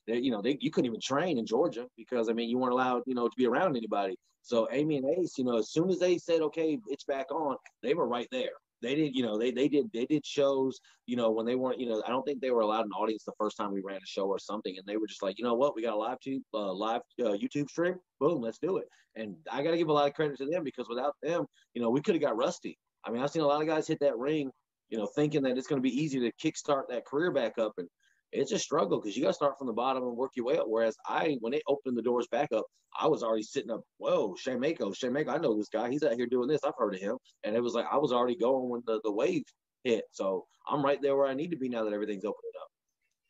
they, 0.06 0.18
you 0.18 0.30
know, 0.30 0.42
they 0.42 0.58
you 0.60 0.70
couldn't 0.70 0.86
even 0.86 1.00
train 1.00 1.38
in 1.38 1.46
Georgia 1.46 1.86
because 1.96 2.28
I 2.28 2.32
mean 2.32 2.48
you 2.48 2.58
weren't 2.58 2.72
allowed, 2.72 3.02
you 3.06 3.14
know, 3.14 3.28
to 3.28 3.36
be 3.36 3.46
around 3.46 3.76
anybody. 3.76 4.16
So 4.42 4.68
Amy 4.70 4.98
and 4.98 5.06
Ace, 5.18 5.38
you 5.38 5.44
know, 5.44 5.56
as 5.56 5.70
soon 5.70 5.88
as 5.88 5.98
they 5.98 6.18
said, 6.18 6.42
okay, 6.42 6.78
it's 6.88 7.04
back 7.04 7.30
on, 7.30 7.56
they 7.82 7.94
were 7.94 8.06
right 8.06 8.28
there. 8.30 8.50
They 8.82 8.94
did, 8.94 9.16
you 9.16 9.22
know, 9.22 9.38
they 9.38 9.50
they 9.50 9.68
did 9.68 9.90
they 9.94 10.04
did 10.04 10.26
shows, 10.26 10.78
you 11.06 11.16
know, 11.16 11.30
when 11.30 11.46
they 11.46 11.54
weren't, 11.54 11.80
you 11.80 11.88
know, 11.88 12.02
I 12.06 12.10
don't 12.10 12.22
think 12.24 12.40
they 12.40 12.50
were 12.50 12.60
allowed 12.60 12.84
an 12.84 12.92
audience 12.92 13.24
the 13.24 13.32
first 13.38 13.56
time 13.56 13.72
we 13.72 13.80
ran 13.80 13.96
a 13.96 14.06
show 14.06 14.26
or 14.26 14.38
something, 14.38 14.76
and 14.76 14.86
they 14.86 14.98
were 14.98 15.06
just 15.06 15.22
like, 15.22 15.38
you 15.38 15.44
know 15.44 15.54
what, 15.54 15.74
we 15.74 15.82
got 15.82 15.94
a 15.94 15.96
live 15.96 16.20
tube, 16.20 16.42
uh, 16.52 16.72
live 16.72 17.00
uh, 17.20 17.32
YouTube 17.32 17.70
stream, 17.70 17.94
boom, 18.20 18.42
let's 18.42 18.58
do 18.58 18.76
it. 18.76 18.86
And 19.16 19.36
I 19.50 19.62
got 19.62 19.70
to 19.70 19.78
give 19.78 19.88
a 19.88 19.92
lot 19.92 20.08
of 20.08 20.14
credit 20.14 20.36
to 20.38 20.46
them 20.46 20.64
because 20.64 20.88
without 20.88 21.14
them, 21.22 21.46
you 21.72 21.80
know, 21.80 21.88
we 21.88 22.02
could 22.02 22.14
have 22.14 22.22
got 22.22 22.36
rusty. 22.36 22.76
I 23.06 23.10
mean, 23.10 23.22
I've 23.22 23.30
seen 23.30 23.42
a 23.42 23.46
lot 23.46 23.62
of 23.62 23.68
guys 23.68 23.86
hit 23.86 24.00
that 24.00 24.18
ring, 24.18 24.50
you 24.90 24.98
know, 24.98 25.06
thinking 25.06 25.42
that 25.42 25.56
it's 25.56 25.66
going 25.66 25.80
to 25.80 25.88
be 25.88 26.02
easy 26.02 26.20
to 26.20 26.32
kickstart 26.42 26.88
that 26.88 27.06
career 27.06 27.30
back 27.32 27.56
up, 27.58 27.72
and 27.78 27.88
it's 28.34 28.52
a 28.52 28.58
struggle 28.58 29.00
because 29.00 29.16
you 29.16 29.22
got 29.22 29.30
to 29.30 29.34
start 29.34 29.58
from 29.58 29.66
the 29.66 29.72
bottom 29.72 30.02
and 30.02 30.16
work 30.16 30.32
your 30.34 30.46
way 30.46 30.58
up. 30.58 30.66
Whereas 30.66 30.96
I, 31.06 31.36
when 31.40 31.52
they 31.52 31.62
opened 31.68 31.96
the 31.96 32.02
doors 32.02 32.26
back 32.28 32.52
up, 32.52 32.66
I 32.98 33.06
was 33.06 33.22
already 33.22 33.42
sitting 33.42 33.70
up. 33.70 33.82
Whoa, 33.98 34.34
Shane 34.36 34.60
Mako, 34.60 34.92
Shane 34.92 35.12
Mako, 35.12 35.30
I 35.30 35.38
know 35.38 35.56
this 35.56 35.68
guy. 35.68 35.90
He's 35.90 36.02
out 36.02 36.14
here 36.14 36.26
doing 36.26 36.48
this. 36.48 36.60
I've 36.64 36.74
heard 36.76 36.94
of 36.94 37.00
him. 37.00 37.16
And 37.44 37.56
it 37.56 37.62
was 37.62 37.74
like 37.74 37.86
I 37.90 37.96
was 37.96 38.12
already 38.12 38.36
going 38.36 38.68
when 38.68 38.82
the, 38.86 39.00
the 39.04 39.12
wave 39.12 39.44
hit. 39.84 40.04
So 40.12 40.46
I'm 40.68 40.84
right 40.84 41.00
there 41.00 41.16
where 41.16 41.26
I 41.26 41.34
need 41.34 41.50
to 41.50 41.56
be 41.56 41.68
now 41.68 41.84
that 41.84 41.92
everything's 41.92 42.24
opening 42.24 42.52
up. 42.60 42.68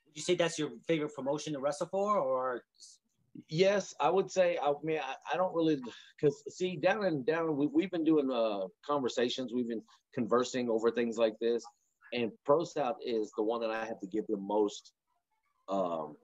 Would 0.06 0.16
you 0.16 0.22
say 0.22 0.34
that's 0.34 0.58
your 0.58 0.70
favorite 0.86 1.14
promotion 1.14 1.52
to 1.52 1.60
wrestle 1.60 1.88
for, 1.90 2.18
or 2.18 2.62
Yes, 3.48 3.94
I 4.00 4.10
would 4.10 4.30
say. 4.30 4.58
I 4.62 4.72
mean, 4.82 4.98
I, 4.98 5.14
I 5.32 5.36
don't 5.36 5.54
really 5.54 5.80
because 6.16 6.42
see 6.48 6.76
down 6.76 7.04
and 7.04 7.26
down. 7.26 7.56
We, 7.56 7.66
we've 7.66 7.90
been 7.90 8.04
doing 8.04 8.30
uh 8.30 8.68
conversations. 8.86 9.52
We've 9.52 9.68
been 9.68 9.82
conversing 10.14 10.70
over 10.70 10.90
things 10.90 11.18
like 11.18 11.34
this, 11.40 11.64
and 12.14 12.30
Pro 12.46 12.64
South 12.64 12.96
is 13.04 13.32
the 13.36 13.42
one 13.42 13.60
that 13.60 13.70
I 13.70 13.84
have 13.84 14.00
to 14.00 14.06
give 14.06 14.24
the 14.28 14.36
most. 14.36 14.92
Um, 15.68 16.14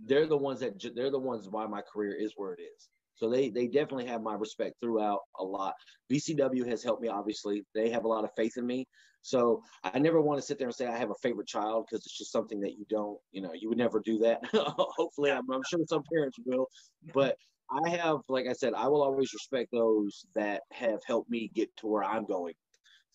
they're 0.00 0.26
the 0.26 0.36
ones 0.36 0.60
that 0.60 0.74
they're 0.94 1.10
the 1.10 1.18
ones 1.18 1.48
why 1.48 1.66
my 1.66 1.80
career 1.80 2.14
is 2.14 2.32
where 2.36 2.52
it 2.52 2.60
is. 2.60 2.88
So 3.14 3.30
they 3.30 3.48
they 3.48 3.66
definitely 3.66 4.06
have 4.06 4.22
my 4.22 4.34
respect 4.34 4.74
throughout 4.80 5.20
a 5.38 5.44
lot. 5.44 5.74
VCW 6.12 6.68
has 6.68 6.82
helped 6.82 7.02
me. 7.02 7.08
Obviously, 7.08 7.64
they 7.74 7.88
have 7.90 8.04
a 8.04 8.08
lot 8.08 8.24
of 8.24 8.30
faith 8.36 8.52
in 8.56 8.66
me. 8.66 8.86
So 9.22 9.62
I 9.82 9.98
never 9.98 10.20
want 10.20 10.38
to 10.38 10.46
sit 10.46 10.58
there 10.58 10.68
and 10.68 10.74
say 10.74 10.86
I 10.86 10.96
have 10.96 11.10
a 11.10 11.22
favorite 11.22 11.48
child 11.48 11.86
because 11.86 12.04
it's 12.06 12.16
just 12.16 12.30
something 12.30 12.60
that 12.60 12.74
you 12.78 12.84
don't, 12.88 13.18
you 13.32 13.40
know, 13.40 13.52
you 13.54 13.68
would 13.68 13.78
never 13.78 14.00
do 14.04 14.18
that. 14.18 14.40
Hopefully, 14.54 15.32
I'm, 15.32 15.50
I'm 15.50 15.62
sure 15.68 15.80
some 15.88 16.04
parents 16.12 16.36
will, 16.44 16.68
but 17.12 17.36
I 17.84 17.90
have, 17.90 18.18
like 18.28 18.46
I 18.46 18.52
said, 18.52 18.74
I 18.74 18.86
will 18.86 19.02
always 19.02 19.32
respect 19.34 19.70
those 19.72 20.26
that 20.36 20.62
have 20.70 21.00
helped 21.06 21.28
me 21.28 21.50
get 21.54 21.68
to 21.78 21.88
where 21.88 22.04
I'm 22.04 22.24
going. 22.24 22.54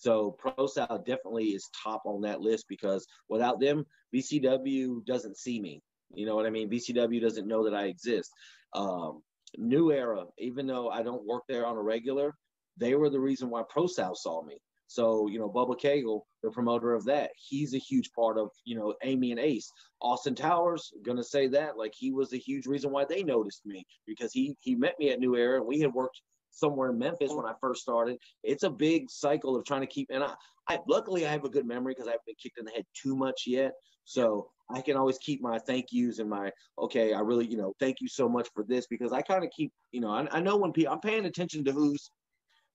So 0.02 0.32
Pro 0.40 0.66
South 0.66 1.06
definitely 1.06 1.50
is 1.50 1.70
top 1.84 2.02
on 2.06 2.22
that 2.22 2.42
list 2.42 2.66
because 2.68 3.06
without 3.30 3.60
them, 3.60 3.86
VCW 4.16 5.06
doesn't 5.06 5.38
see 5.38 5.62
me. 5.62 5.80
You 6.16 6.26
know 6.26 6.36
what 6.36 6.48
I 6.48 6.50
mean? 6.50 6.72
VCW 6.72 7.22
doesn't 7.22 7.48
know 7.48 7.64
that 7.66 7.76
I 7.76 7.86
exist. 7.86 8.32
Um, 8.74 9.22
New 9.58 9.92
Era, 9.92 10.24
even 10.40 10.66
though 10.66 10.90
I 10.90 11.04
don't 11.04 11.28
work 11.28 11.44
there 11.48 11.68
on 11.68 11.78
a 11.78 11.82
regular, 11.84 12.34
they 12.78 12.96
were 12.96 13.12
the 13.12 13.20
reason 13.20 13.52
why 13.52 13.62
Pro 13.70 13.86
South 13.86 14.18
saw 14.18 14.44
me. 14.44 14.58
So, 14.88 15.28
you 15.28 15.38
know, 15.38 15.48
Bubba 15.48 15.80
Cagle, 15.80 16.22
the 16.42 16.50
promoter 16.50 16.96
of 16.96 17.06
that, 17.06 17.30
he's 17.38 17.76
a 17.76 17.78
huge 17.78 18.12
part 18.14 18.40
of, 18.40 18.50
you 18.66 18.76
know, 18.76 18.96
Amy 19.04 19.30
and 19.30 19.40
Ace. 19.40 19.72
Austin 20.02 20.34
Towers, 20.34 20.92
gonna 21.04 21.24
say 21.24 21.48
that, 21.50 21.78
like 21.78 21.94
he 21.96 22.12
was 22.12 22.34
a 22.34 22.38
huge 22.38 22.66
reason 22.66 22.92
why 22.92 23.06
they 23.06 23.22
noticed 23.22 23.68
me 23.68 23.86
because 24.08 24.34
he 24.34 24.56
he 24.62 24.74
met 24.74 24.98
me 24.98 25.12
at 25.12 25.20
New 25.20 25.36
Era 25.36 25.60
and 25.60 25.68
we 25.68 25.80
had 25.80 25.94
worked 25.94 26.22
somewhere 26.52 26.90
in 26.90 27.00
Memphis 27.00 27.32
when 27.34 27.46
I 27.46 27.54
first 27.60 27.82
started. 27.82 28.18
It's 28.44 28.64
a 28.64 28.70
big 28.70 29.10
cycle 29.10 29.56
of 29.56 29.66
trying 29.66 29.82
to 29.82 29.88
keep 29.88 30.10
and 30.12 30.24
I, 30.24 30.34
I 30.68 30.80
luckily 30.88 31.26
I 31.26 31.32
have 31.32 31.46
a 31.46 31.50
good 31.50 31.66
memory 31.66 31.94
because 31.94 32.08
I 32.08 32.12
haven't 32.12 32.26
been 32.26 32.36
kicked 32.42 32.60
in 32.60 32.66
the 32.66 32.72
head 32.72 32.86
too 32.94 33.16
much 33.16 33.44
yet. 33.48 33.74
So 34.06 34.50
I 34.74 34.82
can 34.82 34.98
always 34.98 35.18
keep 35.18 35.42
my 35.42 35.60
thank 35.60 35.88
yous 35.92 36.20
and 36.20 36.30
my 36.30 36.52
okay, 36.80 37.14
I 37.14 37.20
really, 37.20 37.46
you 37.46 37.58
know, 37.58 37.74
thank 37.80 37.98
you 38.02 38.08
so 38.08 38.30
much 38.30 38.50
for 38.54 38.64
this 38.64 38.88
because 38.88 39.12
I 39.12 39.22
kind 39.22 39.44
of 39.44 39.50
keep, 39.52 39.72
you 39.92 40.02
know, 40.02 40.12
I, 40.12 40.28
I 40.32 40.40
know 40.40 40.58
when 40.58 40.72
people 40.72 40.94
I'm 40.94 41.00
paying 41.00 41.26
attention 41.26 41.64
to 41.66 41.72
who's 41.72 42.12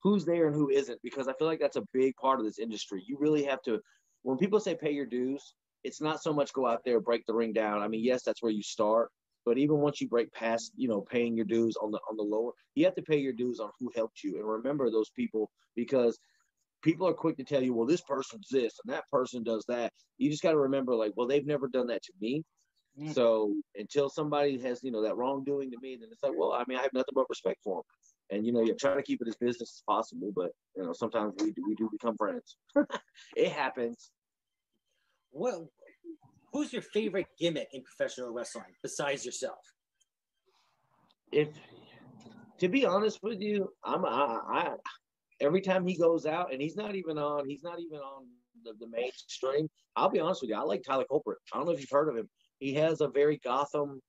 who's 0.03 0.25
there 0.25 0.47
and 0.47 0.55
who 0.55 0.71
isn't 0.71 1.01
because 1.03 1.29
I 1.29 1.33
feel 1.35 1.49
like 1.49 1.61
that's 1.61 1.77
a 1.77 1.87
big 1.93 2.15
part 2.17 2.39
of 2.39 2.47
this 2.47 2.59
industry. 2.59 3.03
You 3.07 3.17
really 3.19 3.45
have 3.45 3.63
to 3.63 3.81
when 4.23 4.39
people 4.39 4.61
say 4.61 4.75
pay 4.75 4.93
your 4.93 5.07
dues, 5.07 5.55
it's 5.85 6.01
not 6.01 6.23
so 6.23 6.33
much 6.33 6.53
go 6.53 6.67
out 6.67 6.83
there 6.85 7.01
break 7.01 7.25
the 7.27 7.35
ring 7.35 7.53
down. 7.53 7.83
I 7.83 7.89
mean, 7.89 8.05
yes, 8.05 8.23
that's 8.23 8.43
where 8.43 8.53
you 8.53 8.63
start, 8.63 9.11
but 9.47 9.57
even 9.57 9.79
once 9.79 10.01
you 10.01 10.09
break 10.09 10.31
past, 10.33 10.73
you 10.77 10.89
know, 10.89 11.01
paying 11.01 11.37
your 11.37 11.47
dues 11.47 11.77
on 11.81 11.93
the 11.93 12.01
on 12.11 12.17
the 12.17 12.23
lower, 12.23 12.51
you 12.75 12.85
have 12.85 12.97
to 12.97 13.03
pay 13.03 13.17
your 13.17 13.33
dues 13.33 13.61
on 13.61 13.71
who 13.79 13.91
helped 13.95 14.23
you 14.23 14.37
and 14.37 14.47
remember 14.47 14.91
those 14.91 15.11
people 15.11 15.49
because 15.77 16.19
people 16.83 17.07
are 17.09 17.15
quick 17.15 17.37
to 17.37 17.45
tell 17.45 17.63
you, 17.63 17.73
well, 17.73 17.87
this 17.87 18.03
person's 18.03 18.49
this 18.51 18.75
and 18.85 18.93
that 18.93 19.05
person 19.11 19.43
does 19.43 19.65
that. 19.69 19.93
You 20.19 20.31
just 20.31 20.43
got 20.43 20.51
to 20.51 20.59
remember, 20.59 20.95
like, 20.95 21.13
well, 21.17 21.29
they've 21.29 21.47
never 21.47 21.69
done 21.69 21.87
that 21.87 22.03
to 22.03 22.13
me. 22.21 22.43
Mm-hmm. 22.99 23.13
So 23.13 23.55
until 23.77 24.09
somebody 24.09 24.59
has, 24.59 24.81
you 24.83 24.91
know, 24.91 25.03
that 25.03 25.17
wrongdoing 25.17 25.71
to 25.71 25.77
me, 25.81 25.97
then 26.01 26.09
it's 26.11 26.23
like, 26.23 26.33
well, 26.37 26.53
I 26.53 26.65
mean, 26.67 26.79
I 26.79 26.83
have 26.83 26.93
nothing 26.93 27.15
but 27.15 27.27
respect 27.29 27.61
for 27.63 27.77
them. 27.77 28.39
And 28.39 28.47
you 28.47 28.53
know, 28.53 28.63
you're 28.63 28.75
trying 28.75 28.97
to 28.97 29.03
keep 29.03 29.23
it 29.23 29.29
as 29.29 29.37
business 29.37 29.75
as 29.77 29.83
possible, 29.87 30.33
but 30.35 30.51
you 30.77 30.83
know, 30.83 30.93
sometimes 30.93 31.35
we 31.41 31.53
do, 31.53 31.63
we 31.69 31.77
do 31.77 31.89
become 31.93 32.17
friends. 32.17 32.57
it 33.37 33.53
happens. 33.53 34.11
Well, 35.31 35.71
who's 36.57 36.73
your 36.73 36.81
favorite 36.81 37.27
gimmick 37.39 37.69
in 37.75 37.83
professional 37.83 38.31
wrestling 38.31 38.65
besides 38.83 39.27
yourself? 39.27 39.59
If 41.31 41.49
to 42.61 42.69
be 42.69 42.87
honest 42.87 43.19
with 43.23 43.41
you, 43.41 43.69
I'm 43.85 44.07
I, 44.07 44.41
I 44.51 44.75
every 45.39 45.61
time 45.61 45.87
he 45.87 45.99
goes 45.99 46.25
out 46.25 46.55
and 46.55 46.63
he's 46.63 46.75
not 46.75 46.95
even 46.95 47.19
on 47.19 47.47
he's 47.47 47.63
not 47.63 47.79
even 47.79 47.99
on 47.99 48.25
the, 48.65 48.73
the 48.81 48.89
mainstream. 48.89 49.69
I'll 49.97 50.09
be 50.09 50.19
honest 50.19 50.41
with 50.41 50.49
you, 50.49 50.57
I 50.57 50.63
like 50.63 50.83
Tyler 50.83 51.05
Culprit. 51.11 51.37
I 51.53 51.59
don't 51.59 51.67
know 51.67 51.73
if 51.73 51.81
you've 51.81 51.91
heard 51.91 52.09
of 52.09 52.17
him. 52.17 52.29
He 52.59 52.73
has 52.75 53.03
a 53.03 53.09
very 53.09 53.39
Gotham 53.45 54.01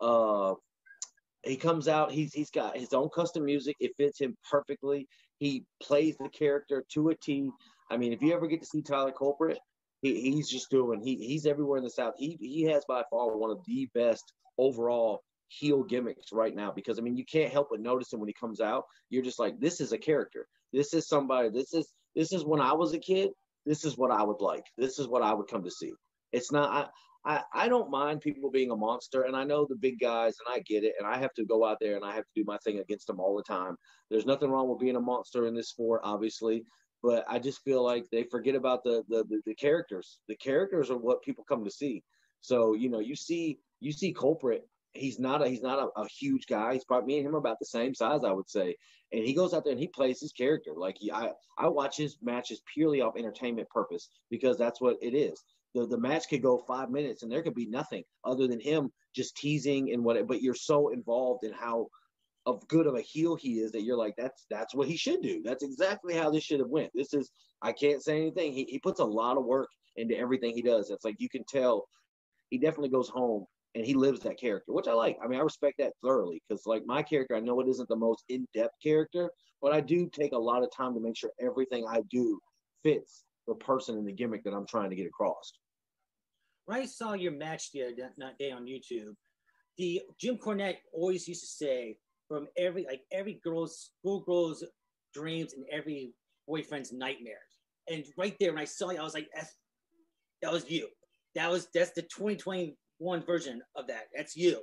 uh 0.00 0.54
he 1.42 1.56
comes 1.56 1.86
out, 1.86 2.12
he's 2.12 2.32
he's 2.32 2.50
got 2.50 2.78
his 2.78 2.94
own 2.94 3.10
custom 3.14 3.44
music. 3.44 3.76
It 3.78 3.92
fits 3.98 4.18
him 4.18 4.38
perfectly. 4.50 5.06
He 5.38 5.64
plays 5.82 6.16
the 6.16 6.30
character 6.30 6.82
to 6.94 7.10
a 7.10 7.14
T. 7.14 7.50
I 7.90 7.98
mean, 7.98 8.14
if 8.14 8.22
you 8.22 8.32
ever 8.32 8.46
get 8.46 8.60
to 8.60 8.66
see 8.66 8.80
Tyler 8.80 9.12
Culprit, 9.12 9.58
he, 10.02 10.32
he's 10.32 10.48
just 10.48 10.70
doing 10.70 11.00
he 11.00 11.16
he's 11.16 11.46
everywhere 11.46 11.78
in 11.78 11.84
the 11.84 11.90
South. 11.90 12.14
He 12.18 12.36
he 12.40 12.62
has 12.64 12.84
by 12.86 13.02
far 13.10 13.36
one 13.36 13.50
of 13.50 13.58
the 13.66 13.88
best 13.94 14.32
overall 14.58 15.22
heel 15.48 15.82
gimmicks 15.82 16.32
right 16.32 16.54
now 16.54 16.72
because 16.74 16.98
I 16.98 17.02
mean 17.02 17.16
you 17.16 17.24
can't 17.24 17.52
help 17.52 17.68
but 17.70 17.80
notice 17.80 18.12
him 18.12 18.20
when 18.20 18.28
he 18.28 18.34
comes 18.34 18.60
out. 18.60 18.84
You're 19.08 19.24
just 19.24 19.38
like, 19.38 19.58
this 19.58 19.80
is 19.80 19.92
a 19.92 19.98
character. 19.98 20.46
This 20.72 20.94
is 20.94 21.08
somebody. 21.08 21.50
This 21.50 21.74
is 21.74 21.92
this 22.14 22.32
is 22.32 22.44
when 22.44 22.60
I 22.60 22.72
was 22.72 22.94
a 22.94 22.98
kid. 22.98 23.30
This 23.66 23.84
is 23.84 23.96
what 23.96 24.10
I 24.10 24.22
would 24.22 24.40
like. 24.40 24.64
This 24.78 24.98
is 24.98 25.06
what 25.06 25.22
I 25.22 25.34
would 25.34 25.48
come 25.48 25.64
to 25.64 25.70
see. 25.70 25.92
It's 26.32 26.52
not. 26.52 26.70
I, 26.70 26.88
I, 27.22 27.42
I 27.52 27.68
don't 27.68 27.90
mind 27.90 28.22
people 28.22 28.50
being 28.50 28.70
a 28.70 28.76
monster, 28.76 29.22
and 29.22 29.36
I 29.36 29.44
know 29.44 29.66
the 29.68 29.76
big 29.76 30.00
guys, 30.00 30.36
and 30.38 30.54
I 30.54 30.60
get 30.60 30.84
it, 30.84 30.94
and 30.98 31.06
I 31.06 31.18
have 31.18 31.34
to 31.34 31.44
go 31.44 31.66
out 31.66 31.76
there 31.78 31.96
and 31.96 32.04
I 32.04 32.14
have 32.14 32.24
to 32.24 32.30
do 32.34 32.44
my 32.46 32.56
thing 32.64 32.78
against 32.78 33.06
them 33.06 33.20
all 33.20 33.36
the 33.36 33.42
time. 33.42 33.76
There's 34.10 34.24
nothing 34.24 34.50
wrong 34.50 34.68
with 34.68 34.78
being 34.78 34.96
a 34.96 35.00
monster 35.00 35.46
in 35.46 35.54
this 35.54 35.68
sport, 35.68 36.00
obviously, 36.02 36.64
but 37.02 37.24
I 37.28 37.38
just 37.38 37.62
feel 37.62 37.84
like 37.84 38.06
they 38.10 38.24
forget 38.24 38.54
about 38.54 38.84
the 38.84 39.02
the, 39.08 39.24
the, 39.24 39.40
the 39.46 39.54
characters. 39.54 40.18
The 40.28 40.36
characters 40.36 40.90
are 40.90 40.98
what 40.98 41.22
people 41.22 41.44
come 41.48 41.64
to 41.64 41.70
see. 41.70 42.02
So 42.40 42.74
you 42.74 42.88
know, 42.90 43.00
you 43.00 43.16
see 43.16 43.58
you 43.80 43.92
see 43.92 44.12
culprit. 44.12 44.66
He's 44.92 45.18
not 45.18 45.42
a 45.42 45.48
he's 45.48 45.62
not 45.62 45.78
a, 45.78 46.00
a 46.00 46.08
huge 46.08 46.46
guy. 46.46 46.74
He's 46.74 46.84
probably 46.84 47.06
me 47.06 47.18
and 47.18 47.26
him 47.26 47.34
are 47.34 47.38
about 47.38 47.58
the 47.60 47.66
same 47.66 47.94
size, 47.94 48.24
I 48.24 48.32
would 48.32 48.48
say. 48.48 48.76
And 49.12 49.24
he 49.24 49.34
goes 49.34 49.54
out 49.54 49.64
there 49.64 49.72
and 49.72 49.80
he 49.80 49.88
plays 49.88 50.20
his 50.20 50.32
character. 50.32 50.72
Like 50.76 50.96
he, 50.98 51.10
I 51.12 51.30
I 51.58 51.68
watch 51.68 51.96
his 51.96 52.16
matches 52.22 52.62
purely 52.72 53.00
off 53.00 53.16
entertainment 53.16 53.68
purpose 53.70 54.08
because 54.30 54.56
that's 54.56 54.80
what 54.80 54.96
it 55.00 55.14
is. 55.14 55.42
The 55.74 55.86
the 55.86 55.98
match 55.98 56.28
could 56.28 56.42
go 56.42 56.58
five 56.58 56.90
minutes 56.90 57.22
and 57.22 57.30
there 57.30 57.42
could 57.42 57.54
be 57.54 57.66
nothing 57.66 58.04
other 58.24 58.48
than 58.48 58.60
him 58.60 58.90
just 59.14 59.36
teasing 59.36 59.92
and 59.92 60.04
what. 60.04 60.26
But 60.26 60.42
you're 60.42 60.54
so 60.54 60.88
involved 60.88 61.44
in 61.44 61.52
how 61.52 61.88
of 62.46 62.66
good 62.68 62.86
of 62.86 62.94
a 62.94 63.00
heel 63.00 63.36
he 63.36 63.60
is 63.60 63.72
that 63.72 63.82
you're 63.82 63.96
like 63.96 64.14
that's 64.16 64.46
that's 64.50 64.74
what 64.74 64.88
he 64.88 64.96
should 64.96 65.22
do. 65.22 65.42
That's 65.44 65.62
exactly 65.62 66.14
how 66.14 66.30
this 66.30 66.42
should 66.42 66.60
have 66.60 66.68
went. 66.68 66.90
This 66.94 67.12
is 67.12 67.30
I 67.62 67.72
can't 67.72 68.02
say 68.02 68.16
anything. 68.16 68.52
He 68.52 68.64
he 68.64 68.78
puts 68.78 69.00
a 69.00 69.04
lot 69.04 69.36
of 69.36 69.44
work 69.44 69.68
into 69.96 70.16
everything 70.16 70.54
he 70.54 70.62
does. 70.62 70.90
It's 70.90 71.04
like 71.04 71.16
you 71.18 71.28
can 71.28 71.44
tell 71.48 71.86
he 72.48 72.58
definitely 72.58 72.88
goes 72.88 73.08
home 73.08 73.44
and 73.74 73.84
he 73.84 73.94
lives 73.94 74.20
that 74.20 74.40
character, 74.40 74.72
which 74.72 74.88
I 74.88 74.92
like. 74.92 75.16
I 75.22 75.28
mean, 75.28 75.38
I 75.38 75.42
respect 75.42 75.76
that 75.78 75.92
thoroughly 76.02 76.42
because 76.48 76.66
like 76.66 76.84
my 76.86 77.02
character, 77.02 77.36
I 77.36 77.40
know 77.40 77.60
it 77.60 77.68
isn't 77.68 77.88
the 77.88 77.96
most 77.96 78.24
in-depth 78.28 78.74
character, 78.82 79.30
but 79.62 79.72
I 79.72 79.80
do 79.80 80.08
take 80.12 80.32
a 80.32 80.38
lot 80.38 80.64
of 80.64 80.70
time 80.76 80.94
to 80.94 81.00
make 81.00 81.16
sure 81.16 81.30
everything 81.40 81.86
I 81.88 82.02
do 82.10 82.40
fits 82.82 83.24
the 83.46 83.54
person 83.54 83.96
and 83.96 84.06
the 84.06 84.12
gimmick 84.12 84.42
that 84.44 84.54
I'm 84.54 84.66
trying 84.66 84.90
to 84.90 84.96
get 84.96 85.06
across. 85.06 85.52
When 86.64 86.78
I 86.78 86.86
saw 86.86 87.14
your 87.14 87.32
match 87.32 87.70
the 87.72 87.84
other 87.84 87.94
day 88.38 88.50
on 88.50 88.66
YouTube, 88.66 89.14
the 89.78 90.02
Jim 90.18 90.36
Cornette 90.36 90.78
always 90.92 91.26
used 91.26 91.42
to 91.42 91.46
say, 91.46 91.96
from 92.30 92.46
every 92.56 92.86
like 92.86 93.02
every 93.10 93.40
girl's 93.42 93.90
schoolgirl's 93.98 94.64
dreams 95.12 95.52
and 95.52 95.66
every 95.70 96.14
boyfriend's 96.46 96.92
nightmares. 96.92 97.58
And 97.90 98.04
right 98.16 98.36
there, 98.38 98.52
when 98.52 98.62
I 98.62 98.66
saw 98.66 98.90
you, 98.90 99.00
I 99.00 99.02
was 99.02 99.14
like, 99.14 99.28
that 100.40 100.52
was 100.52 100.70
you. 100.70 100.86
That 101.34 101.50
was 101.50 101.66
that's 101.74 101.90
the 101.90 102.02
2021 102.02 103.26
version 103.26 103.60
of 103.74 103.88
that. 103.88 104.04
That's 104.16 104.36
you. 104.36 104.60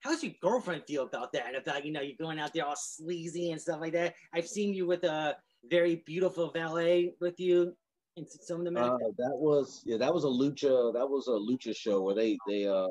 How's 0.00 0.22
your 0.22 0.34
girlfriend 0.42 0.84
feel 0.86 1.04
about 1.04 1.32
that? 1.32 1.54
About 1.56 1.86
you 1.86 1.92
know 1.92 2.02
you're 2.02 2.16
going 2.20 2.38
out 2.38 2.52
there 2.52 2.66
all 2.66 2.76
sleazy 2.76 3.52
and 3.52 3.60
stuff 3.60 3.80
like 3.80 3.94
that. 3.94 4.14
I've 4.34 4.46
seen 4.46 4.74
you 4.74 4.86
with 4.86 5.04
a 5.04 5.34
very 5.68 6.02
beautiful 6.06 6.50
valet 6.50 7.14
with 7.20 7.40
you 7.40 7.74
in 8.16 8.26
some 8.28 8.66
of 8.66 8.72
the. 8.72 8.80
Uh, 8.80 8.98
that 9.16 9.34
was 9.34 9.82
yeah, 9.86 9.96
that 9.96 10.12
was 10.12 10.24
a 10.24 10.28
lucha. 10.28 10.92
That 10.92 11.08
was 11.08 11.26
a 11.26 11.30
lucha 11.30 11.74
show 11.74 12.02
where 12.02 12.14
they 12.14 12.36
they 12.46 12.66
uh 12.66 12.88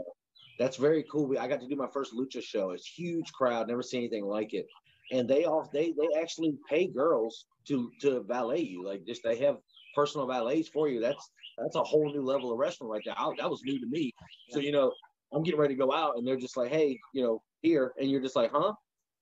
that's 0.59 0.77
very 0.77 1.03
cool. 1.03 1.37
I 1.39 1.47
got 1.47 1.61
to 1.61 1.67
do 1.67 1.75
my 1.75 1.87
first 1.93 2.13
lucha 2.13 2.41
show. 2.41 2.71
It's 2.71 2.87
huge 2.87 3.31
crowd, 3.33 3.67
never 3.67 3.83
seen 3.83 4.01
anything 4.01 4.25
like 4.25 4.53
it. 4.53 4.65
And 5.11 5.27
they 5.27 5.45
all 5.45 5.69
they 5.71 5.93
they 5.97 6.19
actually 6.19 6.57
pay 6.69 6.87
girls 6.87 7.45
to 7.67 7.91
to 8.01 8.23
valet 8.23 8.61
you. 8.61 8.85
Like 8.85 9.05
just 9.05 9.23
they 9.23 9.37
have 9.37 9.57
personal 9.95 10.27
valets 10.27 10.67
for 10.67 10.89
you. 10.89 10.99
That's 10.99 11.31
that's 11.57 11.75
a 11.75 11.83
whole 11.83 12.11
new 12.11 12.21
level 12.21 12.51
of 12.51 12.57
wrestling 12.57 12.89
right 12.89 13.01
there. 13.05 13.15
I, 13.17 13.31
that 13.37 13.49
was 13.49 13.61
new 13.63 13.79
to 13.79 13.87
me. 13.87 14.13
So 14.49 14.59
you 14.59 14.71
know, 14.71 14.91
I'm 15.33 15.43
getting 15.43 15.59
ready 15.59 15.75
to 15.75 15.79
go 15.79 15.93
out, 15.93 16.17
and 16.17 16.27
they're 16.27 16.37
just 16.37 16.57
like, 16.57 16.71
"Hey, 16.71 16.99
you 17.13 17.23
know, 17.23 17.41
here," 17.61 17.93
and 17.99 18.09
you're 18.09 18.21
just 18.21 18.35
like, 18.35 18.51
"Huh? 18.51 18.73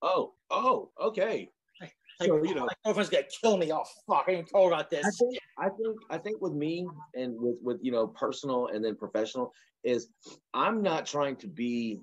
Oh, 0.02 0.34
oh, 0.50 0.92
okay." 1.00 1.50
So 2.22 2.44
you 2.44 2.56
know, 2.56 2.66
my 2.66 2.74
girlfriend's 2.84 3.10
gonna 3.10 3.24
kill 3.42 3.58
me. 3.58 3.72
Oh 3.72 3.84
fuck! 4.08 4.26
I 4.28 4.32
ain't 4.32 4.50
told 4.50 4.72
about 4.72 4.90
this. 4.90 5.06
I 5.06 5.12
think, 5.12 5.40
I 5.58 5.70
think, 5.70 5.98
I 6.10 6.18
think 6.18 6.42
with 6.42 6.54
me 6.54 6.88
and 7.16 7.36
with 7.38 7.58
with 7.62 7.80
you 7.82 7.92
know 7.92 8.08
personal 8.08 8.68
and 8.68 8.84
then 8.84 8.96
professional 8.96 9.52
is 9.84 10.10
I'm 10.54 10.82
not 10.82 11.06
trying 11.06 11.36
to 11.38 11.48
be. 11.48 12.00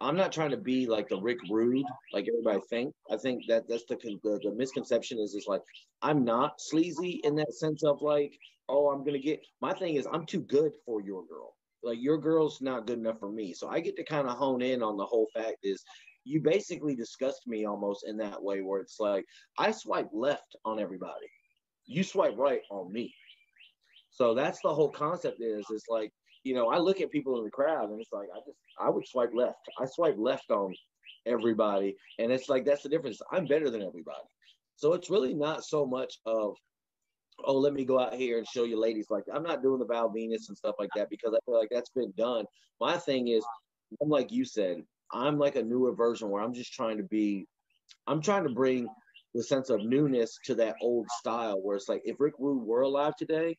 I'm 0.00 0.16
not 0.16 0.30
trying 0.30 0.50
to 0.52 0.56
be 0.56 0.86
like 0.86 1.08
the 1.08 1.20
Rick 1.20 1.38
Rude, 1.50 1.84
like 2.12 2.28
everybody 2.28 2.60
think. 2.70 2.94
I 3.10 3.16
think 3.16 3.42
that 3.48 3.68
that's 3.68 3.84
the 3.86 3.96
the, 3.96 4.38
the 4.42 4.54
misconception 4.54 5.18
is 5.18 5.34
is 5.34 5.46
like 5.48 5.62
I'm 6.02 6.24
not 6.24 6.60
sleazy 6.60 7.20
in 7.24 7.34
that 7.36 7.52
sense 7.54 7.82
of 7.82 8.00
like, 8.00 8.32
oh, 8.68 8.90
I'm 8.90 9.04
gonna 9.04 9.18
get. 9.18 9.40
My 9.60 9.72
thing 9.72 9.96
is 9.96 10.06
I'm 10.12 10.24
too 10.24 10.40
good 10.40 10.72
for 10.86 11.00
your 11.00 11.24
girl. 11.26 11.54
Like 11.82 11.98
your 12.00 12.18
girl's 12.18 12.60
not 12.60 12.86
good 12.86 12.98
enough 12.98 13.18
for 13.18 13.30
me, 13.30 13.52
so 13.52 13.68
I 13.68 13.80
get 13.80 13.96
to 13.96 14.04
kind 14.04 14.28
of 14.28 14.36
hone 14.36 14.62
in 14.62 14.82
on 14.82 14.96
the 14.96 15.04
whole 15.04 15.26
fact 15.34 15.58
is 15.64 15.82
you 16.28 16.40
basically 16.40 16.94
disgust 16.94 17.46
me 17.46 17.64
almost 17.64 18.06
in 18.06 18.18
that 18.18 18.42
way 18.42 18.60
where 18.60 18.80
it's 18.80 19.00
like 19.00 19.24
I 19.58 19.70
swipe 19.70 20.10
left 20.12 20.56
on 20.64 20.78
everybody. 20.78 21.26
You 21.86 22.02
swipe 22.02 22.36
right 22.36 22.60
on 22.70 22.92
me. 22.92 23.14
So 24.10 24.34
that's 24.34 24.60
the 24.62 24.74
whole 24.74 24.90
concept 24.90 25.40
is 25.40 25.64
it's 25.70 25.88
like, 25.88 26.12
you 26.44 26.54
know, 26.54 26.68
I 26.68 26.78
look 26.78 27.00
at 27.00 27.10
people 27.10 27.38
in 27.38 27.44
the 27.44 27.50
crowd 27.50 27.90
and 27.90 27.98
it's 27.98 28.12
like 28.12 28.28
I 28.34 28.40
just 28.40 28.58
I 28.78 28.90
would 28.90 29.08
swipe 29.08 29.30
left. 29.34 29.56
I 29.80 29.86
swipe 29.86 30.16
left 30.18 30.50
on 30.50 30.74
everybody. 31.26 31.96
And 32.18 32.30
it's 32.30 32.50
like 32.50 32.66
that's 32.66 32.82
the 32.82 32.90
difference. 32.90 33.20
I'm 33.32 33.46
better 33.46 33.70
than 33.70 33.82
everybody. 33.82 34.28
So 34.76 34.92
it's 34.92 35.08
really 35.08 35.34
not 35.34 35.64
so 35.64 35.86
much 35.86 36.18
of 36.26 36.54
oh, 37.44 37.56
let 37.56 37.72
me 37.72 37.86
go 37.86 37.98
out 37.98 38.14
here 38.14 38.36
and 38.36 38.46
show 38.46 38.64
you 38.64 38.78
ladies 38.78 39.06
like 39.08 39.24
I'm 39.32 39.44
not 39.44 39.62
doing 39.62 39.78
the 39.78 39.86
Val 39.86 40.10
Venis 40.10 40.48
and 40.48 40.58
stuff 40.58 40.74
like 40.78 40.90
that 40.94 41.08
because 41.08 41.32
I 41.34 41.38
feel 41.46 41.58
like 41.58 41.70
that's 41.70 41.90
been 41.90 42.12
done. 42.18 42.44
My 42.80 42.98
thing 42.98 43.28
is 43.28 43.44
I'm 44.02 44.10
like 44.10 44.30
you 44.30 44.44
said, 44.44 44.82
I'm 45.12 45.38
like 45.38 45.56
a 45.56 45.62
newer 45.62 45.94
version 45.94 46.30
where 46.30 46.42
I'm 46.42 46.54
just 46.54 46.72
trying 46.72 46.98
to 46.98 47.04
be, 47.04 47.46
I'm 48.06 48.22
trying 48.22 48.44
to 48.44 48.50
bring 48.50 48.88
the 49.34 49.42
sense 49.42 49.70
of 49.70 49.84
newness 49.84 50.38
to 50.44 50.54
that 50.56 50.76
old 50.82 51.06
style 51.18 51.60
where 51.62 51.76
it's 51.76 51.88
like 51.88 52.02
if 52.04 52.16
Rick 52.18 52.34
Rude 52.38 52.64
were 52.64 52.82
alive 52.82 53.14
today, 53.16 53.56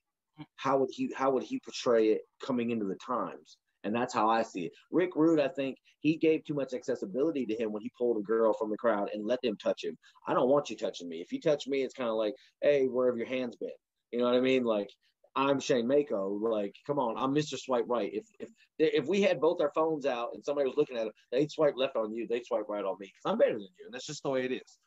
how 0.55 0.77
would 0.77 0.89
he 0.91 1.11
how 1.15 1.31
would 1.31 1.43
he 1.43 1.59
portray 1.59 2.09
it 2.09 2.21
coming 2.45 2.71
into 2.71 2.85
the 2.85 2.95
times? 2.95 3.57
And 3.84 3.95
that's 3.95 4.13
how 4.13 4.30
I 4.30 4.41
see 4.41 4.65
it. 4.65 4.71
Rick 4.91 5.15
Rude, 5.15 5.39
I 5.39 5.47
think 5.47 5.77
he 6.01 6.17
gave 6.17 6.43
too 6.43 6.53
much 6.53 6.73
accessibility 6.73 7.45
to 7.45 7.55
him 7.55 7.71
when 7.71 7.81
he 7.81 7.91
pulled 7.97 8.17
a 8.17 8.21
girl 8.21 8.53
from 8.53 8.69
the 8.69 8.77
crowd 8.77 9.09
and 9.13 9.26
let 9.26 9.39
them 9.41 9.57
touch 9.57 9.84
him. 9.84 9.97
I 10.27 10.34
don't 10.34 10.49
want 10.49 10.69
you 10.69 10.76
touching 10.76 11.07
me. 11.07 11.21
If 11.21 11.31
you 11.31 11.39
touch 11.39 11.67
me, 11.67 11.84
it's 11.84 11.93
kind 11.93 12.09
of 12.09 12.15
like, 12.15 12.34
hey, 12.61 12.85
where 12.88 13.07
have 13.07 13.17
your 13.17 13.27
hands 13.27 13.55
been? 13.55 13.69
You 14.11 14.19
know 14.19 14.26
what 14.26 14.35
I 14.35 14.41
mean? 14.41 14.63
Like, 14.63 14.89
I'm 15.35 15.60
Shane 15.60 15.88
Mako. 15.88 16.39
Like, 16.41 16.76
come 16.85 16.99
on, 16.99 17.15
I'm 17.18 17.34
Mr. 17.34 17.57
Swipe 17.57 17.85
Right. 17.88 18.11
If 18.14 18.26
if 18.39 18.49
if 18.80 19.06
we 19.07 19.22
had 19.22 19.39
both 19.39 19.61
our 19.61 19.72
phones 19.73 20.06
out 20.06 20.30
and 20.34 20.43
somebody 20.43 20.68
was 20.68 20.77
looking 20.77 20.97
at 20.97 21.07
it, 21.07 21.14
they'd 21.31 21.51
swipe 21.51 21.76
left 21.77 21.95
on 21.95 22.14
you, 22.14 22.27
they'd 22.27 22.45
swipe 22.45 22.68
right 22.68 22.84
on 22.84 22.97
me 22.99 23.07
because 23.07 23.31
I'm 23.31 23.38
better 23.38 23.53
than 23.53 23.61
you, 23.61 23.85
and 23.85 23.93
that's 23.93 24.07
just 24.07 24.23
the 24.23 24.30
way 24.30 24.45
it 24.45 24.51
is. 24.51 24.77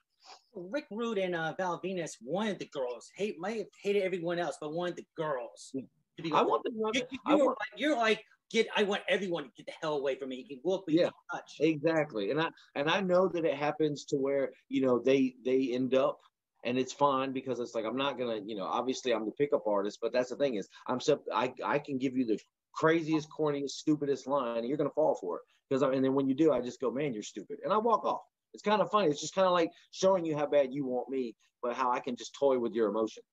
Rick 0.55 0.87
Rude 0.91 1.19
and 1.19 1.35
uh, 1.35 1.55
Val 1.59 1.81
Venis 1.85 2.13
wanted 2.23 2.59
the 2.59 2.69
girls. 2.73 3.11
Hate 3.17 3.37
might 3.39 3.59
have 3.59 3.67
hated 3.83 4.03
everyone 4.03 4.39
else, 4.39 4.57
but 4.61 4.73
wanted 4.73 4.97
the 4.97 5.07
girls. 5.17 5.71
To 6.17 6.23
be 6.23 6.33
I 6.33 6.43
want 6.43 6.63
the 6.65 6.71
you, 6.95 7.03
you, 7.27 7.43
are 7.43 7.47
like, 7.49 7.57
you're 7.77 7.97
like 7.97 8.23
get. 8.51 8.67
I 8.77 8.83
want 8.83 9.03
everyone 9.09 9.45
to 9.45 9.51
get 9.57 9.67
the 9.67 9.73
hell 9.81 9.97
away 9.97 10.17
from 10.17 10.29
me. 10.29 10.37
You 10.37 10.57
can 10.57 10.61
look, 10.65 10.85
but 10.87 10.95
yeah, 10.95 11.09
touch. 11.33 11.57
Exactly, 11.61 12.31
and 12.31 12.41
I 12.41 12.49
and 12.75 12.91
I 12.91 13.01
know 13.01 13.29
that 13.29 13.45
it 13.45 13.57
happens 13.57 14.05
to 14.07 14.17
where 14.17 14.51
you 14.69 14.83
know 14.83 14.99
they 14.99 15.35
they 15.45 15.71
end 15.73 15.95
up 15.95 16.21
and 16.65 16.79
it's 16.79 16.93
fine 16.93 17.33
because 17.33 17.61
it's 17.61 17.75
like 17.75 17.85
I'm 17.85 17.97
not 17.97 18.19
gonna, 18.19 18.41
you 18.45 18.57
know, 18.57 18.65
obviously 18.65 19.13
I'm 19.13 19.25
the 19.25 19.33
pickup 19.33 19.67
artist, 19.67 19.99
but 20.01 20.13
that's 20.13 20.31
the 20.31 20.37
thing 20.37 20.57
is 20.57 20.69
I'm 20.87 21.01
so 21.01 21.21
I 21.33 21.53
I 21.65 21.79
can 21.79 21.99
give 21.99 22.17
you 22.17 22.25
the 22.25 22.39
craziest, 22.75 23.29
corniest, 23.31 23.71
stupidest 23.71 24.27
line, 24.27 24.59
and 24.59 24.69
you're 24.69 24.79
gonna 24.79 24.91
fall 24.91 25.17
for 25.21 25.37
it 25.37 25.43
because 25.69 25.83
and 25.83 26.05
then 26.05 26.15
when 26.15 26.29
you 26.29 26.35
do, 26.35 26.53
I 26.53 26.61
just 26.61 26.81
go, 26.81 26.91
man, 26.91 27.13
you're 27.13 27.23
stupid, 27.23 27.59
and 27.65 27.73
I 27.73 27.79
walk 27.79 28.05
off. 28.05 28.23
It's 28.55 28.63
kind 28.63 28.83
of 28.83 28.91
funny. 28.91 29.09
It's 29.09 29.21
just 29.21 29.35
kind 29.35 29.47
of 29.47 29.53
like 29.53 29.71
showing 29.93 30.25
you 30.25 30.37
how 30.37 30.47
bad 30.47 30.73
you 30.73 30.85
want 30.85 31.09
me, 31.09 31.35
but 31.63 31.75
how 31.75 31.91
I 31.91 32.01
can 32.01 32.17
just 32.17 32.35
toy 32.35 32.59
with 32.59 32.75
your 32.75 32.89
emotions. 32.89 33.25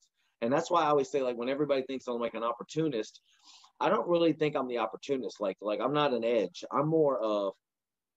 And 0.42 0.52
that's 0.54 0.72
why 0.72 0.84
I 0.84 0.88
always 0.88 1.12
say, 1.12 1.22
like, 1.22 1.36
when 1.36 1.50
everybody 1.50 1.82
thinks 1.82 2.08
I'm 2.08 2.20
like 2.20 2.34
an 2.34 2.44
opportunist, 2.44 3.20
I 3.82 3.90
don't 3.90 4.08
really 4.08 4.32
think 4.32 4.56
I'm 4.56 4.70
the 4.70 4.78
opportunist. 4.78 5.42
Like, 5.42 5.58
like 5.62 5.82
I'm 5.82 5.94
not 5.94 6.14
an 6.14 6.24
edge. 6.24 6.64
I'm 6.72 6.88
more 6.88 7.20
of 7.20 7.54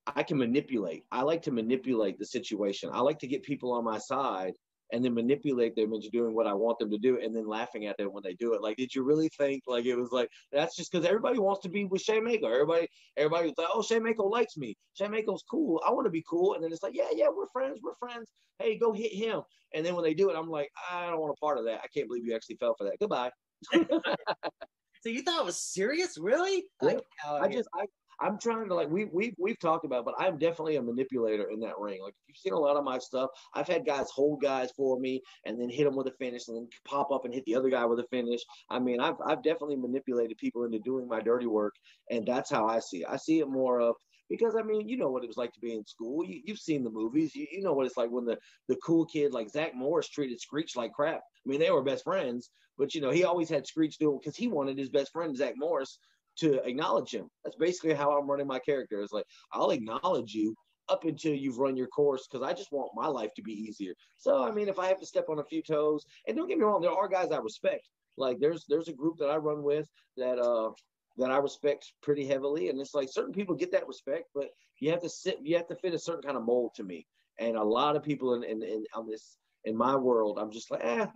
I 0.06 0.22
can 0.22 0.38
manipulate. 0.38 1.04
I 1.10 1.22
like 1.22 1.42
to 1.42 1.52
manipulate 1.52 2.18
the 2.18 2.26
situation. 2.26 2.90
I 2.92 3.00
like 3.00 3.20
to 3.20 3.28
get 3.28 3.42
people 3.42 3.72
on 3.72 3.84
my 3.84 3.98
side 3.98 4.54
and 4.92 5.04
then 5.04 5.14
manipulate 5.14 5.74
them 5.74 5.92
into 5.92 6.10
doing 6.10 6.34
what 6.34 6.46
I 6.46 6.52
want 6.52 6.78
them 6.78 6.90
to 6.90 6.98
do 6.98 7.18
and 7.20 7.34
then 7.34 7.46
laughing 7.46 7.86
at 7.86 7.96
them 7.96 8.08
when 8.12 8.22
they 8.22 8.34
do 8.34 8.52
it. 8.52 8.62
Like, 8.62 8.76
did 8.76 8.94
you 8.94 9.02
really 9.02 9.30
think 9.38 9.62
like 9.66 9.86
it 9.86 9.96
was 9.96 10.12
like 10.12 10.28
that's 10.52 10.76
just 10.76 10.92
because 10.92 11.06
everybody 11.06 11.38
wants 11.38 11.62
to 11.62 11.68
be 11.68 11.86
with 11.86 12.02
Shane 12.02 12.24
Mako. 12.24 12.46
Everybody, 12.46 12.88
everybody 13.16 13.48
was 13.48 13.58
like, 13.58 13.68
oh, 13.72 13.82
Shane 13.82 14.04
Mako 14.04 14.28
likes 14.28 14.56
me. 14.56 14.76
Shane 14.94 15.10
Mako's 15.10 15.42
cool. 15.50 15.82
I 15.86 15.90
want 15.90 16.06
to 16.06 16.10
be 16.10 16.24
cool. 16.28 16.54
And 16.54 16.62
then 16.62 16.72
it's 16.72 16.82
like, 16.82 16.94
yeah, 16.94 17.08
yeah, 17.14 17.28
we're 17.34 17.48
friends. 17.52 17.80
We're 17.82 17.94
friends. 17.94 18.30
Hey, 18.58 18.76
go 18.76 18.92
hit 18.92 19.12
him. 19.12 19.42
And 19.74 19.84
then 19.84 19.94
when 19.94 20.04
they 20.04 20.14
do 20.14 20.28
it, 20.30 20.36
I'm 20.36 20.50
like, 20.50 20.68
I 20.90 21.06
don't 21.06 21.20
want 21.20 21.34
a 21.36 21.40
part 21.40 21.58
of 21.58 21.64
that. 21.64 21.80
I 21.82 21.88
can't 21.94 22.06
believe 22.06 22.26
you 22.26 22.34
actually 22.34 22.56
fell 22.56 22.74
for 22.76 22.84
that. 22.84 22.98
Goodbye. 23.00 23.30
so 23.72 25.08
you 25.08 25.22
thought 25.22 25.40
it 25.40 25.46
was 25.46 25.58
serious, 25.58 26.18
really? 26.18 26.64
Yeah. 26.82 26.98
I, 27.26 27.38
I 27.38 27.48
just 27.48 27.68
I 27.74 27.86
I'm 28.22 28.38
trying 28.38 28.68
to 28.68 28.74
like 28.74 28.88
we 28.88 29.06
we've 29.06 29.34
we've 29.38 29.58
talked 29.58 29.84
about, 29.84 30.04
but 30.04 30.14
I'm 30.16 30.38
definitely 30.38 30.76
a 30.76 30.82
manipulator 30.82 31.50
in 31.50 31.58
that 31.60 31.78
ring. 31.78 32.00
Like 32.02 32.14
you've 32.28 32.36
seen 32.36 32.52
a 32.52 32.58
lot 32.58 32.76
of 32.76 32.84
my 32.84 32.98
stuff. 32.98 33.30
I've 33.54 33.66
had 33.66 33.84
guys 33.84 34.10
hold 34.10 34.40
guys 34.40 34.70
for 34.76 34.98
me 35.00 35.20
and 35.44 35.60
then 35.60 35.68
hit 35.68 35.84
them 35.84 35.96
with 35.96 36.06
a 36.06 36.12
finish 36.12 36.46
and 36.46 36.56
then 36.56 36.68
pop 36.84 37.10
up 37.10 37.24
and 37.24 37.34
hit 37.34 37.44
the 37.46 37.56
other 37.56 37.68
guy 37.68 37.84
with 37.84 37.98
a 37.98 38.06
finish. 38.10 38.40
I 38.70 38.78
mean, 38.78 39.00
I've 39.00 39.16
I've 39.26 39.42
definitely 39.42 39.76
manipulated 39.76 40.38
people 40.38 40.64
into 40.64 40.78
doing 40.78 41.08
my 41.08 41.20
dirty 41.20 41.46
work, 41.46 41.74
and 42.10 42.24
that's 42.24 42.50
how 42.50 42.66
I 42.66 42.78
see 42.78 42.98
it. 42.98 43.06
I 43.08 43.16
see 43.16 43.40
it 43.40 43.48
more 43.48 43.80
of 43.80 43.96
because 44.30 44.54
I 44.56 44.62
mean, 44.62 44.88
you 44.88 44.96
know 44.96 45.10
what 45.10 45.24
it 45.24 45.28
was 45.28 45.36
like 45.36 45.52
to 45.54 45.60
be 45.60 45.74
in 45.74 45.84
school. 45.84 46.24
You, 46.24 46.42
have 46.48 46.58
seen 46.58 46.84
the 46.84 46.90
movies. 46.90 47.34
You, 47.34 47.46
you 47.50 47.62
know 47.62 47.72
what 47.72 47.86
it's 47.86 47.96
like 47.96 48.10
when 48.10 48.24
the 48.24 48.38
the 48.68 48.76
cool 48.76 49.04
kid 49.04 49.32
like 49.32 49.50
Zach 49.50 49.74
Morris 49.74 50.08
treated 50.08 50.40
Screech 50.40 50.76
like 50.76 50.92
crap. 50.92 51.20
I 51.20 51.48
mean, 51.48 51.58
they 51.58 51.70
were 51.70 51.82
best 51.82 52.04
friends, 52.04 52.50
but 52.78 52.94
you 52.94 53.00
know 53.00 53.10
he 53.10 53.24
always 53.24 53.48
had 53.48 53.66
Screech 53.66 53.98
do 53.98 54.14
it 54.14 54.20
because 54.20 54.36
he 54.36 54.48
wanted 54.48 54.78
his 54.78 54.90
best 54.90 55.12
friend 55.12 55.36
Zach 55.36 55.54
Morris 55.56 55.98
to 56.38 56.62
acknowledge 56.66 57.12
him. 57.14 57.28
That's 57.44 57.56
basically 57.56 57.94
how 57.94 58.16
I'm 58.16 58.28
running 58.28 58.46
my 58.46 58.58
character. 58.58 59.00
It's 59.00 59.12
like 59.12 59.26
I'll 59.52 59.70
acknowledge 59.70 60.34
you 60.34 60.54
up 60.88 61.04
until 61.04 61.34
you've 61.34 61.58
run 61.58 61.76
your 61.76 61.86
course 61.88 62.26
because 62.26 62.46
I 62.46 62.52
just 62.52 62.72
want 62.72 62.90
my 62.94 63.06
life 63.06 63.30
to 63.36 63.42
be 63.42 63.52
easier. 63.52 63.94
So 64.16 64.44
I 64.44 64.50
mean, 64.50 64.68
if 64.68 64.78
I 64.78 64.86
have 64.88 65.00
to 65.00 65.06
step 65.06 65.26
on 65.28 65.38
a 65.38 65.44
few 65.44 65.62
toes, 65.62 66.04
and 66.26 66.36
don't 66.36 66.48
get 66.48 66.58
me 66.58 66.64
wrong, 66.64 66.82
there 66.82 66.90
are 66.90 67.08
guys 67.08 67.30
I 67.30 67.38
respect. 67.38 67.88
Like 68.16 68.38
there's 68.40 68.64
there's 68.68 68.88
a 68.88 68.92
group 68.92 69.16
that 69.18 69.30
I 69.30 69.36
run 69.36 69.62
with 69.62 69.88
that 70.16 70.38
uh 70.38 70.70
that 71.18 71.30
I 71.30 71.38
respect 71.38 71.92
pretty 72.02 72.26
heavily, 72.26 72.68
and 72.68 72.80
it's 72.80 72.94
like 72.94 73.08
certain 73.10 73.32
people 73.32 73.54
get 73.54 73.72
that 73.72 73.86
respect, 73.86 74.28
but 74.34 74.48
you 74.80 74.90
have 74.90 75.02
to 75.02 75.08
sit, 75.08 75.38
you 75.42 75.56
have 75.56 75.68
to 75.68 75.76
fit 75.76 75.94
a 75.94 75.98
certain 75.98 76.22
kind 76.22 76.36
of 76.36 76.44
mold 76.44 76.72
to 76.76 76.84
me. 76.84 77.06
And 77.38 77.56
a 77.56 77.62
lot 77.62 77.96
of 77.96 78.02
people 78.02 78.34
in 78.34 78.44
in, 78.44 78.62
in 78.62 78.84
on 78.94 79.06
this 79.06 79.36
in 79.64 79.76
my 79.76 79.94
world, 79.96 80.38
I'm 80.40 80.50
just 80.50 80.70
like, 80.70 80.84
eh, 80.84 81.06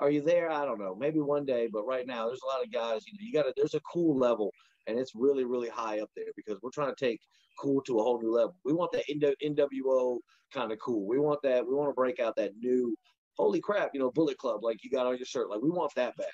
are 0.00 0.10
you 0.10 0.22
there? 0.22 0.50
I 0.50 0.64
don't 0.64 0.80
know. 0.80 0.96
Maybe 0.98 1.20
one 1.20 1.44
day, 1.44 1.68
but 1.70 1.86
right 1.86 2.06
now 2.06 2.26
there's 2.26 2.40
a 2.42 2.46
lot 2.46 2.64
of 2.64 2.72
guys. 2.72 3.02
You 3.06 3.12
know, 3.12 3.18
you 3.20 3.32
got 3.32 3.42
to. 3.42 3.52
There's 3.56 3.74
a 3.74 3.80
cool 3.80 4.18
level, 4.18 4.50
and 4.86 4.98
it's 4.98 5.14
really, 5.14 5.44
really 5.44 5.68
high 5.68 6.00
up 6.00 6.10
there 6.16 6.32
because 6.36 6.58
we're 6.62 6.70
trying 6.70 6.94
to 6.94 7.04
take 7.04 7.20
cool 7.60 7.82
to 7.82 7.98
a 8.00 8.02
whole 8.02 8.20
new 8.20 8.32
level. 8.32 8.56
We 8.64 8.72
want 8.72 8.92
that 8.92 9.04
NWO 9.08 10.18
kind 10.52 10.72
of 10.72 10.78
cool. 10.78 11.06
We 11.06 11.18
want 11.18 11.42
that. 11.42 11.66
We 11.66 11.74
want 11.74 11.90
to 11.90 11.94
break 11.94 12.18
out 12.18 12.34
that 12.36 12.56
new. 12.56 12.96
Holy 13.36 13.60
crap! 13.60 13.90
You 13.94 14.00
know, 14.00 14.10
Bullet 14.10 14.38
Club, 14.38 14.64
like 14.64 14.82
you 14.82 14.90
got 14.90 15.06
on 15.06 15.16
your 15.16 15.26
shirt. 15.26 15.50
Like 15.50 15.62
we 15.62 15.70
want 15.70 15.94
that 15.96 16.16
back. 16.16 16.26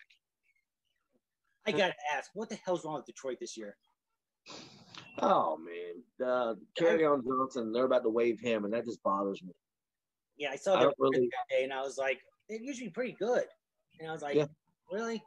I 1.67 1.73
gotta 1.73 1.95
ask, 2.17 2.31
what 2.35 2.49
the 2.49 2.59
hell's 2.65 2.85
wrong 2.85 2.95
with 2.95 3.07
Detroit 3.07 3.39
this 3.41 3.57
year? 3.57 3.77
Oh 5.19 5.57
man, 5.57 6.29
uh, 6.29 6.55
On 6.55 7.23
Johnson, 7.25 7.73
they're 7.73 7.85
about 7.85 8.05
to 8.05 8.11
waive 8.11 8.39
him, 8.39 8.65
and 8.65 8.73
that 8.73 8.85
just 8.85 9.03
bothers 9.03 9.43
me. 9.43 9.53
Yeah, 10.37 10.51
I 10.53 10.57
saw 10.57 10.79
that 10.79 10.95
really... 10.99 11.29
day, 11.51 11.65
and 11.65 11.73
I 11.73 11.81
was 11.81 11.97
like, 11.97 12.21
they're 12.49 12.61
usually 12.61 12.91
pretty 12.91 13.17
good. 13.19 13.45
And 14.01 14.09
I 14.09 14.13
was 14.13 14.23
like, 14.23 14.37
yeah. 14.37 14.47
really? 14.93 15.23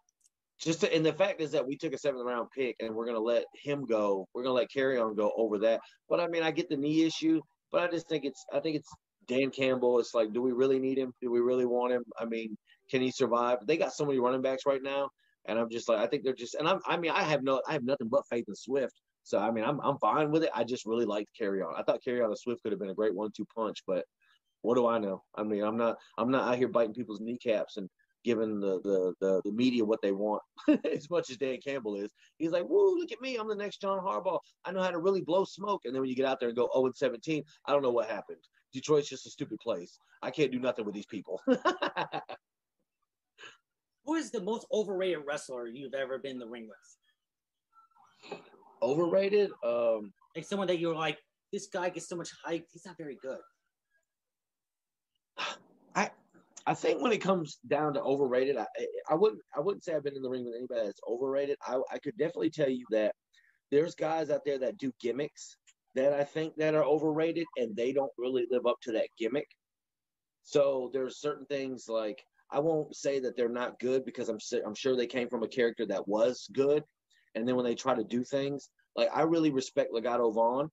Just 0.59 0.81
to, 0.81 0.93
and 0.93 1.05
the 1.05 1.13
fact 1.13 1.41
is 1.41 1.51
that 1.51 1.65
we 1.65 1.77
took 1.77 1.93
a 1.93 1.97
seventh 1.97 2.25
round 2.25 2.49
pick 2.55 2.75
and 2.81 2.93
we're 2.93 3.05
gonna 3.05 3.19
let 3.19 3.45
him 3.55 3.85
go. 3.85 4.27
We're 4.33 4.43
gonna 4.43 4.55
let 4.55 4.69
Kerryon 4.75 5.15
go 5.15 5.31
over 5.37 5.57
that. 5.59 5.79
But 6.09 6.19
I 6.19 6.27
mean, 6.27 6.43
I 6.43 6.51
get 6.51 6.69
the 6.69 6.77
knee 6.77 7.03
issue, 7.03 7.41
but 7.71 7.81
I 7.81 7.87
just 7.89 8.09
think 8.09 8.25
it's 8.25 8.45
I 8.53 8.59
think 8.59 8.75
it's 8.75 8.89
Dan 9.27 9.51
Campbell. 9.51 9.99
It's 9.99 10.13
like, 10.13 10.33
do 10.33 10.41
we 10.41 10.51
really 10.51 10.79
need 10.79 10.97
him? 10.97 11.13
Do 11.21 11.31
we 11.31 11.39
really 11.39 11.65
want 11.65 11.93
him? 11.93 12.03
I 12.19 12.25
mean, 12.25 12.57
can 12.91 13.01
he 13.01 13.11
survive? 13.11 13.59
They 13.65 13.77
got 13.77 13.93
so 13.93 14.05
many 14.05 14.19
running 14.19 14.41
backs 14.41 14.63
right 14.65 14.83
now, 14.83 15.09
and 15.45 15.57
I'm 15.57 15.69
just 15.69 15.87
like, 15.87 15.99
I 15.99 16.07
think 16.07 16.23
they're 16.23 16.33
just, 16.33 16.55
and 16.55 16.67
I'm, 16.67 16.79
I 16.85 16.97
mean, 16.97 17.11
I 17.11 17.23
have 17.23 17.43
no, 17.43 17.61
I 17.67 17.73
have 17.73 17.83
nothing 17.83 18.09
but 18.09 18.23
faith 18.29 18.45
in 18.47 18.55
Swift. 18.55 18.93
So 19.23 19.37
I 19.37 19.51
mean, 19.51 19.63
I'm, 19.63 19.79
I'm 19.81 19.97
fine 19.99 20.31
with 20.31 20.43
it. 20.43 20.49
I 20.55 20.63
just 20.63 20.85
really 20.85 21.05
liked 21.05 21.29
Kerryon. 21.39 21.73
I 21.77 21.83
thought 21.83 21.99
Kerryon 22.05 22.25
and 22.25 22.37
Swift 22.37 22.63
could 22.63 22.71
have 22.71 22.79
been 22.79 22.89
a 22.89 22.95
great 22.95 23.15
one-two 23.15 23.45
punch, 23.55 23.77
but 23.85 24.03
what 24.61 24.75
do 24.75 24.87
I 24.87 24.99
know? 24.99 25.23
I 25.35 25.43
mean, 25.43 25.63
I'm 25.63 25.77
not 25.77 25.97
I'm 26.17 26.31
not 26.31 26.47
out 26.47 26.57
here 26.57 26.67
biting 26.67 26.93
people's 26.93 27.21
kneecaps 27.21 27.77
and 27.77 27.89
giving 28.25 28.59
the 28.59 28.81
the 28.81 29.13
the, 29.19 29.41
the 29.45 29.51
media 29.51 29.85
what 29.85 30.01
they 30.01 30.11
want 30.11 30.41
as 30.91 31.09
much 31.09 31.29
as 31.29 31.37
Dan 31.37 31.59
Campbell 31.63 31.95
is. 31.95 32.11
He's 32.37 32.51
like, 32.51 32.67
"Woo, 32.67 32.97
look 32.99 33.11
at 33.11 33.21
me! 33.21 33.37
I'm 33.37 33.47
the 33.47 33.55
next 33.55 33.81
John 33.81 33.99
Harbaugh. 33.99 34.39
I 34.65 34.71
know 34.71 34.81
how 34.81 34.91
to 34.91 34.99
really 34.99 35.21
blow 35.21 35.45
smoke." 35.45 35.83
And 35.85 35.93
then 35.93 36.01
when 36.01 36.09
you 36.09 36.15
get 36.15 36.25
out 36.25 36.39
there 36.39 36.49
and 36.49 36.57
go 36.57 36.69
0 36.73 36.87
and 36.87 36.95
17, 36.95 37.43
I 37.65 37.71
don't 37.71 37.83
know 37.83 37.91
what 37.91 38.09
happened. 38.09 38.41
Detroit's 38.73 39.09
just 39.09 39.25
a 39.25 39.29
stupid 39.29 39.59
place. 39.59 39.97
I 40.21 40.31
can't 40.31 40.51
do 40.51 40.59
nothing 40.59 40.85
with 40.85 40.93
these 40.93 41.05
people. 41.05 41.41
Who 44.05 44.15
is 44.15 44.31
the 44.31 44.41
most 44.41 44.65
overrated 44.71 45.19
wrestler 45.25 45.67
you've 45.67 45.93
ever 45.93 46.17
been 46.17 46.31
in 46.33 46.39
the 46.39 46.47
ring 46.47 46.67
with? 46.67 48.39
Overrated? 48.81 49.51
Um, 49.63 50.13
like 50.35 50.45
someone 50.45 50.67
that 50.67 50.79
you're 50.79 50.95
like, 50.95 51.19
this 51.51 51.67
guy 51.67 51.89
gets 51.89 52.07
so 52.07 52.15
much 52.15 52.29
hype. 52.43 52.65
He's 52.71 52.85
not 52.85 52.97
very 52.97 53.17
good. 53.21 53.39
I 55.95 56.11
I 56.69 56.75
think 56.75 57.01
when 57.01 57.11
it 57.11 57.17
comes 57.17 57.57
down 57.67 57.95
to 57.95 58.01
overrated, 58.03 58.55
I 58.55 58.67
I 59.09 59.15
wouldn't 59.15 59.41
I 59.57 59.59
wouldn't 59.59 59.83
say 59.83 59.95
I've 59.95 60.03
been 60.03 60.15
in 60.15 60.21
the 60.21 60.29
ring 60.29 60.45
with 60.45 60.53
anybody 60.55 60.85
that's 60.85 61.01
overrated. 61.09 61.57
I 61.65 61.79
I 61.91 61.97
could 61.97 62.15
definitely 62.15 62.51
tell 62.51 62.69
you 62.69 62.85
that 62.91 63.15
there's 63.71 63.95
guys 63.95 64.29
out 64.29 64.41
there 64.45 64.59
that 64.59 64.77
do 64.77 64.91
gimmicks 65.01 65.57
that 65.95 66.13
I 66.13 66.23
think 66.23 66.55
that 66.57 66.75
are 66.75 66.83
overrated 66.83 67.47
and 67.57 67.75
they 67.75 67.91
don't 67.91 68.11
really 68.19 68.45
live 68.51 68.67
up 68.67 68.75
to 68.83 68.91
that 68.91 69.07
gimmick. 69.17 69.47
So 70.43 70.91
there's 70.93 71.19
certain 71.19 71.47
things 71.47 71.85
like 71.89 72.23
I 72.51 72.59
won't 72.59 72.95
say 72.95 73.19
that 73.19 73.35
they're 73.35 73.49
not 73.49 73.79
good 73.79 74.05
because 74.05 74.29
I'm 74.29 74.37
I'm 74.63 74.75
sure 74.75 74.95
they 74.95 75.07
came 75.07 75.27
from 75.27 75.41
a 75.41 75.47
character 75.47 75.87
that 75.87 76.07
was 76.07 76.47
good, 76.53 76.83
and 77.33 77.47
then 77.47 77.55
when 77.55 77.65
they 77.65 77.73
try 77.73 77.95
to 77.95 78.03
do 78.03 78.23
things 78.23 78.69
like 78.95 79.09
I 79.11 79.23
really 79.23 79.49
respect 79.49 79.91
Legado 79.91 80.31
Vaughn. 80.31 80.69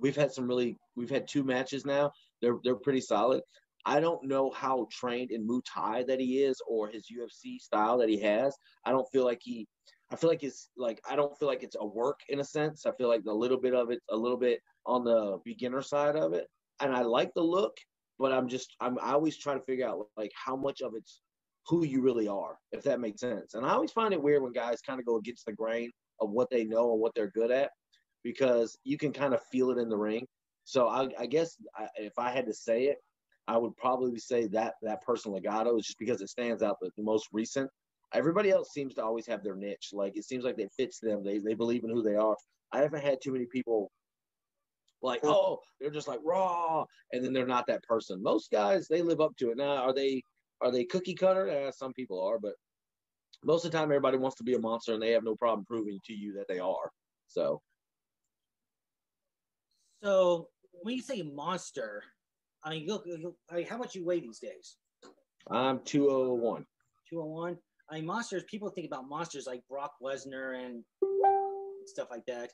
We've 0.00 0.16
had 0.16 0.32
some 0.32 0.46
really 0.46 0.76
we've 0.96 1.10
had 1.10 1.26
two 1.26 1.44
matches 1.44 1.86
now. 1.86 2.12
They're 2.42 2.58
they're 2.62 2.76
pretty 2.76 3.00
solid. 3.00 3.40
I 3.88 4.00
don't 4.00 4.22
know 4.22 4.50
how 4.50 4.86
trained 4.90 5.30
in 5.30 5.48
Muay 5.48 5.62
Thai 5.64 6.04
that 6.08 6.20
he 6.20 6.42
is 6.42 6.60
or 6.68 6.88
his 6.88 7.06
UFC 7.10 7.58
style 7.58 7.96
that 7.98 8.10
he 8.10 8.20
has. 8.20 8.54
I 8.84 8.90
don't 8.90 9.08
feel 9.10 9.24
like 9.24 9.40
he 9.42 9.66
I 10.10 10.16
feel 10.16 10.28
like 10.28 10.42
it's 10.42 10.68
like 10.76 11.00
I 11.08 11.16
don't 11.16 11.36
feel 11.38 11.48
like 11.48 11.62
it's 11.62 11.76
a 11.80 11.86
work 11.86 12.20
in 12.28 12.40
a 12.40 12.44
sense. 12.44 12.84
I 12.84 12.92
feel 12.92 13.08
like 13.08 13.22
a 13.26 13.32
little 13.32 13.58
bit 13.58 13.74
of 13.74 13.90
it, 13.90 14.00
a 14.10 14.16
little 14.16 14.36
bit 14.36 14.60
on 14.84 15.04
the 15.04 15.38
beginner 15.42 15.80
side 15.80 16.16
of 16.16 16.34
it. 16.34 16.46
And 16.80 16.94
I 16.94 17.00
like 17.00 17.32
the 17.34 17.42
look, 17.42 17.74
but 18.18 18.30
I'm 18.30 18.46
just 18.46 18.76
I'm 18.78 18.98
I 18.98 19.12
always 19.12 19.38
try 19.38 19.54
to 19.54 19.60
figure 19.60 19.88
out 19.88 20.06
like 20.18 20.32
how 20.34 20.54
much 20.54 20.82
of 20.82 20.92
it's 20.94 21.22
who 21.66 21.84
you 21.86 22.02
really 22.02 22.28
are, 22.28 22.58
if 22.72 22.82
that 22.84 23.00
makes 23.00 23.22
sense. 23.22 23.54
And 23.54 23.64
I 23.64 23.70
always 23.70 23.92
find 23.92 24.12
it 24.12 24.22
weird 24.22 24.42
when 24.42 24.52
guys 24.52 24.82
kind 24.82 25.00
of 25.00 25.06
go 25.06 25.16
against 25.16 25.46
the 25.46 25.52
grain 25.54 25.90
of 26.20 26.30
what 26.30 26.50
they 26.50 26.64
know 26.64 26.92
and 26.92 27.00
what 27.00 27.12
they're 27.14 27.30
good 27.30 27.50
at, 27.50 27.70
because 28.22 28.76
you 28.84 28.98
can 28.98 29.14
kind 29.14 29.32
of 29.32 29.40
feel 29.50 29.70
it 29.70 29.78
in 29.78 29.88
the 29.88 29.96
ring. 29.96 30.26
So 30.64 30.88
I, 30.88 31.08
I 31.18 31.24
guess 31.24 31.56
I, 31.74 31.86
if 31.96 32.18
I 32.18 32.30
had 32.30 32.44
to 32.46 32.54
say 32.54 32.84
it, 32.84 32.98
I 33.48 33.56
would 33.56 33.76
probably 33.76 34.18
say 34.18 34.46
that 34.48 34.74
that 34.82 35.02
person 35.02 35.32
Legado 35.32 35.78
is 35.78 35.86
just 35.86 35.98
because 35.98 36.20
it 36.20 36.28
stands 36.28 36.62
out 36.62 36.76
the, 36.80 36.90
the 36.96 37.02
most 37.02 37.28
recent. 37.32 37.70
Everybody 38.12 38.50
else 38.50 38.72
seems 38.72 38.94
to 38.94 39.04
always 39.04 39.26
have 39.26 39.42
their 39.42 39.56
niche. 39.56 39.90
Like 39.92 40.16
it 40.16 40.24
seems 40.24 40.44
like 40.44 40.58
it 40.58 40.70
fits 40.76 41.00
them. 41.00 41.24
They 41.24 41.38
they 41.38 41.54
believe 41.54 41.84
in 41.84 41.90
who 41.90 42.02
they 42.02 42.14
are. 42.14 42.36
I 42.72 42.80
haven't 42.80 43.02
had 43.02 43.18
too 43.22 43.32
many 43.32 43.46
people 43.46 43.90
like, 45.00 45.20
oh, 45.24 45.60
they're 45.80 45.90
just 45.90 46.08
like 46.08 46.20
raw, 46.24 46.84
and 47.12 47.24
then 47.24 47.32
they're 47.32 47.46
not 47.46 47.66
that 47.68 47.82
person. 47.84 48.22
Most 48.22 48.50
guys 48.50 48.86
they 48.86 49.02
live 49.02 49.20
up 49.20 49.36
to 49.38 49.50
it. 49.50 49.56
Now, 49.56 49.76
are 49.76 49.94
they 49.94 50.22
are 50.60 50.70
they 50.70 50.84
cookie 50.84 51.14
cutter? 51.14 51.48
Eh, 51.48 51.70
some 51.70 51.92
people 51.94 52.22
are, 52.22 52.38
but 52.38 52.52
most 53.44 53.64
of 53.64 53.70
the 53.70 53.78
time 53.78 53.84
everybody 53.84 54.18
wants 54.18 54.36
to 54.36 54.44
be 54.44 54.54
a 54.54 54.58
monster 54.58 54.92
and 54.92 55.02
they 55.02 55.12
have 55.12 55.24
no 55.24 55.36
problem 55.36 55.64
proving 55.64 55.98
to 56.04 56.12
you 56.12 56.34
that 56.34 56.48
they 56.48 56.58
are. 56.58 56.90
So 57.28 57.62
So 60.02 60.48
when 60.82 60.96
you 60.96 61.02
say 61.02 61.22
monster, 61.22 62.02
I 62.64 62.70
mean, 62.70 62.86
look, 62.86 63.04
look 63.06 63.34
I 63.50 63.56
mean, 63.56 63.66
how 63.66 63.78
much 63.78 63.94
you 63.94 64.04
weigh 64.04 64.20
these 64.20 64.38
days? 64.38 64.76
I'm 65.50 65.80
201. 65.84 66.64
201. 67.10 67.56
I 67.90 67.94
mean, 67.94 68.06
monsters. 68.06 68.44
People 68.44 68.68
think 68.70 68.86
about 68.86 69.08
monsters 69.08 69.46
like 69.46 69.62
Brock 69.68 69.92
Lesnar 70.02 70.64
and 70.64 70.84
stuff 71.86 72.08
like 72.10 72.26
that. 72.26 72.50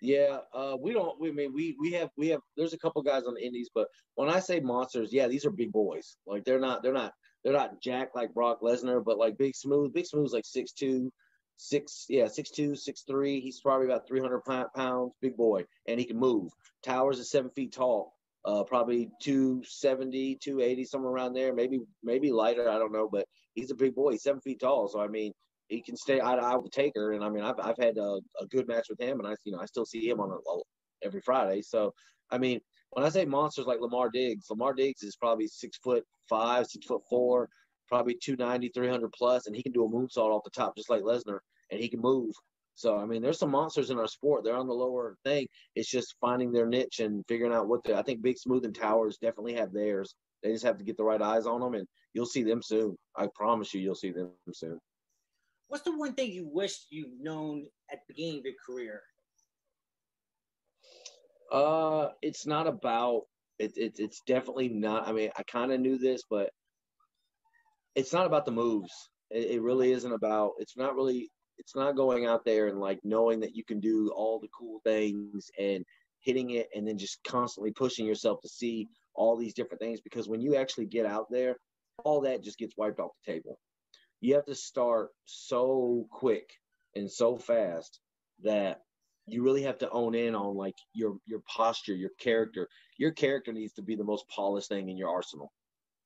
Yeah, 0.00 0.38
uh, 0.54 0.76
we 0.80 0.92
don't. 0.92 1.20
We 1.20 1.30
I 1.30 1.32
mean 1.32 1.52
we 1.52 1.76
we 1.80 1.92
have 1.92 2.10
we 2.16 2.28
have. 2.28 2.40
There's 2.56 2.72
a 2.72 2.78
couple 2.78 3.02
guys 3.02 3.24
on 3.24 3.34
the 3.34 3.44
Indies, 3.44 3.68
but 3.74 3.88
when 4.14 4.28
I 4.28 4.38
say 4.38 4.60
monsters, 4.60 5.12
yeah, 5.12 5.26
these 5.26 5.44
are 5.44 5.50
big 5.50 5.72
boys. 5.72 6.16
Like 6.26 6.44
they're 6.44 6.60
not 6.60 6.82
they're 6.82 6.92
not 6.92 7.12
they're 7.42 7.52
not 7.52 7.80
jacked 7.82 8.14
like 8.14 8.32
Brock 8.32 8.60
Lesnar, 8.62 9.04
but 9.04 9.18
like 9.18 9.38
Big 9.38 9.56
Smooth. 9.56 9.92
Big 9.92 10.06
Smooth's 10.06 10.32
like 10.32 10.46
six 10.46 10.72
two, 10.72 11.12
six 11.56 12.06
yeah 12.08 12.28
six 12.28 12.50
two 12.50 12.76
six 12.76 13.02
three. 13.08 13.40
He's 13.40 13.60
probably 13.60 13.86
about 13.86 14.06
300 14.06 14.42
pounds, 14.74 15.12
big 15.20 15.36
boy, 15.36 15.64
and 15.88 15.98
he 15.98 16.06
can 16.06 16.18
move. 16.18 16.52
Towers 16.84 17.18
is 17.18 17.30
seven 17.30 17.50
feet 17.50 17.72
tall, 17.72 18.14
uh, 18.44 18.62
probably 18.64 19.10
270, 19.22 20.38
280, 20.42 20.84
somewhere 20.84 21.12
around 21.12 21.34
there. 21.34 21.54
Maybe 21.54 21.80
maybe 22.02 22.30
lighter, 22.30 22.68
I 22.68 22.78
don't 22.78 22.92
know, 22.92 23.08
but 23.10 23.26
he's 23.54 23.70
a 23.70 23.74
big 23.74 23.94
boy. 23.94 24.12
He's 24.12 24.22
seven 24.22 24.40
feet 24.40 24.60
tall, 24.60 24.88
so 24.88 25.00
I 25.00 25.08
mean 25.08 25.32
he 25.68 25.82
can 25.82 25.96
stay 25.96 26.20
eye 26.20 26.36
to 26.36 26.42
eye 26.42 26.56
with 26.56 26.72
Taker, 26.72 27.12
and 27.12 27.24
I 27.24 27.28
mean 27.28 27.44
I've 27.44 27.58
I've 27.60 27.78
had 27.78 27.98
a, 27.98 28.20
a 28.40 28.46
good 28.50 28.68
match 28.68 28.86
with 28.88 29.00
him, 29.00 29.18
and 29.18 29.28
I 29.28 29.34
you 29.44 29.52
know 29.52 29.60
I 29.60 29.66
still 29.66 29.86
see 29.86 30.08
him 30.08 30.20
on 30.20 30.30
a, 30.30 31.06
every 31.06 31.20
Friday. 31.20 31.62
So 31.62 31.92
I 32.30 32.38
mean 32.38 32.60
when 32.90 33.04
I 33.04 33.10
say 33.10 33.24
monsters 33.24 33.66
like 33.66 33.80
Lamar 33.80 34.10
Diggs, 34.10 34.46
Lamar 34.50 34.72
Diggs 34.74 35.02
is 35.02 35.16
probably 35.16 35.46
six 35.46 35.76
foot 35.78 36.04
five, 36.28 36.66
six 36.66 36.86
foot 36.86 37.02
four, 37.08 37.48
probably 37.88 38.16
290, 38.22 38.68
300 38.68 39.12
plus, 39.12 39.46
and 39.46 39.54
he 39.54 39.62
can 39.62 39.72
do 39.72 39.84
a 39.84 39.88
moonsault 39.88 40.30
off 40.30 40.44
the 40.44 40.50
top 40.50 40.76
just 40.76 40.90
like 40.90 41.02
Lesnar, 41.02 41.38
and 41.70 41.80
he 41.80 41.88
can 41.88 42.00
move. 42.00 42.34
So 42.78 42.96
I 42.96 43.06
mean, 43.06 43.22
there's 43.22 43.40
some 43.40 43.50
monsters 43.50 43.90
in 43.90 43.98
our 43.98 44.06
sport. 44.06 44.44
They're 44.44 44.56
on 44.56 44.68
the 44.68 44.72
lower 44.72 45.16
thing. 45.24 45.48
It's 45.74 45.90
just 45.90 46.14
finding 46.20 46.52
their 46.52 46.64
niche 46.64 47.00
and 47.00 47.24
figuring 47.26 47.52
out 47.52 47.66
what 47.66 47.82
they. 47.82 47.92
I 47.92 48.02
think 48.02 48.22
Big 48.22 48.38
Smooth 48.38 48.64
and 48.64 48.72
Towers 48.72 49.18
definitely 49.18 49.54
have 49.54 49.72
theirs. 49.72 50.14
They 50.44 50.52
just 50.52 50.64
have 50.64 50.78
to 50.78 50.84
get 50.84 50.96
the 50.96 51.02
right 51.02 51.20
eyes 51.20 51.44
on 51.44 51.60
them, 51.60 51.74
and 51.74 51.88
you'll 52.14 52.24
see 52.24 52.44
them 52.44 52.62
soon. 52.62 52.96
I 53.16 53.26
promise 53.34 53.74
you, 53.74 53.80
you'll 53.80 53.96
see 53.96 54.12
them 54.12 54.30
soon. 54.52 54.78
What's 55.66 55.82
the 55.82 55.98
one 55.98 56.14
thing 56.14 56.30
you 56.30 56.48
wish 56.48 56.86
you'd 56.88 57.20
known 57.20 57.66
at 57.90 57.98
the 58.06 58.14
beginning 58.14 58.38
of 58.38 58.44
your 58.44 58.54
career? 58.64 59.02
Uh, 61.50 62.10
it's 62.22 62.46
not 62.46 62.68
about 62.68 63.22
it, 63.58 63.72
it 63.76 63.96
it's 63.98 64.20
definitely 64.24 64.68
not. 64.68 65.08
I 65.08 65.12
mean, 65.12 65.30
I 65.36 65.42
kind 65.42 65.72
of 65.72 65.80
knew 65.80 65.98
this, 65.98 66.22
but 66.30 66.50
it's 67.96 68.12
not 68.12 68.26
about 68.26 68.44
the 68.44 68.52
moves. 68.52 68.92
It, 69.32 69.50
it 69.50 69.62
really 69.62 69.90
isn't 69.90 70.12
about. 70.12 70.52
It's 70.58 70.76
not 70.76 70.94
really. 70.94 71.28
It's 71.58 71.76
not 71.76 71.96
going 71.96 72.26
out 72.26 72.44
there 72.44 72.68
and 72.68 72.80
like 72.80 73.00
knowing 73.04 73.40
that 73.40 73.54
you 73.54 73.64
can 73.64 73.80
do 73.80 74.10
all 74.14 74.38
the 74.38 74.48
cool 74.56 74.80
things 74.84 75.50
and 75.58 75.84
hitting 76.20 76.50
it 76.50 76.68
and 76.74 76.86
then 76.86 76.98
just 76.98 77.22
constantly 77.24 77.72
pushing 77.72 78.06
yourself 78.06 78.40
to 78.42 78.48
see 78.48 78.88
all 79.14 79.36
these 79.36 79.54
different 79.54 79.80
things 79.80 80.00
because 80.00 80.28
when 80.28 80.40
you 80.40 80.56
actually 80.56 80.86
get 80.86 81.06
out 81.06 81.26
there, 81.30 81.56
all 82.04 82.20
that 82.20 82.42
just 82.42 82.58
gets 82.58 82.74
wiped 82.76 83.00
off 83.00 83.10
the 83.26 83.32
table 83.32 83.58
you 84.20 84.34
have 84.34 84.46
to 84.46 84.54
start 84.54 85.10
so 85.24 86.06
quick 86.10 86.50
and 86.94 87.10
so 87.10 87.36
fast 87.36 88.00
that 88.42 88.80
you 89.26 89.42
really 89.42 89.62
have 89.62 89.78
to 89.78 89.90
own 89.90 90.14
in 90.14 90.34
on 90.34 90.56
like 90.56 90.74
your 90.94 91.16
your 91.26 91.40
posture, 91.46 91.94
your 91.94 92.10
character. 92.18 92.68
Your 92.96 93.12
character 93.12 93.52
needs 93.52 93.74
to 93.74 93.82
be 93.82 93.94
the 93.94 94.04
most 94.04 94.26
polished 94.28 94.68
thing 94.68 94.88
in 94.88 94.96
your 94.96 95.10
arsenal. 95.10 95.52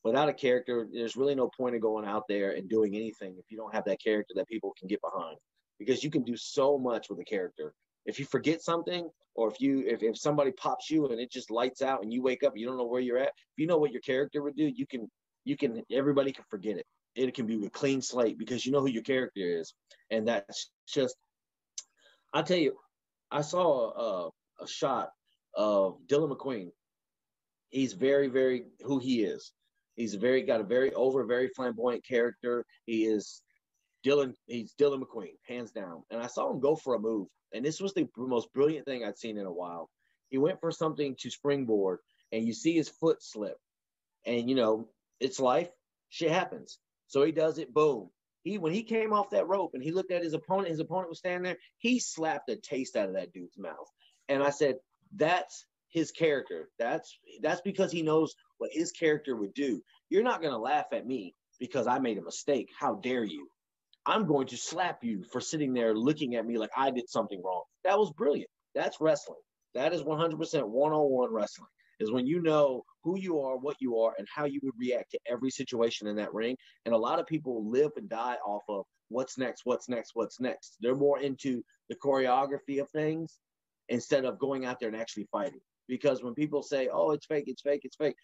Without 0.05 0.29
a 0.29 0.35
character, 0.35 0.87
there's 0.93 1.17
really 1.17 1.35
no 1.35 1.49
point 1.57 1.75
in 1.75 1.81
going 1.81 2.07
out 2.07 2.25
there 2.29 2.53
and 2.53 2.69
doing 2.69 2.97
anything 2.97 3.37
if 3.39 3.45
you 3.51 3.57
don't 3.57 3.75
have 3.75 3.85
that 3.85 4.03
character 4.03 4.35
that 4.37 4.49
people 4.49 4.75
can 4.79 4.89
get 4.89 5.01
behind. 5.01 5.37
Because 5.79 6.03
you 6.03 6.11
can 6.11 6.23
do 6.25 6.37
so 6.37 6.79
much 6.79 7.09
with 7.09 7.19
a 7.21 7.25
character. 7.25 7.73
If 8.05 8.19
you 8.19 8.25
forget 8.25 8.63
something, 8.63 9.09
or 9.35 9.51
if 9.51 9.61
you 9.61 9.85
if, 9.87 10.03
if 10.03 10.19
somebody 10.19 10.53
pops 10.53 10.91
you 10.91 11.07
and 11.07 11.21
it 11.21 11.31
just 11.31 11.51
lights 11.51 11.83
out 11.83 12.03
and 12.03 12.13
you 12.13 12.23
wake 12.23 12.43
up, 12.43 12.57
you 12.57 12.67
don't 12.67 12.77
know 12.77 12.87
where 12.87 13.01
you're 13.01 13.19
at. 13.19 13.29
If 13.29 13.59
you 13.59 13.67
know 13.67 13.79
what 13.79 13.93
your 13.93 14.03
character 14.03 14.43
would 14.43 14.57
do, 14.57 14.65
you 14.65 14.87
can 14.87 15.11
you 15.45 15.57
can 15.57 15.83
everybody 15.91 16.33
can 16.33 16.45
forget 16.51 16.77
it 16.77 16.87
it 17.15 17.35
can 17.35 17.47
be 17.47 17.65
a 17.65 17.71
clean 17.71 18.01
slate 18.01 18.39
because 18.39 18.65
you 18.65 18.73
know 18.73 18.81
who 18.81 18.89
your 18.89 19.03
character 19.03 19.41
is, 19.41 19.75
and 20.11 20.29
that's 20.29 20.71
just. 20.89 21.17
I 22.33 22.43
tell 22.43 22.59
you, 22.59 22.79
I 23.31 23.43
saw 23.43 24.31
a, 24.59 24.63
a 24.63 24.67
shot 24.67 25.11
of 25.55 25.99
Dylan 26.07 26.35
McQueen. 26.35 26.71
He's 27.69 27.93
very, 27.93 28.29
very 28.29 28.65
who 28.83 28.99
he 28.99 29.23
is. 29.23 29.53
He's 29.97 30.15
very 30.15 30.43
got 30.43 30.61
a 30.61 30.65
very 30.65 30.93
over, 30.95 31.25
very 31.25 31.49
flamboyant 31.49 32.07
character. 32.07 32.65
He 32.87 33.05
is 33.05 33.43
Dylan. 34.05 34.35
He's 34.47 34.75
Dylan 34.75 35.03
McQueen, 35.03 35.37
hands 35.47 35.71
down. 35.71 36.03
And 36.11 36.21
I 36.21 36.27
saw 36.27 36.51
him 36.51 36.61
go 36.61 36.77
for 36.77 36.95
a 36.95 37.01
move, 37.01 37.29
and 37.53 37.65
this 37.65 37.81
was 37.81 37.93
the 37.95 38.09
most 38.17 38.53
brilliant 38.53 38.87
thing 38.87 39.05
I'd 39.05 39.19
seen 39.19 39.39
in 39.39 39.47
a 39.47 39.53
while. 39.53 39.91
He 40.31 40.39
went 40.39 40.61
for 40.61 40.71
something 40.71 41.15
to 41.21 41.31
springboard, 41.31 41.99
and 42.33 42.47
you 42.47 42.55
see 42.55 42.75
his 42.75 42.89
foot 42.89 43.23
slip, 43.23 43.59
and 44.25 44.49
you 44.49 44.57
know 44.57 44.89
it's 45.21 45.41
life. 45.41 45.71
Shit 46.09 46.31
happens. 46.31 46.79
So 47.07 47.23
he 47.23 47.33
does 47.33 47.59
it, 47.59 47.75
boom. 47.75 48.11
He 48.43 48.59
when 48.59 48.73
he 48.73 48.83
came 48.83 49.13
off 49.13 49.31
that 49.31 49.47
rope 49.47 49.73
and 49.75 49.83
he 49.83 49.93
looked 49.93 50.11
at 50.11 50.25
his 50.25 50.35
opponent, 50.35 50.69
his 50.69 50.81
opponent 50.81 51.11
was 51.11 51.19
standing 51.19 51.43
there, 51.43 51.59
he 51.79 51.99
slapped 52.01 52.49
the 52.49 52.57
taste 52.57 52.97
out 52.97 53.09
of 53.09 53.15
that 53.15 53.33
dude's 53.33 53.59
mouth. 53.59 53.89
And 54.29 54.43
I 54.43 54.51
said, 54.51 54.77
that's 55.15 55.67
his 55.91 56.11
character. 56.11 56.71
That's 56.79 57.19
that's 57.41 57.61
because 57.61 57.93
he 57.93 58.03
knows 58.03 58.35
what 58.63 58.71
his 58.73 58.93
character 58.93 59.35
would 59.35 59.53
do. 59.55 59.83
You're 60.09 60.23
not 60.23 60.41
gonna 60.41 60.57
laugh 60.57 60.87
at 60.93 61.05
me 61.05 61.35
because 61.59 61.89
I 61.89 61.99
made 61.99 62.17
a 62.17 62.23
mistake. 62.23 62.71
How 62.79 62.95
dare 62.95 63.25
you? 63.25 63.49
I'm 64.07 64.25
going 64.25 64.47
to 64.49 64.57
slap 64.57 65.03
you 65.03 65.25
for 65.33 65.41
sitting 65.41 65.75
there 65.75 65.97
looking 65.97 66.37
at 66.37 66.47
me 66.47 66.59
like 66.59 66.71
I 66.77 66.93
did 66.93 67.09
something 67.09 67.43
wrong. 67.45 67.65
That 67.83 67.99
was 67.99 68.13
brilliant. 68.13 68.51
That's 68.73 69.01
wrestling. 69.01 69.41
That 69.75 69.93
is 69.93 70.03
100% 70.03 70.69
one-on-one 70.69 71.33
wrestling 71.33 71.69
is 71.99 72.13
when 72.13 72.25
you 72.25 72.41
know 72.41 72.85
who 73.03 73.19
you 73.19 73.41
are, 73.41 73.57
what 73.57 73.77
you 73.81 73.99
are, 73.99 74.15
and 74.17 74.29
how 74.33 74.45
you 74.45 74.61
would 74.63 74.75
react 74.79 75.11
to 75.11 75.19
every 75.29 75.51
situation 75.51 76.07
in 76.07 76.17
that 76.17 76.33
ring. 76.33 76.57
And 76.85 76.95
a 76.95 76.99
lot 76.99 77.19
of 77.19 77.27
people 77.27 77.69
live 77.69 77.91
and 77.97 78.09
die 78.09 78.37
off 78.47 78.63
of 78.69 78.85
what's 79.09 79.39
next, 79.39 79.63
what's 79.65 79.89
next, 79.89 80.13
what's 80.15 80.41
next. 80.41 80.77
They're 80.81 80.95
more 80.95 81.21
into 81.21 81.65
the 81.89 81.97
choreography 81.97 82.81
of 82.81 82.89
things 82.91 83.39
instead 83.89 84.25
of 84.25 84.39
going 84.39 84.65
out 84.65 84.79
there 84.79 84.89
and 84.89 85.01
actually 85.01 85.29
fighting. 85.33 85.61
Because 85.89 86.23
when 86.23 86.35
people 86.35 86.63
say, 86.63 86.89
oh, 86.93 87.11
it's 87.11 87.27
fake, 87.27 87.45
it's 87.47 87.63
fake, 87.63 87.83
it's 87.85 87.97
fake, 87.97 88.17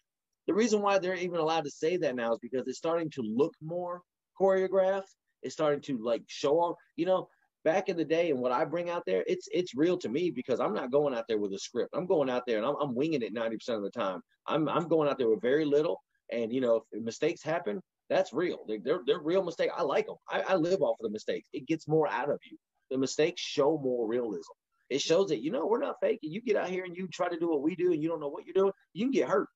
the 0.49 0.55
reason 0.55 0.81
why 0.81 0.99
they're 0.99 1.15
even 1.15 1.39
allowed 1.39 1.65
to 1.65 1.71
say 1.71 1.99
that 1.99 2.17
now 2.17 2.33
is 2.33 2.39
because 2.41 2.67
it's 2.67 2.79
starting 2.79 3.11
to 3.11 3.23
look 3.23 3.55
more 3.63 4.01
choreographed. 4.41 5.15
It's 5.43 5.55
starting 5.55 5.83
to 5.83 5.99
like 5.99 6.23
show 6.27 6.59
off. 6.59 6.77
You 6.97 7.05
know, 7.05 7.29
back 7.65 7.91
in 7.91 7.99
the 7.99 8.05
day 8.05 8.31
and 8.31 8.41
what 8.41 8.51
I 8.51 8.65
bring 8.65 8.89
out 8.89 9.03
there, 9.07 9.23
it's 9.27 9.47
it's 9.53 9.77
real 9.77 9.99
to 9.99 10.09
me 10.09 10.31
because 10.31 10.59
I'm 10.59 10.73
not 10.73 10.91
going 10.91 11.15
out 11.15 11.27
there 11.29 11.39
with 11.39 11.53
a 11.53 11.59
script. 11.59 11.91
I'm 11.95 12.07
going 12.07 12.31
out 12.31 12.45
there 12.47 12.57
and 12.57 12.67
I'm, 12.67 12.77
I'm 12.81 12.95
winging 12.95 13.21
it 13.21 13.35
90% 13.35 13.69
of 13.77 13.83
the 13.83 13.91
time. 13.91 14.23
I'm 14.47 14.71
I'm 14.71 14.89
going 14.89 15.07
out 15.07 15.19
there 15.19 15.29
with 15.29 15.43
very 15.43 15.67
little, 15.67 16.01
and 16.33 16.51
you 16.51 16.63
know 16.63 16.83
if 16.93 17.03
mistakes 17.05 17.43
happen, 17.43 17.83
that's 18.09 18.33
real. 18.33 18.65
They're 18.67 18.81
they're, 18.83 19.01
they're 19.07 19.21
real 19.21 19.45
mistakes. 19.45 19.75
I 19.77 19.83
like 19.83 20.07
them. 20.07 20.17
I, 20.31 20.41
I 20.41 20.55
live 20.55 20.81
off 20.81 20.97
of 20.99 21.05
the 21.05 21.11
mistakes. 21.11 21.47
It 21.53 21.67
gets 21.67 21.87
more 21.87 22.09
out 22.09 22.31
of 22.31 22.41
you. 22.51 22.57
The 22.91 22.97
mistakes 22.97 23.43
show 23.43 23.79
more 23.85 24.09
realism. 24.09 24.53
It 24.89 25.03
shows 25.03 25.29
that 25.29 25.43
you 25.43 25.51
know 25.51 25.67
we're 25.67 25.79
not 25.79 25.97
faking. 26.01 26.33
You 26.33 26.41
get 26.41 26.57
out 26.57 26.71
here 26.71 26.85
and 26.85 26.97
you 26.97 27.07
try 27.09 27.29
to 27.29 27.39
do 27.39 27.51
what 27.51 27.61
we 27.61 27.77
do, 27.77 27.93
and 27.93 28.03
you 28.03 28.09
don't 28.09 28.21
know 28.21 28.31
what 28.31 28.47
you're 28.47 28.55
doing. 28.55 28.73
You 28.95 29.05
can 29.05 29.13
get 29.13 29.29
hurt. 29.29 29.49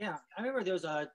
Yeah, 0.00 0.16
I 0.36 0.40
remember 0.40 0.64
there 0.64 0.72
was 0.72 0.84
a, 0.84 1.08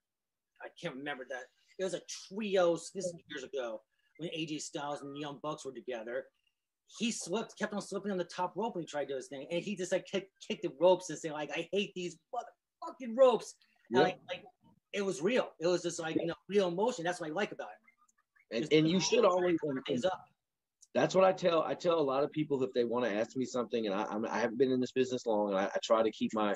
I 0.61 0.67
can't 0.79 0.95
remember 0.95 1.25
that. 1.29 1.43
There 1.79 1.85
was 1.85 1.95
a 1.95 2.01
trios 2.29 2.91
this 2.93 3.05
is 3.05 3.13
years 3.27 3.43
ago 3.43 3.81
when 4.17 4.29
AJ 4.29 4.61
Styles 4.61 5.01
and 5.01 5.17
Young 5.17 5.39
Bucks 5.41 5.65
were 5.65 5.73
together. 5.73 6.25
He 6.99 7.11
slipped, 7.11 7.57
kept 7.57 7.73
on 7.73 7.81
slipping 7.81 8.11
on 8.11 8.17
the 8.17 8.23
top 8.25 8.53
rope 8.55 8.75
when 8.75 8.83
he 8.83 8.87
tried 8.87 9.05
to 9.05 9.13
do 9.13 9.15
his 9.15 9.27
thing, 9.27 9.47
and 9.51 9.61
he 9.61 9.75
just 9.75 9.91
like 9.91 10.05
kicked, 10.05 10.31
kicked 10.47 10.61
the 10.61 10.71
ropes 10.79 11.09
and 11.09 11.17
saying 11.17 11.33
like, 11.33 11.49
"I 11.49 11.67
hate 11.71 11.93
these 11.95 12.17
motherfucking 12.33 13.17
ropes." 13.17 13.55
Yep. 13.89 14.03
Like, 14.03 14.19
like, 14.29 14.43
it 14.93 15.03
was 15.03 15.19
real. 15.19 15.49
It 15.59 15.65
was 15.65 15.81
just 15.81 15.99
like 15.99 16.15
you 16.15 16.27
know 16.27 16.35
real 16.47 16.67
emotion. 16.67 17.03
That's 17.03 17.19
what 17.19 17.31
I 17.31 17.33
like 17.33 17.51
about 17.51 17.69
it. 18.51 18.57
And, 18.57 18.71
and 18.71 18.87
you 18.87 18.99
should 18.99 19.25
always 19.25 19.57
things 19.87 20.05
up. 20.05 20.21
That's 20.93 21.15
what 21.15 21.25
I 21.25 21.33
tell. 21.33 21.63
I 21.63 21.73
tell 21.73 21.99
a 21.99 22.01
lot 22.01 22.23
of 22.23 22.31
people 22.31 22.63
if 22.63 22.71
they 22.73 22.83
want 22.83 23.05
to 23.05 23.11
ask 23.11 23.35
me 23.35 23.45
something, 23.45 23.87
and 23.87 23.95
I, 23.95 24.05
I'm, 24.05 24.23
I 24.25 24.37
have 24.37 24.51
not 24.51 24.59
been 24.59 24.71
in 24.71 24.79
this 24.79 24.91
business 24.91 25.25
long, 25.25 25.49
and 25.49 25.57
I, 25.57 25.65
I 25.65 25.79
try 25.83 26.03
to 26.03 26.11
keep 26.11 26.31
my 26.35 26.53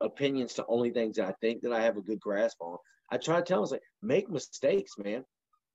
opinions 0.00 0.54
to 0.54 0.64
only 0.68 0.90
things 0.90 1.16
that 1.16 1.26
I 1.26 1.34
think 1.40 1.62
that 1.62 1.72
I 1.72 1.82
have 1.82 1.96
a 1.96 2.02
good 2.02 2.20
grasp 2.20 2.56
on. 2.60 2.78
I 3.10 3.16
try 3.16 3.36
to 3.36 3.42
tell 3.42 3.62
them, 3.62 3.70
like, 3.70 3.82
make 4.02 4.30
mistakes, 4.30 4.92
man 4.98 5.24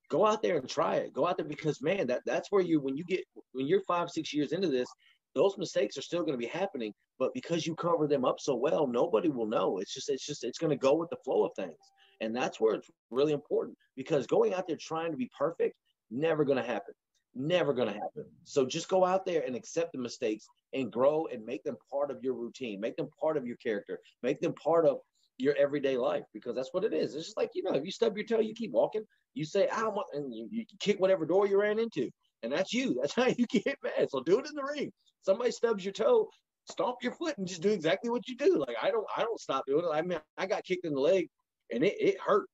go 0.10 0.26
out 0.28 0.44
there 0.44 0.58
and 0.58 0.70
try 0.70 0.98
it. 0.98 1.14
Go 1.14 1.28
out 1.28 1.38
there 1.38 1.48
because 1.48 1.82
man, 1.82 2.06
that 2.08 2.22
that's 2.26 2.52
where 2.52 2.62
you 2.62 2.80
when 2.80 2.96
you 2.96 3.04
get 3.04 3.22
when 3.54 3.68
you're 3.68 3.82
five 3.88 4.10
six 4.10 4.34
years 4.34 4.52
into 4.52 4.68
this, 4.68 4.88
those 5.34 5.58
mistakes 5.58 5.98
are 5.98 6.04
still 6.04 6.20
going 6.20 6.34
to 6.34 6.38
be 6.38 6.46
happening. 6.46 6.94
But 7.18 7.34
because 7.34 7.66
you 7.66 7.74
cover 7.76 8.08
them 8.08 8.26
up 8.26 8.40
so 8.40 8.56
well, 8.56 8.86
nobody 8.86 9.30
will 9.30 9.48
know. 9.48 9.80
It's 9.80 9.94
just 9.94 10.10
it's 10.10 10.26
just 10.26 10.44
it's 10.44 10.60
going 10.60 10.72
to 10.72 10.78
go 10.78 10.94
with 10.94 11.10
the 11.10 11.18
flow 11.26 11.46
of 11.46 11.52
things, 11.56 11.78
and 12.22 12.36
that's 12.36 12.60
where 12.60 12.76
it's 12.76 12.90
really 13.10 13.34
important 13.34 13.76
because 13.96 14.28
going 14.28 14.54
out 14.54 14.68
there 14.68 14.78
trying 14.80 15.12
to 15.12 15.18
be 15.18 15.32
perfect 15.38 15.76
Never 16.14 16.46
going 16.46 16.60
to 16.60 16.64
happen. 16.64 16.94
Never 17.36 17.74
going 17.74 17.88
to 17.88 17.94
happen. 17.94 18.26
So 18.44 18.66
just 18.66 18.90
go 18.90 19.04
out 19.04 19.26
there 19.26 19.44
and 19.46 19.56
accept 19.56 19.94
the 19.94 20.00
mistakes 20.00 20.46
and 20.74 20.92
grow 20.92 21.28
and 21.32 21.46
make 21.46 21.64
them 21.64 21.78
part 21.92 22.12
of 22.12 22.24
your 22.24 22.34
routine. 22.34 22.80
Make 22.80 22.96
them 22.96 23.10
part 23.20 23.38
of 23.38 23.48
your 23.48 23.58
character. 23.58 24.00
Make 24.22 24.40
them 24.40 24.54
part 24.54 24.86
of 24.86 25.00
your 25.38 25.56
everyday 25.56 25.98
life 25.98 26.24
because 26.34 26.56
that's 26.56 26.74
what 26.74 26.84
it 26.84 26.94
is. 26.94 27.16
It's 27.16 27.26
just 27.26 27.38
like, 27.38 27.52
you 27.56 27.64
know, 27.64 27.74
if 27.74 27.84
you 27.86 27.92
stub 27.92 28.16
your 28.18 28.26
toe, 28.26 28.40
you 28.40 28.54
keep 28.54 28.72
walking, 28.72 29.04
you 29.34 29.46
say, 29.46 29.68
I 29.68 29.84
want, 29.84 30.08
and 30.14 30.34
you, 30.34 30.48
you 30.52 30.66
kick 30.80 31.00
whatever 31.00 31.26
door 31.26 31.48
you 31.48 31.60
ran 31.60 31.80
into. 31.80 32.10
And 32.44 32.52
that's 32.52 32.74
you. 32.74 32.96
That's 33.02 33.16
how 33.16 33.28
you 33.28 33.46
get 33.48 33.78
mad. 33.82 34.10
So 34.10 34.22
do 34.22 34.40
it 34.40 34.48
in 34.48 34.56
the 34.56 34.64
ring. 34.64 34.92
Somebody 35.22 35.52
stubs 35.52 35.84
your 35.84 35.94
toe, 35.94 36.28
stomp 36.70 36.98
your 37.02 37.14
foot 37.14 37.38
and 37.38 37.48
just 37.48 37.62
do 37.62 37.72
exactly 37.72 38.10
what 38.10 38.28
you 38.28 38.36
do. 38.36 38.58
Like 38.60 38.76
I 38.82 38.92
don't, 38.92 39.08
I 39.16 39.22
don't 39.22 39.40
stop 39.40 39.66
doing 39.66 39.86
it. 39.86 39.96
I 39.96 40.02
mean, 40.02 40.20
I 40.38 40.46
got 40.46 40.66
kicked 40.66 40.86
in 40.86 40.94
the 40.94 41.00
leg 41.00 41.30
and 41.72 41.84
it, 41.84 41.96
it 42.00 42.18
hurt. 42.20 42.48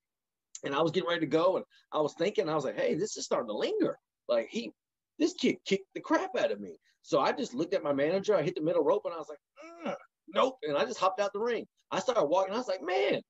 And 0.63 0.75
I 0.75 0.81
was 0.81 0.91
getting 0.91 1.09
ready 1.09 1.21
to 1.21 1.27
go 1.27 1.55
and 1.55 1.65
I 1.91 2.01
was 2.01 2.13
thinking, 2.17 2.47
I 2.47 2.55
was 2.55 2.65
like, 2.65 2.79
hey, 2.79 2.93
this 2.93 3.17
is 3.17 3.25
starting 3.25 3.47
to 3.47 3.57
linger. 3.57 3.97
Like 4.29 4.47
he, 4.49 4.71
this 5.17 5.33
kid 5.33 5.57
kicked 5.65 5.87
the 5.95 6.01
crap 6.01 6.37
out 6.37 6.51
of 6.51 6.59
me. 6.59 6.77
So 7.01 7.19
I 7.19 7.31
just 7.31 7.53
looked 7.53 7.73
at 7.73 7.83
my 7.83 7.93
manager. 7.93 8.35
I 8.35 8.43
hit 8.43 8.55
the 8.55 8.61
middle 8.61 8.83
rope 8.83 9.03
and 9.05 9.13
I 9.13 9.17
was 9.17 9.27
like, 9.29 9.39
mm, 9.85 9.95
nope. 10.33 10.57
And 10.63 10.77
I 10.77 10.85
just 10.85 10.99
hopped 10.99 11.19
out 11.19 11.33
the 11.33 11.39
ring. 11.39 11.65
I 11.91 11.99
started 11.99 12.25
walking. 12.25 12.53
I 12.53 12.57
was 12.57 12.67
like, 12.67 12.83
man, 12.83 13.21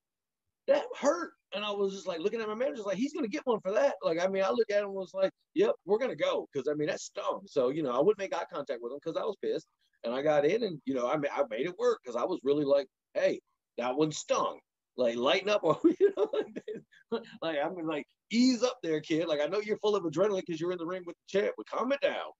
that 0.68 0.84
hurt. 0.98 1.32
And 1.54 1.64
I 1.64 1.70
was 1.70 1.92
just 1.94 2.06
like 2.06 2.20
looking 2.20 2.40
at 2.40 2.48
my 2.48 2.54
manager, 2.54 2.82
like, 2.82 2.96
he's 2.96 3.12
to 3.12 3.26
get 3.26 3.44
one 3.44 3.60
for 3.60 3.72
that. 3.72 3.94
Like, 4.04 4.20
I 4.22 4.28
mean, 4.28 4.44
I 4.44 4.50
looked 4.50 4.70
at 4.70 4.82
him 4.82 4.86
and 4.86 4.94
was 4.94 5.14
like, 5.14 5.32
yep, 5.54 5.72
we're 5.84 5.98
to 5.98 6.14
go. 6.14 6.46
Cause 6.54 6.68
I 6.70 6.74
mean, 6.74 6.88
that 6.88 7.00
stung. 7.00 7.42
So, 7.46 7.70
you 7.70 7.82
know, 7.82 7.90
I 7.90 7.98
wouldn't 7.98 8.18
make 8.18 8.34
eye 8.34 8.44
contact 8.52 8.80
with 8.82 8.92
him 8.92 8.98
because 9.02 9.20
I 9.20 9.24
was 9.24 9.36
pissed. 9.42 9.66
And 10.04 10.14
I 10.14 10.22
got 10.22 10.44
in 10.44 10.62
and, 10.62 10.80
you 10.84 10.94
know, 10.94 11.06
I, 11.06 11.14
I 11.14 11.44
made 11.50 11.66
it 11.66 11.78
work 11.78 11.98
because 12.02 12.16
I 12.16 12.24
was 12.24 12.38
really 12.44 12.64
like, 12.64 12.86
hey, 13.14 13.40
that 13.78 13.96
one 13.96 14.12
stung. 14.12 14.60
Like, 14.96 15.16
lighten 15.16 15.48
up. 15.48 15.62
Or, 15.62 15.78
you 16.00 16.12
know, 16.16 16.28
like, 17.10 17.22
like, 17.42 17.58
I 17.64 17.68
mean, 17.68 17.86
like, 17.86 18.06
ease 18.30 18.62
up 18.62 18.78
there, 18.82 19.00
kid. 19.00 19.26
Like, 19.26 19.40
I 19.40 19.46
know 19.46 19.60
you're 19.60 19.78
full 19.78 19.96
of 19.96 20.04
adrenaline 20.04 20.42
because 20.46 20.60
you're 20.60 20.72
in 20.72 20.78
the 20.78 20.86
ring 20.86 21.02
with 21.06 21.16
the 21.16 21.40
champ, 21.40 21.54
but 21.56 21.68
calm 21.68 21.92
it 21.92 22.00
down. 22.00 22.30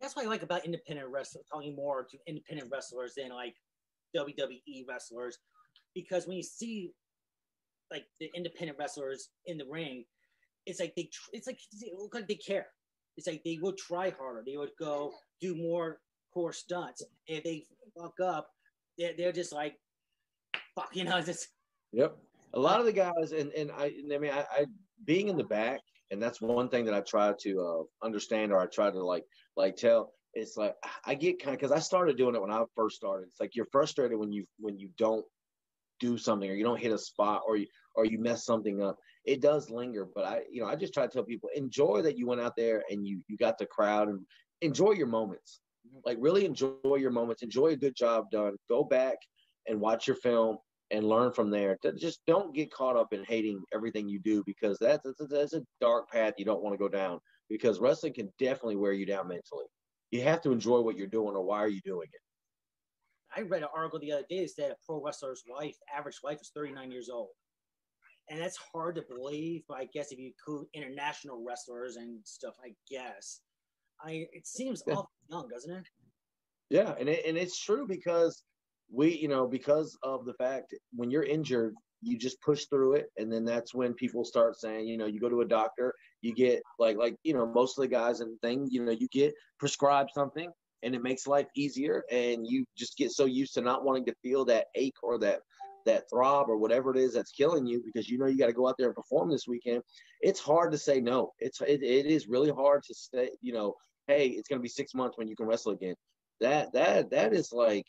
That's 0.00 0.14
what 0.14 0.26
I 0.26 0.28
like 0.28 0.42
about 0.42 0.64
independent 0.64 1.08
wrestling, 1.08 1.44
talking 1.50 1.74
more 1.74 2.06
to 2.10 2.18
independent 2.26 2.70
wrestlers 2.70 3.14
than 3.16 3.30
like 3.30 3.54
WWE 4.14 4.84
wrestlers, 4.86 5.38
because 5.94 6.26
when 6.26 6.36
you 6.36 6.42
see 6.42 6.92
like 7.90 8.04
the 8.20 8.30
independent 8.34 8.78
wrestlers 8.78 9.30
in 9.46 9.56
the 9.56 9.64
ring, 9.64 10.04
it's 10.66 10.80
like 10.80 10.94
they 10.96 11.08
it's 11.32 11.46
like 11.46 11.58
they 11.80 11.92
look 11.96 12.14
like 12.14 12.28
they 12.28 12.34
care. 12.34 12.66
It's 13.16 13.26
like 13.26 13.42
they 13.44 13.58
would 13.62 13.78
try 13.78 14.10
harder. 14.10 14.42
They 14.44 14.58
would 14.58 14.72
go 14.78 15.12
do 15.40 15.54
more 15.56 16.00
core 16.34 16.52
stunts. 16.52 17.02
If 17.26 17.44
they 17.44 17.64
fuck 17.98 18.20
up, 18.22 18.48
they're, 18.98 19.14
they're 19.16 19.32
just 19.32 19.52
like, 19.52 19.76
fuck, 20.76 20.94
you 20.94 21.04
know, 21.04 21.20
just. 21.20 21.48
Yep. 21.92 22.16
A 22.54 22.60
lot 22.60 22.78
of 22.80 22.86
the 22.86 22.92
guys, 22.92 23.32
and, 23.36 23.50
and 23.52 23.70
I, 23.72 23.92
I 24.14 24.18
mean, 24.18 24.30
I, 24.30 24.44
I 24.50 24.66
being 25.04 25.28
in 25.28 25.36
the 25.36 25.44
back, 25.44 25.80
and 26.10 26.22
that's 26.22 26.40
one 26.40 26.68
thing 26.68 26.84
that 26.84 26.94
I 26.94 27.00
try 27.00 27.32
to 27.40 27.60
uh, 27.60 28.06
understand, 28.06 28.52
or 28.52 28.60
I 28.60 28.66
try 28.66 28.90
to 28.90 29.04
like, 29.04 29.24
like 29.56 29.76
tell. 29.76 30.12
It's 30.34 30.56
like 30.56 30.74
I 31.06 31.14
get 31.14 31.42
kind 31.42 31.54
of 31.54 31.60
because 31.60 31.72
I 31.72 31.80
started 31.80 32.18
doing 32.18 32.34
it 32.34 32.42
when 32.42 32.50
I 32.50 32.62
first 32.74 32.96
started. 32.96 33.28
It's 33.28 33.40
like 33.40 33.56
you're 33.56 33.66
frustrated 33.72 34.18
when 34.18 34.32
you 34.32 34.44
when 34.58 34.78
you 34.78 34.90
don't 34.98 35.24
do 35.98 36.18
something 36.18 36.50
or 36.50 36.54
you 36.54 36.64
don't 36.64 36.80
hit 36.80 36.92
a 36.92 36.98
spot 36.98 37.42
or 37.46 37.56
you 37.56 37.66
or 37.94 38.04
you 38.04 38.18
mess 38.18 38.44
something 38.44 38.82
up 38.82 38.96
it 39.24 39.40
does 39.40 39.70
linger 39.70 40.06
but 40.14 40.24
i 40.24 40.40
you 40.50 40.60
know 40.60 40.68
i 40.68 40.76
just 40.76 40.92
try 40.92 41.06
to 41.06 41.12
tell 41.12 41.24
people 41.24 41.48
enjoy 41.54 42.02
that 42.02 42.18
you 42.18 42.26
went 42.26 42.40
out 42.40 42.54
there 42.56 42.82
and 42.90 43.06
you 43.06 43.20
you 43.28 43.36
got 43.36 43.58
the 43.58 43.66
crowd 43.66 44.08
and 44.08 44.20
enjoy 44.60 44.92
your 44.92 45.06
moments 45.06 45.60
like 46.04 46.18
really 46.20 46.44
enjoy 46.44 46.96
your 46.98 47.10
moments 47.10 47.42
enjoy 47.42 47.68
a 47.68 47.76
good 47.76 47.96
job 47.96 48.30
done 48.30 48.56
go 48.68 48.84
back 48.84 49.16
and 49.66 49.80
watch 49.80 50.06
your 50.06 50.16
film 50.16 50.58
and 50.90 51.08
learn 51.08 51.32
from 51.32 51.50
there 51.50 51.76
just 51.98 52.20
don't 52.26 52.54
get 52.54 52.72
caught 52.72 52.96
up 52.96 53.12
in 53.12 53.24
hating 53.24 53.60
everything 53.74 54.08
you 54.08 54.20
do 54.20 54.42
because 54.46 54.78
that's 54.80 55.02
that's, 55.04 55.30
that's 55.30 55.54
a 55.54 55.62
dark 55.80 56.08
path 56.10 56.34
you 56.38 56.44
don't 56.44 56.62
want 56.62 56.72
to 56.72 56.78
go 56.78 56.88
down 56.88 57.18
because 57.48 57.80
wrestling 57.80 58.14
can 58.14 58.32
definitely 58.38 58.76
wear 58.76 58.92
you 58.92 59.06
down 59.06 59.26
mentally 59.26 59.66
you 60.10 60.22
have 60.22 60.40
to 60.40 60.52
enjoy 60.52 60.80
what 60.80 60.96
you're 60.96 61.06
doing 61.08 61.34
or 61.34 61.42
why 61.42 61.58
are 61.58 61.68
you 61.68 61.80
doing 61.84 62.06
it 62.12 62.20
I 63.36 63.42
read 63.42 63.62
an 63.62 63.68
article 63.74 63.98
the 63.98 64.12
other 64.12 64.24
day 64.30 64.40
that 64.40 64.50
said 64.50 64.70
a 64.70 64.76
pro 64.86 65.02
wrestler's 65.02 65.42
wife, 65.48 65.76
average 65.94 66.20
wife, 66.22 66.40
is 66.40 66.50
39 66.54 66.90
years 66.90 67.10
old. 67.10 67.28
And 68.30 68.40
that's 68.40 68.56
hard 68.56 68.96
to 68.96 69.02
believe, 69.02 69.62
but 69.68 69.78
I 69.78 69.88
guess 69.92 70.10
if 70.10 70.18
you 70.18 70.32
include 70.32 70.66
international 70.74 71.44
wrestlers 71.46 71.96
and 71.96 72.18
stuff, 72.24 72.54
I 72.64 72.72
guess. 72.90 73.40
I 74.02 74.26
it 74.32 74.46
seems 74.46 74.82
yeah. 74.86 74.94
awful 74.94 75.10
young, 75.30 75.48
doesn't 75.48 75.72
it? 75.72 75.86
Yeah, 76.70 76.94
and 76.98 77.08
it, 77.08 77.24
and 77.24 77.36
it's 77.36 77.58
true 77.60 77.86
because 77.86 78.42
we, 78.90 79.16
you 79.16 79.28
know, 79.28 79.46
because 79.46 79.96
of 80.02 80.24
the 80.24 80.34
fact 80.34 80.74
when 80.94 81.10
you're 81.10 81.24
injured, 81.24 81.74
you 82.02 82.18
just 82.18 82.40
push 82.40 82.66
through 82.66 82.94
it, 82.94 83.06
and 83.16 83.32
then 83.32 83.44
that's 83.44 83.74
when 83.74 83.94
people 83.94 84.24
start 84.24 84.56
saying, 84.56 84.86
you 84.86 84.96
know, 84.96 85.06
you 85.06 85.18
go 85.18 85.28
to 85.28 85.40
a 85.40 85.46
doctor, 85.46 85.92
you 86.20 86.34
get 86.34 86.62
like 86.78 86.96
like 86.96 87.16
you 87.24 87.34
know 87.34 87.46
most 87.46 87.78
of 87.78 87.82
the 87.82 87.88
guys 87.88 88.20
and 88.20 88.40
thing, 88.40 88.68
you 88.70 88.84
know, 88.84 88.92
you 88.92 89.08
get 89.08 89.34
prescribed 89.58 90.10
something, 90.14 90.50
and 90.82 90.94
it 90.94 91.02
makes 91.02 91.26
life 91.26 91.48
easier. 91.56 92.04
And 92.10 92.46
you 92.46 92.64
just 92.76 92.96
get 92.96 93.10
so 93.10 93.24
used 93.24 93.54
to 93.54 93.60
not 93.60 93.84
wanting 93.84 94.06
to 94.06 94.14
feel 94.22 94.44
that 94.46 94.66
ache 94.74 94.96
or 95.02 95.18
that 95.18 95.40
that 95.86 96.04
throb 96.10 96.48
or 96.48 96.56
whatever 96.58 96.90
it 96.90 96.98
is 96.98 97.14
that's 97.14 97.30
killing 97.30 97.64
you 97.64 97.80
because 97.84 98.08
you 98.08 98.18
know 98.18 98.26
you 98.26 98.36
got 98.36 98.46
to 98.46 98.52
go 98.52 98.68
out 98.68 98.74
there 98.76 98.88
and 98.88 98.96
perform 98.96 99.30
this 99.30 99.46
weekend. 99.48 99.82
It's 100.20 100.40
hard 100.40 100.72
to 100.72 100.78
say 100.78 101.00
no. 101.00 101.32
It's 101.38 101.60
it, 101.60 101.82
it 101.82 102.06
is 102.06 102.28
really 102.28 102.50
hard 102.50 102.82
to 102.84 102.94
say 102.94 103.30
you 103.40 103.52
know 103.52 103.74
hey 104.06 104.28
it's 104.28 104.48
going 104.48 104.58
to 104.58 104.62
be 104.62 104.68
six 104.68 104.94
months 104.94 105.16
when 105.16 105.28
you 105.28 105.36
can 105.36 105.46
wrestle 105.46 105.72
again. 105.72 105.94
That 106.40 106.72
that 106.72 107.10
that 107.10 107.32
is 107.32 107.52
like 107.52 107.86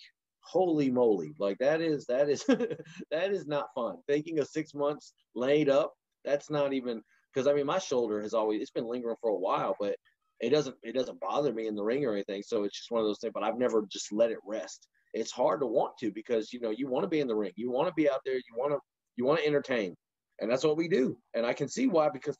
holy 0.48 0.90
moly 0.90 1.34
like 1.40 1.58
that 1.60 1.82
is 1.82 2.06
that 2.06 2.30
is 2.30 2.44
that 3.12 3.32
is 3.32 3.48
not 3.48 3.68
fun 3.76 3.98
thinking 4.08 4.40
of 4.40 4.48
six 4.48 4.74
months 4.74 5.14
laid 5.36 5.70
up 5.70 5.94
that's 6.24 6.50
not 6.50 6.74
even 6.74 7.02
because 7.34 7.48
i 7.48 7.54
mean 7.54 7.66
my 7.66 7.80
shoulder 7.80 8.22
has 8.22 8.34
always 8.34 8.62
it's 8.62 8.72
been 8.72 8.88
lingering 8.88 9.16
for 9.22 9.30
a 9.30 9.38
while 9.38 9.76
but 9.80 9.96
it 10.40 10.50
doesn't 10.50 10.76
it 10.84 10.94
doesn't 10.94 11.20
bother 11.20 11.52
me 11.52 11.68
in 11.68 11.76
the 11.76 11.84
ring 11.84 12.06
or 12.06 12.14
anything. 12.14 12.44
So 12.44 12.64
it's 12.64 12.78
just 12.78 12.92
one 12.92 13.02
of 13.02 13.08
those 13.08 13.20
things. 13.20 13.34
But 13.34 13.44
I've 13.44 13.58
never 13.58 13.86
just 13.90 14.12
let 14.12 14.32
it 14.32 14.38
rest. 14.46 14.88
It's 15.14 15.32
hard 15.32 15.62
to 15.62 15.66
want 15.66 15.98
to 16.00 16.12
because 16.12 16.54
you 16.54 16.60
know 16.60 16.70
you 16.70 16.88
want 16.88 17.04
to 17.04 17.10
be 17.10 17.20
in 17.20 17.28
the 17.28 17.36
ring, 17.36 17.52
you 17.56 17.72
want 17.72 17.88
to 17.88 17.94
be 17.94 18.10
out 18.10 18.22
there, 18.26 18.36
you 18.36 18.56
want 18.56 18.72
to 18.74 18.80
you 19.16 19.26
want 19.26 19.40
to 19.40 19.48
entertain, 19.48 19.96
and 20.40 20.52
that's 20.52 20.64
what 20.64 20.78
we 20.78 20.88
do. 20.88 21.18
And 21.34 21.46
I 21.46 21.54
can 21.54 21.68
see 21.68 21.88
why 21.88 22.10
because 22.10 22.38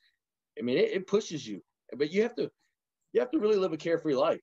I 0.60 0.62
mean 0.62 0.78
it, 0.78 0.92
it 0.92 1.08
pushes 1.08 1.48
you, 1.48 1.62
but 1.98 2.12
you 2.12 2.22
have 2.24 2.36
to 2.36 2.50
you 3.14 3.22
have 3.22 3.32
to 3.32 3.40
really 3.40 3.58
live 3.58 3.74
a 3.74 3.78
carefree 3.78 4.16
life. 4.16 4.42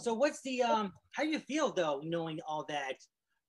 So 0.00 0.14
what's 0.14 0.40
the 0.42 0.62
um? 0.62 0.92
How 1.12 1.24
do 1.24 1.28
you 1.28 1.40
feel 1.40 1.72
though, 1.72 2.00
knowing 2.04 2.38
all 2.46 2.64
that, 2.68 2.96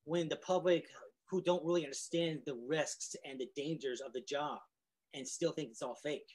when 0.06 0.30
the 0.30 0.38
public 0.38 0.86
who 1.30 1.42
don't 1.44 1.64
really 1.64 1.84
understand 1.84 2.40
the 2.46 2.56
risks 2.68 3.16
and 3.24 3.40
the 3.40 3.48
dangers 3.56 4.02
of 4.02 4.14
the 4.14 4.22
job 4.22 4.58
and 5.14 5.28
still 5.28 5.52
think 5.52 5.70
it's 5.70 5.82
all 5.82 5.96
fake? 6.02 6.28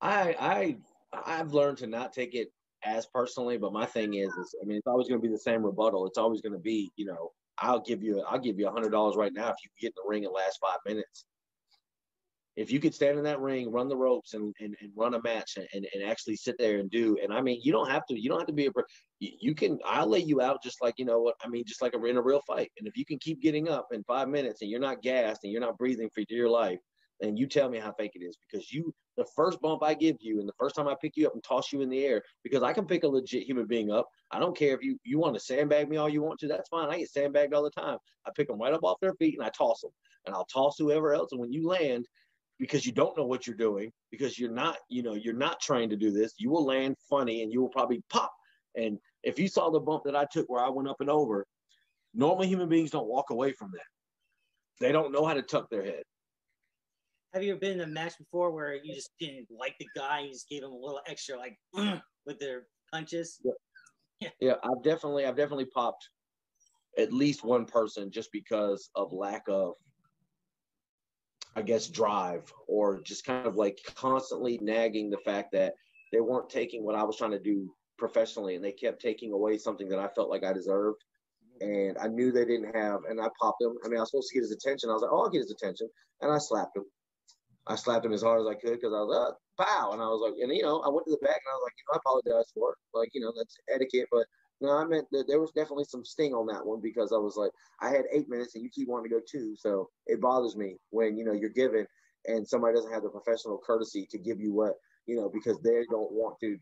I 0.00 0.36
I 0.40 0.76
I've 1.12 1.52
learned 1.52 1.78
to 1.78 1.86
not 1.86 2.12
take 2.12 2.34
it 2.34 2.48
as 2.84 3.06
personally, 3.06 3.58
but 3.58 3.72
my 3.72 3.86
thing 3.86 4.14
is, 4.14 4.32
is 4.34 4.54
I 4.60 4.64
mean, 4.64 4.78
it's 4.78 4.86
always 4.86 5.08
going 5.08 5.20
to 5.20 5.26
be 5.26 5.32
the 5.32 5.38
same 5.38 5.62
rebuttal. 5.62 6.06
It's 6.06 6.18
always 6.18 6.40
going 6.40 6.54
to 6.54 6.58
be, 6.58 6.90
you 6.96 7.04
know, 7.04 7.30
I'll 7.58 7.80
give 7.80 8.02
you, 8.02 8.22
I'll 8.28 8.38
give 8.38 8.58
you 8.58 8.66
a 8.66 8.72
hundred 8.72 8.90
dollars 8.90 9.16
right 9.16 9.32
now 9.32 9.50
if 9.50 9.56
you 9.62 9.70
get 9.80 9.88
in 9.88 9.92
the 9.96 10.08
ring 10.08 10.24
in 10.24 10.30
the 10.30 10.34
last 10.34 10.58
five 10.60 10.78
minutes. 10.86 11.26
If 12.56 12.70
you 12.70 12.80
could 12.80 12.94
stand 12.94 13.16
in 13.16 13.24
that 13.24 13.40
ring, 13.40 13.70
run 13.70 13.88
the 13.88 13.96
ropes, 13.96 14.34
and 14.34 14.54
and, 14.60 14.76
and 14.80 14.92
run 14.94 15.14
a 15.14 15.22
match, 15.22 15.56
and, 15.56 15.66
and, 15.72 16.02
actually 16.04 16.36
sit 16.36 16.56
there 16.58 16.78
and 16.78 16.90
do, 16.90 17.16
and 17.22 17.32
I 17.32 17.40
mean, 17.40 17.60
you 17.62 17.72
don't 17.72 17.90
have 17.90 18.04
to, 18.06 18.20
you 18.20 18.28
don't 18.28 18.40
have 18.40 18.48
to 18.48 18.52
be 18.52 18.66
a, 18.66 18.70
you 19.20 19.54
can, 19.54 19.78
I'll 19.86 20.06
lay 20.06 20.18
you 20.18 20.40
out 20.42 20.62
just 20.62 20.82
like 20.82 20.94
you 20.98 21.04
know 21.04 21.20
what 21.20 21.36
I 21.42 21.48
mean, 21.48 21.64
just 21.66 21.80
like 21.80 21.94
a, 21.94 22.04
in 22.04 22.16
a 22.16 22.22
real 22.22 22.42
fight. 22.46 22.70
And 22.78 22.86
if 22.86 22.96
you 22.96 23.06
can 23.06 23.18
keep 23.18 23.40
getting 23.40 23.68
up 23.68 23.88
in 23.92 24.02
five 24.04 24.28
minutes 24.28 24.60
and 24.60 24.70
you're 24.70 24.80
not 24.80 25.02
gassed 25.02 25.44
and 25.44 25.52
you're 25.52 25.62
not 25.62 25.78
breathing 25.78 26.10
for 26.14 26.24
dear 26.28 26.48
life, 26.48 26.80
and 27.22 27.38
you 27.38 27.46
tell 27.46 27.70
me 27.70 27.78
how 27.78 27.92
fake 27.92 28.12
it 28.14 28.24
is 28.24 28.36
because 28.36 28.72
you 28.72 28.92
the 29.16 29.24
first 29.36 29.60
bump 29.60 29.82
I 29.82 29.94
give 29.94 30.16
you 30.20 30.40
and 30.40 30.48
the 30.48 30.54
first 30.58 30.74
time 30.74 30.88
I 30.88 30.96
pick 31.00 31.16
you 31.16 31.26
up 31.26 31.34
and 31.34 31.44
toss 31.44 31.72
you 31.72 31.80
in 31.80 31.88
the 31.88 32.04
air 32.04 32.22
because 32.42 32.62
I 32.62 32.72
can 32.72 32.86
pick 32.86 33.04
a 33.04 33.08
legit 33.08 33.44
human 33.44 33.66
being 33.66 33.90
up. 33.90 34.08
I 34.30 34.38
don't 34.38 34.56
care 34.56 34.74
if 34.74 34.82
you 34.82 34.98
you 35.04 35.18
want 35.18 35.34
to 35.34 35.40
sandbag 35.40 35.88
me 35.88 35.96
all 35.96 36.08
you 36.08 36.22
want 36.22 36.40
to. 36.40 36.48
That's 36.48 36.68
fine. 36.68 36.90
I 36.90 36.98
get 36.98 37.10
sandbagged 37.10 37.54
all 37.54 37.62
the 37.62 37.70
time. 37.70 37.98
I 38.26 38.30
pick 38.34 38.48
them 38.48 38.60
right 38.60 38.72
up 38.72 38.84
off 38.84 39.00
their 39.00 39.14
feet 39.14 39.36
and 39.38 39.46
I 39.46 39.50
toss 39.50 39.80
them 39.80 39.92
and 40.26 40.34
I'll 40.34 40.46
toss 40.46 40.76
whoever 40.78 41.14
else. 41.14 41.32
And 41.32 41.40
when 41.40 41.52
you 41.52 41.66
land, 41.66 42.06
because 42.62 42.86
you 42.86 42.92
don't 42.92 43.16
know 43.16 43.26
what 43.26 43.46
you're 43.46 43.56
doing, 43.56 43.90
because 44.10 44.38
you're 44.38 44.52
not 44.52 44.76
you 44.88 45.02
know 45.02 45.14
you're 45.14 45.34
not 45.34 45.60
trained 45.60 45.90
to 45.90 45.96
do 45.96 46.10
this, 46.10 46.34
you 46.38 46.48
will 46.48 46.64
land 46.64 46.96
funny 47.10 47.42
and 47.42 47.52
you 47.52 47.60
will 47.60 47.68
probably 47.68 48.02
pop. 48.08 48.32
And 48.76 48.98
if 49.22 49.38
you 49.38 49.48
saw 49.48 49.70
the 49.70 49.80
bump 49.80 50.04
that 50.04 50.16
I 50.16 50.26
took 50.32 50.48
where 50.48 50.64
I 50.64 50.68
went 50.68 50.88
up 50.88 51.00
and 51.00 51.10
over, 51.10 51.44
normal 52.14 52.46
human 52.46 52.68
beings 52.68 52.90
don't 52.90 53.08
walk 53.08 53.30
away 53.30 53.52
from 53.52 53.70
that. 53.72 53.90
They 54.80 54.92
don't 54.92 55.12
know 55.12 55.26
how 55.26 55.34
to 55.34 55.42
tuck 55.42 55.68
their 55.70 55.84
head 55.84 56.04
have 57.32 57.42
you 57.42 57.52
ever 57.52 57.60
been 57.60 57.72
in 57.72 57.80
a 57.80 57.86
match 57.86 58.18
before 58.18 58.50
where 58.50 58.74
you 58.74 58.94
just 58.94 59.10
didn't 59.18 59.46
like 59.50 59.74
the 59.78 59.88
guy, 59.96 60.20
you 60.20 60.32
just 60.32 60.48
gave 60.48 60.62
him 60.62 60.70
a 60.70 60.74
little 60.74 61.00
extra 61.06 61.36
like 61.36 61.58
with 62.26 62.38
their 62.38 62.66
punches? 62.92 63.40
Yeah. 63.42 63.52
yeah. 64.20 64.28
yeah, 64.40 64.54
I've 64.62 64.82
definitely 64.82 65.24
I've 65.24 65.36
definitely 65.36 65.66
popped 65.66 66.08
at 66.98 67.12
least 67.12 67.42
one 67.42 67.64
person 67.64 68.10
just 68.10 68.30
because 68.32 68.90
of 68.94 69.12
lack 69.12 69.44
of 69.48 69.74
I 71.54 71.62
guess 71.62 71.88
drive 71.88 72.52
or 72.66 73.00
just 73.02 73.24
kind 73.24 73.46
of 73.46 73.56
like 73.56 73.78
constantly 73.94 74.58
nagging 74.62 75.10
the 75.10 75.18
fact 75.18 75.52
that 75.52 75.74
they 76.12 76.20
weren't 76.20 76.50
taking 76.50 76.84
what 76.84 76.94
I 76.94 77.04
was 77.04 77.16
trying 77.16 77.32
to 77.32 77.38
do 77.38 77.74
professionally 77.98 78.54
and 78.54 78.64
they 78.64 78.72
kept 78.72 79.02
taking 79.02 79.32
away 79.32 79.58
something 79.58 79.88
that 79.88 79.98
I 79.98 80.08
felt 80.08 80.30
like 80.30 80.44
I 80.44 80.52
deserved. 80.52 81.02
And 81.60 81.96
I 81.98 82.08
knew 82.08 82.32
they 82.32 82.44
didn't 82.44 82.74
have, 82.74 83.02
and 83.08 83.20
I 83.20 83.28
popped 83.40 83.62
him. 83.62 83.76
I 83.84 83.88
mean, 83.88 83.98
I 83.98 84.00
was 84.00 84.10
supposed 84.10 84.30
to 84.30 84.34
get 84.34 84.42
his 84.42 84.50
attention. 84.50 84.90
I 84.90 84.94
was 84.94 85.02
like, 85.02 85.12
"Oh, 85.12 85.22
I'll 85.22 85.30
get 85.30 85.42
his 85.42 85.52
attention," 85.52 85.88
and 86.20 86.32
I 86.32 86.38
slapped 86.38 86.76
him 86.76 86.84
I 87.66 87.76
slapped 87.76 88.04
him 88.04 88.12
as 88.12 88.22
hard 88.22 88.40
as 88.40 88.46
I 88.46 88.54
could 88.54 88.80
because 88.80 88.92
I 88.92 89.02
was 89.02 89.14
uh, 89.14 89.62
pow, 89.62 89.92
and 89.92 90.02
I 90.02 90.06
was 90.06 90.20
like, 90.20 90.34
and 90.40 90.50
you 90.54 90.62
know, 90.62 90.80
I 90.80 90.88
went 90.88 91.06
to 91.06 91.12
the 91.12 91.22
back 91.24 91.38
and 91.38 91.50
I 91.52 91.54
was 91.54 91.64
like, 91.66 91.76
you 91.78 91.84
know, 91.86 91.94
I 91.94 91.98
apologize 92.02 92.50
for 92.54 92.72
it, 92.72 92.78
like 92.94 93.10
you 93.14 93.20
know, 93.20 93.32
that's 93.36 93.56
etiquette, 93.72 94.08
but 94.10 94.26
no, 94.62 94.70
I 94.70 94.84
meant 94.84 95.06
that 95.12 95.24
there 95.28 95.40
was 95.40 95.50
definitely 95.52 95.84
some 95.84 96.04
sting 96.04 96.32
on 96.32 96.46
that 96.46 96.64
one 96.64 96.80
because 96.80 97.12
I 97.12 97.18
was 97.18 97.36
like, 97.36 97.50
I 97.80 97.88
had 97.90 98.04
eight 98.12 98.28
minutes 98.28 98.54
and 98.54 98.64
you 98.64 98.70
keep 98.70 98.88
wanting 98.88 99.10
to 99.10 99.16
go 99.16 99.22
two, 99.30 99.54
so 99.58 99.90
it 100.06 100.20
bothers 100.20 100.56
me 100.56 100.76
when 100.90 101.16
you 101.16 101.24
know 101.24 101.32
you're 101.32 101.50
given 101.50 101.86
and 102.26 102.46
somebody 102.46 102.74
doesn't 102.74 102.92
have 102.92 103.02
the 103.02 103.08
professional 103.08 103.60
courtesy 103.66 104.06
to 104.10 104.18
give 104.18 104.40
you 104.40 104.52
what 104.52 104.74
you 105.06 105.16
know 105.16 105.30
because 105.32 105.58
they 105.62 105.82
don't 105.90 106.12
want 106.12 106.38
to 106.40 106.56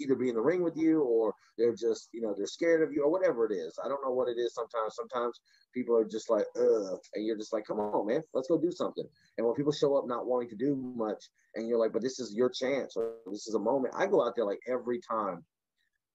either 0.00 0.14
be 0.14 0.30
in 0.30 0.34
the 0.34 0.40
ring 0.40 0.62
with 0.62 0.76
you 0.76 1.02
or 1.02 1.34
they're 1.58 1.74
just 1.74 2.08
you 2.12 2.22
know 2.22 2.34
they're 2.36 2.46
scared 2.46 2.82
of 2.82 2.92
you 2.92 3.04
or 3.04 3.10
whatever 3.10 3.44
it 3.44 3.54
is. 3.54 3.78
I 3.84 3.88
don't 3.88 4.02
know 4.04 4.12
what 4.12 4.28
it 4.28 4.40
is. 4.40 4.54
Sometimes, 4.54 4.94
sometimes 4.94 5.38
people 5.74 5.96
are 5.96 6.04
just 6.04 6.30
like, 6.30 6.46
ugh, 6.56 6.98
and 7.14 7.26
you're 7.26 7.36
just 7.36 7.52
like, 7.52 7.64
come 7.66 7.80
on, 7.80 8.06
man, 8.06 8.22
let's 8.34 8.48
go 8.48 8.58
do 8.58 8.72
something. 8.72 9.04
And 9.36 9.46
when 9.46 9.56
people 9.56 9.72
show 9.72 9.96
up 9.96 10.06
not 10.06 10.26
wanting 10.26 10.48
to 10.50 10.56
do 10.56 10.76
much, 10.96 11.22
and 11.54 11.68
you're 11.68 11.78
like, 11.78 11.92
but 11.92 12.02
this 12.02 12.18
is 12.18 12.34
your 12.34 12.50
chance 12.50 12.96
or 12.96 13.14
this 13.26 13.46
is 13.46 13.54
a 13.54 13.58
moment. 13.58 13.94
I 13.96 14.06
go 14.06 14.26
out 14.26 14.34
there 14.36 14.46
like 14.46 14.60
every 14.66 15.00
time. 15.00 15.44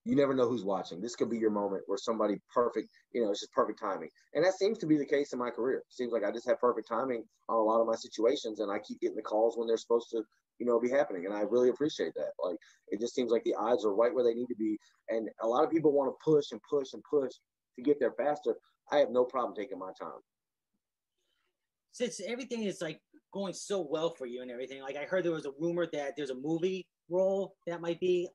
You 0.07 0.15
never 0.15 0.33
know 0.33 0.47
who's 0.47 0.63
watching. 0.63 1.01
This 1.01 1.15
could 1.15 1.29
be 1.29 1.37
your 1.37 1.51
moment 1.51 1.83
where 1.87 1.97
somebody 1.97 2.35
perfect, 2.53 2.89
you 3.13 3.21
know, 3.23 3.31
it's 3.31 3.41
just 3.41 3.51
perfect 3.51 3.79
timing. 3.79 4.09
And 4.33 4.45
that 4.45 4.53
seems 4.53 4.77
to 4.79 4.85
be 4.85 4.97
the 4.97 5.05
case 5.05 5.33
in 5.33 5.39
my 5.39 5.49
career. 5.49 5.79
It 5.79 5.93
seems 5.93 6.13
like 6.13 6.23
I 6.23 6.31
just 6.31 6.47
have 6.47 6.59
perfect 6.59 6.87
timing 6.87 7.23
on 7.49 7.57
a 7.57 7.61
lot 7.61 7.81
of 7.81 7.87
my 7.87 7.95
situations 7.95 8.59
and 8.59 8.71
I 8.71 8.79
keep 8.79 9.01
getting 9.01 9.17
the 9.17 9.21
calls 9.21 9.57
when 9.57 9.67
they're 9.67 9.77
supposed 9.77 10.09
to 10.11 10.23
you 10.59 10.65
know, 10.65 10.79
be 10.79 10.89
happening. 10.89 11.25
And 11.25 11.33
I 11.33 11.41
really 11.41 11.69
appreciate 11.69 12.13
that. 12.15 12.31
Like, 12.43 12.57
it 12.89 12.99
just 12.99 13.15
seems 13.15 13.31
like 13.31 13.43
the 13.43 13.55
odds 13.55 13.85
are 13.85 13.93
right 13.93 14.13
where 14.13 14.23
they 14.23 14.33
need 14.33 14.47
to 14.47 14.55
be. 14.55 14.77
And 15.09 15.29
a 15.41 15.47
lot 15.47 15.63
of 15.63 15.71
people 15.71 15.91
want 15.91 16.11
to 16.11 16.17
push 16.23 16.45
and 16.51 16.61
push 16.69 16.93
and 16.93 17.03
push 17.09 17.31
to 17.75 17.83
get 17.83 17.99
there 17.99 18.13
faster. 18.17 18.55
I 18.91 18.97
have 18.97 19.09
no 19.11 19.23
problem 19.23 19.55
taking 19.55 19.79
my 19.79 19.91
time. 19.99 20.19
Since 21.91 22.21
everything 22.27 22.63
is 22.63 22.81
like 22.81 22.99
going 23.33 23.53
so 23.53 23.87
well 23.89 24.13
for 24.15 24.25
you 24.25 24.41
and 24.41 24.51
everything, 24.51 24.81
like 24.81 24.97
I 24.97 25.03
heard 25.03 25.25
there 25.25 25.31
was 25.31 25.45
a 25.45 25.51
rumor 25.59 25.87
that 25.93 26.13
there's 26.15 26.29
a 26.29 26.35
movie 26.35 26.87
role 27.09 27.55
that 27.65 27.81
might 27.81 27.99
be. 27.99 28.27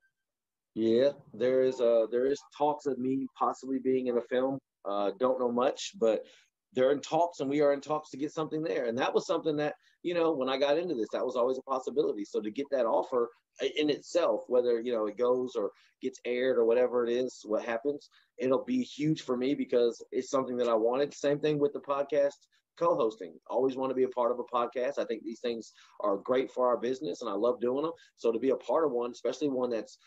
Yeah, 0.74 1.10
there 1.34 1.62
is 1.62 1.80
uh 1.80 2.06
there 2.10 2.26
is 2.26 2.40
talks 2.56 2.86
of 2.86 2.98
me 2.98 3.26
possibly 3.38 3.78
being 3.78 4.06
in 4.06 4.16
a 4.16 4.22
film. 4.22 4.58
Uh, 4.88 5.12
don't 5.18 5.38
know 5.38 5.52
much, 5.52 5.92
but 6.00 6.24
they're 6.72 6.92
in 6.92 7.00
talks 7.00 7.40
and 7.40 7.50
we 7.50 7.60
are 7.60 7.72
in 7.74 7.80
talks 7.80 8.10
to 8.10 8.16
get 8.16 8.32
something 8.32 8.62
there. 8.62 8.86
And 8.86 8.96
that 8.98 9.12
was 9.14 9.26
something 9.26 9.56
that, 9.56 9.74
you 10.02 10.14
know, 10.14 10.32
when 10.32 10.48
I 10.48 10.56
got 10.58 10.78
into 10.78 10.94
this, 10.94 11.08
that 11.12 11.24
was 11.24 11.36
always 11.36 11.58
a 11.58 11.70
possibility. 11.70 12.24
So 12.24 12.40
to 12.40 12.50
get 12.50 12.66
that 12.70 12.86
offer 12.86 13.28
in 13.76 13.90
itself, 13.90 14.40
whether, 14.48 14.80
you 14.80 14.92
know, 14.92 15.06
it 15.06 15.18
goes 15.18 15.54
or 15.54 15.70
gets 16.00 16.18
aired 16.24 16.56
or 16.56 16.64
whatever 16.64 17.06
it 17.06 17.12
is, 17.12 17.40
what 17.44 17.64
happens, 17.64 18.08
it'll 18.38 18.64
be 18.64 18.82
huge 18.82 19.22
for 19.22 19.36
me 19.36 19.54
because 19.54 20.02
it's 20.10 20.30
something 20.30 20.56
that 20.56 20.68
I 20.68 20.74
wanted. 20.74 21.12
Same 21.12 21.38
thing 21.38 21.58
with 21.58 21.74
the 21.74 21.80
podcast 21.80 22.32
co-hosting. 22.78 23.34
Always 23.50 23.76
want 23.76 23.90
to 23.90 23.94
be 23.94 24.04
a 24.04 24.08
part 24.08 24.32
of 24.32 24.38
a 24.38 24.56
podcast. 24.56 24.98
I 24.98 25.04
think 25.04 25.22
these 25.22 25.40
things 25.40 25.72
are 26.00 26.16
great 26.16 26.50
for 26.50 26.66
our 26.66 26.78
business 26.78 27.20
and 27.20 27.30
I 27.30 27.34
love 27.34 27.60
doing 27.60 27.82
them. 27.82 27.92
So 28.16 28.32
to 28.32 28.38
be 28.38 28.50
a 28.50 28.56
part 28.56 28.86
of 28.86 28.92
one, 28.92 29.10
especially 29.10 29.50
one 29.50 29.70
that's 29.70 29.98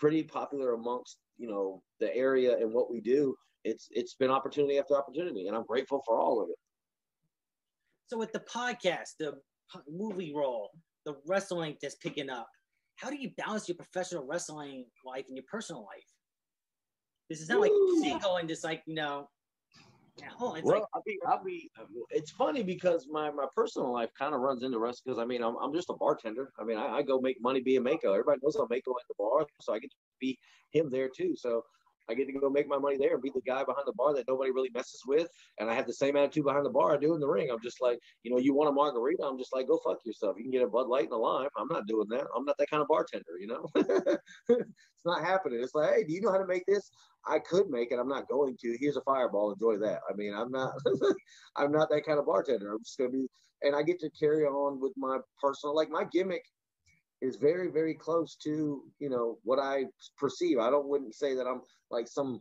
pretty 0.00 0.22
popular 0.22 0.72
amongst, 0.72 1.18
you 1.36 1.48
know, 1.48 1.82
the 2.00 2.14
area 2.16 2.56
and 2.56 2.72
what 2.72 2.90
we 2.90 3.00
do, 3.00 3.36
it's 3.64 3.88
it's 3.90 4.14
been 4.14 4.30
opportunity 4.30 4.78
after 4.78 4.96
opportunity, 4.96 5.46
and 5.46 5.56
I'm 5.56 5.64
grateful 5.64 6.02
for 6.06 6.18
all 6.18 6.42
of 6.42 6.48
it. 6.48 6.56
So 8.06 8.18
with 8.18 8.32
the 8.32 8.40
podcast, 8.40 9.10
the 9.20 9.34
movie 9.88 10.32
role, 10.34 10.70
the 11.06 11.14
wrestling 11.28 11.76
that's 11.80 11.94
picking 11.96 12.30
up, 12.30 12.48
how 12.96 13.10
do 13.10 13.16
you 13.16 13.30
balance 13.36 13.68
your 13.68 13.76
professional 13.76 14.26
wrestling 14.26 14.86
life 15.04 15.26
and 15.28 15.36
your 15.36 15.44
personal 15.50 15.82
life? 15.82 16.02
This 17.28 17.40
is 17.40 17.48
not 17.48 17.60
like 17.60 17.70
single 18.00 18.38
and 18.38 18.48
just 18.48 18.64
like 18.64 18.82
you 18.86 18.94
know. 18.94 19.28
Well, 20.40 20.52
like, 20.62 20.82
I'll 20.94 21.02
be, 21.06 21.18
I'll 21.26 21.44
be. 21.44 21.70
It's 22.10 22.30
funny 22.30 22.62
because 22.62 23.06
my, 23.10 23.30
my 23.30 23.46
personal 23.54 23.92
life 23.92 24.10
kind 24.18 24.34
of 24.34 24.40
runs 24.40 24.62
into 24.62 24.78
wrestling 24.78 25.02
because 25.06 25.18
I 25.18 25.24
mean 25.24 25.42
I'm, 25.42 25.56
I'm 25.62 25.74
just 25.74 25.90
a 25.90 25.94
bartender. 25.94 26.52
I 26.58 26.64
mean 26.64 26.78
I, 26.78 26.98
I 26.98 27.02
go 27.02 27.20
make 27.20 27.40
money 27.40 27.60
being 27.60 27.82
Mako. 27.82 28.12
Everybody 28.12 28.40
knows 28.42 28.56
I'm 28.56 28.66
Mako 28.70 28.92
at 28.92 29.08
the 29.08 29.14
bar, 29.18 29.46
so 29.60 29.72
I 29.74 29.78
get 29.78 29.90
to 29.90 29.96
be 30.20 30.38
him 30.70 30.90
there 30.90 31.08
too. 31.08 31.34
So 31.36 31.62
I 32.10 32.14
get 32.14 32.26
to 32.26 32.32
go 32.32 32.50
make 32.50 32.68
my 32.68 32.78
money 32.78 32.96
there 32.98 33.14
and 33.14 33.22
be 33.22 33.30
the 33.32 33.40
guy 33.46 33.62
behind 33.62 33.86
the 33.86 33.92
bar 33.92 34.14
that 34.14 34.26
nobody 34.26 34.50
really 34.50 34.70
messes 34.74 35.02
with. 35.06 35.28
And 35.58 35.70
I 35.70 35.74
have 35.74 35.86
the 35.86 35.92
same 35.92 36.16
attitude 36.16 36.44
behind 36.44 36.66
the 36.66 36.70
bar 36.70 36.92
I 36.92 36.96
do 36.96 37.14
in 37.14 37.20
the 37.20 37.28
ring. 37.28 37.50
I'm 37.50 37.62
just 37.62 37.80
like, 37.80 38.00
you 38.24 38.32
know, 38.32 38.38
you 38.38 38.52
want 38.52 38.68
a 38.68 38.72
margarita? 38.72 39.22
I'm 39.24 39.38
just 39.38 39.54
like, 39.54 39.68
go 39.68 39.78
fuck 39.84 39.98
yourself. 40.04 40.36
You 40.36 40.42
can 40.42 40.50
get 40.50 40.62
a 40.62 40.66
Bud 40.66 40.88
Light 40.88 41.04
and 41.04 41.12
a 41.12 41.16
lime. 41.16 41.48
I'm 41.56 41.68
not 41.68 41.86
doing 41.86 42.08
that. 42.10 42.26
I'm 42.36 42.44
not 42.44 42.58
that 42.58 42.70
kind 42.70 42.82
of 42.82 42.88
bartender, 42.88 43.38
you 43.38 43.46
know? 43.46 43.66
it's 43.76 45.04
not 45.04 45.24
happening. 45.24 45.60
It's 45.62 45.74
like, 45.74 45.94
hey, 45.94 46.04
do 46.04 46.12
you 46.12 46.20
know 46.20 46.32
how 46.32 46.38
to 46.38 46.46
make 46.46 46.66
this? 46.66 46.90
I 47.26 47.38
could 47.38 47.70
make 47.70 47.92
it. 47.92 47.98
I'm 47.98 48.08
not 48.08 48.28
going 48.28 48.56
to. 48.60 48.76
Here's 48.80 48.96
a 48.96 49.02
fireball. 49.02 49.52
Enjoy 49.52 49.78
that. 49.78 50.00
I 50.10 50.14
mean, 50.16 50.34
I'm 50.34 50.50
not, 50.50 50.72
I'm 51.56 51.70
not 51.70 51.90
that 51.90 52.04
kind 52.04 52.18
of 52.18 52.26
bartender. 52.26 52.72
I'm 52.72 52.82
just 52.82 52.96
to 52.96 53.08
be, 53.08 53.26
and 53.62 53.76
I 53.76 53.82
get 53.82 54.00
to 54.00 54.10
carry 54.18 54.44
on 54.44 54.80
with 54.80 54.92
my 54.96 55.18
personal, 55.40 55.76
like 55.76 55.90
my 55.90 56.04
gimmick 56.10 56.42
is 57.20 57.36
very 57.36 57.70
very 57.70 57.94
close 57.94 58.36
to 58.44 58.82
you 58.98 59.10
know 59.10 59.38
what 59.44 59.58
I 59.58 59.84
perceive. 60.16 60.58
I 60.58 60.70
don't 60.70 60.88
wouldn't 60.88 61.14
say 61.14 61.34
that 61.34 61.46
I'm 61.46 61.62
like 61.90 62.08
some 62.08 62.40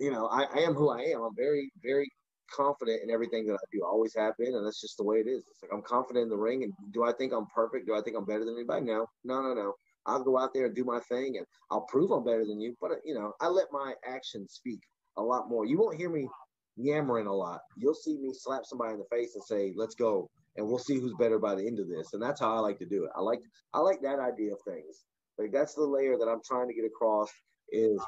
you 0.00 0.10
know 0.10 0.26
I, 0.26 0.44
I 0.44 0.58
am 0.60 0.74
who 0.74 0.90
I 0.90 1.02
am. 1.02 1.22
I'm 1.22 1.36
very 1.36 1.70
very 1.82 2.10
confident 2.54 3.02
in 3.02 3.10
everything 3.10 3.46
that 3.46 3.54
I 3.54 3.66
do. 3.72 3.84
Always 3.84 4.14
have 4.16 4.36
been, 4.38 4.54
and 4.54 4.66
that's 4.66 4.80
just 4.80 4.96
the 4.96 5.04
way 5.04 5.18
it 5.18 5.28
is. 5.28 5.44
It's 5.50 5.62
like 5.62 5.72
I'm 5.72 5.82
confident 5.82 6.24
in 6.24 6.28
the 6.28 6.36
ring. 6.36 6.64
And 6.64 6.72
do 6.92 7.04
I 7.04 7.12
think 7.12 7.32
I'm 7.32 7.46
perfect? 7.54 7.86
Do 7.86 7.94
I 7.94 8.02
think 8.02 8.16
I'm 8.16 8.24
better 8.24 8.44
than 8.44 8.54
anybody? 8.54 8.84
No, 8.84 9.06
no, 9.24 9.42
no, 9.42 9.54
no. 9.54 9.74
I'll 10.06 10.22
go 10.22 10.38
out 10.38 10.54
there 10.54 10.66
and 10.66 10.74
do 10.74 10.84
my 10.84 11.00
thing, 11.00 11.36
and 11.36 11.46
I'll 11.70 11.82
prove 11.82 12.10
I'm 12.10 12.24
better 12.24 12.44
than 12.44 12.60
you. 12.60 12.74
But 12.80 12.92
you 13.04 13.14
know, 13.14 13.32
I 13.40 13.48
let 13.48 13.66
my 13.72 13.94
actions 14.06 14.52
speak 14.54 14.80
a 15.16 15.22
lot 15.22 15.48
more. 15.48 15.66
You 15.66 15.78
won't 15.78 15.96
hear 15.96 16.10
me 16.10 16.28
yammering 16.76 17.26
a 17.26 17.34
lot. 17.34 17.60
You'll 17.76 17.94
see 17.94 18.16
me 18.18 18.32
slap 18.32 18.64
somebody 18.64 18.94
in 18.94 18.98
the 18.98 19.16
face 19.16 19.34
and 19.34 19.44
say, 19.44 19.72
"Let's 19.76 19.94
go," 19.94 20.28
and 20.60 20.68
we'll 20.68 20.78
see 20.78 21.00
who's 21.00 21.14
better 21.18 21.38
by 21.38 21.54
the 21.54 21.66
end 21.66 21.80
of 21.80 21.88
this. 21.88 22.12
And 22.12 22.22
that's 22.22 22.40
how 22.40 22.54
I 22.54 22.60
like 22.60 22.78
to 22.78 22.86
do 22.86 23.04
it. 23.04 23.10
I 23.16 23.20
like 23.22 23.40
I 23.74 23.80
like 23.80 24.02
that 24.02 24.20
idea 24.20 24.52
of 24.52 24.58
things. 24.66 25.04
Like 25.38 25.52
that's 25.52 25.74
the 25.74 25.84
layer 25.84 26.18
that 26.18 26.28
I'm 26.28 26.42
trying 26.46 26.68
to 26.68 26.74
get 26.74 26.84
across 26.84 27.30
is 27.70 28.00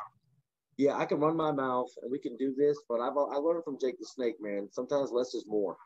yeah, 0.76 0.96
I 0.96 1.06
can 1.06 1.18
run 1.18 1.36
my 1.36 1.52
mouth 1.52 1.88
and 2.02 2.10
we 2.12 2.18
can 2.18 2.36
do 2.36 2.54
this, 2.56 2.78
but 2.88 3.00
I've 3.00 3.16
I 3.16 3.36
learned 3.36 3.64
from 3.64 3.78
Jake 3.80 3.98
the 3.98 4.06
Snake, 4.06 4.36
man. 4.40 4.68
Sometimes 4.70 5.10
less 5.10 5.34
is 5.34 5.44
more. 5.46 5.76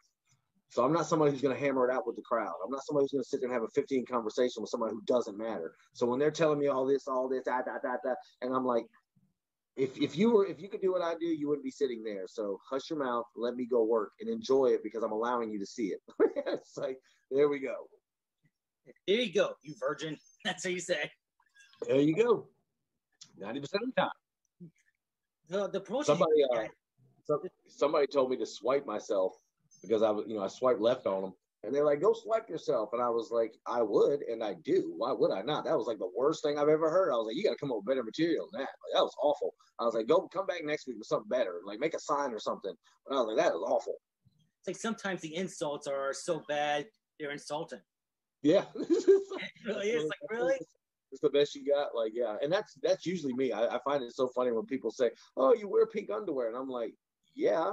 So 0.71 0.85
I'm 0.85 0.93
not 0.93 1.07
somebody 1.07 1.31
who's 1.31 1.41
going 1.41 1.55
to 1.55 1.61
hammer 1.61 1.89
it 1.89 1.95
out 1.95 2.07
with 2.07 2.17
the 2.17 2.23
crowd. 2.23 2.53
I'm 2.65 2.71
not 2.71 2.85
somebody 2.85 3.05
who's 3.05 3.13
going 3.13 3.23
to 3.23 3.29
sit 3.29 3.41
there 3.41 3.49
and 3.49 3.55
have 3.55 3.63
a 3.63 3.71
15 3.75 4.05
conversation 4.07 4.63
with 4.63 4.71
somebody 4.71 4.95
who 4.95 5.03
doesn't 5.07 5.39
matter. 5.39 5.73
So 5.95 6.07
when 6.07 6.19
they're 6.19 6.33
telling 6.33 6.59
me 6.59 6.67
all 6.67 6.85
this, 6.85 7.07
all 7.07 7.29
this, 7.29 7.45
da 7.45 7.63
da 7.63 7.79
da 7.83 7.97
da, 8.05 8.15
and 8.43 8.53
I'm 8.53 8.65
like, 8.65 8.85
if 9.77 10.01
if 10.01 10.17
you 10.17 10.31
were 10.31 10.47
if 10.47 10.61
you 10.61 10.69
could 10.69 10.81
do 10.81 10.93
what 10.93 11.03
I 11.03 11.15
do, 11.21 11.27
you 11.27 11.49
wouldn't 11.49 11.65
be 11.65 11.71
sitting 11.71 12.03
there. 12.03 12.25
So 12.27 12.59
hush 12.69 12.91
your 12.91 12.99
mouth, 12.99 13.27
let 13.37 13.55
me 13.57 13.67
go 13.67 13.85
work 13.85 14.13
and 14.21 14.29
enjoy 14.29 14.67
it 14.69 14.83
because 14.83 15.03
I'm 15.03 15.13
allowing 15.13 15.51
you 15.51 15.59
to 15.59 15.67
see 15.67 15.89
it. 15.89 16.01
it's 16.47 16.77
like 16.77 16.99
there 17.31 17.49
we 17.49 17.59
go. 17.59 17.75
There 19.07 19.21
you 19.21 19.33
go, 19.33 19.55
you 19.63 19.75
virgin. 19.79 20.17
That's 20.45 20.65
how 20.65 20.71
you 20.71 20.81
say. 20.81 21.11
There 21.87 22.01
you 22.01 22.17
go. 22.17 22.47
Ninety 23.37 23.61
percent 23.61 23.83
of 23.83 23.91
the 23.95 24.01
time. 24.01 24.71
The 25.49 25.69
the 25.69 25.81
promotion. 25.81 26.17
Somebody 26.17 26.45
uh, 26.55 27.37
somebody 27.67 28.07
told 28.07 28.31
me 28.31 28.37
to 28.39 28.47
swipe 28.47 28.87
myself 28.87 29.35
because 29.83 30.03
I 30.03 30.11
was 30.11 30.25
you 30.27 30.37
know 30.37 30.43
I 30.43 30.49
swiped 30.49 30.81
left 30.81 31.07
on 31.07 31.23
them 31.23 31.33
and 31.63 31.75
they're 31.75 31.85
like, 31.85 32.01
go 32.01 32.13
swipe 32.13 32.49
yourself. 32.49 32.91
And 32.93 33.03
I 33.03 33.09
was 33.09 33.31
like, 33.31 33.55
I 33.67 33.83
would, 33.83 34.23
and 34.23 34.43
I 34.43 34.55
do. 34.65 34.95
Why 34.97 35.13
would 35.13 35.33
I 35.33 35.43
not? 35.43 35.65
That 35.65 35.77
was 35.77 35.87
like 35.87 35.99
the 35.99 36.11
worst 36.17 36.43
thing 36.43 36.59
I've 36.59 36.69
ever 36.69 36.91
heard. 36.91 37.13
I 37.13 37.17
was 37.17 37.27
like, 37.27 37.37
you 37.37 37.43
got 37.43 37.51
to 37.51 37.57
come 37.57 37.71
up 37.71 37.79
with 37.79 37.87
better 37.87 38.05
material 38.05 38.49
than 38.53 38.61
that. 38.61 38.69
Like, 38.69 38.95
that 38.95 39.03
was 39.03 39.15
awful. 39.23 39.55
I 39.81 39.85
was 39.85 39.95
like, 39.95 40.07
go 40.07 40.29
come 40.29 40.47
back 40.47 40.65
next 40.65 40.87
week 40.87 40.97
with 40.99 41.09
something 41.09 41.29
better. 41.29 41.61
Like 41.65 41.81
make 41.81 41.95
a 41.95 42.01
sign 42.01 42.33
or 42.33 42.39
something. 42.39 42.73
But 43.07 43.15
I 43.17 43.21
was 43.21 43.35
like, 43.35 43.45
that 43.45 43.55
is 43.55 43.63
awful. 43.67 43.95
It's 44.61 44.69
like 44.69 44.77
sometimes 44.77 45.21
the 45.23 45.35
insults 45.35 45.87
are 45.87 46.13
so 46.13 46.43
bad, 46.49 46.87
they're 47.19 47.33
insulting. 47.33 47.81
Yeah. 48.43 48.65
it 48.75 49.21
really 49.67 49.91
is. 49.91 50.05
Like, 50.05 50.31
really? 50.31 50.57
It's 51.11 51.21
the 51.21 51.31
best 51.31 51.55
you 51.55 51.65
got. 51.67 51.95
Like, 51.95 52.13
yeah. 52.15 52.37
And 52.43 52.53
that's 52.53 52.75
that's 52.83 53.07
usually 53.07 53.35
me. 53.35 53.53
I, 53.53 53.77
I 53.77 53.79
find 53.85 54.03
it 54.03 54.15
so 54.15 54.29
funny 54.29 54.53
when 54.53 54.67
people 54.67 54.91
say, 54.91 55.11
oh, 55.37 55.55
you 55.55 55.69
wear 55.69 55.87
pink 55.87 56.11
underwear. 56.11 56.49
And 56.49 56.57
I'm 56.57 56.69
like, 56.69 56.95
yeah, 57.35 57.73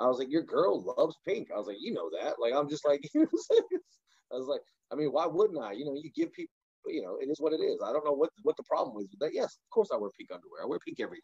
I 0.00 0.06
was 0.06 0.18
like, 0.18 0.30
your 0.30 0.42
girl 0.42 0.94
loves 0.96 1.16
pink. 1.26 1.48
I 1.52 1.58
was 1.58 1.66
like, 1.66 1.78
you 1.80 1.92
know 1.92 2.10
that. 2.20 2.34
Like, 2.40 2.52
I'm 2.54 2.68
just 2.68 2.86
like, 2.86 3.02
I 3.16 4.36
was 4.36 4.46
like, 4.46 4.60
I 4.92 4.94
mean, 4.94 5.08
why 5.08 5.26
wouldn't 5.26 5.62
I? 5.62 5.72
You 5.72 5.84
know, 5.84 5.94
you 5.94 6.10
give 6.14 6.32
people, 6.32 6.52
you 6.86 7.02
know, 7.02 7.18
it 7.20 7.28
is 7.28 7.40
what 7.40 7.52
it 7.52 7.60
is. 7.60 7.80
I 7.84 7.92
don't 7.92 8.04
know 8.04 8.12
what 8.12 8.30
what 8.42 8.56
the 8.56 8.62
problem 8.64 8.96
is 9.02 9.08
with 9.10 9.20
that. 9.20 9.34
Yes, 9.34 9.58
of 9.66 9.70
course 9.70 9.88
I 9.92 9.96
wear 9.96 10.10
pink 10.16 10.30
underwear. 10.32 10.62
I 10.62 10.66
wear 10.66 10.78
pink 10.78 11.00
everything. 11.00 11.22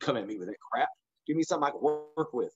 Come 0.00 0.16
at 0.16 0.26
me 0.26 0.38
with 0.38 0.48
that 0.48 0.56
crap. 0.72 0.88
Give 1.26 1.36
me 1.36 1.42
something 1.42 1.66
I 1.66 1.70
can 1.70 1.82
work 1.82 2.32
with. 2.32 2.52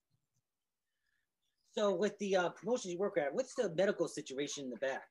So, 1.73 1.95
with 1.95 2.19
the 2.19 2.37
uh, 2.37 2.49
promotions 2.51 2.93
you 2.93 2.99
work 2.99 3.19
at, 3.19 3.33
what's 3.35 3.55
the 3.55 3.73
medical 3.75 4.09
situation 4.09 4.65
in 4.65 4.71
the 4.71 4.77
back? 4.77 5.07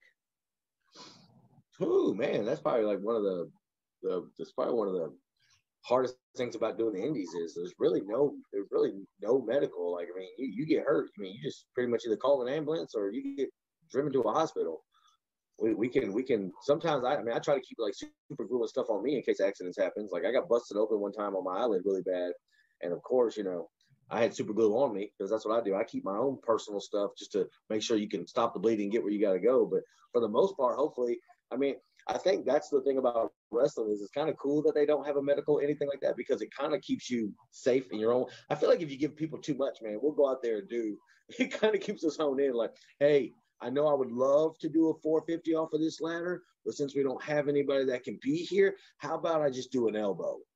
Oh 1.79 2.13
man, 2.13 2.45
that's 2.45 2.61
probably 2.61 2.85
like 2.85 2.99
one 2.99 3.15
of 3.15 3.23
the 3.23 3.49
the. 4.01 4.29
That's 4.38 4.51
probably 4.51 4.73
one 4.73 4.88
of 4.88 4.93
the 4.93 5.13
hardest 5.81 6.15
things 6.38 6.55
about 6.55 6.77
doing 6.77 6.93
the 6.93 7.03
indies 7.03 7.34
is 7.34 7.53
there's 7.55 7.73
really 7.80 8.01
no 8.05 8.34
there's 8.53 8.68
really 8.72 8.93
no 9.22 9.41
medical. 9.41 9.93
Like 9.93 10.07
I 10.14 10.18
mean, 10.18 10.30
you, 10.38 10.51
you 10.57 10.65
get 10.65 10.85
hurt. 10.85 11.09
I 11.18 11.22
mean, 11.22 11.35
you 11.35 11.41
just 11.43 11.65
pretty 11.73 11.89
much 11.89 12.03
either 12.05 12.18
call 12.18 12.45
an 12.45 12.53
ambulance 12.53 12.93
or 12.95 13.11
you 13.11 13.35
get 13.35 13.49
driven 13.91 14.11
to 14.14 14.22
a 14.22 14.31
hospital. 14.31 14.84
We, 15.59 15.73
we 15.73 15.89
can 15.89 16.14
we 16.14 16.23
can 16.23 16.51
sometimes 16.61 17.03
I, 17.03 17.15
I 17.15 17.23
mean 17.23 17.35
I 17.35 17.39
try 17.39 17.55
to 17.55 17.61
keep 17.61 17.77
like 17.80 17.93
super 17.95 18.45
glue 18.45 18.61
and 18.61 18.69
stuff 18.69 18.89
on 18.89 19.03
me 19.03 19.15
in 19.15 19.23
case 19.23 19.41
accidents 19.41 19.77
happens. 19.77 20.11
Like 20.11 20.26
I 20.26 20.31
got 20.31 20.49
busted 20.49 20.77
open 20.77 20.99
one 20.99 21.14
time 21.14 21.35
on 21.35 21.43
my 21.43 21.61
eyelid 21.61 21.81
really 21.85 22.03
bad, 22.03 22.31
and 22.81 22.93
of 22.93 23.01
course 23.01 23.38
you 23.38 23.43
know 23.43 23.69
I 24.09 24.22
had 24.22 24.34
super 24.34 24.53
glue 24.53 24.73
on 24.77 24.93
me 24.93 25.11
because 25.18 25.30
that's 25.30 25.45
what 25.45 25.59
I 25.59 25.64
do. 25.64 25.76
I 25.76 25.84
keep 25.84 26.05
my 26.05 26.18
own 26.18 26.38
personal 26.43 26.80
stuff 26.80 27.11
just 27.18 27.31
to 27.34 27.47
make 27.69 27.81
sure 27.81 27.97
you 27.97 28.07
can 28.07 28.27
stop 28.27 28.53
the 28.53 28.59
bleeding, 28.59 28.89
get 28.89 29.03
where 29.03 29.11
you 29.11 29.19
got 29.19 29.34
to 29.34 29.39
go. 29.39 29.65
But 29.65 29.81
for 30.14 30.22
the 30.22 30.30
most 30.30 30.55
part, 30.55 30.77
hopefully, 30.77 31.19
I 31.51 31.57
mean, 31.57 31.76
I 32.07 32.18
think 32.18 32.45
that's 32.45 32.69
the 32.69 32.81
thing 32.81 32.99
about 32.99 33.34
wrestling 33.51 33.91
is 33.91 34.01
it's 34.01 34.11
kind 34.11 34.29
of 34.29 34.37
cool 34.37 34.61
that 34.63 34.75
they 34.75 34.85
don't 34.85 35.05
have 35.05 35.17
a 35.17 35.21
medical 35.21 35.59
anything 35.59 35.87
like 35.87 36.01
that 36.01 36.17
because 36.17 36.41
it 36.41 36.49
kind 36.57 36.73
of 36.73 36.81
keeps 36.81 37.09
you 37.09 37.33
safe 37.51 37.91
in 37.91 37.99
your 37.99 38.13
own. 38.13 38.25
I 38.49 38.55
feel 38.55 38.69
like 38.69 38.81
if 38.81 38.91
you 38.91 38.97
give 38.97 39.15
people 39.15 39.39
too 39.39 39.55
much, 39.55 39.79
man, 39.81 39.99
we'll 40.01 40.13
go 40.13 40.29
out 40.29 40.41
there 40.41 40.59
and 40.59 40.69
do. 40.69 40.97
It 41.39 41.51
kind 41.51 41.75
of 41.75 41.81
keeps 41.81 42.05
us 42.05 42.15
honed 42.15 42.39
in. 42.39 42.53
Like, 42.53 42.71
hey, 43.01 43.33
I 43.59 43.69
know 43.69 43.87
I 43.87 43.93
would 43.93 44.11
love 44.11 44.57
to 44.59 44.69
do 44.69 44.89
a 44.89 44.93
450 45.01 45.55
off 45.55 45.73
of 45.73 45.81
this 45.81 45.99
ladder, 45.99 46.43
but 46.63 46.75
since 46.75 46.95
we 46.95 47.03
don't 47.03 47.21
have 47.21 47.49
anybody 47.49 47.83
that 47.83 48.05
can 48.05 48.17
be 48.21 48.37
here, 48.37 48.77
how 48.97 49.15
about 49.15 49.41
I 49.41 49.49
just 49.49 49.71
do 49.71 49.87
an 49.87 49.95
elbow? 49.95 50.37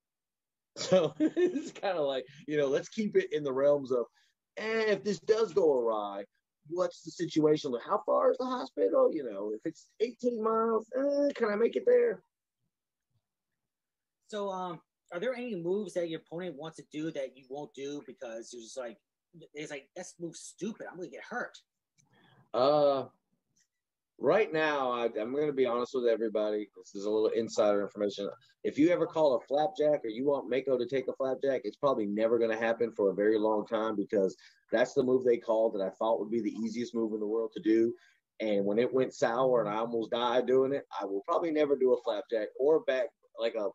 So 0.78 1.14
it's 1.20 1.74
kind 1.74 1.98
of 1.98 2.06
like, 2.06 2.26
you 2.48 2.56
know, 2.56 2.68
let's 2.68 2.88
keep 2.88 3.18
it 3.18 3.34
in 3.34 3.44
the 3.44 3.52
realms 3.52 3.92
of, 3.92 4.06
eh, 4.56 4.86
if 4.88 5.04
this 5.04 5.20
does 5.20 5.52
go 5.52 5.78
awry, 5.78 6.24
what's 6.70 7.04
the 7.04 7.12
situation? 7.12 7.74
How 7.86 8.02
far 8.06 8.32
is 8.32 8.38
the 8.38 8.46
hospital? 8.46 9.10
You 9.14 9.30
know, 9.30 9.52
if 9.54 9.60
it's 9.66 9.88
18 10.00 10.42
miles, 10.42 10.88
eh, 10.96 11.34
can 11.36 11.50
I 11.50 11.56
make 11.56 11.76
it 11.76 11.84
there? 11.86 12.24
So, 14.32 14.50
um, 14.50 14.80
are 15.12 15.20
there 15.20 15.36
any 15.36 15.56
moves 15.56 15.94
that 15.96 16.10
your 16.10 16.22
opponent 16.22 16.56
wants 16.56 16.78
to 16.78 16.84
do 16.90 17.12
that 17.12 17.36
you 17.36 17.44
won't 17.50 17.74
do 17.74 18.02
because 18.08 18.52
you're 18.54 18.62
just 18.62 18.78
like, 18.78 18.98
it's 19.54 19.72
like 19.72 19.90
that's 19.94 20.16
move 20.22 20.38
stupid. 20.38 20.88
I'm 20.90 20.96
gonna 20.96 21.10
get 21.10 21.26
hurt. 21.30 21.58
Uh, 22.54 23.08
right 24.18 24.54
now, 24.54 24.90
I, 24.90 25.08
am 25.20 25.34
going 25.34 25.48
to 25.48 25.54
be 25.54 25.66
honest 25.66 25.92
with 25.94 26.08
everybody. 26.08 26.70
This 26.78 26.96
is 26.96 27.04
a 27.04 27.10
little 27.10 27.28
insider 27.28 27.82
information. 27.82 28.30
If 28.64 28.78
you 28.78 28.90
ever 28.90 29.06
call 29.06 29.36
a 29.36 29.46
flapjack 29.48 30.06
or 30.06 30.10
you 30.10 30.26
want 30.26 30.50
Mako 30.50 30.78
to 30.78 30.86
take 30.86 31.10
a 31.10 31.14
flapjack, 31.14 31.62
it's 31.66 31.76
probably 31.76 32.06
never 32.06 32.40
going 32.40 32.52
to 32.52 32.58
happen 32.58 32.94
for 32.94 33.10
a 33.10 33.16
very 33.16 33.38
long 33.38 33.66
time 33.68 33.98
because 33.98 34.38
that's 34.72 34.94
the 34.94 35.04
move 35.04 35.26
they 35.26 35.38
called 35.38 35.74
that 35.76 35.86
I 35.86 35.90
thought 35.90 36.20
would 36.22 36.32
be 36.32 36.42
the 36.42 36.56
easiest 36.64 36.96
move 36.96 37.14
in 37.14 37.20
the 37.20 37.28
world 37.28 37.52
to 37.56 37.62
do. 37.62 37.94
And 38.40 38.66
when 38.66 38.80
it 38.80 38.94
went 38.94 39.14
sour 39.14 39.62
and 39.62 39.70
I 39.70 39.80
almost 39.80 40.12
died 40.12 40.46
doing 40.48 40.74
it, 40.74 40.86
I 41.02 41.04
will 41.06 41.22
probably 41.28 41.52
never 41.52 41.76
do 41.76 41.94
a 41.94 42.02
flapjack 42.04 42.48
or 42.58 42.82
back 42.82 43.08
like 43.40 43.56
a 43.56 43.70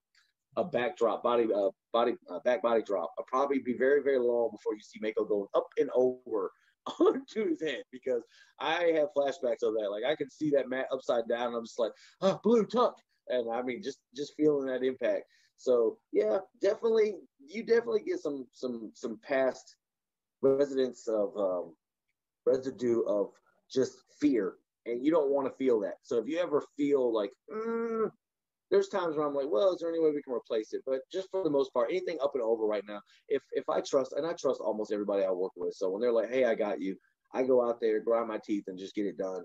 a 0.56 0.64
backdrop 0.64 1.22
body 1.22 1.48
uh, 1.54 1.70
body 1.92 2.14
uh, 2.30 2.40
back 2.40 2.62
body 2.62 2.82
drop. 2.82 3.12
I'll 3.18 3.24
probably 3.26 3.58
be 3.58 3.74
very 3.74 4.02
very 4.02 4.18
long 4.18 4.50
before 4.50 4.74
you 4.74 4.82
see 4.82 4.98
Mako 5.00 5.24
going 5.24 5.48
up 5.54 5.68
and 5.78 5.90
over 5.94 6.50
onto 7.00 7.48
his 7.48 7.60
head 7.60 7.82
because 7.92 8.22
I 8.58 8.92
have 8.94 9.08
flashbacks 9.16 9.62
of 9.62 9.74
that. 9.74 9.90
Like 9.90 10.04
I 10.04 10.16
can 10.16 10.30
see 10.30 10.50
that 10.50 10.68
mat 10.68 10.86
upside 10.92 11.28
down. 11.28 11.54
I'm 11.54 11.64
just 11.64 11.78
like, 11.78 11.92
oh, 12.22 12.40
blue 12.42 12.64
tuck, 12.64 12.96
and 13.28 13.52
I 13.52 13.62
mean, 13.62 13.82
just 13.82 13.98
just 14.14 14.34
feeling 14.36 14.66
that 14.66 14.82
impact. 14.82 15.24
So 15.56 15.98
yeah, 16.12 16.38
definitely, 16.60 17.16
you 17.38 17.64
definitely 17.64 18.02
get 18.06 18.20
some 18.20 18.46
some 18.52 18.90
some 18.94 19.18
past 19.22 19.76
residents 20.42 21.08
of 21.08 21.36
um, 21.36 21.74
residue 22.44 23.02
of 23.02 23.30
just 23.70 23.98
fear, 24.20 24.54
and 24.86 25.04
you 25.04 25.10
don't 25.10 25.30
want 25.30 25.48
to 25.48 25.56
feel 25.56 25.80
that. 25.80 25.96
So 26.02 26.18
if 26.18 26.28
you 26.28 26.38
ever 26.38 26.62
feel 26.76 27.12
like, 27.12 27.32
mm, 27.52 28.10
there's 28.70 28.88
times 28.88 29.16
where 29.16 29.26
I'm 29.26 29.34
like, 29.34 29.48
well, 29.48 29.72
is 29.72 29.80
there 29.80 29.90
any 29.90 30.00
way 30.00 30.10
we 30.10 30.22
can 30.22 30.34
replace 30.34 30.72
it? 30.72 30.82
But 30.86 31.00
just 31.12 31.30
for 31.30 31.44
the 31.44 31.50
most 31.50 31.72
part, 31.72 31.90
anything 31.90 32.18
up 32.22 32.32
and 32.34 32.42
over 32.42 32.64
right 32.66 32.82
now, 32.86 33.00
if 33.28 33.42
if 33.52 33.68
I 33.68 33.80
trust 33.80 34.12
and 34.12 34.26
I 34.26 34.32
trust 34.32 34.60
almost 34.60 34.92
everybody 34.92 35.24
I 35.24 35.30
work 35.30 35.52
with. 35.56 35.74
So 35.74 35.90
when 35.90 36.00
they're 36.00 36.12
like, 36.12 36.30
hey, 36.30 36.44
I 36.44 36.54
got 36.54 36.80
you, 36.80 36.96
I 37.32 37.42
go 37.44 37.66
out 37.66 37.80
there, 37.80 38.00
grind 38.00 38.28
my 38.28 38.40
teeth, 38.44 38.64
and 38.66 38.78
just 38.78 38.94
get 38.94 39.06
it 39.06 39.18
done. 39.18 39.44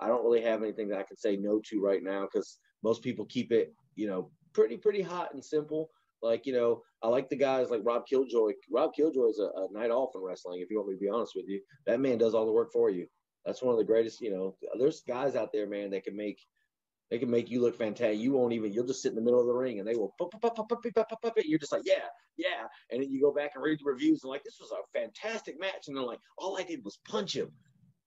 I 0.00 0.08
don't 0.08 0.24
really 0.24 0.42
have 0.42 0.62
anything 0.62 0.88
that 0.88 0.98
I 0.98 1.04
can 1.04 1.16
say 1.16 1.36
no 1.36 1.60
to 1.70 1.80
right 1.80 2.02
now 2.02 2.22
because 2.22 2.58
most 2.82 3.02
people 3.02 3.26
keep 3.26 3.52
it, 3.52 3.72
you 3.96 4.06
know, 4.06 4.30
pretty 4.52 4.76
pretty 4.76 5.02
hot 5.02 5.34
and 5.34 5.44
simple. 5.44 5.90
Like 6.22 6.46
you 6.46 6.54
know, 6.54 6.82
I 7.02 7.08
like 7.08 7.28
the 7.28 7.36
guys 7.36 7.70
like 7.70 7.82
Rob 7.84 8.06
Killjoy. 8.06 8.52
Rob 8.70 8.94
Killjoy 8.94 9.28
is 9.28 9.38
a, 9.38 9.44
a 9.60 9.68
night 9.72 9.90
off 9.90 10.12
in 10.14 10.22
wrestling. 10.22 10.60
If 10.60 10.70
you 10.70 10.78
want 10.78 10.88
me 10.88 10.94
to 10.94 11.00
be 11.00 11.08
honest 11.08 11.32
with 11.36 11.46
you, 11.46 11.60
that 11.86 12.00
man 12.00 12.18
does 12.18 12.34
all 12.34 12.46
the 12.46 12.52
work 12.52 12.72
for 12.72 12.88
you. 12.88 13.06
That's 13.44 13.62
one 13.62 13.74
of 13.74 13.78
the 13.78 13.84
greatest. 13.84 14.22
You 14.22 14.30
know, 14.30 14.56
there's 14.78 15.02
guys 15.02 15.36
out 15.36 15.50
there, 15.52 15.68
man, 15.68 15.90
that 15.90 16.04
can 16.04 16.16
make 16.16 16.38
they 17.14 17.18
can 17.20 17.30
make 17.30 17.48
you 17.48 17.62
look 17.62 17.78
fantastic. 17.78 18.18
You 18.18 18.32
won't 18.32 18.52
even. 18.52 18.72
You'll 18.72 18.88
just 18.88 19.00
sit 19.00 19.10
in 19.10 19.14
the 19.14 19.22
middle 19.22 19.38
of 19.38 19.46
the 19.46 19.52
ring, 19.52 19.78
and 19.78 19.86
they 19.86 19.94
will. 19.94 20.12
You're 21.44 21.60
just 21.60 21.70
like, 21.70 21.82
yeah, 21.84 22.08
yeah. 22.36 22.64
And 22.90 23.00
then 23.00 23.08
you 23.08 23.20
go 23.20 23.32
back 23.32 23.52
and 23.54 23.62
read 23.62 23.78
the 23.78 23.84
reviews, 23.84 24.24
and 24.24 24.30
like, 24.30 24.42
this 24.42 24.58
was 24.60 24.72
a 24.72 24.98
fantastic 24.98 25.60
match. 25.60 25.86
And 25.86 25.96
they're 25.96 26.02
like, 26.02 26.18
all 26.38 26.58
I 26.58 26.64
did 26.64 26.84
was 26.84 26.98
punch 27.08 27.36
him. 27.36 27.52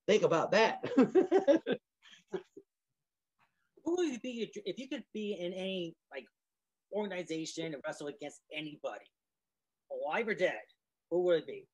Think 0.06 0.24
about 0.24 0.50
that. 0.50 0.84
Who 0.94 1.08
would 3.96 4.12
you 4.12 4.20
be 4.20 4.52
if 4.66 4.78
you 4.78 4.90
could 4.90 5.04
be 5.14 5.38
in 5.40 5.54
any 5.54 5.96
like 6.12 6.26
organization 6.92 7.72
and 7.72 7.82
wrestle 7.86 8.08
against 8.08 8.42
anybody, 8.52 9.06
alive 9.90 10.28
or 10.28 10.34
dead? 10.34 10.52
Who 11.10 11.22
would 11.22 11.38
it 11.38 11.46
be? 11.46 11.66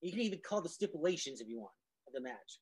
You 0.00 0.12
can 0.12 0.20
even 0.20 0.38
call 0.48 0.62
the 0.62 0.68
stipulations 0.68 1.40
if 1.40 1.48
you 1.48 1.58
want 1.58 1.72
of 2.06 2.12
the 2.12 2.20
match. 2.20 2.60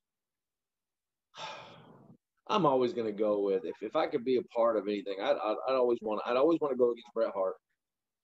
I'm 2.48 2.66
always 2.66 2.92
going 2.92 3.06
to 3.06 3.12
go 3.12 3.40
with 3.40 3.64
if, 3.64 3.74
if 3.80 3.96
I 3.96 4.06
could 4.06 4.24
be 4.24 4.36
a 4.36 4.42
part 4.54 4.76
of 4.76 4.86
anything, 4.86 5.16
I'd, 5.20 5.36
I'd, 5.36 5.56
I'd 5.68 5.74
always 5.74 5.98
want 6.00 6.22
I'd 6.26 6.36
always 6.36 6.60
want 6.60 6.72
to 6.72 6.78
go 6.78 6.90
against 6.92 7.12
Bret 7.14 7.32
Hart, 7.34 7.54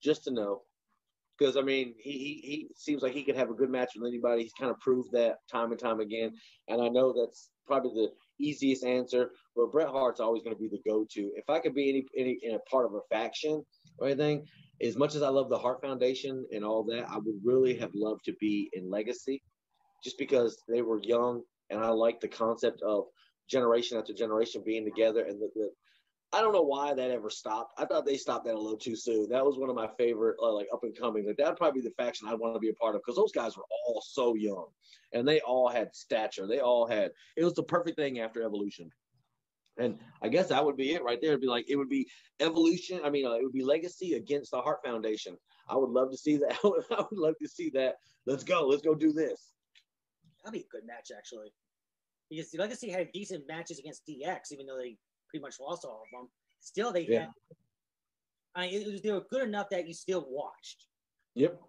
just 0.01 0.23
to 0.25 0.31
know, 0.31 0.61
because 1.37 1.57
I 1.57 1.61
mean 1.61 1.93
he, 1.99 2.11
he 2.11 2.41
he 2.43 2.67
seems 2.75 3.01
like 3.01 3.13
he 3.13 3.23
could 3.23 3.35
have 3.35 3.49
a 3.49 3.55
good 3.55 3.69
match 3.69 3.91
with 3.95 4.07
anybody. 4.07 4.43
He's 4.43 4.53
kind 4.53 4.71
of 4.71 4.79
proved 4.79 5.11
that 5.11 5.37
time 5.51 5.71
and 5.71 5.79
time 5.79 5.99
again, 5.99 6.31
and 6.69 6.81
I 6.81 6.87
know 6.87 7.13
that's 7.13 7.49
probably 7.67 8.05
the 8.05 8.11
easiest 8.43 8.85
answer. 8.85 9.31
But 9.55 9.71
Bret 9.71 9.89
Hart's 9.89 10.19
always 10.19 10.41
going 10.43 10.55
to 10.55 10.61
be 10.61 10.69
the 10.69 10.81
go-to. 10.89 11.31
If 11.35 11.49
I 11.49 11.59
could 11.59 11.75
be 11.75 11.89
any 11.89 12.05
any 12.17 12.39
in 12.43 12.55
a 12.55 12.59
part 12.59 12.85
of 12.85 12.93
a 12.93 13.01
faction 13.13 13.63
or 13.99 14.07
anything, 14.07 14.45
as 14.81 14.95
much 14.95 15.15
as 15.15 15.21
I 15.21 15.29
love 15.29 15.49
the 15.49 15.57
Hart 15.57 15.81
Foundation 15.81 16.45
and 16.53 16.63
all 16.63 16.83
that, 16.85 17.09
I 17.09 17.17
would 17.17 17.39
really 17.43 17.75
have 17.77 17.91
loved 17.93 18.23
to 18.25 18.33
be 18.39 18.69
in 18.71 18.89
Legacy, 18.89 19.43
just 20.01 20.17
because 20.17 20.57
they 20.69 20.81
were 20.81 21.01
young 21.03 21.41
and 21.69 21.83
I 21.83 21.89
like 21.89 22.19
the 22.19 22.27
concept 22.27 22.81
of 22.83 23.05
generation 23.49 23.97
after 23.97 24.13
generation 24.13 24.63
being 24.65 24.85
together 24.85 25.25
and 25.25 25.41
the, 25.41 25.49
the 25.55 25.69
I 26.33 26.41
don't 26.41 26.53
know 26.53 26.63
why 26.63 26.95
that 26.95 27.11
ever 27.11 27.29
stopped. 27.29 27.79
I 27.79 27.85
thought 27.85 28.07
they 28.07 28.17
stopped 28.17 28.45
that 28.45 28.55
a 28.55 28.59
little 28.59 28.77
too 28.77 28.95
soon. 28.95 29.29
That 29.29 29.45
was 29.45 29.59
one 29.59 29.69
of 29.69 29.75
my 29.75 29.87
favorite, 29.99 30.35
uh, 30.41 30.51
like 30.51 30.65
up 30.73 30.83
and 30.83 30.97
coming. 30.97 31.27
Like 31.27 31.37
that'd 31.37 31.57
probably 31.57 31.81
be 31.81 31.87
the 31.87 32.03
faction 32.03 32.27
I'd 32.27 32.39
want 32.39 32.55
to 32.55 32.59
be 32.59 32.69
a 32.69 32.73
part 32.73 32.95
of 32.95 33.01
because 33.01 33.17
those 33.17 33.31
guys 33.31 33.55
were 33.55 33.65
all 33.87 34.01
so 34.03 34.33
young, 34.33 34.65
and 35.13 35.27
they 35.27 35.41
all 35.41 35.69
had 35.69 35.95
stature. 35.95 36.47
They 36.47 36.59
all 36.59 36.87
had. 36.87 37.11
It 37.37 37.43
was 37.43 37.53
the 37.53 37.61
perfect 37.61 37.97
thing 37.97 38.19
after 38.19 38.41
evolution, 38.41 38.89
and 39.77 39.99
I 40.23 40.29
guess 40.29 40.47
that 40.47 40.65
would 40.65 40.75
be 40.75 40.93
it 40.93 41.03
right 41.03 41.19
there. 41.21 41.31
It'd 41.31 41.41
be 41.41 41.47
like 41.47 41.69
it 41.69 41.75
would 41.75 41.89
be 41.89 42.09
evolution. 42.39 43.01
I 43.03 43.11
mean, 43.11 43.27
uh, 43.27 43.33
it 43.33 43.43
would 43.43 43.53
be 43.53 43.63
legacy 43.63 44.13
against 44.13 44.49
the 44.49 44.61
Hart 44.61 44.79
Foundation. 44.83 45.37
I 45.69 45.77
would 45.77 45.91
love 45.91 46.09
to 46.09 46.17
see 46.17 46.37
that. 46.37 46.57
I 46.63 47.03
would 47.11 47.19
love 47.19 47.35
to 47.43 47.47
see 47.47 47.69
that. 47.75 47.97
Let's 48.25 48.43
go. 48.43 48.65
Let's 48.65 48.81
go 48.81 48.95
do 48.95 49.13
this. 49.13 49.51
That'd 50.43 50.59
be 50.59 50.65
a 50.65 50.75
good 50.75 50.87
match, 50.87 51.11
actually 51.15 51.53
because 52.35 52.51
the 52.51 52.57
Legacy 52.57 52.89
had 52.89 53.11
decent 53.11 53.43
matches 53.47 53.79
against 53.79 54.03
DX, 54.07 54.51
even 54.51 54.65
though 54.65 54.77
they 54.77 54.97
pretty 55.29 55.41
much 55.41 55.55
lost 55.59 55.85
all 55.85 56.03
of 56.03 56.19
them. 56.19 56.29
Still, 56.59 56.91
they 56.91 57.05
yeah. 57.07 57.19
had. 57.21 57.29
I 58.55 58.67
mean, 58.67 58.81
it 58.81 58.91
was, 58.91 59.01
they 59.01 59.11
were 59.11 59.25
good 59.31 59.47
enough 59.47 59.67
that 59.71 59.87
you 59.87 59.93
still 59.93 60.27
watched. 60.29 60.87
Yep. 61.35 61.59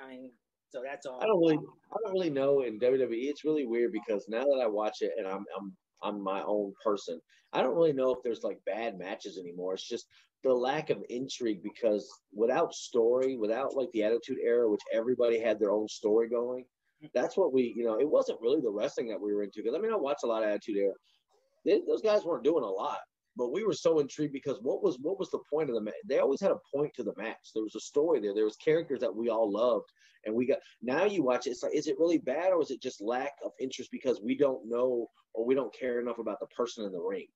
I 0.00 0.08
mean, 0.08 0.30
so 0.70 0.82
that's 0.84 1.06
all. 1.06 1.20
I 1.20 1.26
don't 1.26 1.40
really, 1.40 1.58
I 1.58 1.96
don't 2.04 2.12
really 2.12 2.30
know 2.30 2.62
in 2.62 2.78
WWE. 2.78 3.08
It's 3.10 3.44
really 3.44 3.66
weird 3.66 3.92
because 3.92 4.26
now 4.28 4.44
that 4.44 4.60
I 4.62 4.66
watch 4.66 4.98
it 5.00 5.12
and 5.18 5.26
I'm, 5.26 5.44
I'm, 5.58 5.76
I'm 6.02 6.22
my 6.22 6.42
own 6.42 6.72
person. 6.84 7.20
I 7.52 7.62
don't 7.62 7.74
really 7.74 7.92
know 7.92 8.12
if 8.12 8.18
there's 8.22 8.44
like 8.44 8.58
bad 8.66 8.98
matches 8.98 9.38
anymore. 9.38 9.74
It's 9.74 9.88
just 9.88 10.06
the 10.44 10.52
lack 10.52 10.90
of 10.90 11.02
intrigue 11.08 11.62
because 11.62 12.08
without 12.32 12.72
story, 12.72 13.36
without 13.36 13.74
like 13.74 13.90
the 13.92 14.04
Attitude 14.04 14.38
Era, 14.42 14.70
which 14.70 14.82
everybody 14.92 15.40
had 15.40 15.58
their 15.58 15.72
own 15.72 15.88
story 15.88 16.28
going, 16.28 16.64
that's 17.14 17.36
what 17.36 17.52
we, 17.52 17.74
you 17.76 17.84
know, 17.84 17.98
it 17.98 18.08
wasn't 18.08 18.40
really 18.40 18.60
the 18.60 18.70
wrestling 18.70 19.08
that 19.08 19.20
we 19.20 19.34
were 19.34 19.42
into. 19.42 19.62
Because 19.62 19.74
I 19.76 19.80
mean, 19.80 19.92
I 19.92 19.96
watched 19.96 20.24
a 20.24 20.26
lot 20.26 20.42
of 20.42 20.48
Attitude 20.48 20.76
Era. 20.76 20.92
They, 21.64 21.80
those 21.86 22.02
guys 22.02 22.24
weren't 22.24 22.44
doing 22.44 22.64
a 22.64 22.68
lot, 22.68 22.98
but 23.36 23.52
we 23.52 23.64
were 23.64 23.74
so 23.74 23.98
intrigued 23.98 24.32
because 24.32 24.58
what 24.62 24.82
was 24.82 24.98
what 25.00 25.18
was 25.18 25.30
the 25.30 25.40
point 25.52 25.68
of 25.68 25.74
the 25.74 25.80
match? 25.80 25.94
They 26.08 26.18
always 26.18 26.40
had 26.40 26.52
a 26.52 26.60
point 26.74 26.92
to 26.96 27.02
the 27.02 27.14
match. 27.16 27.50
There 27.54 27.64
was 27.64 27.74
a 27.74 27.80
story 27.80 28.20
there. 28.20 28.34
There 28.34 28.44
was 28.44 28.56
characters 28.56 29.00
that 29.00 29.14
we 29.14 29.28
all 29.28 29.50
loved, 29.50 29.90
and 30.24 30.34
we 30.34 30.46
got. 30.46 30.58
Now 30.82 31.04
you 31.04 31.22
watch 31.22 31.46
it, 31.46 31.50
it's 31.50 31.62
like, 31.62 31.74
is 31.74 31.86
it 31.86 31.98
really 31.98 32.18
bad 32.18 32.52
or 32.52 32.62
is 32.62 32.70
it 32.70 32.82
just 32.82 33.00
lack 33.00 33.32
of 33.44 33.52
interest 33.60 33.90
because 33.90 34.20
we 34.22 34.36
don't 34.36 34.68
know 34.68 35.08
or 35.34 35.44
we 35.44 35.54
don't 35.54 35.74
care 35.74 36.00
enough 36.00 36.18
about 36.18 36.40
the 36.40 36.46
person 36.46 36.84
in 36.84 36.92
the 36.92 37.00
ring? 37.00 37.26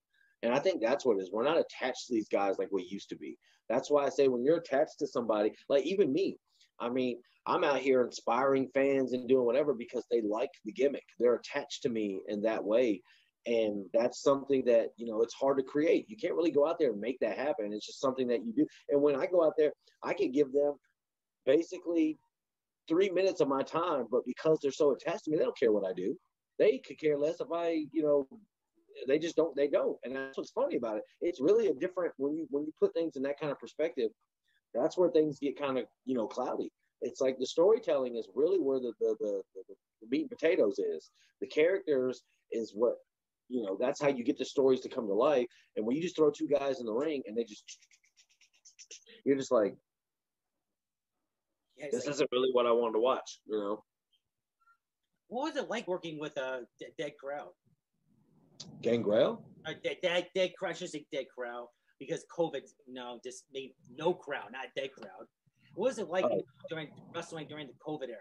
And 0.43 0.55
I 0.55 0.59
think 0.59 0.81
that's 0.81 1.05
what 1.05 1.19
it 1.19 1.23
is. 1.23 1.31
We're 1.31 1.45
not 1.45 1.59
attached 1.59 2.07
to 2.07 2.15
these 2.15 2.29
guys 2.29 2.57
like 2.59 2.69
we 2.73 2.89
used 2.91 3.11
to 3.11 3.17
be. 3.17 3.37
That's 3.69 3.91
why 3.91 4.07
I 4.07 4.09
say 4.09 4.29
when 4.29 4.43
you're 4.43 4.57
attached 4.57 4.99
to 5.01 5.07
somebody, 5.07 5.53
like 5.69 5.85
even 5.85 6.13
me, 6.13 6.39
I 6.81 6.89
mean, 6.89 7.21
I'm 7.47 7.65
out 7.65 7.81
here 7.81 8.03
inspiring 8.03 8.69
fans 8.75 9.13
and 9.13 9.29
doing 9.29 9.47
whatever 9.47 9.75
because 9.75 10.05
they 10.11 10.21
like 10.23 10.51
the 10.65 10.73
gimmick. 10.73 11.05
They're 11.19 11.37
attached 11.37 11.83
to 11.83 11.89
me 11.89 12.21
in 12.29 12.43
that 12.43 12.63
way. 12.63 13.03
And 13.47 13.87
that's 13.95 14.23
something 14.23 14.65
that, 14.67 14.89
you 14.97 15.07
know, 15.07 15.23
it's 15.23 15.35
hard 15.35 15.57
to 15.59 15.65
create. 15.65 16.05
You 16.09 16.17
can't 16.17 16.35
really 16.35 16.51
go 16.51 16.69
out 16.69 16.79
there 16.79 16.91
and 16.91 17.01
make 17.01 17.19
that 17.21 17.39
happen. 17.39 17.73
It's 17.73 17.87
just 17.87 18.01
something 18.01 18.29
that 18.29 18.45
you 18.45 18.53
do. 18.55 18.67
And 18.91 19.01
when 19.01 19.17
I 19.17 19.27
go 19.27 19.45
out 19.45 19.55
there, 19.57 19.73
I 20.03 20.13
can 20.13 20.31
give 20.31 20.53
them 20.53 20.75
basically 21.47 22.19
three 22.89 23.09
minutes 23.09 23.41
of 23.41 23.49
my 23.49 23.63
time, 23.63 24.07
but 24.11 24.27
because 24.27 24.59
they're 24.61 24.71
so 24.71 24.93
attached 24.93 25.25
to 25.25 25.31
me, 25.31 25.39
they 25.39 25.45
don't 25.45 25.59
care 25.59 25.73
what 25.73 25.89
I 25.89 25.95
do. 25.95 26.17
They 26.59 26.79
could 26.79 27.01
care 27.01 27.17
less 27.17 27.41
if 27.41 27.49
I, 27.53 27.87
you 27.93 28.03
know, 28.03 28.29
they 29.07 29.19
just 29.19 29.37
don't 29.37 29.55
they 29.57 29.69
don't 29.69 29.97
and 30.05 30.15
that's 30.15 30.37
what's 30.37 30.51
funny 30.51 30.77
about 30.77 30.97
it 30.97 31.03
it's 31.21 31.41
really 31.41 31.69
a 31.69 31.75
different 31.75 32.13
when 32.17 32.35
you 32.35 32.47
when 32.51 32.65
you 32.65 32.73
put 32.81 32.93
things 32.93 33.17
in 33.17 33.23
that 33.23 33.39
kind 33.39 33.53
of 33.53 33.59
perspective 33.59 34.11
that's 34.75 34.97
where 34.97 35.11
things 35.11 35.39
get 35.39 35.59
kind 35.59 35.79
of 35.79 35.85
you 36.05 36.15
know 36.15 36.27
cloudy 36.27 36.71
it's 37.03 37.21
like 37.21 37.39
the 37.39 37.47
storytelling 37.47 38.17
is 38.17 38.29
really 38.35 38.59
where 38.59 38.79
the 38.79 38.93
the, 39.01 39.17
the, 39.21 39.43
the, 39.69 39.75
meat 40.11 40.23
and 40.23 40.31
potatoes 40.31 40.79
is. 40.79 41.11
The 41.41 41.47
characters 41.47 42.23
is 42.53 42.73
what 42.75 42.97
you 43.49 43.63
know. 43.63 43.77
That's 43.81 44.01
how 44.01 44.09
you 44.09 44.25
get 44.25 44.39
the 44.39 44.45
stories 44.45 44.81
to 44.81 44.89
come 44.89 45.07
to 45.07 45.15
life. 45.15 45.47
And 45.77 45.87
when 45.87 45.97
you 45.97 46.03
just 46.03 46.17
throw 46.17 46.31
two 46.31 46.49
guys 46.49 46.81
in 46.81 46.87
the 46.87 46.93
ring 46.93 47.23
and 47.27 47.37
they 47.37 47.45
just, 47.45 47.65
you're 49.25 49.37
just 49.37 49.53
like, 49.53 49.75
Yeah, 51.77 51.87
this 51.91 52.05
like- 52.07 52.15
isn't 52.15 52.29
really 52.33 52.51
what 52.53 52.67
I 52.67 52.73
wanted 52.73 52.95
to 52.95 53.01
watch. 53.01 53.41
You 53.47 53.59
know, 53.59 53.85
what 55.29 55.55
was 55.55 55.63
it 55.63 55.71
like 55.71 55.89
working 55.89 56.19
with 56.21 56.37
a 56.37 56.63
d- 56.79 56.89
dead 56.99 57.13
crowd? 57.19 57.51
Gangrel. 58.83 59.43
A 59.67 59.75
dead, 59.75 59.97
dead, 60.03 60.27
dead. 60.35 60.51
I 60.63 60.73
should 60.73 60.91
dead 61.13 61.27
crowd 61.35 61.69
because 62.01 62.25
COVID, 62.37 62.63
you 62.87 62.95
know, 62.95 63.21
just 63.23 63.45
made 63.53 63.73
no 63.95 64.13
crowd, 64.13 64.51
not 64.53 64.67
dead 64.75 64.91
crowd. 64.93 65.27
What 65.75 65.91
was 65.91 65.99
it 65.99 66.09
like 66.09 66.25
Oh. 66.25 66.43
during 66.69 66.89
wrestling 67.15 67.47
during 67.47 67.69
the 67.69 67.75
COVID 67.75 68.09
era? 68.09 68.19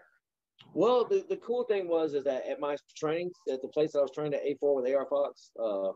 Well, 0.74 1.04
the, 1.06 1.24
the 1.28 1.38
cool 1.38 1.64
thing 1.64 1.88
was 1.88 2.14
is 2.14 2.22
that 2.24 2.46
at 2.46 2.60
my 2.60 2.76
training 2.96 3.32
at 3.50 3.62
the 3.62 3.68
place 3.68 3.92
that 3.92 3.98
I 4.00 4.02
was 4.02 4.12
trained 4.12 4.34
at 4.34 4.44
A4 4.44 4.76
with 4.76 4.94
AR 4.94 5.06
Fox, 5.06 5.50
uh, 5.58 5.92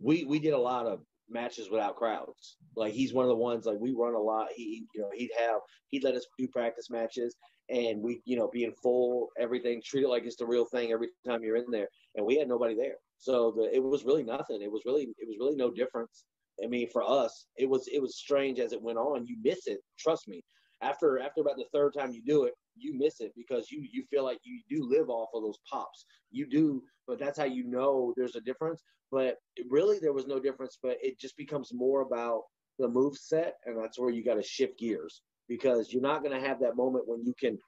we 0.00 0.24
we 0.24 0.38
did 0.38 0.54
a 0.54 0.58
lot 0.58 0.86
of 0.86 1.00
matches 1.28 1.68
without 1.70 1.96
crowds. 1.96 2.56
Like 2.76 2.92
he's 2.94 3.12
one 3.12 3.24
of 3.24 3.28
the 3.28 3.36
ones 3.36 3.66
like 3.66 3.78
we 3.80 3.92
run 3.92 4.14
a 4.14 4.18
lot. 4.20 4.48
He 4.54 4.86
you 4.94 5.02
know 5.02 5.10
he'd 5.12 5.30
have 5.36 5.60
he'd 5.88 6.04
let 6.04 6.14
us 6.14 6.26
do 6.38 6.46
practice 6.48 6.88
matches 6.90 7.34
and 7.68 8.00
we 8.00 8.22
you 8.24 8.36
know 8.36 8.48
be 8.48 8.64
in 8.64 8.72
full 8.72 9.30
everything, 9.38 9.82
treat 9.84 10.04
it 10.04 10.08
like 10.08 10.24
it's 10.24 10.36
the 10.36 10.46
real 10.46 10.64
thing 10.64 10.92
every 10.92 11.08
time 11.26 11.42
you're 11.42 11.56
in 11.56 11.70
there. 11.70 11.88
And 12.14 12.24
we 12.24 12.36
had 12.38 12.48
nobody 12.48 12.74
there, 12.74 12.96
so 13.18 13.50
the, 13.56 13.74
it 13.74 13.82
was 13.82 14.04
really 14.04 14.22
nothing. 14.22 14.62
It 14.62 14.70
was 14.70 14.82
really 14.86 15.04
it 15.18 15.26
was 15.28 15.36
really 15.38 15.56
no 15.56 15.70
difference. 15.70 16.24
I 16.62 16.66
mean, 16.68 16.88
for 16.88 17.02
us, 17.02 17.46
it 17.56 17.68
was 17.68 17.88
it 17.92 18.00
was 18.00 18.16
strange 18.16 18.58
as 18.58 18.72
it 18.72 18.82
went 18.82 18.98
on. 18.98 19.26
You 19.26 19.36
miss 19.42 19.66
it, 19.66 19.80
trust 19.98 20.28
me. 20.28 20.42
After 20.82 21.18
after 21.20 21.40
about 21.40 21.56
the 21.56 21.66
third 21.72 21.94
time 21.94 22.12
you 22.12 22.22
do 22.24 22.44
it, 22.44 22.54
you 22.76 22.94
miss 22.96 23.20
it 23.20 23.32
because 23.36 23.70
you 23.70 23.86
you 23.92 24.04
feel 24.10 24.24
like 24.24 24.38
you 24.44 24.60
do 24.68 24.88
live 24.88 25.08
off 25.08 25.28
of 25.34 25.42
those 25.42 25.58
pops. 25.70 26.04
You 26.30 26.46
do, 26.46 26.82
but 27.06 27.18
that's 27.18 27.38
how 27.38 27.44
you 27.44 27.64
know 27.64 28.12
there's 28.16 28.36
a 28.36 28.40
difference. 28.40 28.82
But 29.10 29.36
really, 29.68 29.98
there 30.00 30.12
was 30.12 30.26
no 30.26 30.40
difference. 30.40 30.78
But 30.82 30.98
it 31.02 31.18
just 31.18 31.36
becomes 31.36 31.72
more 31.72 32.02
about 32.02 32.42
the 32.78 32.88
move 32.88 33.16
set, 33.16 33.56
and 33.66 33.76
that's 33.76 33.98
where 33.98 34.10
you 34.10 34.24
got 34.24 34.34
to 34.34 34.42
shift 34.42 34.78
gears 34.78 35.22
because 35.48 35.92
you're 35.92 36.02
not 36.02 36.22
going 36.22 36.38
to 36.38 36.46
have 36.48 36.60
that 36.60 36.76
moment 36.76 37.06
when 37.06 37.24
you 37.24 37.34
can, 37.38 37.58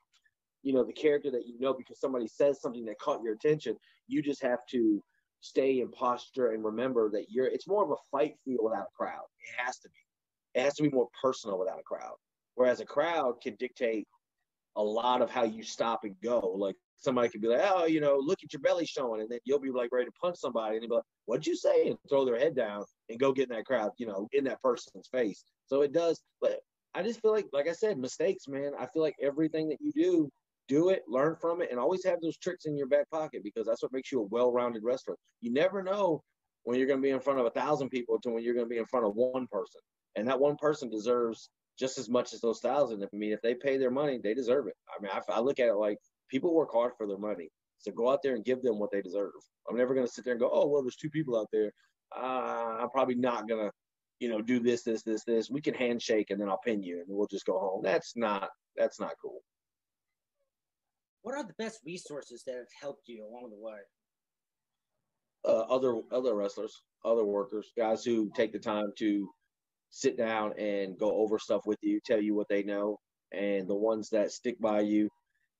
you 0.63 0.73
know, 0.73 0.85
the 0.85 0.93
character 0.93 1.31
that 1.31 1.47
you 1.47 1.59
know 1.61 1.75
because 1.75 2.01
somebody 2.01 2.27
says 2.27 2.61
something 2.61 2.85
that 2.85 2.99
caught 2.99 3.23
your 3.23 3.35
attention. 3.35 3.77
You 4.07 4.23
just 4.23 4.43
have 4.43 4.61
to 4.71 5.03
stay 5.45 5.81
in 5.81 5.91
posture 5.91 6.53
and 6.53 6.65
remember 6.65 7.11
that 7.11 7.27
you're. 7.29 7.47
It's 7.47 7.69
more 7.69 7.85
of 7.85 7.91
a 7.91 7.97
fight 8.11 8.35
feel 8.45 8.63
without 8.63 8.87
a 8.87 8.97
crowd. 8.97 9.27
It 9.41 9.63
has 9.63 9.79
to 9.81 9.89
be. 9.91 9.99
It 10.55 10.63
has 10.63 10.75
to 10.75 10.83
be 10.83 10.89
more 10.89 11.09
personal 11.21 11.59
without 11.59 11.79
a 11.79 11.83
crowd. 11.83 12.15
Whereas 12.55 12.81
a 12.81 12.87
crowd 12.87 13.43
can 13.43 13.55
dictate 13.57 14.07
a 14.77 14.83
lot 14.83 15.21
of 15.21 15.31
how 15.31 15.45
you 15.45 15.63
stop 15.63 16.05
and 16.05 16.15
go. 16.23 16.41
Like 16.57 16.77
somebody 16.97 17.29
could 17.29 17.43
be 17.43 17.49
like, 17.49 17.61
oh, 17.63 17.85
you 17.85 18.01
know, 18.01 18.17
look 18.17 18.39
at 18.43 18.53
your 18.53 18.61
belly 18.61 18.87
showing, 18.87 19.21
and 19.21 19.31
then 19.31 19.41
you'll 19.45 19.61
be 19.61 19.71
like 19.71 19.91
ready 19.93 20.07
to 20.07 20.13
punch 20.21 20.37
somebody, 20.39 20.77
and 20.77 20.83
you'll 20.83 20.91
be 20.91 20.97
like, 20.97 21.05
what'd 21.27 21.47
you 21.47 21.57
say? 21.57 21.89
And 21.89 21.99
throw 22.09 22.25
their 22.25 22.39
head 22.39 22.57
down 22.57 22.85
and 23.11 23.21
go 23.21 23.33
get 23.33 23.51
in 23.51 23.57
that 23.57 23.67
crowd, 23.67 23.91
you 23.99 24.07
know, 24.07 24.29
in 24.33 24.45
that 24.45 24.63
person's 24.63 25.09
face. 25.09 25.45
So 25.67 25.83
it 25.83 25.93
does, 25.93 26.21
but 26.41 26.61
I 26.95 27.03
just 27.03 27.21
feel 27.21 27.33
like, 27.33 27.49
like 27.53 27.69
I 27.69 27.73
said, 27.73 27.99
mistakes, 27.99 28.49
man. 28.49 28.73
I 28.79 28.87
feel 28.87 29.03
like 29.03 29.17
everything 29.21 29.69
that 29.69 29.79
you 29.81 29.93
do, 29.93 30.31
do 30.69 30.89
it, 30.91 31.03
learn 31.09 31.37
from 31.41 31.63
it, 31.63 31.71
and 31.71 31.79
always 31.79 32.05
have 32.05 32.21
those 32.21 32.39
tricks 32.39 32.67
in 32.67 32.77
your 32.77 32.87
back 32.87 33.09
pocket 33.11 33.43
because 33.43 33.67
that's 33.67 33.83
what 33.83 33.93
makes 33.93 34.11
you 34.11 34.21
a 34.21 34.27
well-rounded 34.27 34.83
wrestler. 34.83 35.17
You 35.41 35.53
never 35.53 35.83
know 35.83 36.23
when 36.65 36.79
you're 36.79 36.87
going 36.87 37.01
to 37.01 37.07
be 37.07 37.11
in 37.11 37.21
front 37.21 37.39
of 37.41 37.47
a 37.47 37.51
thousand 37.51 37.91
people 37.91 38.19
to 38.21 38.31
when 38.31 38.43
you're 38.43 38.55
going 38.55 38.67
to 38.67 38.71
be 38.71 38.79
in 38.79 38.87
front 38.87 39.07
of 39.07 39.15
one 39.15 39.47
person, 39.51 39.81
and 40.17 40.27
that 40.29 40.41
one 40.41 40.57
person 40.57 40.89
deserves 40.91 41.51
just 41.79 41.99
as 41.99 42.09
much 42.09 42.33
as 42.33 42.41
those 42.41 42.61
thousand. 42.61 43.03
I 43.03 43.07
mean, 43.13 43.33
if 43.33 43.43
they 43.43 43.55
pay 43.55 43.77
their 43.77 43.91
money, 43.91 44.19
they 44.23 44.35
deserve 44.35 44.69
it. 44.69 44.75
I 44.89 45.03
mean, 45.03 45.11
I, 45.13 45.21
I 45.33 45.41
look 45.41 45.59
at 45.59 45.69
it 45.69 45.75
like 45.75 45.99
people 46.31 46.55
work 46.55 46.73
hard 46.73 46.93
for 46.97 47.07
their 47.07 47.19
money. 47.19 47.49
So 47.79 47.93
go 47.93 48.11
out 48.11 48.21
there 48.23 48.35
and 48.35 48.45
give 48.45 48.63
them 48.63 48.79
what 48.79 48.91
they 48.93 49.03
deserve. 49.03 49.33
I'm 49.69 49.77
never 49.77 49.95
going 49.95 50.07
to 50.07 50.13
sit 50.13 50.25
there 50.25 50.33
and 50.33 50.41
go, 50.41 50.51
oh, 50.53 50.67
well, 50.67 50.83
there's 50.83 50.97
two 50.97 51.11
people 51.11 51.39
out 51.39 51.49
there. 51.53 51.73
Uh, 52.17 52.79
I'm 52.81 52.91
probably 52.91 53.17
not 53.17 53.49
going 53.49 53.67
to, 53.67 53.73
you 54.21 54.29
know, 54.29 54.41
do 54.41 54.59
this, 54.61 54.83
this, 54.83 55.03
this, 55.03 55.25
this. 55.25 55.51
We 55.51 55.61
can 55.61 55.75
handshake 55.75 56.31
and 56.31 56.41
then 56.41 56.49
I'll 56.49 56.61
pin 56.65 56.83
you 56.83 56.99
and 56.99 57.07
we'll 57.09 57.27
just 57.27 57.45
go 57.45 57.59
home. 57.59 57.83
That's 57.83 58.17
not, 58.17 58.49
that's 58.77 59.01
not 59.01 59.13
cool. 59.21 59.41
What 61.25 61.35
are 61.35 61.43
the 61.43 61.55
best 61.59 61.81
resources 61.87 62.43
that 62.47 62.55
have 62.55 62.69
helped 62.79 63.09
you 63.09 63.25
along 63.27 63.49
the 63.49 63.59
way? 63.59 63.79
Uh, 65.43 65.65
other, 65.75 66.03
other 66.13 66.35
wrestlers, 66.35 66.83
other 67.03 67.25
workers, 67.25 67.73
guys 67.79 68.05
who 68.05 68.31
take 68.37 68.53
the 68.53 68.59
time 68.59 68.93
to 68.99 69.31
sit 69.89 70.19
down 70.19 70.53
and 70.59 70.99
go 70.99 71.11
over 71.13 71.39
stuff 71.39 71.63
with 71.65 71.79
you, 71.81 71.99
tell 72.05 72.21
you 72.21 72.35
what 72.35 72.49
they 72.51 72.63
know, 72.63 72.99
and 73.33 73.67
the 73.67 73.75
ones 73.75 74.11
that 74.11 74.33
stick 74.33 74.61
by 74.61 74.81
you 74.81 75.09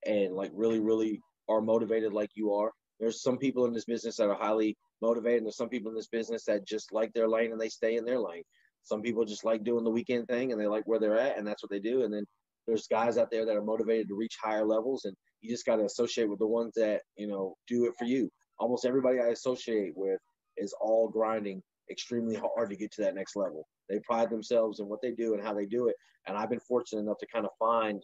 and 0.05 0.35
like 0.35 0.51
really, 0.53 0.79
really 0.79 1.19
are 1.49 1.61
motivated 1.61 2.13
like 2.13 2.29
you 2.35 2.53
are. 2.53 2.71
There's 2.99 3.23
some 3.23 3.39
people 3.39 3.65
in 3.65 3.73
this 3.73 3.85
business 3.85 4.17
that 4.17 4.29
are 4.29 4.35
highly 4.35 4.77
motivated, 5.01 5.39
and 5.39 5.47
there's 5.47 5.57
some 5.57 5.69
people 5.69 5.89
in 5.89 5.95
this 5.95 6.09
business 6.09 6.45
that 6.45 6.67
just 6.67 6.93
like 6.93 7.11
their 7.13 7.27
lane 7.27 7.51
and 7.51 7.59
they 7.59 7.69
stay 7.69 7.95
in 7.95 8.05
their 8.05 8.19
lane. 8.19 8.43
Some 8.83 9.01
people 9.01 9.25
just 9.25 9.43
like 9.43 9.63
doing 9.63 9.83
the 9.83 9.89
weekend 9.89 10.27
thing 10.27 10.51
and 10.51 10.61
they 10.61 10.67
like 10.67 10.83
where 10.85 10.99
they're 10.99 11.19
at, 11.19 11.39
and 11.39 11.47
that's 11.47 11.63
what 11.63 11.71
they 11.71 11.79
do. 11.79 12.03
And 12.03 12.13
then 12.13 12.23
there's 12.67 12.85
guys 12.85 13.17
out 13.17 13.31
there 13.31 13.47
that 13.47 13.55
are 13.55 13.63
motivated 13.63 14.07
to 14.09 14.15
reach 14.15 14.37
higher 14.39 14.65
levels, 14.65 15.05
and 15.05 15.15
you 15.45 15.51
just 15.51 15.65
got 15.65 15.77
to 15.77 15.85
associate 15.85 16.29
with 16.29 16.39
the 16.39 16.47
ones 16.47 16.73
that 16.75 17.01
you 17.17 17.27
know 17.27 17.55
do 17.67 17.85
it 17.85 17.93
for 17.97 18.05
you. 18.05 18.29
Almost 18.59 18.85
everybody 18.85 19.19
I 19.19 19.27
associate 19.27 19.93
with 19.95 20.19
is 20.57 20.73
all 20.79 21.07
grinding 21.09 21.61
extremely 21.91 22.35
hard 22.35 22.69
to 22.69 22.75
get 22.75 22.91
to 22.93 23.01
that 23.01 23.15
next 23.15 23.35
level. 23.35 23.67
They 23.89 23.99
pride 23.99 24.29
themselves 24.29 24.79
in 24.79 24.87
what 24.87 25.01
they 25.01 25.11
do 25.11 25.33
and 25.33 25.43
how 25.43 25.53
they 25.53 25.65
do 25.65 25.87
it. 25.87 25.95
And 26.27 26.37
I've 26.37 26.49
been 26.49 26.59
fortunate 26.59 27.01
enough 27.01 27.19
to 27.19 27.27
kind 27.27 27.45
of 27.45 27.51
find 27.59 28.01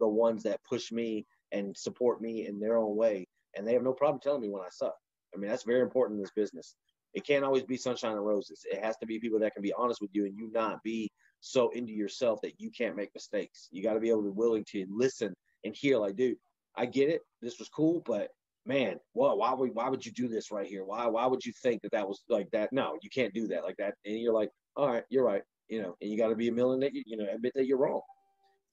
the 0.00 0.08
ones 0.08 0.42
that 0.42 0.60
push 0.68 0.92
me 0.92 1.26
and 1.52 1.76
support 1.76 2.20
me 2.20 2.46
in 2.46 2.60
their 2.60 2.76
own 2.76 2.96
way. 2.96 3.26
And 3.56 3.66
they 3.66 3.72
have 3.72 3.82
no 3.82 3.92
problem 3.92 4.20
telling 4.20 4.42
me 4.42 4.50
when 4.50 4.62
I 4.62 4.68
suck. 4.70 4.94
I 5.34 5.38
mean, 5.38 5.50
that's 5.50 5.64
very 5.64 5.80
important 5.80 6.18
in 6.18 6.22
this 6.22 6.32
business. 6.34 6.74
It 7.14 7.26
can't 7.26 7.44
always 7.44 7.62
be 7.62 7.76
sunshine 7.76 8.12
and 8.12 8.26
roses. 8.26 8.64
It 8.70 8.82
has 8.82 8.96
to 8.98 9.06
be 9.06 9.18
people 9.18 9.38
that 9.40 9.54
can 9.54 9.62
be 9.62 9.72
honest 9.74 10.00
with 10.00 10.10
you 10.12 10.24
and 10.24 10.36
you 10.36 10.50
not 10.52 10.82
be 10.82 11.10
so 11.40 11.70
into 11.70 11.92
yourself 11.92 12.40
that 12.42 12.58
you 12.58 12.70
can't 12.70 12.96
make 12.96 13.10
mistakes. 13.14 13.68
You 13.70 13.82
got 13.82 13.94
to 13.94 14.00
be 14.00 14.10
able 14.10 14.22
to 14.24 14.30
willing 14.30 14.64
to 14.72 14.86
listen 14.90 15.34
and 15.64 15.74
hear, 15.76 15.98
like, 15.98 16.16
dude, 16.16 16.36
I 16.76 16.86
get 16.86 17.10
it. 17.10 17.22
This 17.40 17.58
was 17.58 17.68
cool, 17.68 18.02
but 18.06 18.28
man, 18.64 18.98
well, 19.14 19.36
why 19.38 19.52
would 19.52 19.74
why 19.74 19.88
would 19.88 20.04
you 20.04 20.12
do 20.12 20.28
this 20.28 20.50
right 20.50 20.66
here? 20.66 20.84
Why 20.84 21.06
why 21.06 21.26
would 21.26 21.44
you 21.44 21.52
think 21.62 21.82
that 21.82 21.92
that 21.92 22.08
was 22.08 22.22
like 22.28 22.50
that? 22.52 22.72
No, 22.72 22.96
you 23.02 23.10
can't 23.10 23.34
do 23.34 23.48
that 23.48 23.64
like 23.64 23.76
that. 23.78 23.94
And 24.04 24.18
you're 24.18 24.32
like, 24.32 24.50
all 24.76 24.88
right, 24.88 25.04
you're 25.10 25.24
right. 25.24 25.42
You 25.68 25.82
know, 25.82 25.96
and 26.00 26.10
you 26.10 26.18
got 26.18 26.28
to 26.28 26.36
be 26.36 26.48
a 26.48 26.52
million 26.52 26.80
that 26.80 26.94
you 26.94 27.02
you 27.06 27.16
know 27.16 27.26
admit 27.32 27.52
that 27.54 27.66
you're 27.66 27.78
wrong. 27.78 28.00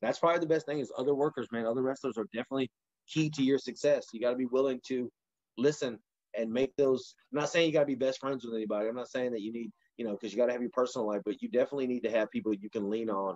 That's 0.01 0.19
probably 0.19 0.39
the 0.39 0.47
best 0.47 0.65
thing 0.65 0.79
is 0.79 0.91
other 0.97 1.15
workers, 1.15 1.47
man. 1.51 1.65
Other 1.65 1.81
wrestlers 1.81 2.17
are 2.17 2.27
definitely 2.33 2.69
key 3.07 3.29
to 3.31 3.43
your 3.43 3.59
success. 3.59 4.05
You 4.13 4.21
got 4.21 4.31
to 4.31 4.37
be 4.37 4.45
willing 4.45 4.79
to 4.87 5.11
listen 5.57 5.99
and 6.37 6.51
make 6.51 6.75
those. 6.77 7.15
I'm 7.33 7.39
not 7.39 7.49
saying 7.49 7.67
you 7.67 7.73
got 7.73 7.81
to 7.81 7.85
be 7.85 7.95
best 7.95 8.19
friends 8.19 8.45
with 8.45 8.55
anybody. 8.55 8.87
I'm 8.87 8.95
not 8.95 9.09
saying 9.09 9.31
that 9.31 9.41
you 9.41 9.51
need 9.51 9.71
you 9.97 10.05
know 10.05 10.11
because 10.11 10.31
you 10.31 10.37
got 10.37 10.47
to 10.47 10.53
have 10.53 10.61
your 10.61 10.71
personal 10.71 11.07
life, 11.07 11.21
but 11.25 11.41
you 11.41 11.49
definitely 11.49 11.87
need 11.87 12.03
to 12.03 12.11
have 12.11 12.31
people 12.31 12.53
you 12.53 12.69
can 12.69 12.89
lean 12.89 13.09
on 13.09 13.35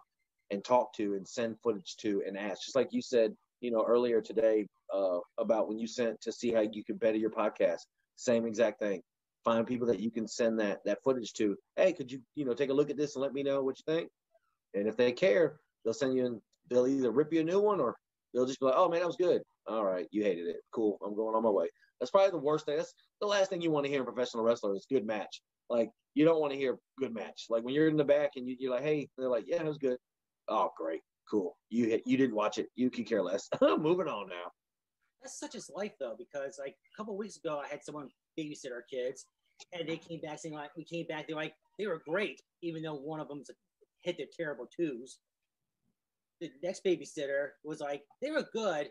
and 0.52 0.64
talk 0.64 0.94
to 0.94 1.16
and 1.16 1.28
send 1.28 1.60
footage 1.62 1.96
to 1.98 2.22
and 2.26 2.38
ask. 2.38 2.64
Just 2.64 2.76
like 2.76 2.90
you 2.92 3.02
said, 3.02 3.34
you 3.64 3.72
know, 3.72 3.84
earlier 3.88 4.22
today 4.22 4.68
uh, 4.94 5.20
about 5.38 5.68
when 5.68 5.80
you 5.80 5.88
sent 5.88 6.20
to 6.22 6.32
see 6.32 6.52
how 6.52 6.62
you 6.62 6.84
can 6.84 6.98
better 6.98 7.18
your 7.18 7.30
podcast. 7.30 7.80
Same 8.18 8.46
exact 8.46 8.80
thing. 8.80 9.02
Find 9.46 9.66
people 9.66 9.88
that 9.88 10.00
you 10.00 10.12
can 10.12 10.28
send 10.28 10.60
that 10.60 10.80
that 10.86 11.00
footage 11.04 11.34
to. 11.34 11.56
Hey, 11.76 11.94
could 11.94 12.12
you 12.12 12.20
you 12.36 12.46
know 12.46 12.54
take 12.54 12.70
a 12.70 12.74
look 12.74 12.90
at 12.90 12.98
this 12.98 13.16
and 13.16 13.24
let 13.24 13.34
me 13.34 13.42
know 13.42 13.64
what 13.64 13.78
you 13.80 13.94
think? 13.94 14.10
And 14.74 14.88
if 14.88 14.98
they 14.98 15.12
care, 15.12 15.56
they'll 15.84 15.94
send 15.94 16.16
you. 16.16 16.26
In, 16.26 16.42
they'll 16.70 16.88
either 16.88 17.12
rip 17.12 17.34
you 17.34 17.42
a 17.42 17.44
new 17.44 17.60
one 17.60 17.80
or 17.80 17.96
they'll 18.34 18.46
just 18.46 18.60
be 18.60 18.66
like, 18.68 18.76
"Oh 18.78 18.90
man, 18.90 19.00
that 19.00 19.08
was 19.08 19.16
good. 19.16 19.42
All 19.68 19.84
right, 19.84 20.08
you 20.12 20.24
hated 20.24 20.48
it. 20.48 20.58
Cool. 20.74 20.98
I'm 21.04 21.16
going 21.16 21.36
on 21.36 21.44
my 21.44 21.50
way." 21.50 21.68
That's 22.00 22.12
probably 22.12 22.32
the 22.32 22.38
worst 22.38 22.66
thing. 22.66 22.78
That's 22.78 22.94
the 23.22 23.28
last 23.28 23.50
thing 23.50 23.62
you 23.62 23.72
want 23.72 23.86
to 23.86 23.90
hear 23.90 24.00
in 24.00 24.06
professional 24.06 24.44
wrestler 24.44 24.76
is 24.76 24.86
good 24.90 25.06
match. 25.06 25.42
Like 25.70 25.90
you 26.16 26.26
don't 26.26 26.40
want 26.40 26.52
to 26.52 26.60
hear 26.60 26.78
good 27.00 27.14
match. 27.14 27.46
Like 27.50 27.64
when 27.64 27.74
you're 27.74 27.88
in 27.88 27.98
the 27.98 28.04
back 28.04 28.32
and 28.36 28.48
you, 28.48 28.58
you're 28.60 28.72
like, 28.72 28.84
"Hey," 28.84 29.08
they're 29.18 29.30
like, 29.30 29.46
"Yeah, 29.48 29.62
it 29.62 29.66
was 29.66 29.78
good." 29.78 29.98
Oh, 30.50 30.72
great, 30.78 31.02
cool. 31.30 31.58
You 31.70 31.86
hit, 31.86 32.04
you 32.06 32.18
didn't 32.18 32.36
watch 32.36 32.58
it. 32.58 32.68
You 32.76 32.90
can 32.90 33.04
care 33.06 33.24
less. 33.24 33.50
Moving 33.62 34.08
on 34.08 34.30
now. 34.30 34.52
That's 35.22 35.40
such 35.40 35.56
as 35.56 35.70
life 35.74 35.94
though, 36.00 36.16
because 36.18 36.58
like 36.60 36.76
a 36.94 36.98
couple 36.98 37.18
weeks 37.18 37.38
ago, 37.38 37.62
I 37.64 37.68
had 37.68 37.84
someone 37.84 38.10
babysit 38.38 38.72
our 38.72 38.84
kids, 38.90 39.26
and 39.72 39.88
they 39.88 39.98
came 39.98 40.20
back 40.20 40.40
saying 40.40 40.56
like, 40.56 40.72
we 40.76 40.84
came 40.84 41.06
back, 41.08 41.28
they're 41.28 41.36
like, 41.36 41.54
they 41.80 41.88
were 41.88 42.02
great, 42.08 42.42
even 42.62 42.84
though 42.84 42.96
one 42.96 43.20
of 43.20 43.28
them's 43.28 43.50
hit 44.02 44.18
their 44.18 44.28
terrible 44.38 44.68
twos. 44.76 45.20
The 46.42 46.52
next 46.62 46.84
babysitter 46.84 47.50
was 47.64 47.80
like, 47.80 48.04
they 48.22 48.32
were 48.32 48.46
good, 48.52 48.90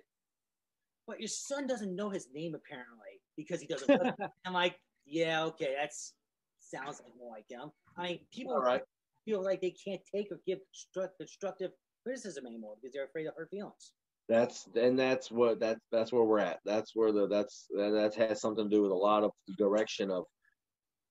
but 1.06 1.20
your 1.20 1.28
son 1.28 1.66
doesn't 1.66 1.94
know 1.94 2.08
his 2.08 2.28
name 2.32 2.54
apparently 2.54 3.20
because 3.36 3.60
he 3.60 3.66
doesn't. 3.66 3.90
I'm 4.46 4.54
like, 4.54 4.76
yeah, 5.04 5.44
okay, 5.44 5.74
that's 5.78 6.14
sounds 6.60 7.00
like 7.02 7.12
more 7.18 7.32
like 7.32 7.44
him. 7.48 7.70
I 7.96 8.02
mean, 8.02 8.18
people 8.32 8.54
All 8.54 8.62
right. 8.62 8.82
feel 9.24 9.44
like 9.44 9.60
they 9.60 9.74
can't 9.84 10.00
take 10.14 10.30
or 10.30 10.40
give 10.46 10.58
construct- 10.72 11.18
constructive 11.18 11.72
criticism 12.02 12.46
anymore 12.46 12.74
because 12.80 12.92
they're 12.92 13.04
afraid 13.04 13.26
of 13.26 13.34
hurt 13.36 13.50
feelings. 13.50 13.92
That's 14.28 14.68
and 14.76 14.98
that's 14.98 15.30
what 15.30 15.58
that's 15.60 15.80
that's 15.90 16.12
where 16.12 16.22
we're 16.22 16.38
at. 16.38 16.60
That's 16.64 16.94
where 16.94 17.12
the 17.12 17.26
that's 17.26 17.66
that, 17.76 17.90
that 17.90 18.28
has 18.28 18.40
something 18.40 18.70
to 18.70 18.76
do 18.76 18.82
with 18.82 18.92
a 18.92 18.94
lot 18.94 19.24
of 19.24 19.32
the 19.48 19.54
direction 19.54 20.10
of 20.10 20.24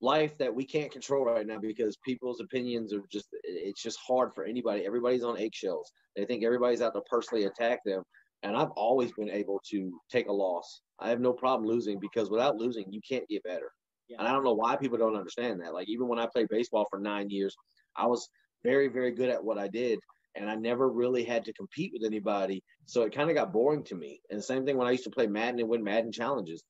life 0.01 0.35
that 0.39 0.53
we 0.53 0.65
can't 0.65 0.91
control 0.91 1.25
right 1.25 1.45
now 1.45 1.59
because 1.59 1.97
people's 2.05 2.41
opinions 2.41 2.93
are 2.93 3.03
just 3.11 3.27
it's 3.43 3.83
just 3.83 3.99
hard 4.05 4.33
for 4.33 4.45
anybody. 4.45 4.85
Everybody's 4.85 5.23
on 5.23 5.37
eggshells. 5.37 5.91
They 6.15 6.25
think 6.25 6.43
everybody's 6.43 6.81
out 6.81 6.93
to 6.95 7.01
personally 7.01 7.45
attack 7.45 7.79
them. 7.85 8.03
And 8.43 8.55
i've 8.55 8.71
always 8.71 9.11
been 9.11 9.29
able 9.29 9.61
to 9.69 9.99
take 10.11 10.27
a 10.27 10.33
loss. 10.33 10.81
I 10.99 11.09
have 11.09 11.19
no 11.19 11.33
problem 11.33 11.69
losing 11.69 11.99
because 11.99 12.31
without 12.31 12.57
losing 12.57 12.91
you 12.91 13.01
can't 13.07 13.27
get 13.27 13.43
better. 13.43 13.71
Yeah. 14.07 14.17
and 14.19 14.27
i 14.27 14.31
don't 14.31 14.43
know 14.43 14.55
why 14.55 14.77
people 14.77 14.97
don't 14.97 15.15
understand 15.15 15.61
that. 15.61 15.73
Like 15.73 15.89
even 15.89 16.07
when 16.07 16.17
i 16.17 16.25
played 16.25 16.47
baseball 16.49 16.87
for 16.89 16.99
nine 16.99 17.29
years 17.29 17.55
i 17.97 18.07
was 18.07 18.29
very 18.63 18.87
very 18.87 19.11
good 19.11 19.29
at 19.29 19.43
what 19.43 19.57
i 19.57 19.67
did 19.67 19.99
and 20.35 20.49
i 20.49 20.55
never 20.55 20.89
really 20.89 21.23
had 21.23 21.45
to 21.45 21.53
compete 21.53 21.91
with 21.93 22.03
anybody 22.05 22.63
so 22.85 23.03
it 23.03 23.13
kind 23.13 23.29
of 23.29 23.35
got 23.35 23.53
boring 23.53 23.83
to 23.83 23.95
me 23.95 24.21
and 24.29 24.39
the 24.39 24.43
same 24.43 24.65
thing 24.65 24.77
when 24.77 24.87
i 24.87 24.91
used 24.91 25.03
to 25.03 25.09
play 25.09 25.27
madden 25.27 25.59
and 25.59 25.69
win 25.69 25.83
madden 25.83 26.11
challenges 26.11 26.63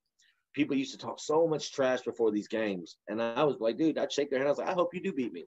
people 0.53 0.75
used 0.75 0.91
to 0.91 0.97
talk 0.97 1.19
so 1.19 1.47
much 1.47 1.71
trash 1.71 2.01
before 2.01 2.31
these 2.31 2.47
games. 2.47 2.97
And 3.07 3.21
I 3.21 3.43
was 3.43 3.57
like, 3.59 3.77
dude, 3.77 3.97
I'd 3.97 4.11
shake 4.11 4.29
their 4.29 4.39
hand. 4.39 4.47
I 4.47 4.51
was 4.51 4.57
like, 4.57 4.69
I 4.69 4.73
hope 4.73 4.93
you 4.93 5.01
do 5.01 5.13
beat 5.13 5.33
me. 5.33 5.45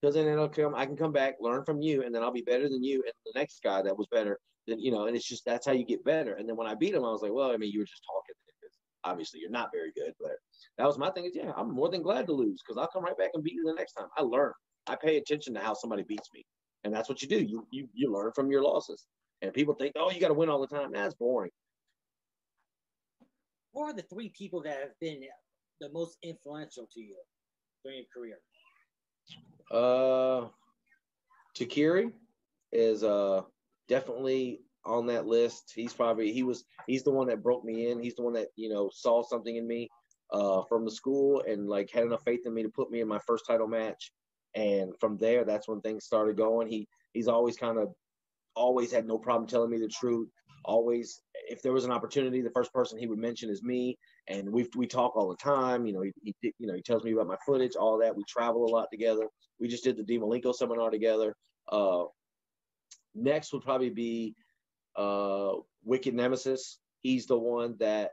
Because 0.00 0.14
then 0.14 0.26
it'll 0.26 0.48
come, 0.48 0.74
I 0.74 0.84
can 0.84 0.96
come 0.96 1.12
back, 1.12 1.36
learn 1.40 1.64
from 1.64 1.80
you, 1.80 2.02
and 2.02 2.14
then 2.14 2.22
I'll 2.22 2.32
be 2.32 2.42
better 2.42 2.68
than 2.68 2.82
you 2.82 3.02
and 3.04 3.12
the 3.24 3.38
next 3.38 3.62
guy 3.62 3.82
that 3.82 3.96
was 3.96 4.08
better. 4.10 4.38
Then, 4.66 4.80
you 4.80 4.90
know, 4.90 5.06
and 5.06 5.16
it's 5.16 5.26
just 5.26 5.44
that's 5.44 5.66
how 5.66 5.72
you 5.72 5.84
get 5.84 6.04
better. 6.04 6.34
And 6.34 6.48
then 6.48 6.56
when 6.56 6.66
I 6.66 6.74
beat 6.74 6.94
him, 6.94 7.04
I 7.04 7.10
was 7.10 7.22
like, 7.22 7.32
well, 7.32 7.52
I 7.52 7.56
mean, 7.56 7.70
you 7.70 7.80
were 7.80 7.86
just 7.86 8.04
talking. 8.04 8.34
Obviously, 9.04 9.40
you're 9.40 9.50
not 9.50 9.70
very 9.74 9.90
good, 9.96 10.12
but 10.20 10.30
that 10.78 10.86
was 10.86 10.96
my 10.96 11.10
thing. 11.10 11.24
Is 11.24 11.32
yeah, 11.34 11.50
I'm 11.56 11.74
more 11.74 11.88
than 11.88 12.02
glad 12.02 12.24
to 12.28 12.32
lose 12.32 12.62
because 12.62 12.78
I'll 12.78 12.86
come 12.86 13.02
right 13.02 13.18
back 13.18 13.30
and 13.34 13.42
beat 13.42 13.54
you 13.54 13.64
the 13.64 13.74
next 13.74 13.94
time. 13.94 14.06
I 14.16 14.22
learn. 14.22 14.52
I 14.86 14.94
pay 14.94 15.16
attention 15.16 15.54
to 15.54 15.60
how 15.60 15.74
somebody 15.74 16.04
beats 16.04 16.28
me, 16.32 16.44
and 16.84 16.94
that's 16.94 17.08
what 17.08 17.22
you 17.22 17.28
do. 17.28 17.42
You 17.42 17.66
you 17.70 17.88
you 17.94 18.12
learn 18.12 18.32
from 18.34 18.50
your 18.50 18.62
losses. 18.62 19.06
And 19.40 19.52
people 19.52 19.74
think, 19.74 19.94
oh, 19.96 20.10
you 20.10 20.20
got 20.20 20.28
to 20.28 20.34
win 20.34 20.48
all 20.48 20.60
the 20.60 20.68
time. 20.68 20.92
That's 20.92 21.14
boring 21.14 21.50
who 23.72 23.82
are 23.82 23.92
the 23.92 24.02
three 24.02 24.30
people 24.36 24.62
that 24.62 24.80
have 24.80 24.98
been 25.00 25.20
the 25.80 25.90
most 25.90 26.18
influential 26.22 26.88
to 26.92 27.00
you 27.00 27.16
during 27.84 27.98
your 27.98 28.06
career? 28.14 28.38
Uh, 29.70 30.48
Takiri 31.56 32.12
is 32.72 33.02
uh 33.04 33.42
definitely 33.88 34.60
on 34.84 35.06
that 35.06 35.26
list. 35.26 35.72
He's 35.74 35.92
probably 35.92 36.32
he 36.32 36.42
was 36.42 36.64
he's 36.86 37.02
the 37.02 37.10
one 37.10 37.28
that 37.28 37.42
broke 37.42 37.64
me 37.64 37.90
in. 37.90 38.02
He's 38.02 38.16
the 38.16 38.22
one 38.22 38.34
that 38.34 38.48
you 38.56 38.68
know 38.68 38.90
saw 38.92 39.22
something 39.22 39.56
in 39.56 39.66
me 39.66 39.88
uh 40.32 40.62
from 40.68 40.84
the 40.84 40.90
school 40.90 41.42
and 41.46 41.68
like 41.68 41.90
had 41.90 42.04
enough 42.04 42.22
faith 42.24 42.40
in 42.46 42.54
me 42.54 42.62
to 42.62 42.68
put 42.68 42.90
me 42.90 43.00
in 43.00 43.08
my 43.08 43.20
first 43.26 43.44
title 43.46 43.68
match. 43.68 44.12
And 44.54 44.92
from 45.00 45.16
there, 45.18 45.44
that's 45.44 45.68
when 45.68 45.80
things 45.80 46.04
started 46.04 46.36
going. 46.36 46.68
He 46.68 46.88
he's 47.12 47.28
always 47.28 47.56
kind 47.56 47.78
of 47.78 47.92
always 48.54 48.92
had 48.92 49.06
no 49.06 49.18
problem 49.18 49.48
telling 49.48 49.70
me 49.70 49.78
the 49.78 49.88
truth. 49.88 50.28
Always 50.64 51.20
if 51.48 51.62
there 51.62 51.72
was 51.72 51.84
an 51.84 51.90
opportunity 51.90 52.40
the 52.40 52.50
first 52.50 52.72
person 52.72 52.98
he 52.98 53.06
would 53.06 53.18
mention 53.18 53.50
is 53.50 53.62
me. 53.62 53.98
And 54.28 54.50
we 54.50 54.68
we 54.76 54.86
talk 54.86 55.16
all 55.16 55.28
the 55.28 55.36
time. 55.36 55.86
You 55.86 55.94
know 55.94 56.02
he, 56.02 56.12
he 56.22 56.54
you 56.58 56.66
know 56.66 56.74
he 56.74 56.82
tells 56.82 57.04
me 57.04 57.12
about 57.12 57.26
my 57.26 57.36
footage 57.44 57.76
all 57.76 57.98
that. 57.98 58.16
We 58.16 58.24
travel 58.28 58.64
a 58.64 58.72
lot 58.72 58.88
together. 58.92 59.26
We 59.58 59.68
just 59.68 59.84
did 59.84 59.96
the 59.96 60.02
D 60.02 60.18
Malenko 60.18 60.54
seminar 60.54 60.90
together. 60.90 61.34
Uh, 61.70 62.04
next 63.14 63.52
would 63.52 63.62
probably 63.62 63.90
be 63.90 64.34
uh, 64.96 65.52
Wicked 65.84 66.14
Nemesis. 66.14 66.78
He's 67.00 67.26
the 67.26 67.38
one 67.38 67.76
that 67.78 68.12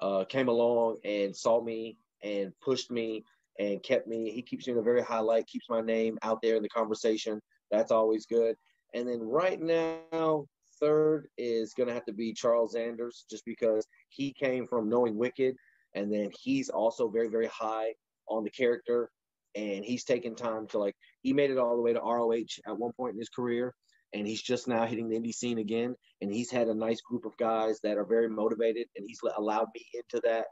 uh, 0.00 0.24
came 0.24 0.48
along 0.48 0.98
and 1.04 1.34
saw 1.34 1.62
me 1.62 1.96
and 2.22 2.52
pushed 2.60 2.90
me 2.90 3.24
and 3.58 3.82
kept 3.82 4.06
me 4.06 4.30
he 4.30 4.42
keeps 4.42 4.66
me 4.66 4.72
in 4.72 4.78
a 4.78 4.82
very 4.82 5.02
high 5.02 5.20
light 5.20 5.46
keeps 5.46 5.68
my 5.68 5.80
name 5.80 6.18
out 6.22 6.40
there 6.42 6.56
in 6.56 6.62
the 6.62 6.68
conversation. 6.68 7.40
That's 7.70 7.92
always 7.92 8.26
good. 8.26 8.56
And 8.94 9.06
then 9.06 9.20
right 9.20 9.60
now 9.60 10.46
third 10.80 11.28
is 11.36 11.74
going 11.74 11.88
to 11.88 11.94
have 11.94 12.04
to 12.06 12.12
be 12.12 12.32
Charles 12.32 12.74
Anders, 12.74 13.24
just 13.30 13.44
because 13.44 13.86
he 14.08 14.32
came 14.32 14.66
from 14.66 14.88
knowing 14.88 15.16
Wicked, 15.16 15.56
and 15.94 16.12
then 16.12 16.30
he's 16.40 16.68
also 16.68 17.08
very, 17.08 17.28
very 17.28 17.48
high 17.48 17.94
on 18.28 18.44
the 18.44 18.50
character, 18.50 19.10
and 19.54 19.84
he's 19.84 20.04
taken 20.04 20.34
time 20.34 20.66
to 20.68 20.78
like 20.78 20.94
he 21.22 21.32
made 21.32 21.50
it 21.50 21.58
all 21.58 21.76
the 21.76 21.82
way 21.82 21.92
to 21.92 22.00
ROH 22.00 22.60
at 22.66 22.78
one 22.78 22.92
point 22.92 23.14
in 23.14 23.18
his 23.18 23.28
career, 23.28 23.74
and 24.14 24.26
he's 24.26 24.42
just 24.42 24.68
now 24.68 24.86
hitting 24.86 25.08
the 25.08 25.18
indie 25.18 25.34
scene 25.34 25.58
again, 25.58 25.94
and 26.20 26.32
he's 26.32 26.50
had 26.50 26.68
a 26.68 26.74
nice 26.74 27.00
group 27.00 27.24
of 27.24 27.36
guys 27.36 27.80
that 27.82 27.98
are 27.98 28.06
very 28.06 28.28
motivated, 28.28 28.86
and 28.96 29.04
he's 29.06 29.20
allowed 29.36 29.68
me 29.74 29.84
into 29.94 30.20
that, 30.24 30.46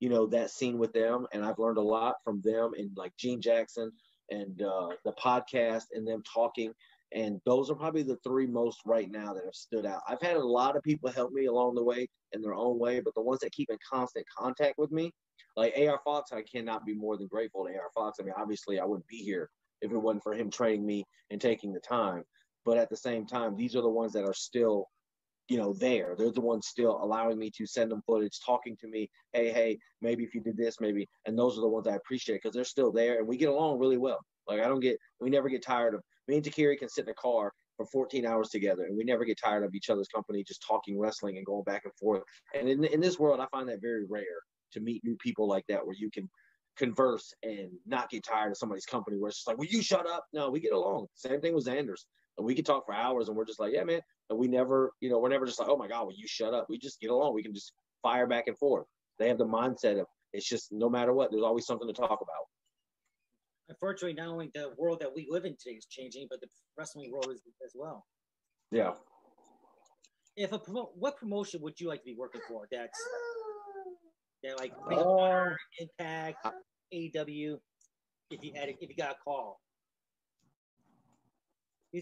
you 0.00 0.08
know, 0.08 0.26
that 0.26 0.50
scene 0.50 0.78
with 0.78 0.92
them, 0.92 1.26
and 1.32 1.44
I've 1.44 1.58
learned 1.58 1.78
a 1.78 1.82
lot 1.82 2.16
from 2.24 2.40
them 2.42 2.72
and 2.76 2.90
like 2.96 3.16
Gene 3.16 3.40
Jackson 3.40 3.90
and 4.30 4.60
uh, 4.62 4.88
the 5.04 5.12
podcast 5.12 5.84
and 5.92 6.06
them 6.06 6.22
talking 6.32 6.72
and 7.14 7.40
those 7.46 7.70
are 7.70 7.76
probably 7.76 8.02
the 8.02 8.18
three 8.24 8.46
most 8.46 8.80
right 8.84 9.08
now 9.10 9.32
that 9.32 9.44
have 9.44 9.54
stood 9.54 9.86
out. 9.86 10.02
I've 10.08 10.20
had 10.20 10.36
a 10.36 10.44
lot 10.44 10.76
of 10.76 10.82
people 10.82 11.10
help 11.10 11.32
me 11.32 11.46
along 11.46 11.76
the 11.76 11.84
way 11.84 12.08
in 12.32 12.42
their 12.42 12.54
own 12.54 12.78
way, 12.78 13.00
but 13.00 13.14
the 13.14 13.22
ones 13.22 13.40
that 13.40 13.52
keep 13.52 13.70
in 13.70 13.78
constant 13.88 14.26
contact 14.36 14.74
with 14.78 14.90
me, 14.90 15.12
like 15.56 15.74
AR 15.78 16.00
Fox, 16.04 16.32
I 16.32 16.42
cannot 16.42 16.84
be 16.84 16.94
more 16.94 17.16
than 17.16 17.28
grateful 17.28 17.64
to 17.64 17.72
AR 17.72 17.90
Fox. 17.94 18.18
I 18.20 18.24
mean, 18.24 18.34
obviously, 18.36 18.80
I 18.80 18.84
wouldn't 18.84 19.06
be 19.06 19.18
here 19.18 19.48
if 19.80 19.92
it 19.92 19.96
wasn't 19.96 20.24
for 20.24 20.34
him 20.34 20.50
training 20.50 20.84
me 20.84 21.04
and 21.30 21.40
taking 21.40 21.72
the 21.72 21.80
time. 21.80 22.24
But 22.64 22.78
at 22.78 22.90
the 22.90 22.96
same 22.96 23.26
time, 23.26 23.54
these 23.54 23.76
are 23.76 23.82
the 23.82 23.88
ones 23.88 24.12
that 24.14 24.24
are 24.24 24.34
still, 24.34 24.88
you 25.48 25.58
know, 25.58 25.74
there. 25.74 26.14
They're 26.16 26.30
the 26.30 26.40
ones 26.40 26.66
still 26.66 26.98
allowing 27.02 27.38
me 27.38 27.50
to 27.56 27.66
send 27.66 27.90
them 27.90 28.02
footage, 28.06 28.40
talking 28.44 28.76
to 28.80 28.88
me. 28.88 29.10
Hey, 29.32 29.52
hey, 29.52 29.78
maybe 30.00 30.24
if 30.24 30.34
you 30.34 30.40
did 30.40 30.56
this, 30.56 30.80
maybe. 30.80 31.08
And 31.26 31.38
those 31.38 31.58
are 31.58 31.60
the 31.60 31.68
ones 31.68 31.86
I 31.86 31.96
appreciate 31.96 32.40
because 32.42 32.54
they're 32.54 32.64
still 32.64 32.92
there 32.92 33.18
and 33.18 33.28
we 33.28 33.36
get 33.36 33.48
along 33.48 33.78
really 33.78 33.98
well. 33.98 34.18
Like 34.48 34.60
I 34.60 34.68
don't 34.68 34.80
get, 34.80 34.98
we 35.20 35.30
never 35.30 35.48
get 35.48 35.62
tired 35.62 35.94
of 35.94 36.02
me 36.28 36.36
and 36.36 36.44
Takiri 36.44 36.78
can 36.78 36.88
sit 36.88 37.04
in 37.04 37.10
a 37.10 37.14
car 37.14 37.52
for 37.76 37.86
14 37.86 38.24
hours 38.26 38.48
together 38.48 38.84
and 38.84 38.96
we 38.96 39.04
never 39.04 39.24
get 39.24 39.38
tired 39.42 39.64
of 39.64 39.74
each 39.74 39.90
other's 39.90 40.08
company 40.08 40.44
just 40.44 40.64
talking 40.66 40.98
wrestling 40.98 41.36
and 41.36 41.46
going 41.46 41.64
back 41.64 41.82
and 41.84 41.94
forth 41.94 42.22
and 42.54 42.68
in, 42.68 42.84
in 42.84 43.00
this 43.00 43.18
world 43.18 43.40
i 43.40 43.46
find 43.50 43.68
that 43.68 43.80
very 43.80 44.04
rare 44.08 44.22
to 44.72 44.80
meet 44.80 45.02
new 45.04 45.16
people 45.16 45.48
like 45.48 45.64
that 45.68 45.84
where 45.84 45.96
you 45.98 46.10
can 46.10 46.28
converse 46.76 47.32
and 47.42 47.70
not 47.86 48.10
get 48.10 48.24
tired 48.24 48.50
of 48.50 48.56
somebody's 48.56 48.86
company 48.86 49.16
where 49.18 49.28
it's 49.28 49.38
just 49.38 49.48
like 49.48 49.58
will 49.58 49.66
you 49.66 49.82
shut 49.82 50.08
up 50.08 50.24
no 50.32 50.50
we 50.50 50.60
get 50.60 50.72
along 50.72 51.06
same 51.14 51.40
thing 51.40 51.54
with 51.54 51.68
Anders 51.68 52.06
and 52.36 52.46
we 52.46 52.54
can 52.54 52.64
talk 52.64 52.84
for 52.86 52.94
hours 52.94 53.28
and 53.28 53.36
we're 53.36 53.44
just 53.44 53.60
like 53.60 53.72
yeah 53.72 53.84
man 53.84 54.00
and 54.30 54.38
we 54.38 54.48
never 54.48 54.92
you 55.00 55.10
know 55.10 55.18
we're 55.18 55.28
never 55.28 55.46
just 55.46 55.58
like 55.58 55.68
oh 55.68 55.76
my 55.76 55.88
god 55.88 56.04
will 56.04 56.14
you 56.14 56.26
shut 56.26 56.54
up 56.54 56.66
we 56.68 56.78
just 56.78 57.00
get 57.00 57.10
along 57.10 57.34
we 57.34 57.42
can 57.42 57.54
just 57.54 57.72
fire 58.02 58.26
back 58.26 58.44
and 58.46 58.58
forth 58.58 58.86
they 59.18 59.28
have 59.28 59.38
the 59.38 59.46
mindset 59.46 60.00
of 60.00 60.06
it's 60.32 60.48
just 60.48 60.72
no 60.72 60.88
matter 60.88 61.12
what 61.12 61.30
there's 61.30 61.44
always 61.44 61.66
something 61.66 61.88
to 61.88 61.94
talk 61.94 62.20
about 62.20 62.46
unfortunately, 63.68 64.14
not 64.14 64.28
only 64.28 64.50
the 64.54 64.72
world 64.76 65.00
that 65.00 65.14
we 65.14 65.26
live 65.28 65.44
in 65.44 65.56
today 65.56 65.76
is 65.76 65.86
changing, 65.86 66.26
but 66.30 66.40
the 66.40 66.48
wrestling 66.76 67.10
world 67.10 67.30
is 67.32 67.42
as 67.64 67.72
well. 67.74 68.04
Yeah. 68.70 68.92
If 70.36 70.52
a 70.52 70.58
promo, 70.58 70.88
what 70.94 71.16
promotion 71.16 71.60
would 71.62 71.80
you 71.80 71.88
like 71.88 72.00
to 72.00 72.06
be 72.06 72.16
working 72.18 72.40
for? 72.48 72.66
That's 72.70 72.98
that 74.42 74.58
like 74.58 74.72
uh, 74.90 75.50
Impact, 75.78 76.46
AEW. 76.92 77.56
If 78.30 78.42
you 78.42 78.52
had, 78.54 78.68
if 78.68 78.76
you 78.80 78.96
got 78.96 79.12
a 79.12 79.16
call, 79.22 79.60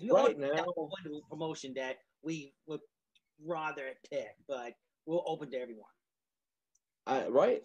we 0.01 0.11
right 0.11 0.39
now 0.39 0.65
one 0.75 1.21
promotion 1.29 1.75
that 1.77 1.97
we 2.23 2.55
would 2.67 2.81
rather 3.45 3.91
pick, 4.11 4.35
but 4.49 4.73
we'll 5.07 5.25
open 5.27 5.51
to 5.51 5.59
everyone. 5.59 5.91
I 7.07 7.27
right. 7.29 7.63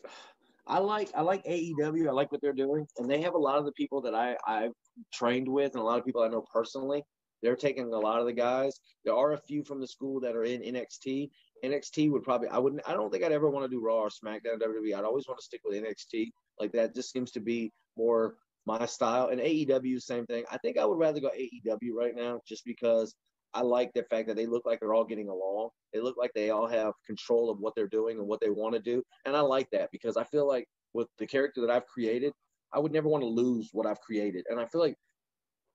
I 0.66 0.80
like 0.80 1.10
I 1.16 1.22
like 1.22 1.45
AEW. 1.45 2.08
I 2.08 2.12
like 2.12 2.32
what 2.32 2.41
they're 2.41 2.54
doing, 2.54 2.86
and 2.98 3.10
they 3.10 3.22
have 3.22 3.36
a 3.36 3.38
lot 3.40 3.58
of 3.58 3.66
the 3.66 3.72
people 3.74 4.02
that 4.02 4.14
I 4.14 4.36
I've 4.45 4.74
trained 5.14 5.48
with, 5.48 5.74
and 5.74 5.82
a 5.82 5.86
lot 5.86 5.99
of 5.99 6.06
people 6.06 6.22
I 6.22 6.28
know 6.28 6.44
personally. 6.52 7.04
They're 7.44 7.56
taking 7.56 7.94
a 7.94 7.99
lot 7.99 8.20
of 8.20 8.26
the 8.26 8.34
guys. 8.34 8.80
There 9.06 9.14
are 9.14 9.34
a 9.34 9.38
few 9.38 9.64
from 9.64 9.80
the 9.80 9.88
school 9.88 10.20
that 10.22 10.36
are 10.36 10.44
in 10.44 10.62
NXT. 10.62 11.30
NXT 11.64 12.12
would 12.12 12.24
probably 12.24 12.49
I 12.49 12.58
wouldn't 12.58 12.82
I 12.88 12.94
don't 12.94 13.12
think 13.12 13.24
I'd 13.24 13.32
ever 13.32 13.49
want 13.49 13.64
to 13.64 13.70
do 13.70 13.84
Raw 13.84 13.99
or 13.99 14.10
SmackDown 14.10 14.60
WWE. 14.60 14.98
I'd 14.98 15.06
always 15.06 15.28
want 15.28 15.40
to 15.40 15.45
stick 15.45 15.62
with 15.64 15.82
NXT. 15.82 16.32
Like 16.60 16.72
that 16.74 16.95
just 16.95 17.12
seems 17.12 17.32
to 17.32 17.40
be 17.40 17.72
more 17.95 18.36
my 18.68 18.85
style. 18.85 19.30
And 19.30 19.39
AEW, 19.39 20.02
same 20.02 20.26
thing. 20.26 20.44
I 20.52 20.57
think 20.57 20.77
I 20.77 20.85
would 20.85 20.99
rather 20.99 21.22
go 21.22 21.30
AEW 21.30 21.94
right 21.94 22.15
now 22.15 22.41
just 22.45 22.65
because 22.65 23.15
I 23.53 23.61
like 23.61 23.91
the 23.94 24.03
fact 24.03 24.27
that 24.27 24.35
they 24.35 24.45
look 24.45 24.65
like 24.65 24.80
they're 24.80 24.94
all 24.94 25.06
getting 25.06 25.30
along. 25.30 25.69
They 25.94 26.02
look 26.02 26.18
like 26.18 26.31
they 26.35 26.49
all 26.49 26.68
have 26.68 26.94
control 27.06 27.49
of 27.49 27.60
what 27.60 27.73
they're 27.76 27.88
doing 27.88 28.19
and 28.19 28.27
what 28.27 28.41
they 28.41 28.49
want 28.49 28.76
to 28.76 28.81
do. 28.81 29.02
And 29.26 29.35
I 29.35 29.39
like 29.39 29.69
that 29.72 29.89
because 29.91 30.18
I 30.18 30.26
feel 30.26 30.45
like 30.45 30.68
with 30.94 31.07
the 31.18 31.26
character 31.26 31.61
that 31.61 31.72
I've 31.72 31.88
created, 31.88 32.34
I 32.73 32.80
would 32.80 32.91
never 32.91 33.07
want 33.07 33.23
to 33.23 33.30
lose 33.30 33.69
what 33.72 33.88
I've 33.88 34.02
created. 34.02 34.45
And 34.49 34.60
I 34.60 34.65
feel 34.65 34.81
like 34.81 34.95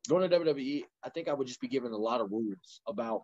going 0.08 0.28
to 0.28 0.38
WWE, 0.38 0.82
I 1.02 1.08
think 1.08 1.28
I 1.28 1.32
would 1.32 1.46
just 1.46 1.60
be 1.60 1.68
given 1.68 1.92
a 1.92 1.96
lot 1.96 2.20
of 2.20 2.30
rules 2.30 2.82
about 2.86 3.22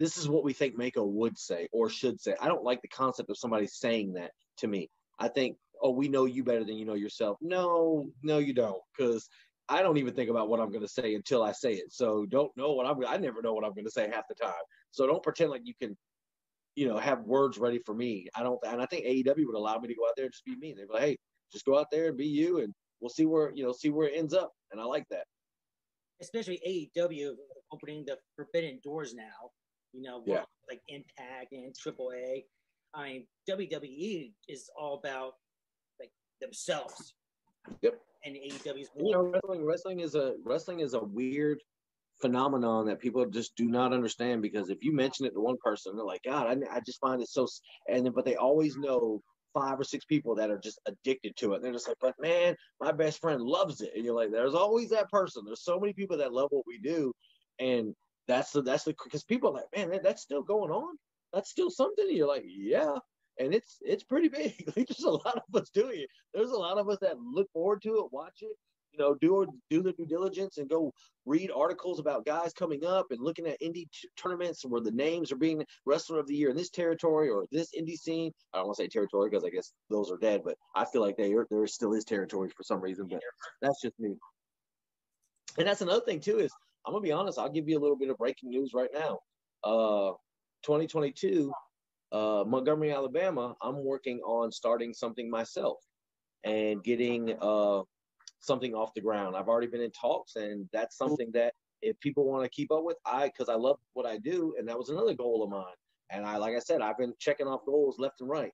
this 0.00 0.16
is 0.16 0.28
what 0.28 0.44
we 0.44 0.52
think 0.52 0.78
Mako 0.78 1.04
would 1.04 1.36
say 1.38 1.68
or 1.70 1.90
should 1.90 2.20
say. 2.20 2.34
I 2.40 2.48
don't 2.48 2.64
like 2.64 2.80
the 2.82 2.88
concept 2.88 3.30
of 3.30 3.36
somebody 3.36 3.66
saying 3.66 4.14
that 4.14 4.30
to 4.58 4.66
me. 4.66 4.88
I 5.18 5.28
think, 5.28 5.56
oh, 5.82 5.90
we 5.90 6.08
know 6.08 6.24
you 6.24 6.44
better 6.44 6.64
than 6.64 6.76
you 6.76 6.84
know 6.84 6.94
yourself. 6.94 7.38
No, 7.40 8.10
no, 8.22 8.38
you 8.38 8.52
don't. 8.52 8.80
Because 8.96 9.28
I 9.68 9.82
don't 9.82 9.98
even 9.98 10.14
think 10.14 10.30
about 10.30 10.48
what 10.48 10.60
I'm 10.60 10.70
going 10.70 10.82
to 10.82 10.88
say 10.88 11.14
until 11.14 11.42
I 11.42 11.52
say 11.52 11.74
it. 11.74 11.92
So 11.92 12.26
don't 12.26 12.50
know 12.56 12.72
what 12.72 12.86
I'm. 12.86 12.96
I 13.06 13.18
never 13.18 13.42
know 13.42 13.52
what 13.52 13.64
I'm 13.64 13.74
going 13.74 13.84
to 13.84 13.90
say 13.90 14.08
half 14.10 14.24
the 14.28 14.34
time. 14.34 14.52
So 14.90 15.06
don't 15.06 15.22
pretend 15.22 15.50
like 15.50 15.62
you 15.64 15.74
can, 15.80 15.96
you 16.74 16.88
know, 16.88 16.96
have 16.96 17.20
words 17.20 17.58
ready 17.58 17.80
for 17.84 17.94
me. 17.94 18.28
I 18.34 18.42
don't. 18.42 18.58
And 18.66 18.80
I 18.80 18.86
think 18.86 19.04
AEW 19.04 19.46
would 19.46 19.56
allow 19.56 19.78
me 19.78 19.88
to 19.88 19.94
go 19.94 20.06
out 20.06 20.14
there 20.16 20.24
and 20.24 20.32
just 20.32 20.44
be 20.44 20.56
me. 20.56 20.74
They'd 20.74 20.88
be 20.88 20.94
like, 20.94 21.02
hey, 21.02 21.18
just 21.52 21.66
go 21.66 21.78
out 21.78 21.88
there 21.92 22.08
and 22.08 22.16
be 22.16 22.26
you, 22.26 22.60
and 22.60 22.72
we'll 23.00 23.10
see 23.10 23.26
where 23.26 23.52
you 23.54 23.64
know 23.64 23.72
see 23.72 23.90
where 23.90 24.08
it 24.08 24.14
ends 24.16 24.32
up. 24.32 24.52
And 24.72 24.80
I 24.80 24.84
like 24.84 25.04
that. 25.10 25.24
Especially 26.20 26.90
AEW 26.96 27.32
opening 27.72 28.04
the 28.06 28.16
forbidden 28.36 28.80
doors 28.82 29.14
now. 29.14 29.50
You 29.92 30.02
know, 30.02 30.22
yeah. 30.26 30.44
like 30.68 30.80
Impact 30.88 31.52
and 31.52 31.74
AAA. 31.74 32.44
I 32.94 33.04
mean, 33.04 33.26
WWE 33.48 34.32
is 34.48 34.70
all 34.78 34.98
about 34.98 35.34
themselves 36.40 37.14
Yep. 37.82 38.00
And 38.24 38.36
AEW's 38.36 38.88
you 38.96 39.12
know, 39.12 39.22
wrestling 39.22 39.64
wrestling 39.64 40.00
is 40.00 40.14
a 40.14 40.34
wrestling 40.44 40.80
is 40.80 40.94
a 40.94 41.00
weird 41.00 41.62
phenomenon 42.20 42.86
that 42.86 42.98
people 42.98 43.24
just 43.26 43.54
do 43.56 43.66
not 43.66 43.92
understand 43.92 44.42
because 44.42 44.70
if 44.70 44.78
you 44.82 44.92
mention 44.92 45.26
it 45.26 45.34
to 45.34 45.40
one 45.40 45.56
person, 45.62 45.94
they're 45.94 46.04
like, 46.04 46.22
God, 46.24 46.46
I, 46.46 46.76
I 46.76 46.80
just 46.80 47.00
find 47.00 47.22
it 47.22 47.28
so, 47.28 47.46
and 47.88 48.04
then, 48.04 48.12
but 48.12 48.24
they 48.24 48.34
always 48.34 48.76
know 48.76 49.22
five 49.54 49.78
or 49.78 49.84
six 49.84 50.04
people 50.04 50.34
that 50.34 50.50
are 50.50 50.58
just 50.58 50.80
addicted 50.86 51.36
to 51.36 51.52
it. 51.52 51.56
And 51.56 51.64
they're 51.64 51.72
just 51.72 51.86
like, 51.86 51.96
but 52.00 52.14
man, 52.20 52.56
my 52.80 52.90
best 52.90 53.20
friend 53.20 53.40
loves 53.40 53.80
it. 53.80 53.92
And 53.94 54.04
you're 54.04 54.16
like, 54.16 54.32
there's 54.32 54.54
always 54.54 54.90
that 54.90 55.10
person. 55.10 55.42
There's 55.46 55.64
so 55.64 55.78
many 55.78 55.92
people 55.92 56.18
that 56.18 56.32
love 56.32 56.48
what 56.50 56.66
we 56.66 56.78
do. 56.78 57.12
And 57.60 57.94
that's 58.26 58.50
the, 58.50 58.62
that's 58.62 58.84
the, 58.84 58.96
because 59.04 59.24
people 59.24 59.50
are 59.50 59.54
like, 59.54 59.66
man, 59.76 59.90
that, 59.90 60.02
that's 60.02 60.22
still 60.22 60.42
going 60.42 60.72
on. 60.72 60.96
That's 61.32 61.50
still 61.50 61.70
something. 61.70 62.06
And 62.08 62.16
you're 62.16 62.28
like, 62.28 62.44
yeah. 62.46 62.96
And 63.38 63.54
it's, 63.54 63.78
it's 63.82 64.04
pretty 64.04 64.28
big. 64.28 64.54
There's 64.74 65.04
a 65.04 65.10
lot 65.10 65.36
of 65.36 65.60
us 65.60 65.70
doing 65.70 66.00
it. 66.00 66.08
There's 66.34 66.50
a 66.50 66.56
lot 66.56 66.78
of 66.78 66.88
us 66.88 66.98
that 67.00 67.18
look 67.20 67.50
forward 67.52 67.82
to 67.82 67.98
it, 67.98 68.12
watch 68.12 68.38
it, 68.42 68.56
you 68.92 68.98
know, 68.98 69.14
do 69.14 69.46
do 69.70 69.82
the 69.82 69.92
due 69.92 70.06
diligence 70.06 70.58
and 70.58 70.68
go 70.68 70.92
read 71.26 71.50
articles 71.54 71.98
about 71.98 72.24
guys 72.24 72.52
coming 72.52 72.84
up 72.84 73.06
and 73.10 73.20
looking 73.20 73.46
at 73.46 73.60
indie 73.60 73.90
t- 73.92 74.08
tournaments 74.16 74.64
where 74.64 74.80
the 74.80 74.90
names 74.90 75.30
are 75.30 75.36
being 75.36 75.64
wrestler 75.84 76.18
of 76.18 76.26
the 76.26 76.34
year 76.34 76.50
in 76.50 76.56
this 76.56 76.70
territory 76.70 77.28
or 77.28 77.46
this 77.52 77.70
indie 77.78 77.96
scene. 77.96 78.32
I 78.52 78.58
don't 78.58 78.66
want 78.66 78.78
to 78.78 78.84
say 78.84 78.88
territory 78.88 79.30
because 79.30 79.44
I 79.44 79.50
guess 79.50 79.72
those 79.90 80.10
are 80.10 80.16
dead, 80.16 80.42
but 80.44 80.56
I 80.74 80.84
feel 80.84 81.02
like 81.02 81.16
they 81.16 81.32
are, 81.34 81.46
there 81.50 81.66
still 81.66 81.92
is 81.92 82.04
territory 82.04 82.50
for 82.56 82.62
some 82.62 82.80
reason. 82.80 83.06
But 83.08 83.20
that's 83.60 83.80
just 83.82 83.98
me. 83.98 84.14
And 85.58 85.66
that's 85.66 85.82
another 85.82 86.04
thing 86.04 86.20
too 86.20 86.38
is 86.38 86.52
I'm 86.86 86.92
gonna 86.92 87.02
be 87.02 87.12
honest. 87.12 87.38
I'll 87.38 87.50
give 87.50 87.68
you 87.68 87.78
a 87.78 87.82
little 87.82 87.96
bit 87.96 88.10
of 88.10 88.16
breaking 88.16 88.50
news 88.50 88.72
right 88.74 88.90
now. 88.92 89.18
Uh, 89.62 90.12
2022, 90.62 91.52
uh, 92.12 92.44
Montgomery, 92.46 92.92
Alabama. 92.92 93.54
I'm 93.62 93.84
working 93.84 94.20
on 94.20 94.50
starting 94.50 94.94
something 94.94 95.30
myself 95.30 95.78
and 96.44 96.82
getting 96.84 97.34
uh 97.40 97.82
something 98.40 98.74
off 98.74 98.94
the 98.94 99.00
ground. 99.00 99.36
I've 99.36 99.48
already 99.48 99.66
been 99.66 99.80
in 99.80 99.90
talks, 99.90 100.36
and 100.36 100.68
that's 100.72 100.96
something 100.96 101.30
that 101.32 101.54
if 101.82 101.98
people 102.00 102.24
want 102.24 102.44
to 102.44 102.50
keep 102.50 102.70
up 102.72 102.84
with, 102.84 102.96
I 103.04 103.26
because 103.26 103.48
I 103.48 103.54
love 103.54 103.78
what 103.94 104.06
I 104.06 104.18
do, 104.18 104.54
and 104.58 104.68
that 104.68 104.78
was 104.78 104.88
another 104.88 105.14
goal 105.14 105.42
of 105.42 105.50
mine. 105.50 105.74
And 106.10 106.24
I, 106.24 106.36
like 106.36 106.54
I 106.56 106.60
said, 106.60 106.80
I've 106.80 106.98
been 106.98 107.14
checking 107.18 107.46
off 107.46 107.66
goals 107.66 107.98
left 107.98 108.20
and 108.20 108.30
right. 108.30 108.52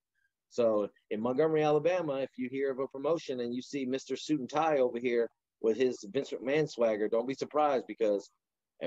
So 0.51 0.89
in 1.11 1.21
Montgomery, 1.21 1.63
Alabama, 1.65 2.15
if 2.19 2.31
you 2.37 2.49
hear 2.51 2.71
of 2.71 2.79
a 2.79 2.87
promotion 2.89 3.41
and 3.41 3.55
you 3.55 3.63
see 3.63 3.87
Mr. 3.87 4.19
Suit 4.19 4.41
and 4.41 4.49
Tie 4.49 4.79
over 4.79 4.99
here 4.99 5.29
with 5.61 5.77
his 5.77 6.05
Vince 6.13 6.31
McMahon 6.33 6.69
swagger, 6.69 7.09
don't 7.09 7.29
be 7.29 7.35
surprised 7.35 7.87
because 7.89 8.31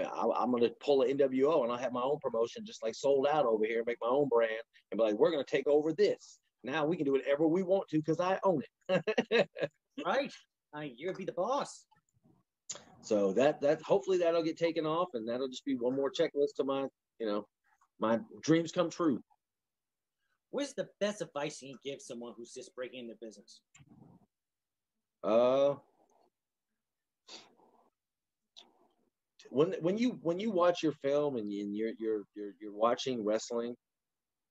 I, 0.04 0.44
am 0.44 0.52
going 0.52 0.64
to 0.64 0.74
pull 0.80 1.02
an 1.02 1.18
NWO 1.18 1.64
and 1.64 1.72
I'll 1.72 1.78
have 1.78 1.94
my 1.94 2.02
own 2.02 2.20
promotion 2.22 2.66
just 2.66 2.84
like 2.84 2.96
sold 2.96 3.28
out 3.28 3.46
over 3.46 3.66
here, 3.66 3.84
make 3.86 3.98
my 4.02 4.10
own 4.10 4.28
brand, 4.28 4.52
and 4.92 4.98
be 4.98 5.04
like, 5.04 5.16
we're 5.16 5.32
going 5.32 5.44
to 5.44 5.50
take 5.50 5.68
over 5.68 5.94
this. 5.94 6.40
Now 6.64 6.86
we 6.86 6.98
can 6.98 7.06
do 7.06 7.14
whatever 7.14 7.48
we 7.48 7.64
want 7.64 7.88
to 7.90 7.98
because 7.98 8.20
I 8.20 8.40
own 8.44 8.62
it. 8.90 9.50
right. 10.06 10.34
I 10.74 10.82
mean, 10.82 10.98
gonna 11.04 11.18
be 11.18 11.26
the 11.26 11.32
boss. 11.32 11.86
So 13.02 13.32
that 13.34 13.62
that 13.62 13.82
hopefully 13.82 14.18
that'll 14.18 14.44
get 14.44 14.58
taken 14.58 14.86
off, 14.86 15.10
and 15.14 15.28
that'll 15.28 15.48
just 15.48 15.66
be 15.66 15.76
one 15.76 15.96
more 15.96 16.12
checklist 16.12 16.56
to 16.58 16.64
my 16.64 16.88
you 17.20 17.26
know 17.26 17.48
my 18.00 18.20
dreams 18.42 18.72
come 18.72 18.90
true. 18.90 19.22
What's 20.52 20.74
the 20.74 20.88
best 21.00 21.22
advice 21.22 21.62
you 21.62 21.70
can 21.70 21.80
give 21.94 22.02
someone 22.02 22.34
who's 22.36 22.54
just 22.54 22.76
breaking 22.76 23.02
into 23.02 23.16
business? 23.22 23.62
Uh, 25.24 25.76
when 29.50 29.74
when 29.82 29.98
you 29.98 30.20
when 30.22 30.40
you 30.40 30.52
watch 30.52 30.84
your 30.84 30.94
film 31.04 31.38
and, 31.38 31.52
you, 31.52 31.64
and 31.64 31.76
you're 31.76 31.94
you're 32.00 32.24
you're 32.36 32.52
you're 32.60 32.74
watching 32.74 33.24
wrestling, 33.24 33.76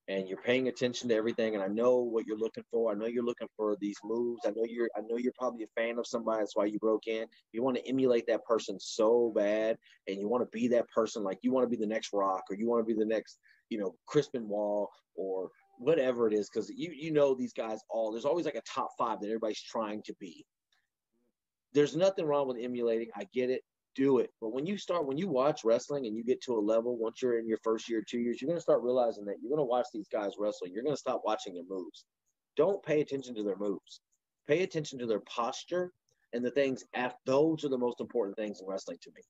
and 0.08 0.28
you're 0.28 0.42
paying 0.42 0.68
attention 0.68 1.08
to 1.08 1.14
everything 1.14 1.54
and 1.54 1.62
I 1.62 1.66
know 1.66 1.96
what 1.96 2.26
you're 2.26 2.38
looking 2.38 2.62
for. 2.70 2.92
I 2.92 2.94
know 2.94 3.06
you're 3.06 3.24
looking 3.24 3.48
for 3.56 3.76
these 3.80 3.96
moves. 4.04 4.40
I 4.46 4.50
know 4.50 4.64
you're 4.64 4.88
I 4.96 5.00
know 5.00 5.16
you're 5.16 5.32
probably 5.38 5.64
a 5.64 5.80
fan 5.80 5.98
of 5.98 6.06
somebody. 6.06 6.40
That's 6.40 6.54
why 6.54 6.66
you 6.66 6.78
broke 6.78 7.08
in. 7.08 7.26
You 7.52 7.62
want 7.62 7.76
to 7.76 7.88
emulate 7.88 8.26
that 8.28 8.44
person 8.44 8.78
so 8.78 9.32
bad 9.34 9.76
and 10.06 10.18
you 10.20 10.28
want 10.28 10.42
to 10.44 10.58
be 10.58 10.68
that 10.68 10.88
person 10.88 11.24
like 11.24 11.38
you 11.42 11.52
want 11.52 11.64
to 11.64 11.76
be 11.76 11.80
the 11.80 11.88
next 11.88 12.10
rock 12.12 12.42
or 12.50 12.56
you 12.56 12.68
want 12.68 12.86
to 12.86 12.94
be 12.94 12.98
the 12.98 13.06
next, 13.06 13.38
you 13.68 13.78
know, 13.78 13.94
Crispin 14.06 14.48
Wall 14.48 14.88
or 15.16 15.50
whatever 15.78 16.28
it 16.28 16.34
is, 16.34 16.48
because 16.48 16.70
you 16.74 16.92
you 16.94 17.12
know 17.12 17.34
these 17.34 17.52
guys 17.52 17.80
all 17.90 18.12
there's 18.12 18.24
always 18.24 18.44
like 18.44 18.54
a 18.54 18.62
top 18.62 18.90
five 18.96 19.20
that 19.20 19.26
everybody's 19.26 19.62
trying 19.62 20.02
to 20.04 20.14
be. 20.20 20.44
There's 21.72 21.96
nothing 21.96 22.26
wrong 22.26 22.46
with 22.46 22.58
emulating. 22.60 23.08
I 23.16 23.26
get 23.34 23.50
it 23.50 23.62
do 23.96 24.18
it. 24.18 24.30
But 24.40 24.52
when 24.52 24.66
you 24.66 24.76
start, 24.78 25.06
when 25.06 25.18
you 25.18 25.28
watch 25.28 25.64
wrestling 25.64 26.06
and 26.06 26.16
you 26.16 26.22
get 26.22 26.40
to 26.42 26.54
a 26.54 26.60
level, 26.60 26.96
once 26.96 27.20
you're 27.20 27.38
in 27.38 27.48
your 27.48 27.58
first 27.64 27.88
year, 27.88 28.04
two 28.06 28.20
years, 28.20 28.40
you're 28.40 28.48
going 28.48 28.58
to 28.58 28.62
start 28.62 28.82
realizing 28.82 29.24
that 29.24 29.36
you're 29.40 29.50
going 29.50 29.58
to 29.58 29.64
watch 29.64 29.86
these 29.92 30.08
guys 30.08 30.32
wrestling. 30.38 30.72
You're 30.72 30.84
going 30.84 30.94
to 30.94 31.00
stop 31.00 31.22
watching 31.24 31.54
their 31.54 31.64
moves. 31.68 32.04
Don't 32.56 32.82
pay 32.84 33.00
attention 33.00 33.34
to 33.34 33.42
their 33.42 33.56
moves. 33.56 34.00
Pay 34.46 34.62
attention 34.62 34.98
to 34.98 35.06
their 35.06 35.20
posture 35.20 35.90
and 36.32 36.44
the 36.44 36.50
things. 36.50 36.84
After, 36.94 37.16
those 37.26 37.64
are 37.64 37.68
the 37.68 37.78
most 37.78 38.00
important 38.00 38.36
things 38.36 38.60
in 38.60 38.66
wrestling 38.68 38.98
to 39.02 39.10
me. 39.14 39.22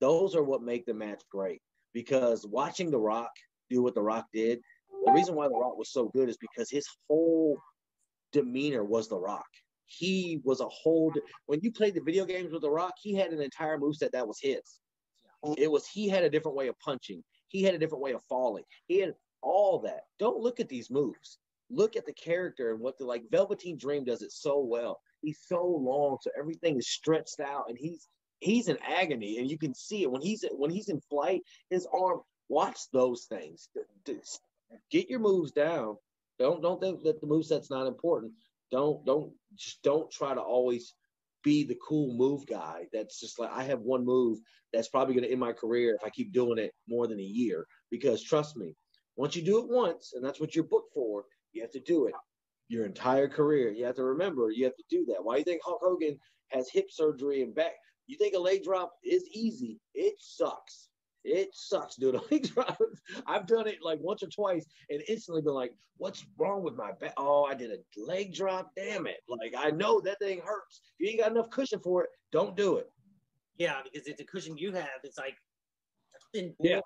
Those 0.00 0.34
are 0.34 0.42
what 0.42 0.62
make 0.62 0.86
the 0.86 0.94
match 0.94 1.22
great. 1.30 1.60
Because 1.92 2.46
watching 2.46 2.90
The 2.90 2.98
Rock 2.98 3.30
do 3.68 3.82
what 3.82 3.94
The 3.94 4.02
Rock 4.02 4.26
did, 4.32 4.60
the 5.04 5.12
reason 5.12 5.34
why 5.34 5.48
The 5.48 5.58
Rock 5.58 5.76
was 5.76 5.92
so 5.92 6.08
good 6.08 6.28
is 6.28 6.38
because 6.38 6.70
his 6.70 6.86
whole 7.08 7.58
demeanor 8.32 8.84
was 8.84 9.08
The 9.08 9.18
Rock 9.18 9.46
he 9.86 10.40
was 10.44 10.60
a 10.60 10.68
whole. 10.68 11.12
When 11.46 11.60
you 11.60 11.72
played 11.72 11.94
the 11.94 12.00
video 12.00 12.24
games 12.24 12.52
with 12.52 12.62
The 12.62 12.70
Rock, 12.70 12.94
he 13.00 13.14
had 13.14 13.32
an 13.32 13.40
entire 13.40 13.78
moveset 13.78 14.12
that 14.12 14.26
was 14.26 14.38
his. 14.40 14.80
It 15.58 15.70
was 15.70 15.86
he 15.86 16.08
had 16.08 16.24
a 16.24 16.30
different 16.30 16.56
way 16.56 16.68
of 16.68 16.78
punching. 16.78 17.22
He 17.48 17.62
had 17.62 17.74
a 17.74 17.78
different 17.78 18.02
way 18.02 18.12
of 18.12 18.22
falling. 18.28 18.64
He 18.86 19.00
had 19.00 19.14
all 19.42 19.80
that. 19.80 20.00
Don't 20.18 20.40
look 20.40 20.58
at 20.58 20.68
these 20.68 20.90
moves. 20.90 21.38
Look 21.70 21.96
at 21.96 22.06
the 22.06 22.14
character 22.14 22.72
and 22.72 22.80
what 22.80 22.96
the 22.98 23.04
like 23.04 23.24
Velveteen 23.30 23.76
Dream 23.76 24.04
does 24.04 24.22
it 24.22 24.32
so 24.32 24.60
well. 24.60 25.00
He's 25.20 25.40
so 25.46 25.64
long, 25.66 26.18
so 26.20 26.30
everything 26.38 26.78
is 26.78 26.88
stretched 26.88 27.40
out, 27.40 27.64
and 27.68 27.78
he's 27.78 28.08
he's 28.40 28.68
in 28.68 28.78
agony, 28.82 29.38
and 29.38 29.50
you 29.50 29.58
can 29.58 29.74
see 29.74 30.02
it 30.02 30.10
when 30.10 30.22
he's 30.22 30.44
when 30.52 30.70
he's 30.70 30.88
in 30.88 31.00
flight. 31.00 31.42
His 31.70 31.86
arm. 31.92 32.20
Watch 32.50 32.78
those 32.92 33.24
things. 33.24 33.70
Get 34.90 35.08
your 35.08 35.20
moves 35.20 35.52
down. 35.52 35.96
Don't 36.38 36.60
don't 36.60 36.80
think 36.80 37.02
that 37.04 37.20
the 37.20 37.26
move 37.26 37.46
set's 37.46 37.70
not 37.70 37.86
important. 37.86 38.32
Don't 38.70 39.04
don't 39.04 39.32
just 39.56 39.82
don't 39.82 40.10
try 40.10 40.34
to 40.34 40.40
always 40.40 40.94
be 41.42 41.64
the 41.64 41.78
cool 41.86 42.16
move 42.16 42.46
guy. 42.46 42.86
That's 42.92 43.20
just 43.20 43.38
like 43.38 43.50
I 43.52 43.64
have 43.64 43.80
one 43.80 44.04
move 44.04 44.38
that's 44.72 44.88
probably 44.88 45.14
going 45.14 45.24
to 45.24 45.30
end 45.30 45.40
my 45.40 45.52
career 45.52 45.94
if 45.94 46.04
I 46.04 46.10
keep 46.10 46.32
doing 46.32 46.58
it 46.58 46.72
more 46.88 47.06
than 47.06 47.20
a 47.20 47.22
year. 47.22 47.66
Because 47.90 48.22
trust 48.22 48.56
me, 48.56 48.74
once 49.16 49.36
you 49.36 49.42
do 49.42 49.58
it 49.58 49.68
once, 49.68 50.12
and 50.14 50.24
that's 50.24 50.40
what 50.40 50.54
you're 50.54 50.64
booked 50.64 50.92
for, 50.94 51.24
you 51.52 51.62
have 51.62 51.70
to 51.72 51.80
do 51.80 52.06
it 52.06 52.14
your 52.68 52.86
entire 52.86 53.28
career. 53.28 53.70
You 53.70 53.84
have 53.84 53.96
to 53.96 54.04
remember 54.04 54.50
you 54.50 54.64
have 54.64 54.76
to 54.76 54.84
do 54.90 55.04
that. 55.06 55.22
Why 55.22 55.34
do 55.34 55.38
you 55.40 55.44
think 55.44 55.60
Hulk 55.64 55.80
Hogan 55.82 56.18
has 56.48 56.68
hip 56.70 56.86
surgery 56.90 57.42
and 57.42 57.54
back? 57.54 57.72
You 58.06 58.16
think 58.18 58.34
a 58.34 58.38
leg 58.38 58.64
drop 58.64 58.92
is 59.04 59.24
easy? 59.32 59.80
It 59.94 60.14
sucks. 60.18 60.88
It 61.24 61.48
sucks, 61.54 61.96
dude. 61.96 62.20
I've 63.26 63.46
done 63.46 63.66
it 63.66 63.78
like 63.82 63.98
once 64.00 64.22
or 64.22 64.28
twice 64.28 64.66
and 64.90 65.02
instantly 65.08 65.40
been 65.40 65.54
like, 65.54 65.72
what's 65.96 66.26
wrong 66.38 66.62
with 66.62 66.74
my 66.74 66.92
back? 67.00 67.14
Oh, 67.16 67.44
I 67.44 67.54
did 67.54 67.70
a 67.70 67.78
leg 68.00 68.34
drop. 68.34 68.70
Damn 68.76 69.06
it. 69.06 69.18
Like, 69.28 69.54
I 69.56 69.70
know 69.70 70.00
that 70.02 70.18
thing 70.18 70.42
hurts. 70.44 70.82
If 70.98 71.04
you 71.04 71.08
ain't 71.08 71.20
got 71.20 71.30
enough 71.30 71.50
cushion 71.50 71.80
for 71.80 72.04
it, 72.04 72.10
don't 72.30 72.56
do 72.56 72.76
it. 72.76 72.90
Yeah, 73.56 73.80
because 73.84 74.06
it's 74.06 74.20
a 74.20 74.24
cushion 74.24 74.58
you 74.58 74.72
have. 74.72 75.00
It's 75.02 75.18
like. 75.18 75.36
Yeah. 76.60 76.80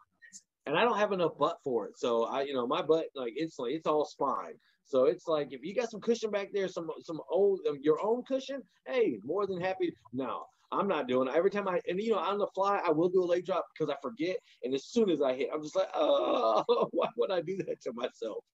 And 0.67 0.77
I 0.77 0.85
don't 0.85 0.99
have 0.99 1.13
enough 1.13 1.39
butt 1.39 1.59
for 1.65 1.87
it. 1.87 1.99
So 1.99 2.25
I, 2.25 2.43
you 2.43 2.53
know, 2.53 2.67
my 2.67 2.83
butt, 2.83 3.07
like 3.15 3.33
instantly, 3.39 3.75
it's 3.75 3.87
all 3.87 4.05
spine. 4.05 4.55
So 4.85 5.05
it's 5.05 5.27
like 5.27 5.49
if 5.53 5.63
you 5.63 5.75
got 5.75 5.91
some 5.91 6.01
cushion 6.01 6.31
back 6.31 6.49
there, 6.53 6.69
some 6.69 6.91
some 7.03 7.21
old 7.31 7.61
um, 7.69 7.79
your 7.81 7.99
own 8.05 8.23
cushion, 8.25 8.63
hey, 8.87 9.19
more 9.25 9.47
than 9.47 9.61
happy. 9.61 9.95
No, 10.13 10.45
I'm 10.71 10.89
not 10.89 11.09
doing 11.09 11.29
it. 11.29 11.35
Every 11.35 11.51
time 11.51 11.67
I, 11.67 11.81
and 11.89 12.01
you 12.01 12.13
know, 12.13 12.19
on 12.19 12.39
the 12.39 12.47
fly, 12.55 12.81
I 12.85 12.91
will 12.91 13.09
do 13.09 13.23
a 13.23 13.25
leg 13.25 13.47
drop 13.47 13.67
because 13.73 13.93
I 13.93 13.97
forget. 14.03 14.37
And 14.63 14.75
as 14.75 14.85
soon 14.85 15.11
as 15.11 15.23
I 15.23 15.35
hit, 15.35 15.49
I'm 15.53 15.63
just 15.63 15.77
like, 15.77 15.89
oh, 15.95 16.89
why 16.93 17.09
would 17.17 17.31
I 17.31 17.41
do 17.41 17.57
that 17.59 17.81
to 17.83 17.93
myself? 17.95 18.45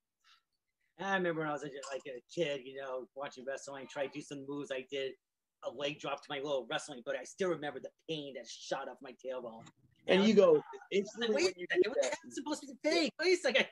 I 1.00 1.14
remember 1.16 1.40
when 1.40 1.50
I 1.50 1.52
was 1.52 1.62
like 1.62 2.02
a 2.06 2.22
kid, 2.32 2.60
you 2.64 2.76
know, 2.80 3.06
watching 3.16 3.44
wrestling, 3.44 3.86
try 3.90 4.06
to 4.06 4.12
do 4.12 4.20
some 4.20 4.44
moves. 4.48 4.70
I 4.70 4.86
did 4.90 5.12
a 5.64 5.70
leg 5.70 5.98
drop 5.98 6.18
to 6.22 6.26
my 6.30 6.36
little 6.36 6.66
wrestling, 6.70 7.02
but 7.04 7.16
I 7.18 7.24
still 7.24 7.48
remember 7.48 7.80
the 7.80 7.90
pain 8.08 8.34
that 8.36 8.46
shot 8.46 8.88
off 8.88 8.98
my 9.02 9.10
tailbone. 9.10 9.64
And, 10.06 10.20
and 10.20 10.28
you 10.28 10.34
go, 10.34 10.62
it's 10.90 11.10
like, 11.18 11.30
wait, 11.30 11.54
it 11.56 11.88
was 11.88 12.34
supposed 12.34 12.60
to 12.60 12.68
be 12.68 12.88
fake. 12.88 13.12
Wait 13.20 13.34
a 13.34 13.36
second. 13.36 13.66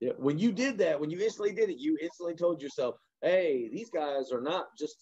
Yeah, 0.00 0.12
when 0.16 0.38
you 0.38 0.50
did 0.50 0.78
that, 0.78 0.98
when 0.98 1.10
you 1.10 1.20
instantly 1.20 1.52
did 1.52 1.68
it, 1.68 1.78
you 1.78 1.96
instantly 2.00 2.34
told 2.34 2.60
yourself, 2.60 2.96
"Hey, 3.20 3.68
these 3.72 3.88
guys 3.88 4.32
are 4.32 4.40
not 4.40 4.66
just 4.76 4.96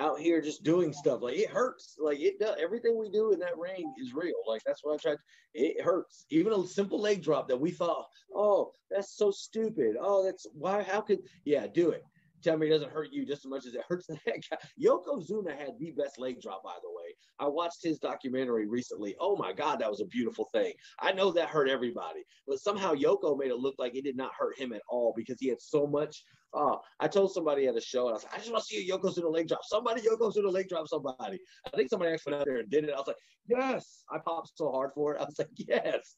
out 0.00 0.18
here 0.18 0.40
just 0.40 0.64
doing 0.64 0.92
stuff. 0.92 1.22
Like 1.22 1.36
it 1.36 1.50
hurts. 1.50 1.96
Like 1.98 2.20
it 2.20 2.38
does. 2.38 2.56
Everything 2.60 2.98
we 2.98 3.10
do 3.10 3.32
in 3.32 3.38
that 3.40 3.56
ring 3.58 3.92
is 4.00 4.12
real. 4.14 4.34
Like 4.46 4.62
that's 4.66 4.80
what 4.82 4.94
I 4.94 4.96
tried. 4.98 5.18
It 5.54 5.82
hurts. 5.82 6.26
Even 6.30 6.52
a 6.52 6.66
simple 6.66 7.00
leg 7.00 7.22
drop 7.22 7.48
that 7.48 7.60
we 7.60 7.70
thought, 7.70 8.06
oh, 8.34 8.72
that's 8.90 9.16
so 9.16 9.30
stupid. 9.30 9.96
Oh, 10.00 10.24
that's 10.24 10.46
why. 10.52 10.82
How 10.82 11.00
could? 11.00 11.20
Yeah, 11.44 11.66
do 11.72 11.90
it. 11.90 12.02
tell 12.42 12.58
me 12.58 12.66
it 12.66 12.70
doesn't 12.70 12.92
hurt 12.92 13.08
you 13.12 13.24
just 13.24 13.44
as 13.44 13.50
much 13.50 13.66
as 13.66 13.74
it 13.74 13.82
hurts 13.88 14.06
that 14.08 14.20
guy. 14.50 14.58
Yokozuna 14.82 15.56
had 15.56 15.78
the 15.78 15.92
best 15.92 16.18
leg 16.18 16.40
drop, 16.40 16.62
by 16.64 16.74
the 16.82 16.90
way. 16.90 17.14
I 17.38 17.48
watched 17.48 17.82
his 17.82 17.98
documentary 17.98 18.66
recently. 18.66 19.16
Oh 19.20 19.36
my 19.36 19.52
God, 19.52 19.80
that 19.80 19.90
was 19.90 20.00
a 20.00 20.06
beautiful 20.06 20.48
thing. 20.52 20.72
I 21.00 21.12
know 21.12 21.30
that 21.32 21.48
hurt 21.48 21.68
everybody, 21.68 22.24
but 22.46 22.60
somehow 22.60 22.94
Yoko 22.94 23.38
made 23.38 23.50
it 23.50 23.58
look 23.58 23.76
like 23.78 23.94
it 23.96 24.04
did 24.04 24.16
not 24.16 24.32
hurt 24.38 24.58
him 24.58 24.72
at 24.72 24.82
all 24.88 25.12
because 25.16 25.36
he 25.40 25.48
had 25.48 25.60
so 25.60 25.86
much. 25.86 26.24
Uh, 26.54 26.76
I 27.00 27.08
told 27.08 27.32
somebody 27.32 27.66
at 27.66 27.76
a 27.76 27.80
show, 27.80 28.06
and 28.06 28.10
I 28.10 28.14
was 28.14 28.24
like, 28.24 28.34
I 28.34 28.38
just 28.38 28.52
want 28.52 28.62
to 28.62 28.68
see 28.68 28.88
a 28.88 28.92
Yokozuna 28.92 29.32
leg 29.32 29.48
drop. 29.48 29.60
Somebody 29.64 30.02
Yokozuna 30.02 30.52
leg 30.52 30.68
drop 30.68 30.86
somebody. 30.86 31.40
I 31.66 31.76
think 31.76 31.90
somebody 31.90 32.12
actually 32.12 32.32
went 32.32 32.42
out 32.42 32.46
there 32.46 32.58
and 32.58 32.70
did 32.70 32.84
it. 32.84 32.92
I 32.94 32.98
was 32.98 33.08
like, 33.08 33.16
yes. 33.48 34.04
I 34.10 34.18
popped 34.24 34.52
so 34.54 34.70
hard 34.70 34.90
for 34.94 35.14
it. 35.14 35.20
I 35.20 35.24
was 35.24 35.38
like, 35.38 35.48
yes. 35.56 36.16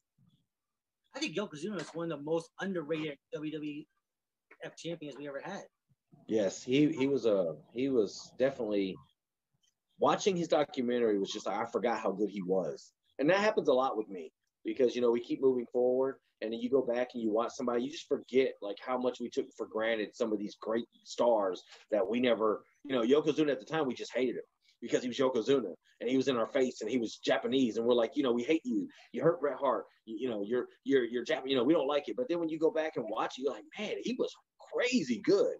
I 1.15 1.19
think 1.19 1.35
Yokozuna 1.35 1.81
is 1.81 1.89
one 1.93 2.11
of 2.11 2.19
the 2.19 2.23
most 2.23 2.51
underrated 2.61 3.17
WWF 3.35 3.85
champions 4.77 5.17
we 5.17 5.27
ever 5.27 5.41
had. 5.43 5.63
Yes, 6.27 6.61
he 6.61 6.91
he 6.91 7.07
was 7.07 7.25
a 7.25 7.55
he 7.73 7.89
was 7.89 8.31
definitely 8.37 8.95
watching 9.99 10.35
his 10.35 10.47
documentary 10.47 11.17
was 11.17 11.31
just 11.31 11.45
like 11.45 11.57
I 11.57 11.65
forgot 11.65 11.99
how 11.99 12.11
good 12.11 12.29
he 12.29 12.41
was, 12.41 12.91
and 13.17 13.29
that 13.29 13.39
happens 13.39 13.67
a 13.69 13.73
lot 13.73 13.97
with 13.97 14.09
me 14.09 14.31
because 14.65 14.95
you 14.95 15.01
know 15.01 15.11
we 15.11 15.21
keep 15.21 15.41
moving 15.41 15.65
forward, 15.71 16.17
and 16.41 16.51
then 16.51 16.59
you 16.59 16.69
go 16.69 16.81
back 16.81 17.09
and 17.13 17.23
you 17.23 17.31
watch 17.31 17.51
somebody, 17.55 17.83
you 17.83 17.91
just 17.91 18.07
forget 18.07 18.53
like 18.61 18.77
how 18.85 18.97
much 18.97 19.19
we 19.19 19.29
took 19.29 19.45
for 19.57 19.67
granted 19.67 20.15
some 20.15 20.31
of 20.31 20.39
these 20.39 20.55
great 20.61 20.85
stars 21.03 21.63
that 21.91 22.07
we 22.07 22.19
never, 22.19 22.63
you 22.83 22.95
know, 22.95 23.01
Yokozuna 23.01 23.51
at 23.51 23.59
the 23.59 23.65
time 23.65 23.87
we 23.87 23.93
just 23.93 24.13
hated 24.13 24.35
him 24.35 24.43
because 24.81 25.01
he 25.01 25.07
was 25.07 25.17
Yokozuna 25.17 25.73
and 25.99 26.09
he 26.09 26.17
was 26.17 26.27
in 26.27 26.37
our 26.37 26.47
face 26.47 26.81
and 26.81 26.89
he 26.89 26.97
was 26.97 27.17
Japanese 27.17 27.77
and 27.77 27.85
we're 27.85 27.95
like, 27.95 28.11
you 28.15 28.23
know, 28.23 28.31
we 28.31 28.43
hate 28.43 28.61
you. 28.63 28.87
You 29.11 29.23
hurt 29.23 29.41
Bret 29.41 29.57
Hart. 29.59 29.85
You, 30.05 30.17
you 30.19 30.29
know, 30.29 30.43
you're 30.45 30.67
you're 30.83 31.05
you're 31.05 31.23
Japanese. 31.23 31.51
You 31.51 31.57
know, 31.57 31.63
we 31.63 31.73
don't 31.73 31.87
like 31.87 32.07
it. 32.07 32.15
But 32.15 32.27
then 32.29 32.39
when 32.39 32.49
you 32.49 32.59
go 32.59 32.71
back 32.71 32.93
and 32.95 33.05
watch 33.09 33.35
it, 33.37 33.43
you're 33.43 33.53
like, 33.53 33.63
man, 33.79 33.95
he 34.03 34.15
was 34.17 34.33
crazy 34.73 35.21
good. 35.23 35.55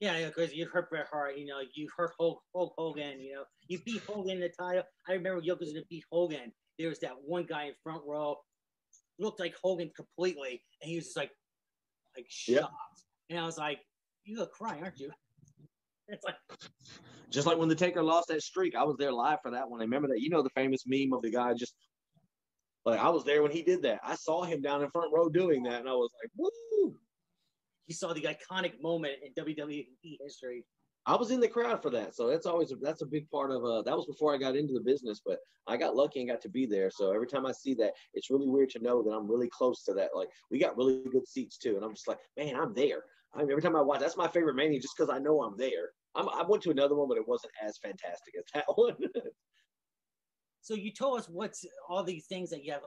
Yeah, 0.00 0.26
because 0.26 0.52
you've 0.52 0.70
heard 0.70 0.90
Bret 0.90 1.06
Hart, 1.10 1.38
you 1.38 1.46
know, 1.46 1.60
you've 1.74 1.90
heard 1.96 2.10
Hulk, 2.18 2.42
Hulk 2.54 2.74
Hogan, 2.76 3.20
you 3.20 3.34
know, 3.34 3.44
you 3.68 3.78
beat 3.86 4.02
Hogan 4.02 4.36
in 4.36 4.40
the 4.40 4.50
title. 4.50 4.82
I 5.08 5.12
remember 5.12 5.40
Yokozuna 5.40 5.86
beat 5.88 6.04
Hogan. 6.10 6.52
There 6.78 6.88
was 6.88 6.98
that 7.00 7.12
one 7.24 7.44
guy 7.44 7.66
in 7.66 7.74
front 7.82 8.02
row, 8.06 8.36
looked 9.18 9.40
like 9.40 9.54
Hogan 9.62 9.90
completely, 9.96 10.62
and 10.82 10.90
he 10.90 10.96
was 10.96 11.06
just 11.06 11.16
like, 11.16 11.30
like 12.16 12.26
shocked. 12.28 12.72
And 13.30 13.38
I 13.38 13.46
was 13.46 13.58
like, 13.58 13.78
"You 14.24 14.38
look 14.38 14.52
crying, 14.52 14.82
aren't 14.82 14.98
you?" 14.98 15.10
It's 16.06 16.22
like, 16.22 16.34
just 17.30 17.46
like 17.46 17.56
when 17.56 17.70
the 17.70 17.74
Taker 17.74 18.02
lost 18.02 18.28
that 18.28 18.42
streak, 18.42 18.74
I 18.76 18.84
was 18.84 18.96
there 18.98 19.10
live 19.10 19.38
for 19.42 19.50
that 19.52 19.70
one. 19.70 19.80
I 19.80 19.84
remember 19.84 20.08
that. 20.08 20.20
You 20.20 20.28
know 20.28 20.42
the 20.42 20.50
famous 20.50 20.84
meme 20.86 21.14
of 21.14 21.22
the 21.22 21.30
guy 21.30 21.54
just 21.54 21.74
like 22.84 23.00
I 23.00 23.08
was 23.08 23.24
there 23.24 23.42
when 23.42 23.50
he 23.50 23.62
did 23.62 23.82
that. 23.82 24.00
I 24.04 24.14
saw 24.14 24.44
him 24.44 24.60
down 24.60 24.82
in 24.82 24.90
front 24.90 25.12
row 25.14 25.30
doing 25.30 25.62
that, 25.62 25.80
and 25.80 25.88
I 25.88 25.92
was 25.92 26.10
like, 26.22 26.30
"Woo!" 26.36 26.94
he 27.86 27.92
saw 27.92 28.12
the 28.12 28.22
iconic 28.22 28.80
moment 28.82 29.14
in 29.22 29.32
WWE 29.42 29.86
history. 30.20 30.64
I 31.06 31.16
was 31.16 31.30
in 31.30 31.40
the 31.40 31.48
crowd 31.48 31.82
for 31.82 31.90
that, 31.90 32.14
so 32.14 32.28
that's 32.28 32.46
always 32.46 32.72
that's 32.80 33.02
a 33.02 33.06
big 33.06 33.28
part 33.30 33.50
of. 33.50 33.62
Uh, 33.62 33.82
that 33.82 33.94
was 33.94 34.06
before 34.06 34.34
I 34.34 34.38
got 34.38 34.56
into 34.56 34.72
the 34.72 34.80
business, 34.80 35.20
but 35.24 35.38
I 35.66 35.76
got 35.76 35.94
lucky 35.94 36.20
and 36.20 36.30
got 36.30 36.40
to 36.42 36.48
be 36.48 36.64
there. 36.64 36.90
So 36.90 37.12
every 37.12 37.26
time 37.26 37.44
I 37.44 37.52
see 37.52 37.74
that, 37.74 37.92
it's 38.14 38.30
really 38.30 38.48
weird 38.48 38.70
to 38.70 38.78
know 38.78 39.02
that 39.02 39.10
I'm 39.10 39.30
really 39.30 39.50
close 39.50 39.84
to 39.84 39.94
that. 39.94 40.10
Like 40.14 40.28
we 40.50 40.58
got 40.58 40.76
really 40.78 41.02
good 41.10 41.28
seats 41.28 41.58
too, 41.58 41.76
and 41.76 41.84
I'm 41.84 41.94
just 41.94 42.08
like, 42.08 42.18
man, 42.38 42.56
I'm 42.56 42.72
there. 42.72 43.04
I 43.34 43.40
mean, 43.40 43.50
every 43.50 43.62
time 43.62 43.76
I 43.76 43.82
watch, 43.82 44.00
that's 44.00 44.16
my 44.16 44.28
favorite 44.28 44.54
mania, 44.54 44.80
just 44.80 44.96
because 44.96 45.14
I 45.14 45.18
know 45.18 45.42
I'm 45.42 45.58
there. 45.58 45.90
I'm, 46.14 46.28
I 46.28 46.44
went 46.48 46.62
to 46.62 46.70
another 46.70 46.94
one, 46.94 47.08
but 47.08 47.18
it 47.18 47.28
wasn't 47.28 47.52
as 47.62 47.76
fantastic 47.78 48.34
as 48.38 48.44
that 48.54 48.64
one. 48.74 48.96
so 50.62 50.74
you 50.74 50.90
told 50.90 51.18
us 51.20 51.28
what's 51.28 51.66
all 51.88 52.02
these 52.02 52.26
things 52.26 52.48
that 52.50 52.64
you 52.64 52.72
have 52.72 52.82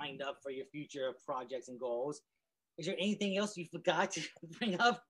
lined 0.00 0.22
up 0.22 0.38
for 0.42 0.50
your 0.50 0.66
future 0.66 1.12
projects 1.24 1.68
and 1.68 1.78
goals. 1.78 2.20
Is 2.78 2.86
there 2.86 2.96
anything 2.98 3.36
else 3.36 3.56
you 3.56 3.66
forgot 3.70 4.10
to 4.12 4.22
bring 4.58 4.80
up? 4.80 5.02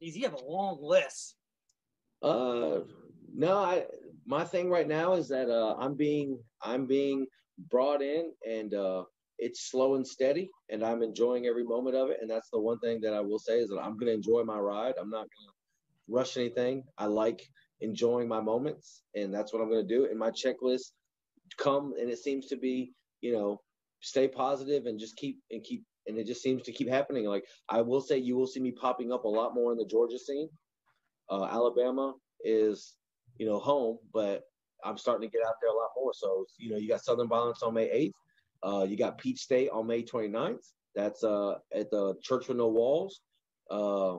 Because 0.00 0.16
you 0.16 0.24
have 0.24 0.34
a 0.34 0.44
long 0.44 0.78
list. 0.80 1.36
Uh, 2.22 2.80
no, 3.34 3.56
I 3.58 3.84
my 4.26 4.44
thing 4.44 4.68
right 4.68 4.88
now 4.88 5.14
is 5.14 5.28
that 5.28 5.48
uh, 5.50 5.76
I'm 5.78 5.94
being 5.94 6.38
I'm 6.62 6.86
being 6.86 7.26
brought 7.70 8.02
in 8.02 8.32
and 8.48 8.74
uh, 8.74 9.04
it's 9.38 9.70
slow 9.70 9.94
and 9.94 10.06
steady 10.06 10.50
and 10.70 10.84
I'm 10.84 11.02
enjoying 11.02 11.46
every 11.46 11.64
moment 11.64 11.96
of 11.96 12.10
it. 12.10 12.18
And 12.20 12.30
that's 12.30 12.50
the 12.50 12.60
one 12.60 12.78
thing 12.80 13.00
that 13.02 13.14
I 13.14 13.20
will 13.20 13.38
say 13.38 13.58
is 13.58 13.68
that 13.68 13.78
I'm 13.78 13.96
going 13.96 14.06
to 14.06 14.14
enjoy 14.14 14.42
my 14.44 14.58
ride. 14.58 14.94
I'm 15.00 15.10
not 15.10 15.20
going 15.20 15.48
to 15.48 15.54
rush 16.08 16.36
anything. 16.36 16.84
I 16.98 17.06
like 17.06 17.42
enjoying 17.80 18.28
my 18.28 18.40
moments 18.40 19.02
and 19.14 19.32
that's 19.32 19.52
what 19.52 19.62
I'm 19.62 19.70
going 19.70 19.86
to 19.86 19.94
do. 19.94 20.06
And 20.06 20.18
my 20.18 20.30
checklist 20.30 20.92
come 21.58 21.94
and 21.98 22.10
it 22.10 22.18
seems 22.18 22.46
to 22.46 22.56
be, 22.56 22.92
you 23.20 23.32
know, 23.32 23.60
stay 24.00 24.28
positive 24.28 24.86
and 24.86 24.98
just 24.98 25.16
keep 25.16 25.38
and 25.50 25.62
keep 25.62 25.84
and 26.06 26.18
it 26.18 26.26
just 26.26 26.42
seems 26.42 26.62
to 26.62 26.72
keep 26.72 26.88
happening. 26.88 27.26
Like 27.26 27.44
I 27.68 27.82
will 27.82 28.00
say, 28.00 28.18
you 28.18 28.36
will 28.36 28.46
see 28.46 28.60
me 28.60 28.72
popping 28.72 29.12
up 29.12 29.24
a 29.24 29.28
lot 29.28 29.54
more 29.54 29.72
in 29.72 29.78
the 29.78 29.84
Georgia 29.84 30.18
scene. 30.18 30.48
Uh, 31.30 31.44
Alabama 31.44 32.14
is, 32.44 32.94
you 33.38 33.46
know, 33.46 33.58
home, 33.58 33.98
but 34.12 34.44
I'm 34.84 34.98
starting 34.98 35.28
to 35.28 35.36
get 35.36 35.46
out 35.46 35.54
there 35.60 35.70
a 35.70 35.74
lot 35.74 35.90
more. 35.96 36.12
So, 36.14 36.44
you 36.58 36.70
know, 36.70 36.76
you 36.76 36.88
got 36.88 37.04
Southern 37.04 37.28
Violence 37.28 37.62
on 37.62 37.74
May 37.74 37.88
8th. 37.88 38.12
Uh, 38.62 38.84
you 38.84 38.96
got 38.96 39.18
Peach 39.18 39.40
State 39.40 39.70
on 39.70 39.86
May 39.86 40.02
29th. 40.02 40.72
That's 40.94 41.24
uh, 41.24 41.56
at 41.74 41.90
the 41.90 42.14
Church 42.22 42.48
with 42.48 42.56
No 42.56 42.68
Walls. 42.68 43.20
Uh, 43.70 44.16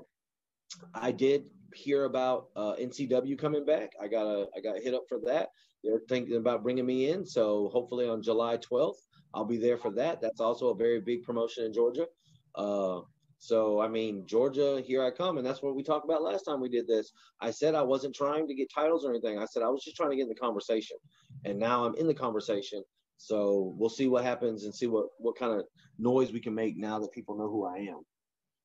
I 0.94 1.12
did 1.12 1.46
hear 1.74 2.06
about 2.06 2.48
uh, 2.56 2.74
NCW 2.80 3.38
coming 3.38 3.66
back. 3.66 3.94
I 4.02 4.08
got 4.08 4.26
a 4.26 4.48
I 4.56 4.62
got 4.62 4.80
hit 4.80 4.94
up 4.94 5.04
for 5.10 5.20
that. 5.26 5.50
They're 5.84 6.02
thinking 6.08 6.38
about 6.38 6.64
bringing 6.64 6.86
me 6.86 7.10
in. 7.10 7.26
So 7.26 7.70
hopefully 7.72 8.08
on 8.08 8.22
July 8.22 8.58
12th, 8.58 8.96
I'll 9.38 9.46
be 9.46 9.58
there 9.58 9.78
for 9.78 9.92
that. 9.92 10.20
That's 10.20 10.40
also 10.40 10.70
a 10.70 10.76
very 10.76 11.00
big 11.00 11.22
promotion 11.22 11.66
in 11.66 11.72
Georgia. 11.72 12.08
Uh, 12.56 13.02
so 13.38 13.80
I 13.80 13.88
mean, 13.88 14.26
Georgia, 14.26 14.82
here 14.84 15.04
I 15.06 15.12
come, 15.12 15.38
and 15.38 15.46
that's 15.46 15.62
what 15.62 15.76
we 15.76 15.84
talked 15.84 16.06
about 16.06 16.24
last 16.24 16.42
time 16.42 16.60
we 16.60 16.70
did 16.70 16.88
this. 16.88 17.12
I 17.40 17.52
said 17.52 17.76
I 17.76 17.84
wasn't 17.84 18.16
trying 18.16 18.48
to 18.48 18.56
get 18.56 18.72
titles 18.74 19.06
or 19.06 19.12
anything. 19.12 19.38
I 19.38 19.46
said 19.46 19.62
I 19.62 19.70
was 19.70 19.84
just 19.84 19.96
trying 19.96 20.10
to 20.10 20.16
get 20.16 20.24
in 20.24 20.30
the 20.30 20.36
conversation, 20.36 20.98
and 21.46 21.60
now 21.60 21.86
I'm 21.86 21.94
in 21.96 22.08
the 22.08 22.16
conversation. 22.16 22.84
So 23.18 23.76
we'll 23.78 23.92
see 23.92 24.08
what 24.08 24.24
happens 24.24 24.64
and 24.64 24.74
see 24.74 24.88
what 24.88 25.06
what 25.20 25.38
kind 25.38 25.54
of 25.54 25.66
noise 26.00 26.32
we 26.32 26.40
can 26.40 26.56
make 26.56 26.76
now 26.76 26.98
that 26.98 27.12
people 27.12 27.38
know 27.38 27.48
who 27.48 27.64
I 27.64 27.78
am. 27.78 28.02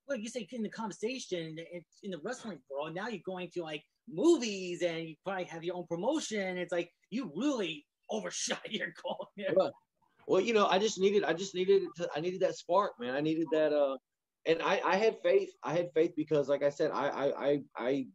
Well, 0.08 0.16
you 0.16 0.30
say 0.30 0.48
in 0.50 0.62
the 0.62 0.70
conversation 0.70 1.56
in 2.02 2.10
the 2.10 2.20
wrestling 2.24 2.60
world. 2.70 2.94
Now 2.94 3.08
you're 3.08 3.20
going 3.26 3.50
to 3.52 3.62
like 3.62 3.82
movies, 4.08 4.80
and 4.80 5.06
you 5.06 5.16
probably 5.22 5.44
have 5.44 5.64
your 5.64 5.76
own 5.76 5.86
promotion. 5.86 6.56
It's 6.56 6.72
like 6.72 6.90
you 7.10 7.30
really 7.36 7.84
overshot 8.08 8.62
your 8.72 8.94
goal. 9.02 9.28
Well, 9.54 9.72
well, 10.26 10.40
you 10.40 10.54
know, 10.54 10.66
I 10.66 10.78
just 10.78 10.98
needed, 10.98 11.24
I 11.24 11.32
just 11.32 11.54
needed 11.54 11.82
to, 11.96 12.08
I 12.14 12.20
needed 12.20 12.40
that 12.40 12.56
spark, 12.56 12.92
man. 13.00 13.14
I 13.14 13.20
needed 13.20 13.46
that, 13.52 13.72
uh, 13.72 13.96
and 14.46 14.60
I, 14.62 14.80
I 14.84 14.96
had 14.96 15.18
faith. 15.22 15.50
I 15.62 15.72
had 15.72 15.92
faith 15.94 16.12
because, 16.16 16.48
like 16.48 16.62
I 16.62 16.70
said, 16.70 16.90
I, 16.92 17.08
I, 17.08 17.46
I, 17.46 17.62
I, 17.76 18.06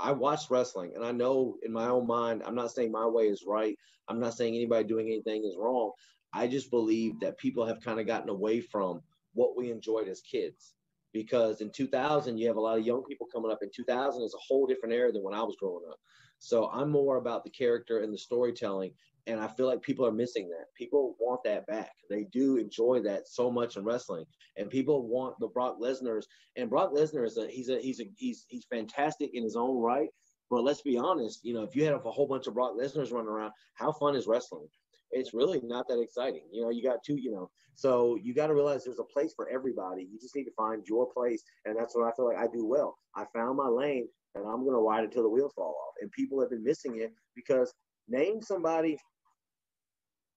I 0.00 0.12
watched 0.12 0.50
wrestling, 0.50 0.92
and 0.94 1.04
I 1.04 1.12
know 1.12 1.56
in 1.62 1.72
my 1.72 1.88
own 1.88 2.06
mind, 2.06 2.42
I'm 2.44 2.54
not 2.54 2.72
saying 2.72 2.92
my 2.92 3.06
way 3.06 3.24
is 3.24 3.44
right. 3.46 3.76
I'm 4.08 4.20
not 4.20 4.34
saying 4.34 4.54
anybody 4.54 4.84
doing 4.84 5.06
anything 5.06 5.44
is 5.44 5.56
wrong. 5.58 5.92
I 6.32 6.46
just 6.46 6.70
believe 6.70 7.20
that 7.20 7.38
people 7.38 7.66
have 7.66 7.80
kind 7.80 8.00
of 8.00 8.06
gotten 8.06 8.28
away 8.28 8.60
from 8.60 9.02
what 9.34 9.56
we 9.56 9.70
enjoyed 9.70 10.08
as 10.08 10.20
kids. 10.20 10.74
Because 11.12 11.60
in 11.62 11.70
2000, 11.70 12.36
you 12.36 12.46
have 12.48 12.56
a 12.56 12.60
lot 12.60 12.78
of 12.78 12.86
young 12.86 13.02
people 13.04 13.26
coming 13.32 13.50
up. 13.50 13.62
In 13.62 13.70
2000 13.74 14.22
is 14.22 14.34
a 14.34 14.44
whole 14.46 14.66
different 14.66 14.94
era 14.94 15.10
than 15.10 15.22
when 15.22 15.34
I 15.34 15.42
was 15.42 15.56
growing 15.58 15.84
up. 15.90 15.98
So 16.38 16.68
I'm 16.70 16.90
more 16.90 17.16
about 17.16 17.44
the 17.44 17.50
character 17.50 18.02
and 18.02 18.12
the 18.12 18.18
storytelling 18.18 18.92
and 19.28 19.38
I 19.40 19.46
feel 19.46 19.66
like 19.66 19.82
people 19.82 20.06
are 20.06 20.12
missing 20.12 20.48
that. 20.48 20.74
People 20.74 21.14
want 21.20 21.44
that 21.44 21.66
back. 21.66 21.92
They 22.08 22.24
do 22.32 22.56
enjoy 22.56 23.02
that 23.02 23.28
so 23.28 23.50
much 23.50 23.76
in 23.76 23.84
wrestling, 23.84 24.24
and 24.56 24.70
people 24.70 25.06
want 25.06 25.38
the 25.38 25.48
Brock 25.48 25.78
Lesnar's. 25.80 26.26
And 26.56 26.70
Brock 26.70 26.92
Lesnar 26.92 27.26
is 27.26 27.36
a 27.36 27.46
he's 27.46 27.68
a 27.68 27.78
he's 27.78 28.00
a 28.00 28.04
he's 28.16 28.46
he's 28.48 28.66
fantastic 28.70 29.30
in 29.34 29.44
his 29.44 29.54
own 29.54 29.80
right. 29.80 30.08
But 30.50 30.64
let's 30.64 30.80
be 30.80 30.96
honest, 30.96 31.40
you 31.44 31.52
know, 31.52 31.62
if 31.62 31.76
you 31.76 31.84
had 31.84 31.92
a 31.92 31.98
whole 31.98 32.26
bunch 32.26 32.46
of 32.46 32.54
Brock 32.54 32.72
Lesnar's 32.78 33.12
running 33.12 33.28
around, 33.28 33.52
how 33.74 33.92
fun 33.92 34.16
is 34.16 34.26
wrestling? 34.26 34.66
It's 35.10 35.34
really 35.34 35.60
not 35.62 35.86
that 35.88 36.00
exciting. 36.00 36.44
You 36.50 36.62
know, 36.62 36.70
you 36.70 36.82
got 36.82 37.04
two, 37.04 37.16
you 37.16 37.30
know, 37.30 37.50
so 37.74 38.16
you 38.22 38.34
got 38.34 38.46
to 38.46 38.54
realize 38.54 38.82
there's 38.82 38.98
a 38.98 39.04
place 39.04 39.34
for 39.36 39.48
everybody. 39.50 40.08
You 40.10 40.18
just 40.18 40.34
need 40.34 40.44
to 40.44 40.52
find 40.56 40.82
your 40.86 41.06
place, 41.12 41.42
and 41.66 41.76
that's 41.78 41.94
what 41.94 42.06
I 42.08 42.12
feel 42.16 42.26
like 42.26 42.38
I 42.38 42.46
do 42.50 42.64
well. 42.64 42.96
I 43.14 43.26
found 43.34 43.58
my 43.58 43.68
lane, 43.68 44.08
and 44.34 44.44
I'm 44.46 44.64
going 44.64 44.74
to 44.74 44.80
ride 44.80 45.04
it 45.04 45.12
till 45.12 45.22
the 45.22 45.28
wheels 45.28 45.52
fall 45.54 45.76
off. 45.86 45.94
And 46.00 46.10
people 46.12 46.40
have 46.40 46.50
been 46.50 46.64
missing 46.64 47.00
it 47.00 47.12
because 47.36 47.74
name 48.08 48.40
somebody 48.40 48.98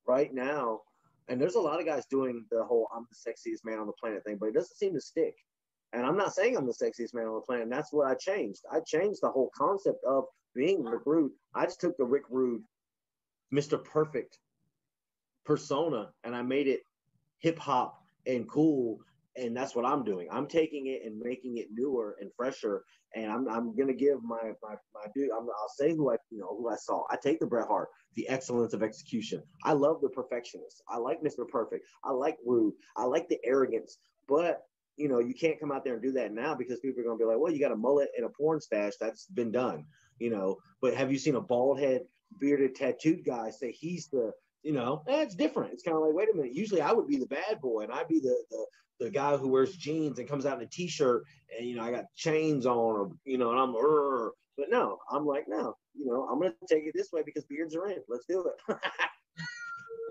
right 0.07 0.33
now, 0.33 0.81
and 1.27 1.39
there's 1.39 1.55
a 1.55 1.61
lot 1.61 1.79
of 1.79 1.85
guys 1.85 2.05
doing 2.07 2.45
the 2.51 2.63
whole 2.63 2.87
"I'm 2.93 3.07
the 3.09 3.31
sexiest 3.31 3.63
man 3.63 3.79
on 3.79 3.87
the 3.87 3.93
planet" 3.93 4.23
thing, 4.23 4.37
but 4.37 4.47
it 4.47 4.53
doesn't 4.53 4.77
seem 4.77 4.93
to 4.93 5.01
stick. 5.01 5.35
And 5.93 6.05
I'm 6.05 6.17
not 6.17 6.33
saying 6.33 6.55
I'm 6.55 6.67
the 6.67 6.73
sexiest 6.73 7.13
man 7.13 7.27
on 7.27 7.35
the 7.35 7.41
planet. 7.41 7.69
that's 7.69 7.91
what 7.91 8.07
I 8.07 8.15
changed. 8.15 8.61
I 8.71 8.79
changed 8.79 9.19
the 9.21 9.29
whole 9.29 9.51
concept 9.55 10.03
of 10.05 10.25
being 10.55 10.83
Rick 10.83 11.01
Rude. 11.05 11.31
I 11.53 11.65
just 11.65 11.81
took 11.81 11.97
the 11.97 12.05
Rick 12.05 12.23
Rude, 12.29 12.63
Mr. 13.53 13.83
Perfect 13.83 14.39
persona, 15.45 16.11
and 16.23 16.35
I 16.35 16.41
made 16.41 16.67
it 16.67 16.81
hip 17.39 17.59
hop 17.59 18.03
and 18.25 18.47
cool 18.47 18.99
and 19.35 19.55
that's 19.55 19.75
what 19.75 19.85
I'm 19.85 20.03
doing. 20.03 20.27
I'm 20.31 20.47
taking 20.47 20.87
it 20.87 21.01
and 21.05 21.19
making 21.19 21.57
it 21.57 21.67
newer 21.71 22.17
and 22.19 22.31
fresher. 22.35 22.83
And 23.15 23.31
I'm, 23.31 23.47
I'm 23.49 23.75
gonna 23.75 23.93
give 23.93 24.23
my 24.23 24.39
my 24.61 24.75
my 24.93 25.05
dude. 25.13 25.31
i 25.31 25.39
will 25.39 25.53
say 25.75 25.93
who 25.93 26.11
I 26.11 26.15
you 26.29 26.39
know 26.39 26.55
who 26.57 26.69
I 26.69 26.75
saw. 26.75 27.03
I 27.09 27.17
take 27.21 27.39
the 27.39 27.45
Bret 27.45 27.67
Hart, 27.67 27.89
the 28.15 28.27
excellence 28.29 28.73
of 28.73 28.83
execution. 28.83 29.41
I 29.63 29.73
love 29.73 30.01
the 30.01 30.09
perfectionist. 30.09 30.81
I 30.89 30.97
like 30.97 31.21
Mr. 31.21 31.47
Perfect. 31.47 31.85
I 32.03 32.11
like 32.11 32.37
Rude. 32.45 32.73
I 32.95 33.03
like 33.03 33.27
the 33.27 33.39
arrogance. 33.43 33.97
But 34.27 34.61
you 34.97 35.07
know, 35.07 35.19
you 35.19 35.33
can't 35.33 35.59
come 35.59 35.71
out 35.71 35.83
there 35.83 35.93
and 35.93 36.03
do 36.03 36.11
that 36.11 36.33
now 36.33 36.53
because 36.55 36.79
people 36.79 37.01
are 37.01 37.11
to 37.11 37.17
be 37.17 37.25
like, 37.25 37.39
well, 37.39 37.51
you 37.51 37.59
got 37.59 37.71
a 37.71 37.75
mullet 37.75 38.09
and 38.15 38.25
a 38.25 38.29
porn 38.29 38.61
stash. 38.61 38.93
That's 38.99 39.25
been 39.27 39.51
done, 39.51 39.85
you 40.19 40.29
know. 40.29 40.57
But 40.81 40.95
have 40.95 41.11
you 41.11 41.17
seen 41.17 41.35
a 41.35 41.41
bald 41.41 41.79
head, 41.79 42.01
bearded, 42.39 42.75
tattooed 42.75 43.25
guy 43.25 43.49
say 43.49 43.71
he's 43.71 44.07
the, 44.09 44.31
you 44.63 44.73
know, 44.73 45.03
eh, 45.07 45.17
that's 45.17 45.35
different. 45.35 45.73
It's 45.73 45.83
kind 45.83 45.97
of 45.97 46.03
like, 46.03 46.13
wait 46.13 46.29
a 46.31 46.35
minute. 46.35 46.53
Usually 46.53 46.81
I 46.81 46.91
would 46.91 47.07
be 47.07 47.17
the 47.17 47.25
bad 47.25 47.59
boy 47.61 47.81
and 47.81 47.91
I'd 47.91 48.07
be 48.07 48.19
the, 48.19 48.35
the, 48.51 48.65
the 49.01 49.09
guy 49.09 49.35
who 49.35 49.47
wears 49.47 49.75
jeans 49.75 50.19
and 50.19 50.29
comes 50.29 50.45
out 50.45 50.57
in 50.57 50.63
a 50.63 50.69
t-shirt 50.69 51.23
and, 51.57 51.67
you 51.67 51.75
know, 51.75 51.83
I 51.83 51.91
got 51.91 52.05
chains 52.15 52.67
on 52.67 52.77
or, 52.77 53.11
you 53.25 53.39
know, 53.39 53.49
and 53.49 53.59
I'm, 53.59 53.73
but 54.57 54.69
no, 54.69 54.99
I'm 55.11 55.25
like, 55.25 55.45
no, 55.47 55.75
you 55.95 56.05
know, 56.05 56.27
I'm 56.31 56.39
to 56.39 56.53
take 56.69 56.85
it 56.85 56.93
this 56.95 57.11
way 57.11 57.23
because 57.25 57.43
beards 57.45 57.75
are 57.75 57.87
in. 57.87 57.97
Let's 58.07 58.25
do 58.27 58.45
it. 58.47 58.77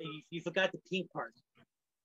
you, 0.01 0.23
you 0.31 0.41
forgot 0.41 0.73
the 0.73 0.79
pink 0.91 1.11
part. 1.13 1.33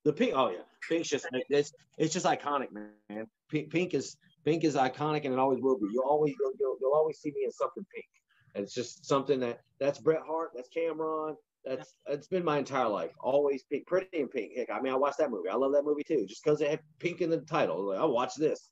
The 0.03 0.13
pink, 0.13 0.33
oh 0.35 0.51
yeah, 0.51 0.59
pink's 0.87 1.09
just 1.09 1.25
it's 1.49 1.73
it's 1.97 2.13
just 2.13 2.27
iconic, 2.27 2.71
man. 2.71 3.25
Pink, 3.49 3.71
pink 3.71 3.95
is 3.95 4.15
pink 4.43 4.63
is 4.63 4.75
iconic, 4.75 5.25
and 5.25 5.33
it 5.33 5.39
always 5.39 5.59
will 5.63 5.79
be. 5.79 5.87
you'll 5.91 6.05
always 6.05 6.35
you'll, 6.39 6.51
you'll, 6.59 6.77
you'll 6.79 6.93
always 6.93 7.17
see 7.17 7.31
me 7.31 7.43
in 7.43 7.51
something 7.51 7.83
pink. 7.91 8.05
And 8.53 8.63
it's 8.63 8.75
just 8.75 9.07
something 9.07 9.39
that 9.39 9.61
that's 9.79 9.97
Bret 9.97 10.21
Hart, 10.27 10.51
that's 10.53 10.69
Cam'ron, 10.69 11.35
that's 11.65 11.95
it's 12.07 12.27
been 12.27 12.43
my 12.43 12.57
entire 12.57 12.87
life. 12.87 13.11
Always 13.19 13.63
pink, 13.63 13.87
pretty 13.87 14.19
and 14.19 14.29
pink. 14.29 14.51
Heck, 14.55 14.69
I 14.69 14.79
mean, 14.81 14.93
I 14.93 14.95
watched 14.95 15.17
that 15.17 15.31
movie. 15.31 15.49
I 15.49 15.55
love 15.55 15.73
that 15.73 15.83
movie 15.83 16.03
too, 16.03 16.25
just 16.27 16.43
because 16.43 16.61
it 16.61 16.69
had 16.69 16.79
pink 16.99 17.21
in 17.21 17.29
the 17.29 17.39
title. 17.39 17.89
Like, 17.89 17.99
I'll 17.99 18.11
watch 18.11 18.35
this. 18.35 18.69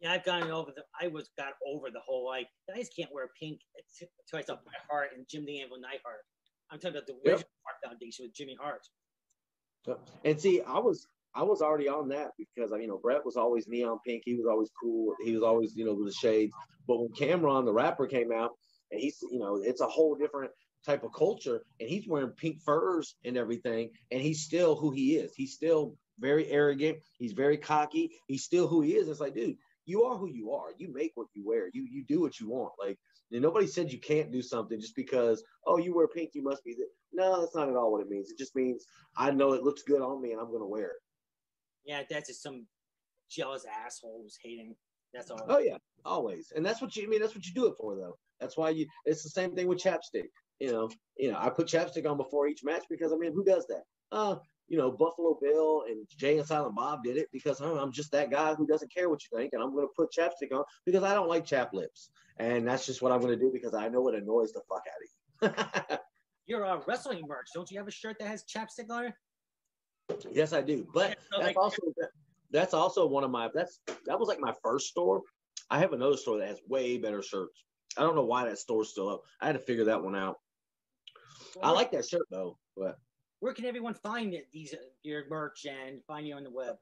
Yeah, 0.00 0.12
I've 0.12 0.24
gotten 0.24 0.50
over 0.50 0.72
the. 0.74 0.82
I 1.00 1.08
was 1.08 1.30
got 1.38 1.52
over 1.66 1.90
the 1.90 2.00
whole 2.06 2.26
like 2.26 2.48
guys 2.68 2.88
can't 2.96 3.10
wear 3.12 3.30
pink. 3.40 3.60
Until 4.00 4.38
I 4.38 4.42
saw 4.42 4.54
Bret 4.54 4.82
Hart 4.90 5.10
and 5.16 5.26
Jim 5.28 5.46
the 5.46 5.60
Anvil 5.60 5.78
Neidhart. 5.78 6.20
I'm 6.70 6.78
talking 6.78 6.96
about 6.96 7.06
the 7.06 7.14
yep. 7.24 7.44
Hart 7.64 7.76
Foundation 7.84 8.24
with 8.24 8.34
Jimmy 8.34 8.56
Hart. 8.60 8.82
And 10.24 10.40
see, 10.40 10.60
I 10.62 10.78
was 10.78 11.06
I 11.34 11.42
was 11.42 11.62
already 11.62 11.88
on 11.88 12.08
that 12.08 12.32
because 12.38 12.72
you 12.72 12.88
know 12.88 12.98
Bret 12.98 13.24
was 13.24 13.36
always 13.36 13.68
neon 13.68 13.98
pink. 14.06 14.22
He 14.24 14.34
was 14.34 14.46
always 14.50 14.70
cool. 14.82 15.14
He 15.24 15.32
was 15.32 15.42
always 15.42 15.76
you 15.76 15.84
know 15.84 15.94
with 15.94 16.08
the 16.08 16.14
shades. 16.14 16.52
But 16.88 16.98
when 16.98 17.12
Cam'ron 17.12 17.64
the 17.64 17.72
rapper 17.72 18.06
came 18.06 18.32
out, 18.32 18.52
and 18.90 19.00
he's 19.00 19.18
you 19.30 19.38
know 19.38 19.60
it's 19.62 19.80
a 19.80 19.86
whole 19.86 20.14
different 20.14 20.50
type 20.86 21.02
of 21.02 21.12
culture, 21.12 21.62
and 21.80 21.88
he's 21.88 22.06
wearing 22.06 22.30
pink 22.30 22.62
furs 22.62 23.16
and 23.24 23.36
everything, 23.36 23.90
and 24.10 24.20
he's 24.20 24.42
still 24.42 24.76
who 24.76 24.92
he 24.92 25.16
is. 25.16 25.34
He's 25.34 25.52
still 25.52 25.96
very 26.18 26.48
arrogant. 26.50 26.98
He's 27.18 27.32
very 27.32 27.58
cocky. 27.58 28.12
He's 28.26 28.44
still 28.44 28.68
who 28.68 28.80
he 28.80 28.94
is. 28.94 29.08
It's 29.08 29.20
like, 29.20 29.34
dude, 29.34 29.56
you 29.84 30.04
are 30.04 30.16
who 30.16 30.28
you 30.28 30.52
are. 30.52 30.68
You 30.78 30.92
make 30.92 31.12
what 31.14 31.28
you 31.34 31.46
wear. 31.46 31.68
You 31.72 31.86
you 31.90 32.04
do 32.04 32.20
what 32.20 32.40
you 32.40 32.48
want. 32.48 32.72
Like 32.78 32.98
nobody 33.30 33.66
said 33.66 33.92
you 33.92 34.00
can't 34.00 34.32
do 34.32 34.42
something 34.42 34.80
just 34.80 34.96
because 34.96 35.42
oh 35.66 35.78
you 35.78 35.94
wear 35.94 36.08
pink 36.08 36.30
you 36.34 36.42
must 36.42 36.64
be. 36.64 36.76
No, 37.12 37.40
that's 37.40 37.54
not 37.54 37.68
at 37.68 37.76
all 37.76 37.92
what 37.92 38.02
it 38.02 38.08
means. 38.08 38.30
It 38.30 38.38
just 38.38 38.56
means 38.56 38.84
I 39.16 39.30
know 39.30 39.52
it 39.52 39.62
looks 39.62 39.82
good 39.82 40.02
on 40.02 40.20
me 40.20 40.32
and 40.32 40.40
I'm 40.40 40.48
going 40.48 40.60
to 40.60 40.66
wear 40.66 40.86
it. 40.86 41.02
Yeah, 41.84 42.02
that's 42.10 42.28
just 42.28 42.42
some 42.42 42.66
jealous 43.30 43.64
asshole 43.64 44.20
who's 44.22 44.38
hating. 44.42 44.74
That's 45.14 45.30
all. 45.30 45.40
Oh 45.48 45.58
yeah, 45.58 45.78
always. 46.04 46.52
And 46.54 46.66
that's 46.66 46.82
what 46.82 46.96
you 46.96 47.04
I 47.04 47.06
mean. 47.06 47.20
That's 47.20 47.34
what 47.34 47.46
you 47.46 47.54
do 47.54 47.66
it 47.66 47.74
for 47.78 47.94
though. 47.94 48.18
That's 48.40 48.56
why 48.56 48.70
you. 48.70 48.86
It's 49.04 49.22
the 49.22 49.30
same 49.30 49.54
thing 49.54 49.68
with 49.68 49.78
chapstick. 49.78 50.28
You 50.60 50.72
know, 50.72 50.90
you 51.18 51.30
know. 51.30 51.38
I 51.38 51.50
put 51.50 51.66
chapstick 51.66 52.08
on 52.08 52.16
before 52.16 52.48
each 52.48 52.64
match 52.64 52.84
because 52.88 53.12
I 53.12 53.16
mean, 53.16 53.32
who 53.32 53.44
does 53.44 53.66
that? 53.66 53.82
Uh, 54.10 54.36
you 54.68 54.76
know, 54.76 54.90
Buffalo 54.90 55.38
Bill 55.40 55.84
and 55.88 56.06
Jay 56.16 56.38
and 56.38 56.46
Silent 56.46 56.74
Bob 56.74 57.04
did 57.04 57.16
it 57.16 57.28
because 57.32 57.60
oh, 57.60 57.78
I'm 57.78 57.92
just 57.92 58.10
that 58.12 58.30
guy 58.30 58.54
who 58.54 58.66
doesn't 58.66 58.92
care 58.92 59.08
what 59.08 59.20
you 59.22 59.38
think, 59.38 59.52
and 59.52 59.62
I'm 59.62 59.72
going 59.72 59.86
to 59.86 59.92
put 59.96 60.12
chapstick 60.12 60.56
on 60.56 60.64
because 60.84 61.02
I 61.02 61.14
don't 61.14 61.28
like 61.28 61.44
chap 61.44 61.72
lips, 61.72 62.10
and 62.38 62.66
that's 62.66 62.86
just 62.86 63.02
what 63.02 63.12
I'm 63.12 63.20
going 63.20 63.38
to 63.38 63.44
do 63.44 63.50
because 63.52 63.74
I 63.74 63.88
know 63.88 64.08
it 64.08 64.14
annoys 64.14 64.52
the 64.52 64.62
fuck 64.68 64.82
out 65.42 65.50
of 65.52 65.68
you. 65.90 65.98
Your 66.46 66.64
uh, 66.64 66.80
wrestling 66.86 67.24
merch, 67.26 67.48
don't 67.54 67.70
you 67.70 67.78
have 67.78 67.88
a 67.88 67.92
shirt 67.92 68.16
that 68.20 68.28
has 68.28 68.44
chapstick 68.44 68.90
on 68.90 69.06
it? 69.06 69.14
Yes, 70.30 70.52
I 70.52 70.62
do, 70.62 70.86
but 70.94 71.18
so 71.32 71.40
that's 71.40 71.46
like, 71.48 71.56
also 71.56 71.82
that's 72.50 72.74
also 72.74 73.06
one 73.06 73.24
of 73.24 73.30
my 73.30 73.48
that's 73.52 73.80
that 74.06 74.18
was 74.18 74.28
like 74.28 74.40
my 74.40 74.54
first 74.62 74.86
store. 74.88 75.22
I 75.70 75.80
have 75.80 75.92
another 75.92 76.16
store 76.16 76.38
that 76.38 76.48
has 76.48 76.60
way 76.68 76.98
better 76.98 77.22
shirts. 77.22 77.64
I 77.96 78.02
don't 78.02 78.14
know 78.14 78.24
why 78.24 78.44
that 78.44 78.58
store's 78.58 78.90
still 78.90 79.08
up. 79.08 79.22
I 79.40 79.46
had 79.46 79.54
to 79.54 79.58
figure 79.58 79.84
that 79.84 80.02
one 80.02 80.14
out. 80.14 80.36
I 81.62 81.70
like 81.70 81.90
that 81.92 82.06
shirt 82.06 82.26
though, 82.30 82.58
but 82.76 82.98
where 83.40 83.52
can 83.52 83.64
everyone 83.64 83.94
find 83.94 84.34
it, 84.34 84.48
these 84.52 84.72
uh, 84.72 84.78
your 85.02 85.24
merch 85.28 85.66
and 85.66 86.02
find 86.06 86.26
you 86.26 86.34
on 86.34 86.44
the 86.44 86.50
web? 86.50 86.76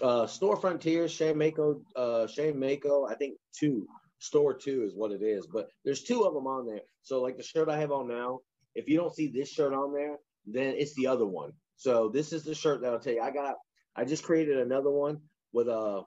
Uh, 0.00 0.26
Store 0.26 0.56
Frontiers, 0.56 1.12
Shane 1.12 1.38
Mako, 1.38 1.82
uh, 1.94 2.26
Shane 2.26 2.58
Mako. 2.58 3.06
I 3.06 3.14
think 3.14 3.36
two. 3.56 3.86
Store 4.18 4.54
two 4.54 4.84
is 4.84 4.94
what 4.94 5.10
it 5.10 5.22
is, 5.22 5.46
but 5.46 5.68
there's 5.84 6.02
two 6.02 6.22
of 6.22 6.34
them 6.34 6.46
on 6.46 6.66
there. 6.66 6.82
So 7.02 7.20
like 7.20 7.36
the 7.36 7.42
shirt 7.42 7.68
I 7.68 7.78
have 7.78 7.90
on 7.90 8.08
now, 8.08 8.40
if 8.74 8.88
you 8.88 8.96
don't 8.96 9.14
see 9.14 9.28
this 9.28 9.50
shirt 9.50 9.72
on 9.72 9.92
there, 9.92 10.16
then 10.46 10.74
it's 10.76 10.94
the 10.94 11.08
other 11.08 11.26
one. 11.26 11.52
So 11.76 12.08
this 12.08 12.32
is 12.32 12.44
the 12.44 12.54
shirt 12.54 12.82
that 12.82 12.92
I'll 12.92 13.00
tell 13.00 13.14
you. 13.14 13.20
I 13.20 13.30
got. 13.30 13.56
I 13.94 14.04
just 14.04 14.22
created 14.22 14.58
another 14.58 14.90
one 14.90 15.20
with 15.52 15.68
a, 15.68 16.02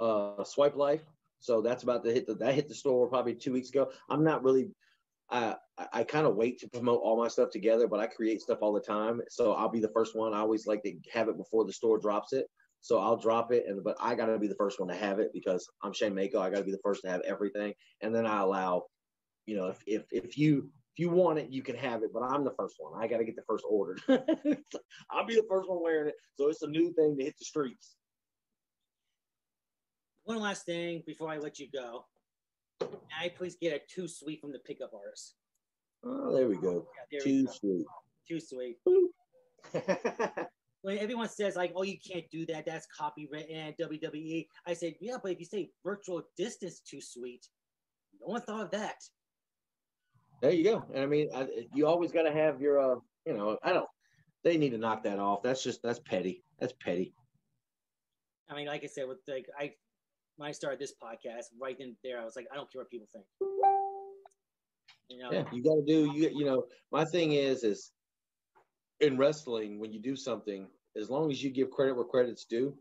a 0.00 0.44
swipe 0.46 0.76
life. 0.76 1.02
So 1.40 1.60
that's 1.60 1.82
about 1.82 2.04
to 2.04 2.12
hit 2.12 2.26
the 2.26 2.34
that 2.36 2.54
hit 2.54 2.68
the 2.68 2.74
store 2.74 3.08
probably 3.08 3.34
two 3.34 3.52
weeks 3.52 3.70
ago. 3.70 3.90
I'm 4.08 4.24
not 4.24 4.44
really 4.44 4.70
I 5.30 5.56
I 5.92 6.04
kind 6.04 6.26
of 6.26 6.36
wait 6.36 6.58
to 6.60 6.68
promote 6.68 7.00
all 7.02 7.16
my 7.16 7.28
stuff 7.28 7.50
together, 7.50 7.86
but 7.86 8.00
I 8.00 8.06
create 8.06 8.40
stuff 8.40 8.58
all 8.60 8.72
the 8.72 8.80
time. 8.80 9.20
So 9.28 9.52
I'll 9.52 9.68
be 9.68 9.80
the 9.80 9.92
first 9.94 10.16
one. 10.16 10.34
I 10.34 10.40
always 10.40 10.66
like 10.66 10.82
to 10.82 10.94
have 11.12 11.28
it 11.28 11.36
before 11.36 11.64
the 11.64 11.72
store 11.72 11.98
drops 11.98 12.32
it. 12.32 12.46
So 12.82 12.98
I'll 12.98 13.16
drop 13.16 13.52
it, 13.52 13.64
and 13.66 13.84
but 13.84 13.96
I 14.00 14.14
got 14.14 14.26
to 14.26 14.38
be 14.38 14.48
the 14.48 14.54
first 14.54 14.80
one 14.80 14.88
to 14.88 14.94
have 14.94 15.18
it 15.18 15.32
because 15.34 15.68
I'm 15.82 15.92
Shane 15.92 16.14
Mako. 16.14 16.40
I 16.40 16.48
got 16.48 16.58
to 16.58 16.64
be 16.64 16.72
the 16.72 16.80
first 16.82 17.02
to 17.02 17.10
have 17.10 17.20
everything, 17.22 17.74
and 18.00 18.14
then 18.14 18.24
I 18.24 18.40
allow, 18.40 18.84
you 19.44 19.56
know, 19.56 19.66
if 19.66 19.82
if 19.86 20.04
if 20.10 20.38
you 20.38 20.70
if 20.94 20.98
you 20.98 21.10
want 21.10 21.38
it, 21.38 21.50
you 21.50 21.62
can 21.62 21.76
have 21.76 22.02
it, 22.02 22.10
but 22.12 22.22
I'm 22.22 22.42
the 22.42 22.54
first 22.58 22.76
one. 22.78 23.00
I 23.00 23.06
got 23.06 23.18
to 23.18 23.24
get 23.24 23.36
the 23.36 23.42
first 23.46 23.64
order. 23.68 23.98
I'll 25.10 25.26
be 25.26 25.34
the 25.34 25.46
first 25.48 25.68
one 25.68 25.82
wearing 25.82 26.08
it, 26.08 26.14
so 26.38 26.48
it's 26.48 26.62
a 26.62 26.68
new 26.68 26.92
thing 26.94 27.18
to 27.18 27.24
hit 27.24 27.38
the 27.38 27.44
streets. 27.44 27.96
One 30.24 30.40
last 30.40 30.64
thing 30.64 31.02
before 31.06 31.28
I 31.28 31.36
let 31.36 31.58
you 31.58 31.68
go. 31.70 32.06
I 33.20 33.28
please 33.28 33.56
get 33.60 33.74
a 33.74 33.80
too 33.92 34.08
sweet 34.08 34.40
from 34.40 34.52
the 34.52 34.58
pickup 34.60 34.92
artist? 34.94 35.34
Oh, 36.04 36.34
there 36.34 36.48
we 36.48 36.56
go. 36.56 36.86
Yeah, 36.96 37.18
there 37.18 37.20
too 37.20 37.30
we 37.30 37.44
go. 37.44 37.52
sweet. 37.52 37.86
Too 38.28 38.40
sweet. 38.40 38.76
when 40.82 40.98
everyone 40.98 41.28
says 41.28 41.56
like, 41.56 41.72
"Oh, 41.74 41.82
you 41.82 41.98
can't 41.98 42.24
do 42.30 42.46
that. 42.46 42.64
That's 42.66 42.86
copywritten." 42.98 43.74
WWE. 43.78 44.46
I 44.66 44.74
said, 44.74 44.94
"Yeah, 45.00 45.16
but 45.22 45.32
if 45.32 45.40
you 45.40 45.46
say 45.46 45.70
virtual 45.84 46.22
distance 46.36 46.80
too 46.80 47.00
sweet, 47.00 47.46
no 48.20 48.28
one 48.28 48.40
thought 48.42 48.64
of 48.64 48.70
that." 48.70 48.96
There 50.40 50.52
you 50.52 50.64
go. 50.64 50.84
And 50.94 51.02
I 51.02 51.06
mean, 51.06 51.28
I, 51.34 51.46
you 51.74 51.86
always 51.86 52.12
got 52.12 52.22
to 52.22 52.32
have 52.32 52.62
your, 52.62 52.80
uh, 52.80 52.98
you 53.26 53.34
know, 53.34 53.58
I 53.62 53.72
don't. 53.72 53.88
They 54.42 54.56
need 54.56 54.70
to 54.70 54.78
knock 54.78 55.02
that 55.04 55.18
off. 55.18 55.42
That's 55.42 55.62
just 55.62 55.82
that's 55.82 55.98
petty. 55.98 56.42
That's 56.58 56.72
petty. 56.80 57.12
I 58.48 58.54
mean, 58.54 58.66
like 58.66 58.82
I 58.82 58.86
said, 58.86 59.06
with 59.06 59.18
like 59.28 59.46
I 59.58 59.72
when 60.36 60.48
I 60.48 60.52
started 60.52 60.80
this 60.80 60.94
podcast, 61.02 61.44
right 61.60 61.76
then 61.78 61.96
there, 62.02 62.18
I 62.18 62.24
was 62.24 62.36
like, 62.36 62.46
I 62.50 62.56
don't 62.56 62.72
care 62.72 62.80
what 62.80 62.90
people 62.90 63.08
think. 63.12 63.26
You 65.10 65.18
know? 65.18 65.30
Yeah, 65.32 65.44
you 65.52 65.62
got 65.62 65.74
to 65.74 65.84
do. 65.86 66.12
You 66.14 66.30
you 66.32 66.44
know, 66.44 66.64
my 66.90 67.04
thing 67.04 67.32
is 67.32 67.64
is 67.64 67.92
in 69.00 69.18
wrestling 69.18 69.78
when 69.78 69.92
you 69.92 70.00
do 70.00 70.16
something, 70.16 70.68
as 70.96 71.10
long 71.10 71.30
as 71.30 71.42
you 71.42 71.50
give 71.50 71.70
credit 71.70 71.96
where 71.96 72.04
credit's 72.04 72.44
due, 72.44 72.74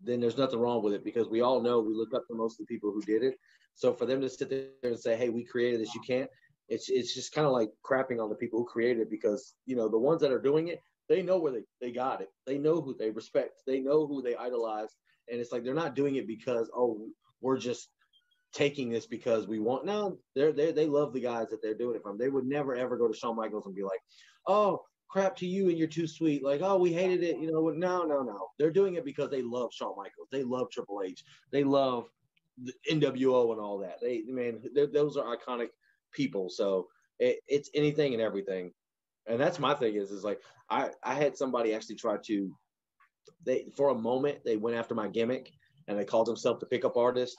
then 0.00 0.20
there's 0.20 0.38
nothing 0.38 0.58
wrong 0.58 0.82
with 0.82 0.92
it 0.92 1.04
because 1.04 1.28
we 1.28 1.40
all 1.40 1.60
know 1.60 1.80
we 1.80 1.94
look 1.94 2.14
up 2.14 2.26
to 2.28 2.34
most 2.34 2.60
of 2.60 2.66
the 2.66 2.74
people 2.74 2.92
who 2.92 3.00
did 3.02 3.22
it. 3.22 3.38
So 3.74 3.92
for 3.92 4.06
them 4.06 4.20
to 4.20 4.28
sit 4.28 4.50
there 4.50 4.68
and 4.82 4.98
say, 4.98 5.16
"Hey, 5.16 5.30
we 5.30 5.44
created 5.44 5.80
this," 5.80 5.94
you 5.94 6.00
uh-huh. 6.00 6.18
can't. 6.18 6.30
It's 6.68 6.88
it's 6.88 7.14
just 7.14 7.32
kind 7.32 7.46
of 7.46 7.52
like 7.52 7.70
crapping 7.84 8.22
on 8.22 8.28
the 8.28 8.36
people 8.36 8.58
who 8.60 8.66
created 8.66 9.02
it 9.02 9.10
because 9.10 9.54
you 9.66 9.76
know 9.76 9.88
the 9.88 9.98
ones 9.98 10.20
that 10.20 10.32
are 10.32 10.40
doing 10.40 10.68
it, 10.68 10.80
they 11.08 11.22
know 11.22 11.38
where 11.38 11.52
they, 11.52 11.64
they 11.80 11.90
got 11.90 12.20
it. 12.20 12.28
They 12.46 12.58
know 12.58 12.80
who 12.80 12.94
they 12.94 13.10
respect. 13.10 13.62
They 13.66 13.80
know 13.80 14.06
who 14.06 14.22
they 14.22 14.36
idolize 14.36 14.94
and 15.30 15.40
it's 15.40 15.52
like 15.52 15.64
they're 15.64 15.74
not 15.74 15.94
doing 15.94 16.16
it 16.16 16.26
because 16.26 16.70
oh 16.74 17.08
we're 17.40 17.58
just 17.58 17.88
taking 18.54 18.88
this 18.88 19.06
because 19.06 19.46
we 19.46 19.58
want. 19.58 19.84
No, 19.84 20.18
they're 20.34 20.52
they 20.52 20.72
they 20.72 20.86
love 20.86 21.12
the 21.12 21.20
guys 21.20 21.48
that 21.50 21.60
they're 21.62 21.74
doing 21.74 21.96
it 21.96 22.02
from. 22.02 22.16
They 22.16 22.28
would 22.28 22.46
never 22.46 22.74
ever 22.74 22.96
go 22.96 23.08
to 23.08 23.16
Shawn 23.16 23.36
Michaels 23.36 23.66
and 23.66 23.74
be 23.74 23.82
like, 23.82 24.00
oh 24.46 24.82
crap 25.08 25.36
to 25.36 25.46
you 25.46 25.68
and 25.68 25.78
you're 25.78 25.86
too 25.86 26.06
sweet. 26.06 26.42
Like 26.42 26.60
oh 26.62 26.76
we 26.78 26.92
hated 26.92 27.22
it. 27.22 27.38
You 27.38 27.52
know 27.52 27.68
no 27.68 28.02
no 28.04 28.22
no. 28.22 28.48
They're 28.58 28.70
doing 28.70 28.94
it 28.94 29.04
because 29.04 29.30
they 29.30 29.42
love 29.42 29.70
Shawn 29.72 29.94
Michaels. 29.96 30.28
They 30.30 30.42
love 30.42 30.70
Triple 30.70 31.02
H. 31.04 31.24
They 31.52 31.64
love 31.64 32.08
the 32.62 32.72
NWO 32.90 33.52
and 33.52 33.60
all 33.60 33.78
that. 33.78 33.98
They 34.00 34.22
man 34.26 34.62
those 34.92 35.16
are 35.16 35.36
iconic 35.36 35.68
people. 36.12 36.48
So 36.48 36.88
it, 37.18 37.40
it's 37.48 37.70
anything 37.74 38.12
and 38.12 38.22
everything. 38.22 38.72
And 39.26 39.40
that's 39.40 39.58
my 39.58 39.74
thing 39.74 39.96
is 39.96 40.10
is 40.10 40.24
like 40.24 40.40
I 40.70 40.90
I 41.02 41.14
had 41.14 41.36
somebody 41.36 41.74
actually 41.74 41.96
try 41.96 42.16
to 42.24 42.56
they 43.44 43.66
for 43.76 43.90
a 43.90 43.94
moment 43.94 44.38
they 44.44 44.56
went 44.56 44.76
after 44.76 44.94
my 44.94 45.08
gimmick 45.08 45.50
and 45.88 45.98
they 45.98 46.04
called 46.04 46.26
themselves 46.26 46.60
the 46.60 46.66
pickup 46.66 46.96
artist 46.96 47.36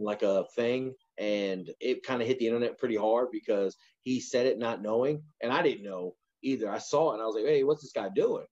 like 0.00 0.22
a 0.22 0.44
thing 0.54 0.94
and 1.18 1.70
it 1.80 2.02
kind 2.02 2.22
of 2.22 2.28
hit 2.28 2.38
the 2.38 2.46
internet 2.46 2.78
pretty 2.78 2.96
hard 2.96 3.28
because 3.30 3.76
he 4.02 4.20
said 4.20 4.46
it 4.46 4.58
not 4.58 4.82
knowing 4.82 5.22
and 5.42 5.52
i 5.52 5.62
didn't 5.62 5.84
know 5.84 6.14
either 6.42 6.70
i 6.70 6.78
saw 6.78 7.10
it 7.10 7.14
and 7.14 7.22
i 7.22 7.26
was 7.26 7.34
like 7.34 7.44
hey 7.44 7.64
what's 7.64 7.82
this 7.82 7.92
guy 7.92 8.08
doing 8.14 8.46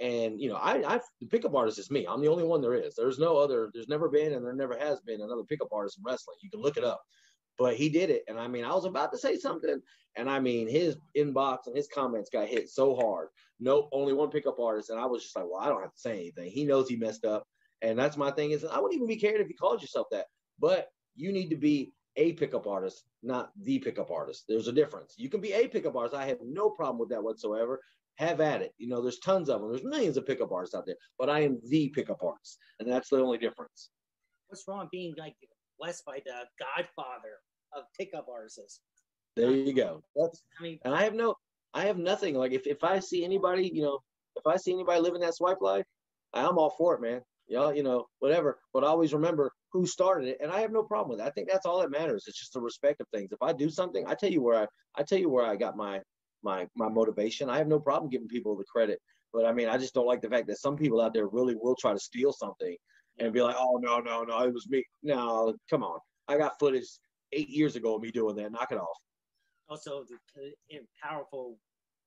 and 0.00 0.40
you 0.40 0.48
know 0.48 0.56
i 0.56 0.94
i 0.94 1.00
the 1.20 1.26
pickup 1.26 1.54
artist 1.54 1.78
is 1.78 1.90
me 1.90 2.06
i'm 2.08 2.20
the 2.20 2.28
only 2.28 2.44
one 2.44 2.60
there 2.60 2.74
is 2.74 2.94
there's 2.96 3.18
no 3.18 3.36
other 3.36 3.70
there's 3.72 3.88
never 3.88 4.08
been 4.08 4.32
and 4.32 4.44
there 4.44 4.52
never 4.52 4.76
has 4.76 5.00
been 5.00 5.20
another 5.20 5.44
pickup 5.44 5.68
artist 5.72 5.98
in 5.98 6.04
wrestling 6.04 6.36
you 6.42 6.50
can 6.50 6.60
look 6.60 6.76
it 6.76 6.84
up 6.84 7.00
but 7.58 7.74
he 7.74 7.88
did 7.88 8.10
it 8.10 8.22
and 8.28 8.38
i 8.38 8.48
mean 8.48 8.64
i 8.64 8.72
was 8.72 8.84
about 8.84 9.12
to 9.12 9.18
say 9.18 9.36
something 9.36 9.80
and 10.16 10.28
i 10.28 10.40
mean 10.40 10.68
his 10.68 10.96
inbox 11.16 11.58
and 11.66 11.76
his 11.76 11.88
comments 11.94 12.30
got 12.30 12.48
hit 12.48 12.68
so 12.68 12.96
hard 12.96 13.28
nope, 13.60 13.88
only 13.92 14.12
one 14.12 14.30
pickup 14.30 14.58
artist. 14.58 14.90
And 14.90 14.98
I 14.98 15.06
was 15.06 15.22
just 15.22 15.36
like, 15.36 15.44
well, 15.48 15.60
I 15.60 15.68
don't 15.68 15.82
have 15.82 15.92
to 15.92 16.00
say 16.00 16.12
anything. 16.12 16.50
He 16.50 16.64
knows 16.64 16.88
he 16.88 16.96
messed 16.96 17.24
up. 17.24 17.44
And 17.82 17.98
that's 17.98 18.16
my 18.16 18.30
thing 18.30 18.50
is 18.50 18.64
I 18.64 18.78
wouldn't 18.78 18.94
even 18.94 19.06
be 19.06 19.16
cared 19.16 19.40
if 19.40 19.46
he 19.46 19.54
called 19.54 19.80
yourself 19.80 20.08
that. 20.10 20.26
But 20.60 20.88
you 21.16 21.32
need 21.32 21.50
to 21.50 21.56
be 21.56 21.92
a 22.16 22.32
pickup 22.34 22.66
artist, 22.66 23.04
not 23.22 23.50
the 23.62 23.78
pickup 23.78 24.10
artist. 24.10 24.44
There's 24.48 24.68
a 24.68 24.72
difference. 24.72 25.14
You 25.16 25.28
can 25.28 25.40
be 25.40 25.52
a 25.52 25.68
pickup 25.68 25.96
artist. 25.96 26.14
I 26.14 26.26
have 26.26 26.38
no 26.44 26.70
problem 26.70 26.98
with 26.98 27.08
that 27.10 27.22
whatsoever. 27.22 27.80
Have 28.16 28.40
at 28.40 28.60
it. 28.60 28.74
You 28.76 28.88
know, 28.88 29.00
there's 29.00 29.20
tons 29.20 29.48
of 29.48 29.60
them. 29.60 29.70
There's 29.70 29.84
millions 29.84 30.16
of 30.16 30.26
pickup 30.26 30.52
artists 30.52 30.74
out 30.74 30.84
there, 30.84 30.96
but 31.18 31.30
I 31.30 31.40
am 31.40 31.58
the 31.68 31.88
pickup 31.88 32.22
artist, 32.22 32.58
and 32.78 32.90
that's 32.90 33.08
the 33.08 33.16
only 33.16 33.38
difference. 33.38 33.90
What's 34.48 34.64
wrong 34.68 34.88
being 34.92 35.14
like 35.16 35.36
blessed 35.78 36.04
by 36.04 36.20
the 36.26 36.44
godfather 36.58 37.38
of 37.74 37.84
pickup 37.98 38.26
artists? 38.30 38.80
There 39.36 39.50
you 39.52 39.72
go. 39.72 40.02
That's 40.16 40.42
I 40.58 40.62
mean, 40.62 40.78
and 40.84 40.94
I 40.94 41.02
have 41.04 41.14
no, 41.14 41.36
I 41.72 41.86
have 41.86 41.96
nothing. 41.96 42.34
Like 42.34 42.52
if, 42.52 42.66
if 42.66 42.84
I 42.84 42.98
see 42.98 43.24
anybody, 43.24 43.70
you 43.72 43.82
know, 43.82 44.00
if 44.36 44.46
I 44.46 44.56
see 44.56 44.72
anybody 44.72 45.00
living 45.00 45.20
that 45.22 45.36
swipe 45.36 45.62
life, 45.62 45.86
I'm 46.34 46.58
all 46.58 46.70
for 46.76 46.94
it, 46.96 47.00
man. 47.00 47.22
Know, 47.48 47.70
you 47.70 47.82
know, 47.82 48.06
whatever. 48.18 48.58
But 48.74 48.84
always 48.84 49.12
remember 49.12 49.52
who 49.72 49.86
started 49.86 50.28
it, 50.28 50.38
and 50.40 50.50
I 50.50 50.60
have 50.60 50.72
no 50.72 50.82
problem 50.82 51.10
with 51.10 51.20
it. 51.24 51.28
I 51.28 51.30
think 51.30 51.48
that's 51.50 51.66
all 51.66 51.80
that 51.80 51.90
matters. 51.90 52.24
It's 52.26 52.38
just 52.38 52.52
the 52.52 52.60
respect 52.60 53.00
of 53.00 53.08
things. 53.08 53.32
If 53.32 53.42
I 53.42 53.52
do 53.52 53.70
something, 53.70 54.04
I 54.06 54.14
tell 54.14 54.30
you 54.30 54.42
where 54.42 54.62
I, 54.62 54.66
I 54.96 55.02
tell 55.02 55.18
you 55.18 55.30
where 55.30 55.46
I 55.46 55.56
got 55.56 55.76
my 55.76 56.00
my 56.42 56.66
my 56.76 56.88
motivation. 56.88 57.48
I 57.48 57.58
have 57.58 57.68
no 57.68 57.78
problem 57.78 58.10
giving 58.10 58.28
people 58.28 58.56
the 58.56 58.64
credit. 58.64 58.98
But 59.32 59.46
I 59.46 59.52
mean, 59.52 59.68
I 59.68 59.78
just 59.78 59.94
don't 59.94 60.06
like 60.06 60.22
the 60.22 60.30
fact 60.30 60.48
that 60.48 60.58
some 60.58 60.76
people 60.76 61.00
out 61.00 61.14
there 61.14 61.28
really 61.28 61.54
will 61.54 61.76
try 61.80 61.92
to 61.92 61.98
steal 61.98 62.32
something 62.32 62.76
and 63.18 63.32
be 63.32 63.42
like, 63.42 63.56
"Oh 63.58 63.78
no, 63.80 64.00
no, 64.00 64.22
no, 64.22 64.40
it 64.40 64.52
was 64.52 64.68
me." 64.68 64.84
No, 65.02 65.54
come 65.68 65.84
on. 65.84 66.00
I 66.26 66.36
got 66.36 66.58
footage 66.58 66.88
eight 67.32 67.48
years 67.48 67.76
ago 67.76 67.94
of 67.96 68.02
me 68.02 68.10
doing 68.10 68.36
that. 68.36 68.50
Knock 68.50 68.72
it 68.72 68.78
off. 68.78 68.98
Also, 69.68 70.04
the 70.34 70.80
powerful 71.00 71.58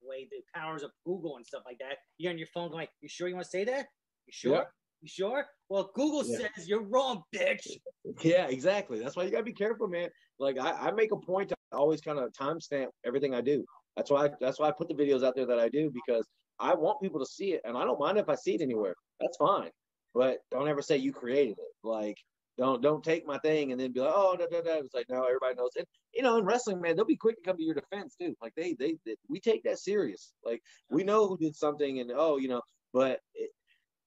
way, 0.02 0.28
the 0.30 0.42
powers 0.54 0.84
of 0.84 0.92
Google 1.06 1.38
and 1.38 1.46
stuff 1.46 1.64
like 1.66 1.78
that. 1.80 2.00
You're 2.18 2.32
on 2.32 2.38
your 2.38 2.48
phone 2.48 2.72
going, 2.72 2.88
"You 3.00 3.08
sure 3.08 3.30
you 3.30 3.36
want 3.36 3.46
to 3.46 3.50
say 3.50 3.64
that? 3.64 3.88
You 4.26 4.34
sure?" 4.34 4.52
Yep. 4.54 4.72
You 5.04 5.10
sure? 5.10 5.46
Well, 5.68 5.92
Google 5.96 6.26
yeah. 6.26 6.48
says 6.56 6.68
you're 6.68 6.84
wrong, 6.84 7.24
bitch. 7.36 7.68
Yeah, 8.22 8.48
exactly. 8.48 9.00
That's 9.00 9.16
why 9.16 9.24
you 9.24 9.32
gotta 9.32 9.44
be 9.44 9.54
careful, 9.54 9.88
man. 9.88 10.10
Like 10.40 10.58
I, 10.58 10.72
I 10.72 10.92
make 10.92 11.12
a 11.12 11.18
point 11.18 11.50
to 11.50 11.56
always 11.72 12.02
kind 12.02 12.20
of 12.20 12.32
timestamp 12.34 12.88
everything 13.06 13.34
I 13.34 13.42
do. 13.42 13.66
That's 13.98 14.10
why 14.12 14.30
that's 14.40 14.60
why 14.60 14.68
I 14.68 14.72
put 14.72 14.88
the 14.88 14.94
videos 14.94 15.24
out 15.24 15.36
there 15.36 15.46
that 15.46 15.60
I 15.60 15.70
do 15.70 15.92
because 15.94 16.26
I 16.60 16.74
want 16.74 17.02
people 17.02 17.20
to 17.20 17.26
see 17.26 17.54
it, 17.54 17.62
and 17.66 17.78
I 17.78 17.84
don't 17.84 18.00
mind 18.00 18.18
if 18.18 18.30
I 18.30 18.36
see 18.36 18.56
it 18.56 18.62
anywhere. 18.62 18.94
That's 19.20 19.38
fine, 19.38 19.72
but 20.14 20.40
don't 20.52 20.68
ever 20.68 20.82
say 20.82 20.98
you 20.98 21.12
created 21.12 21.58
it. 21.58 21.88
Like 21.88 22.18
don't 22.58 22.82
don't 22.82 23.04
take 23.04 23.26
my 23.26 23.38
thing 23.40 23.72
and 23.72 23.80
then 23.80 23.92
be 23.92 24.00
like, 24.00 24.14
oh, 24.14 24.36
da, 24.38 24.46
da, 24.46 24.62
da. 24.62 24.80
It's 24.80 24.94
like 24.94 25.08
no, 25.10 25.24
everybody 25.24 25.56
knows 25.56 25.72
it. 25.76 25.88
You 26.14 26.24
know, 26.24 26.38
in 26.38 26.46
wrestling, 26.46 26.82
man, 26.82 26.96
they'll 26.96 27.06
be 27.06 27.16
quick 27.16 27.38
to 27.38 27.50
come 27.50 27.58
to 27.58 27.64
your 27.64 27.76
defense 27.76 28.16
too. 28.20 28.36
Like 28.42 28.54
they 28.56 28.74
they, 28.80 28.96
they 29.06 29.16
we 29.30 29.40
take 29.40 29.64
that 29.64 29.80
serious. 29.80 30.34
Like 30.46 30.62
we 30.90 31.04
know 31.04 31.28
who 31.28 31.38
did 31.38 31.56
something, 31.56 32.00
and 32.00 32.12
oh, 32.16 32.38
you 32.38 32.48
know, 32.48 32.62
but 32.94 33.20
it, 33.34 33.50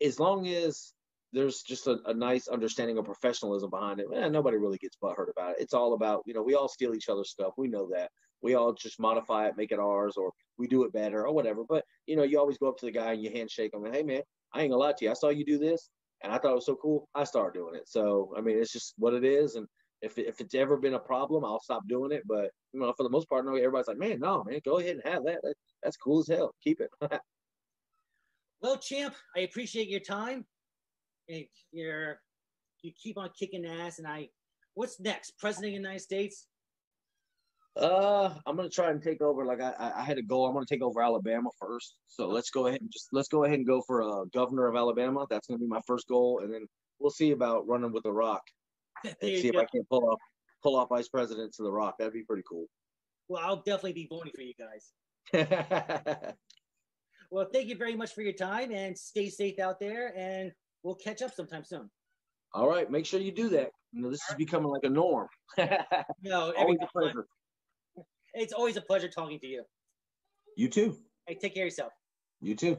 as 0.03 0.21
long 0.21 0.47
as 0.47 0.93
there's 1.33 1.63
just 1.63 1.87
a, 1.87 1.99
a, 2.07 2.15
nice 2.15 2.49
understanding 2.49 2.99
of 2.99 3.05
professionalism 3.05 3.71
behind 3.71 4.01
it, 4.01 4.07
nobody 4.31 4.57
really 4.57 4.79
gets 4.79 4.97
butthurt 5.03 5.31
about 5.31 5.53
it. 5.53 5.57
It's 5.61 5.75
all 5.75 5.95
about, 5.95 6.23
you 6.27 6.35
know, 6.35 6.43
we 6.43 6.55
all 6.55 6.69
steal 6.69 6.95
each 6.95 7.09
other's 7.09 7.31
stuff. 7.31 7.55
We 7.57 7.69
know 7.69 7.89
that. 7.93 8.11
We 8.43 8.55
all 8.55 8.73
just 8.73 9.01
modify 9.01 9.49
it, 9.49 9.57
make 9.57 9.73
it 9.73 9.81
ours, 9.81 10.17
or 10.17 10.33
we 10.59 10.67
do 10.67 10.85
it 10.85 10.93
better 10.93 11.27
or 11.27 11.35
whatever. 11.35 11.63
But, 11.69 11.85
you 12.07 12.17
know, 12.17 12.23
you 12.23 12.39
always 12.39 12.59
go 12.59 12.69
up 12.69 12.79
to 12.79 12.87
the 12.87 12.93
guy 12.93 13.13
and 13.13 13.23
you 13.23 13.31
handshake 13.31 13.75
him 13.75 13.85
and, 13.85 13.95
hey, 13.95 14.03
man, 14.03 14.23
I 14.53 14.63
ain't 14.63 14.71
gonna 14.71 14.83
lie 14.83 14.93
to 14.93 15.05
you. 15.05 15.11
I 15.11 15.15
saw 15.15 15.31
you 15.31 15.45
do 15.45 15.59
this 15.59 15.91
and 16.23 16.33
I 16.33 16.39
thought 16.39 16.53
it 16.53 16.57
was 16.57 16.67
so 16.67 16.77
cool. 16.77 17.09
I 17.15 17.25
started 17.25 17.59
doing 17.59 17.75
it. 17.75 17.89
So, 17.89 18.33
I 18.37 18.41
mean, 18.41 18.59
it's 18.59 18.73
just 18.73 18.95
what 18.99 19.15
it 19.15 19.25
is. 19.25 19.57
And 19.57 19.67
if, 20.03 20.19
if 20.19 20.41
it's 20.41 20.55
ever 20.55 20.77
been 20.77 20.95
a 20.95 20.99
problem, 20.99 21.45
I'll 21.45 21.61
stop 21.61 21.87
doing 21.89 22.13
it. 22.13 22.23
But, 22.27 22.51
you 22.73 22.81
know, 22.81 22.93
for 22.97 23.03
the 23.03 23.11
most 23.11 23.29
part, 23.29 23.45
no, 23.45 23.57
everybody's 23.57 23.89
like, 23.89 23.99
man, 23.99 24.21
no, 24.21 24.45
man, 24.45 24.61
go 24.65 24.79
ahead 24.79 24.97
and 24.97 25.13
have 25.13 25.25
that 25.25 25.41
that's 25.83 25.97
cool 25.97 26.21
as 26.21 26.29
hell. 26.29 26.55
Keep 26.63 26.81
it. 26.81 26.91
Well, 28.63 28.79
champ, 28.79 29.15
I 29.37 29.41
appreciate 29.41 29.89
your 29.89 30.01
time. 30.01 30.45
You're 31.73 32.21
you 32.83 32.93
keep 33.03 33.19
on 33.19 33.31
kicking 33.39 33.67
ass, 33.67 33.99
and 33.99 34.07
I. 34.07 34.29
What's 34.75 35.01
next? 35.01 35.39
President 35.39 35.67
of 35.67 35.73
the 35.73 35.83
United 35.83 36.01
States. 36.01 36.47
Uh, 37.77 38.35
I'm 38.47 38.57
gonna 38.57 38.69
try 38.69 38.91
and 38.91 39.03
take 39.03 39.21
over. 39.21 39.45
Like 39.45 39.61
I, 39.61 39.93
I 39.97 40.03
had 40.03 40.19
a 40.19 40.23
goal. 40.23 40.47
I'm 40.47 40.55
gonna 40.55 40.67
take 40.67 40.83
over 40.83 41.03
Alabama 41.03 41.51
first. 41.61 41.97
So 42.07 42.29
let's 42.29 42.51
go 42.51 42.67
ahead 42.67 42.81
and 42.81 42.91
just 42.91 43.09
let's 43.13 43.29
go 43.29 43.45
ahead 43.45 43.59
and 43.59 43.67
go 43.67 43.83
for 43.87 44.01
a 44.01 44.27
governor 44.33 44.67
of 44.67 44.77
Alabama. 44.77 45.27
That's 45.29 45.47
gonna 45.47 45.59
be 45.59 45.67
my 45.67 45.81
first 45.87 46.09
goal, 46.09 46.41
and 46.43 46.53
then 46.53 46.67
we'll 46.99 47.11
see 47.11 47.33
about 47.33 47.67
running 47.67 47.93
with 47.93 48.05
the 48.05 48.13
Rock. 48.13 48.43
and 49.05 49.15
see 49.21 49.51
go. 49.51 49.59
if 49.59 49.65
I 49.65 49.67
can 49.71 49.85
pull 49.91 50.09
off 50.09 50.21
pull 50.63 50.77
off 50.77 50.89
vice 50.89 51.09
president 51.09 51.53
to 51.55 51.63
the 51.63 51.71
Rock. 51.71 51.97
That'd 51.99 52.15
be 52.15 52.23
pretty 52.23 52.45
cool. 52.49 52.67
Well, 53.29 53.43
I'll 53.45 53.63
definitely 53.63 53.93
be 53.93 54.07
voting 54.09 54.33
for 54.35 54.43
you 54.43 54.55
guys. 54.59 54.93
Well, 57.31 57.49
thank 57.53 57.69
you 57.69 57.77
very 57.77 57.95
much 57.95 58.15
for 58.15 58.23
your 58.23 58.33
time 58.33 58.73
and 58.73 58.97
stay 58.97 59.29
safe 59.29 59.59
out 59.59 59.81
there. 59.81 60.13
And 60.17 60.53
we'll 60.83 60.95
catch 60.95 61.23
up 61.23 61.35
sometime 61.35 61.65
soon. 61.65 61.91
All 62.53 62.69
right. 62.69 62.91
Make 62.91 63.07
sure 63.07 63.21
you 63.21 63.33
do 63.33 63.49
that. 63.51 63.71
You 63.93 64.03
know, 64.03 64.11
this 64.11 64.21
is 64.29 64.37
becoming 64.37 64.69
like 64.69 64.85
a 64.85 64.91
norm. 64.91 65.29
no, 66.23 66.53
always 66.57 66.79
a 66.83 66.87
pleasure. 66.93 67.27
It's 68.35 68.53
always 68.53 68.77
a 68.77 68.83
pleasure 68.83 69.09
talking 69.09 69.39
to 69.41 69.47
you. 69.47 69.65
You 70.57 70.69
too. 70.69 70.97
Hey, 71.27 71.39
take 71.41 71.55
care 71.55 71.65
of 71.65 71.69
yourself. 71.69 71.93
You 72.41 72.55
too. 72.55 72.79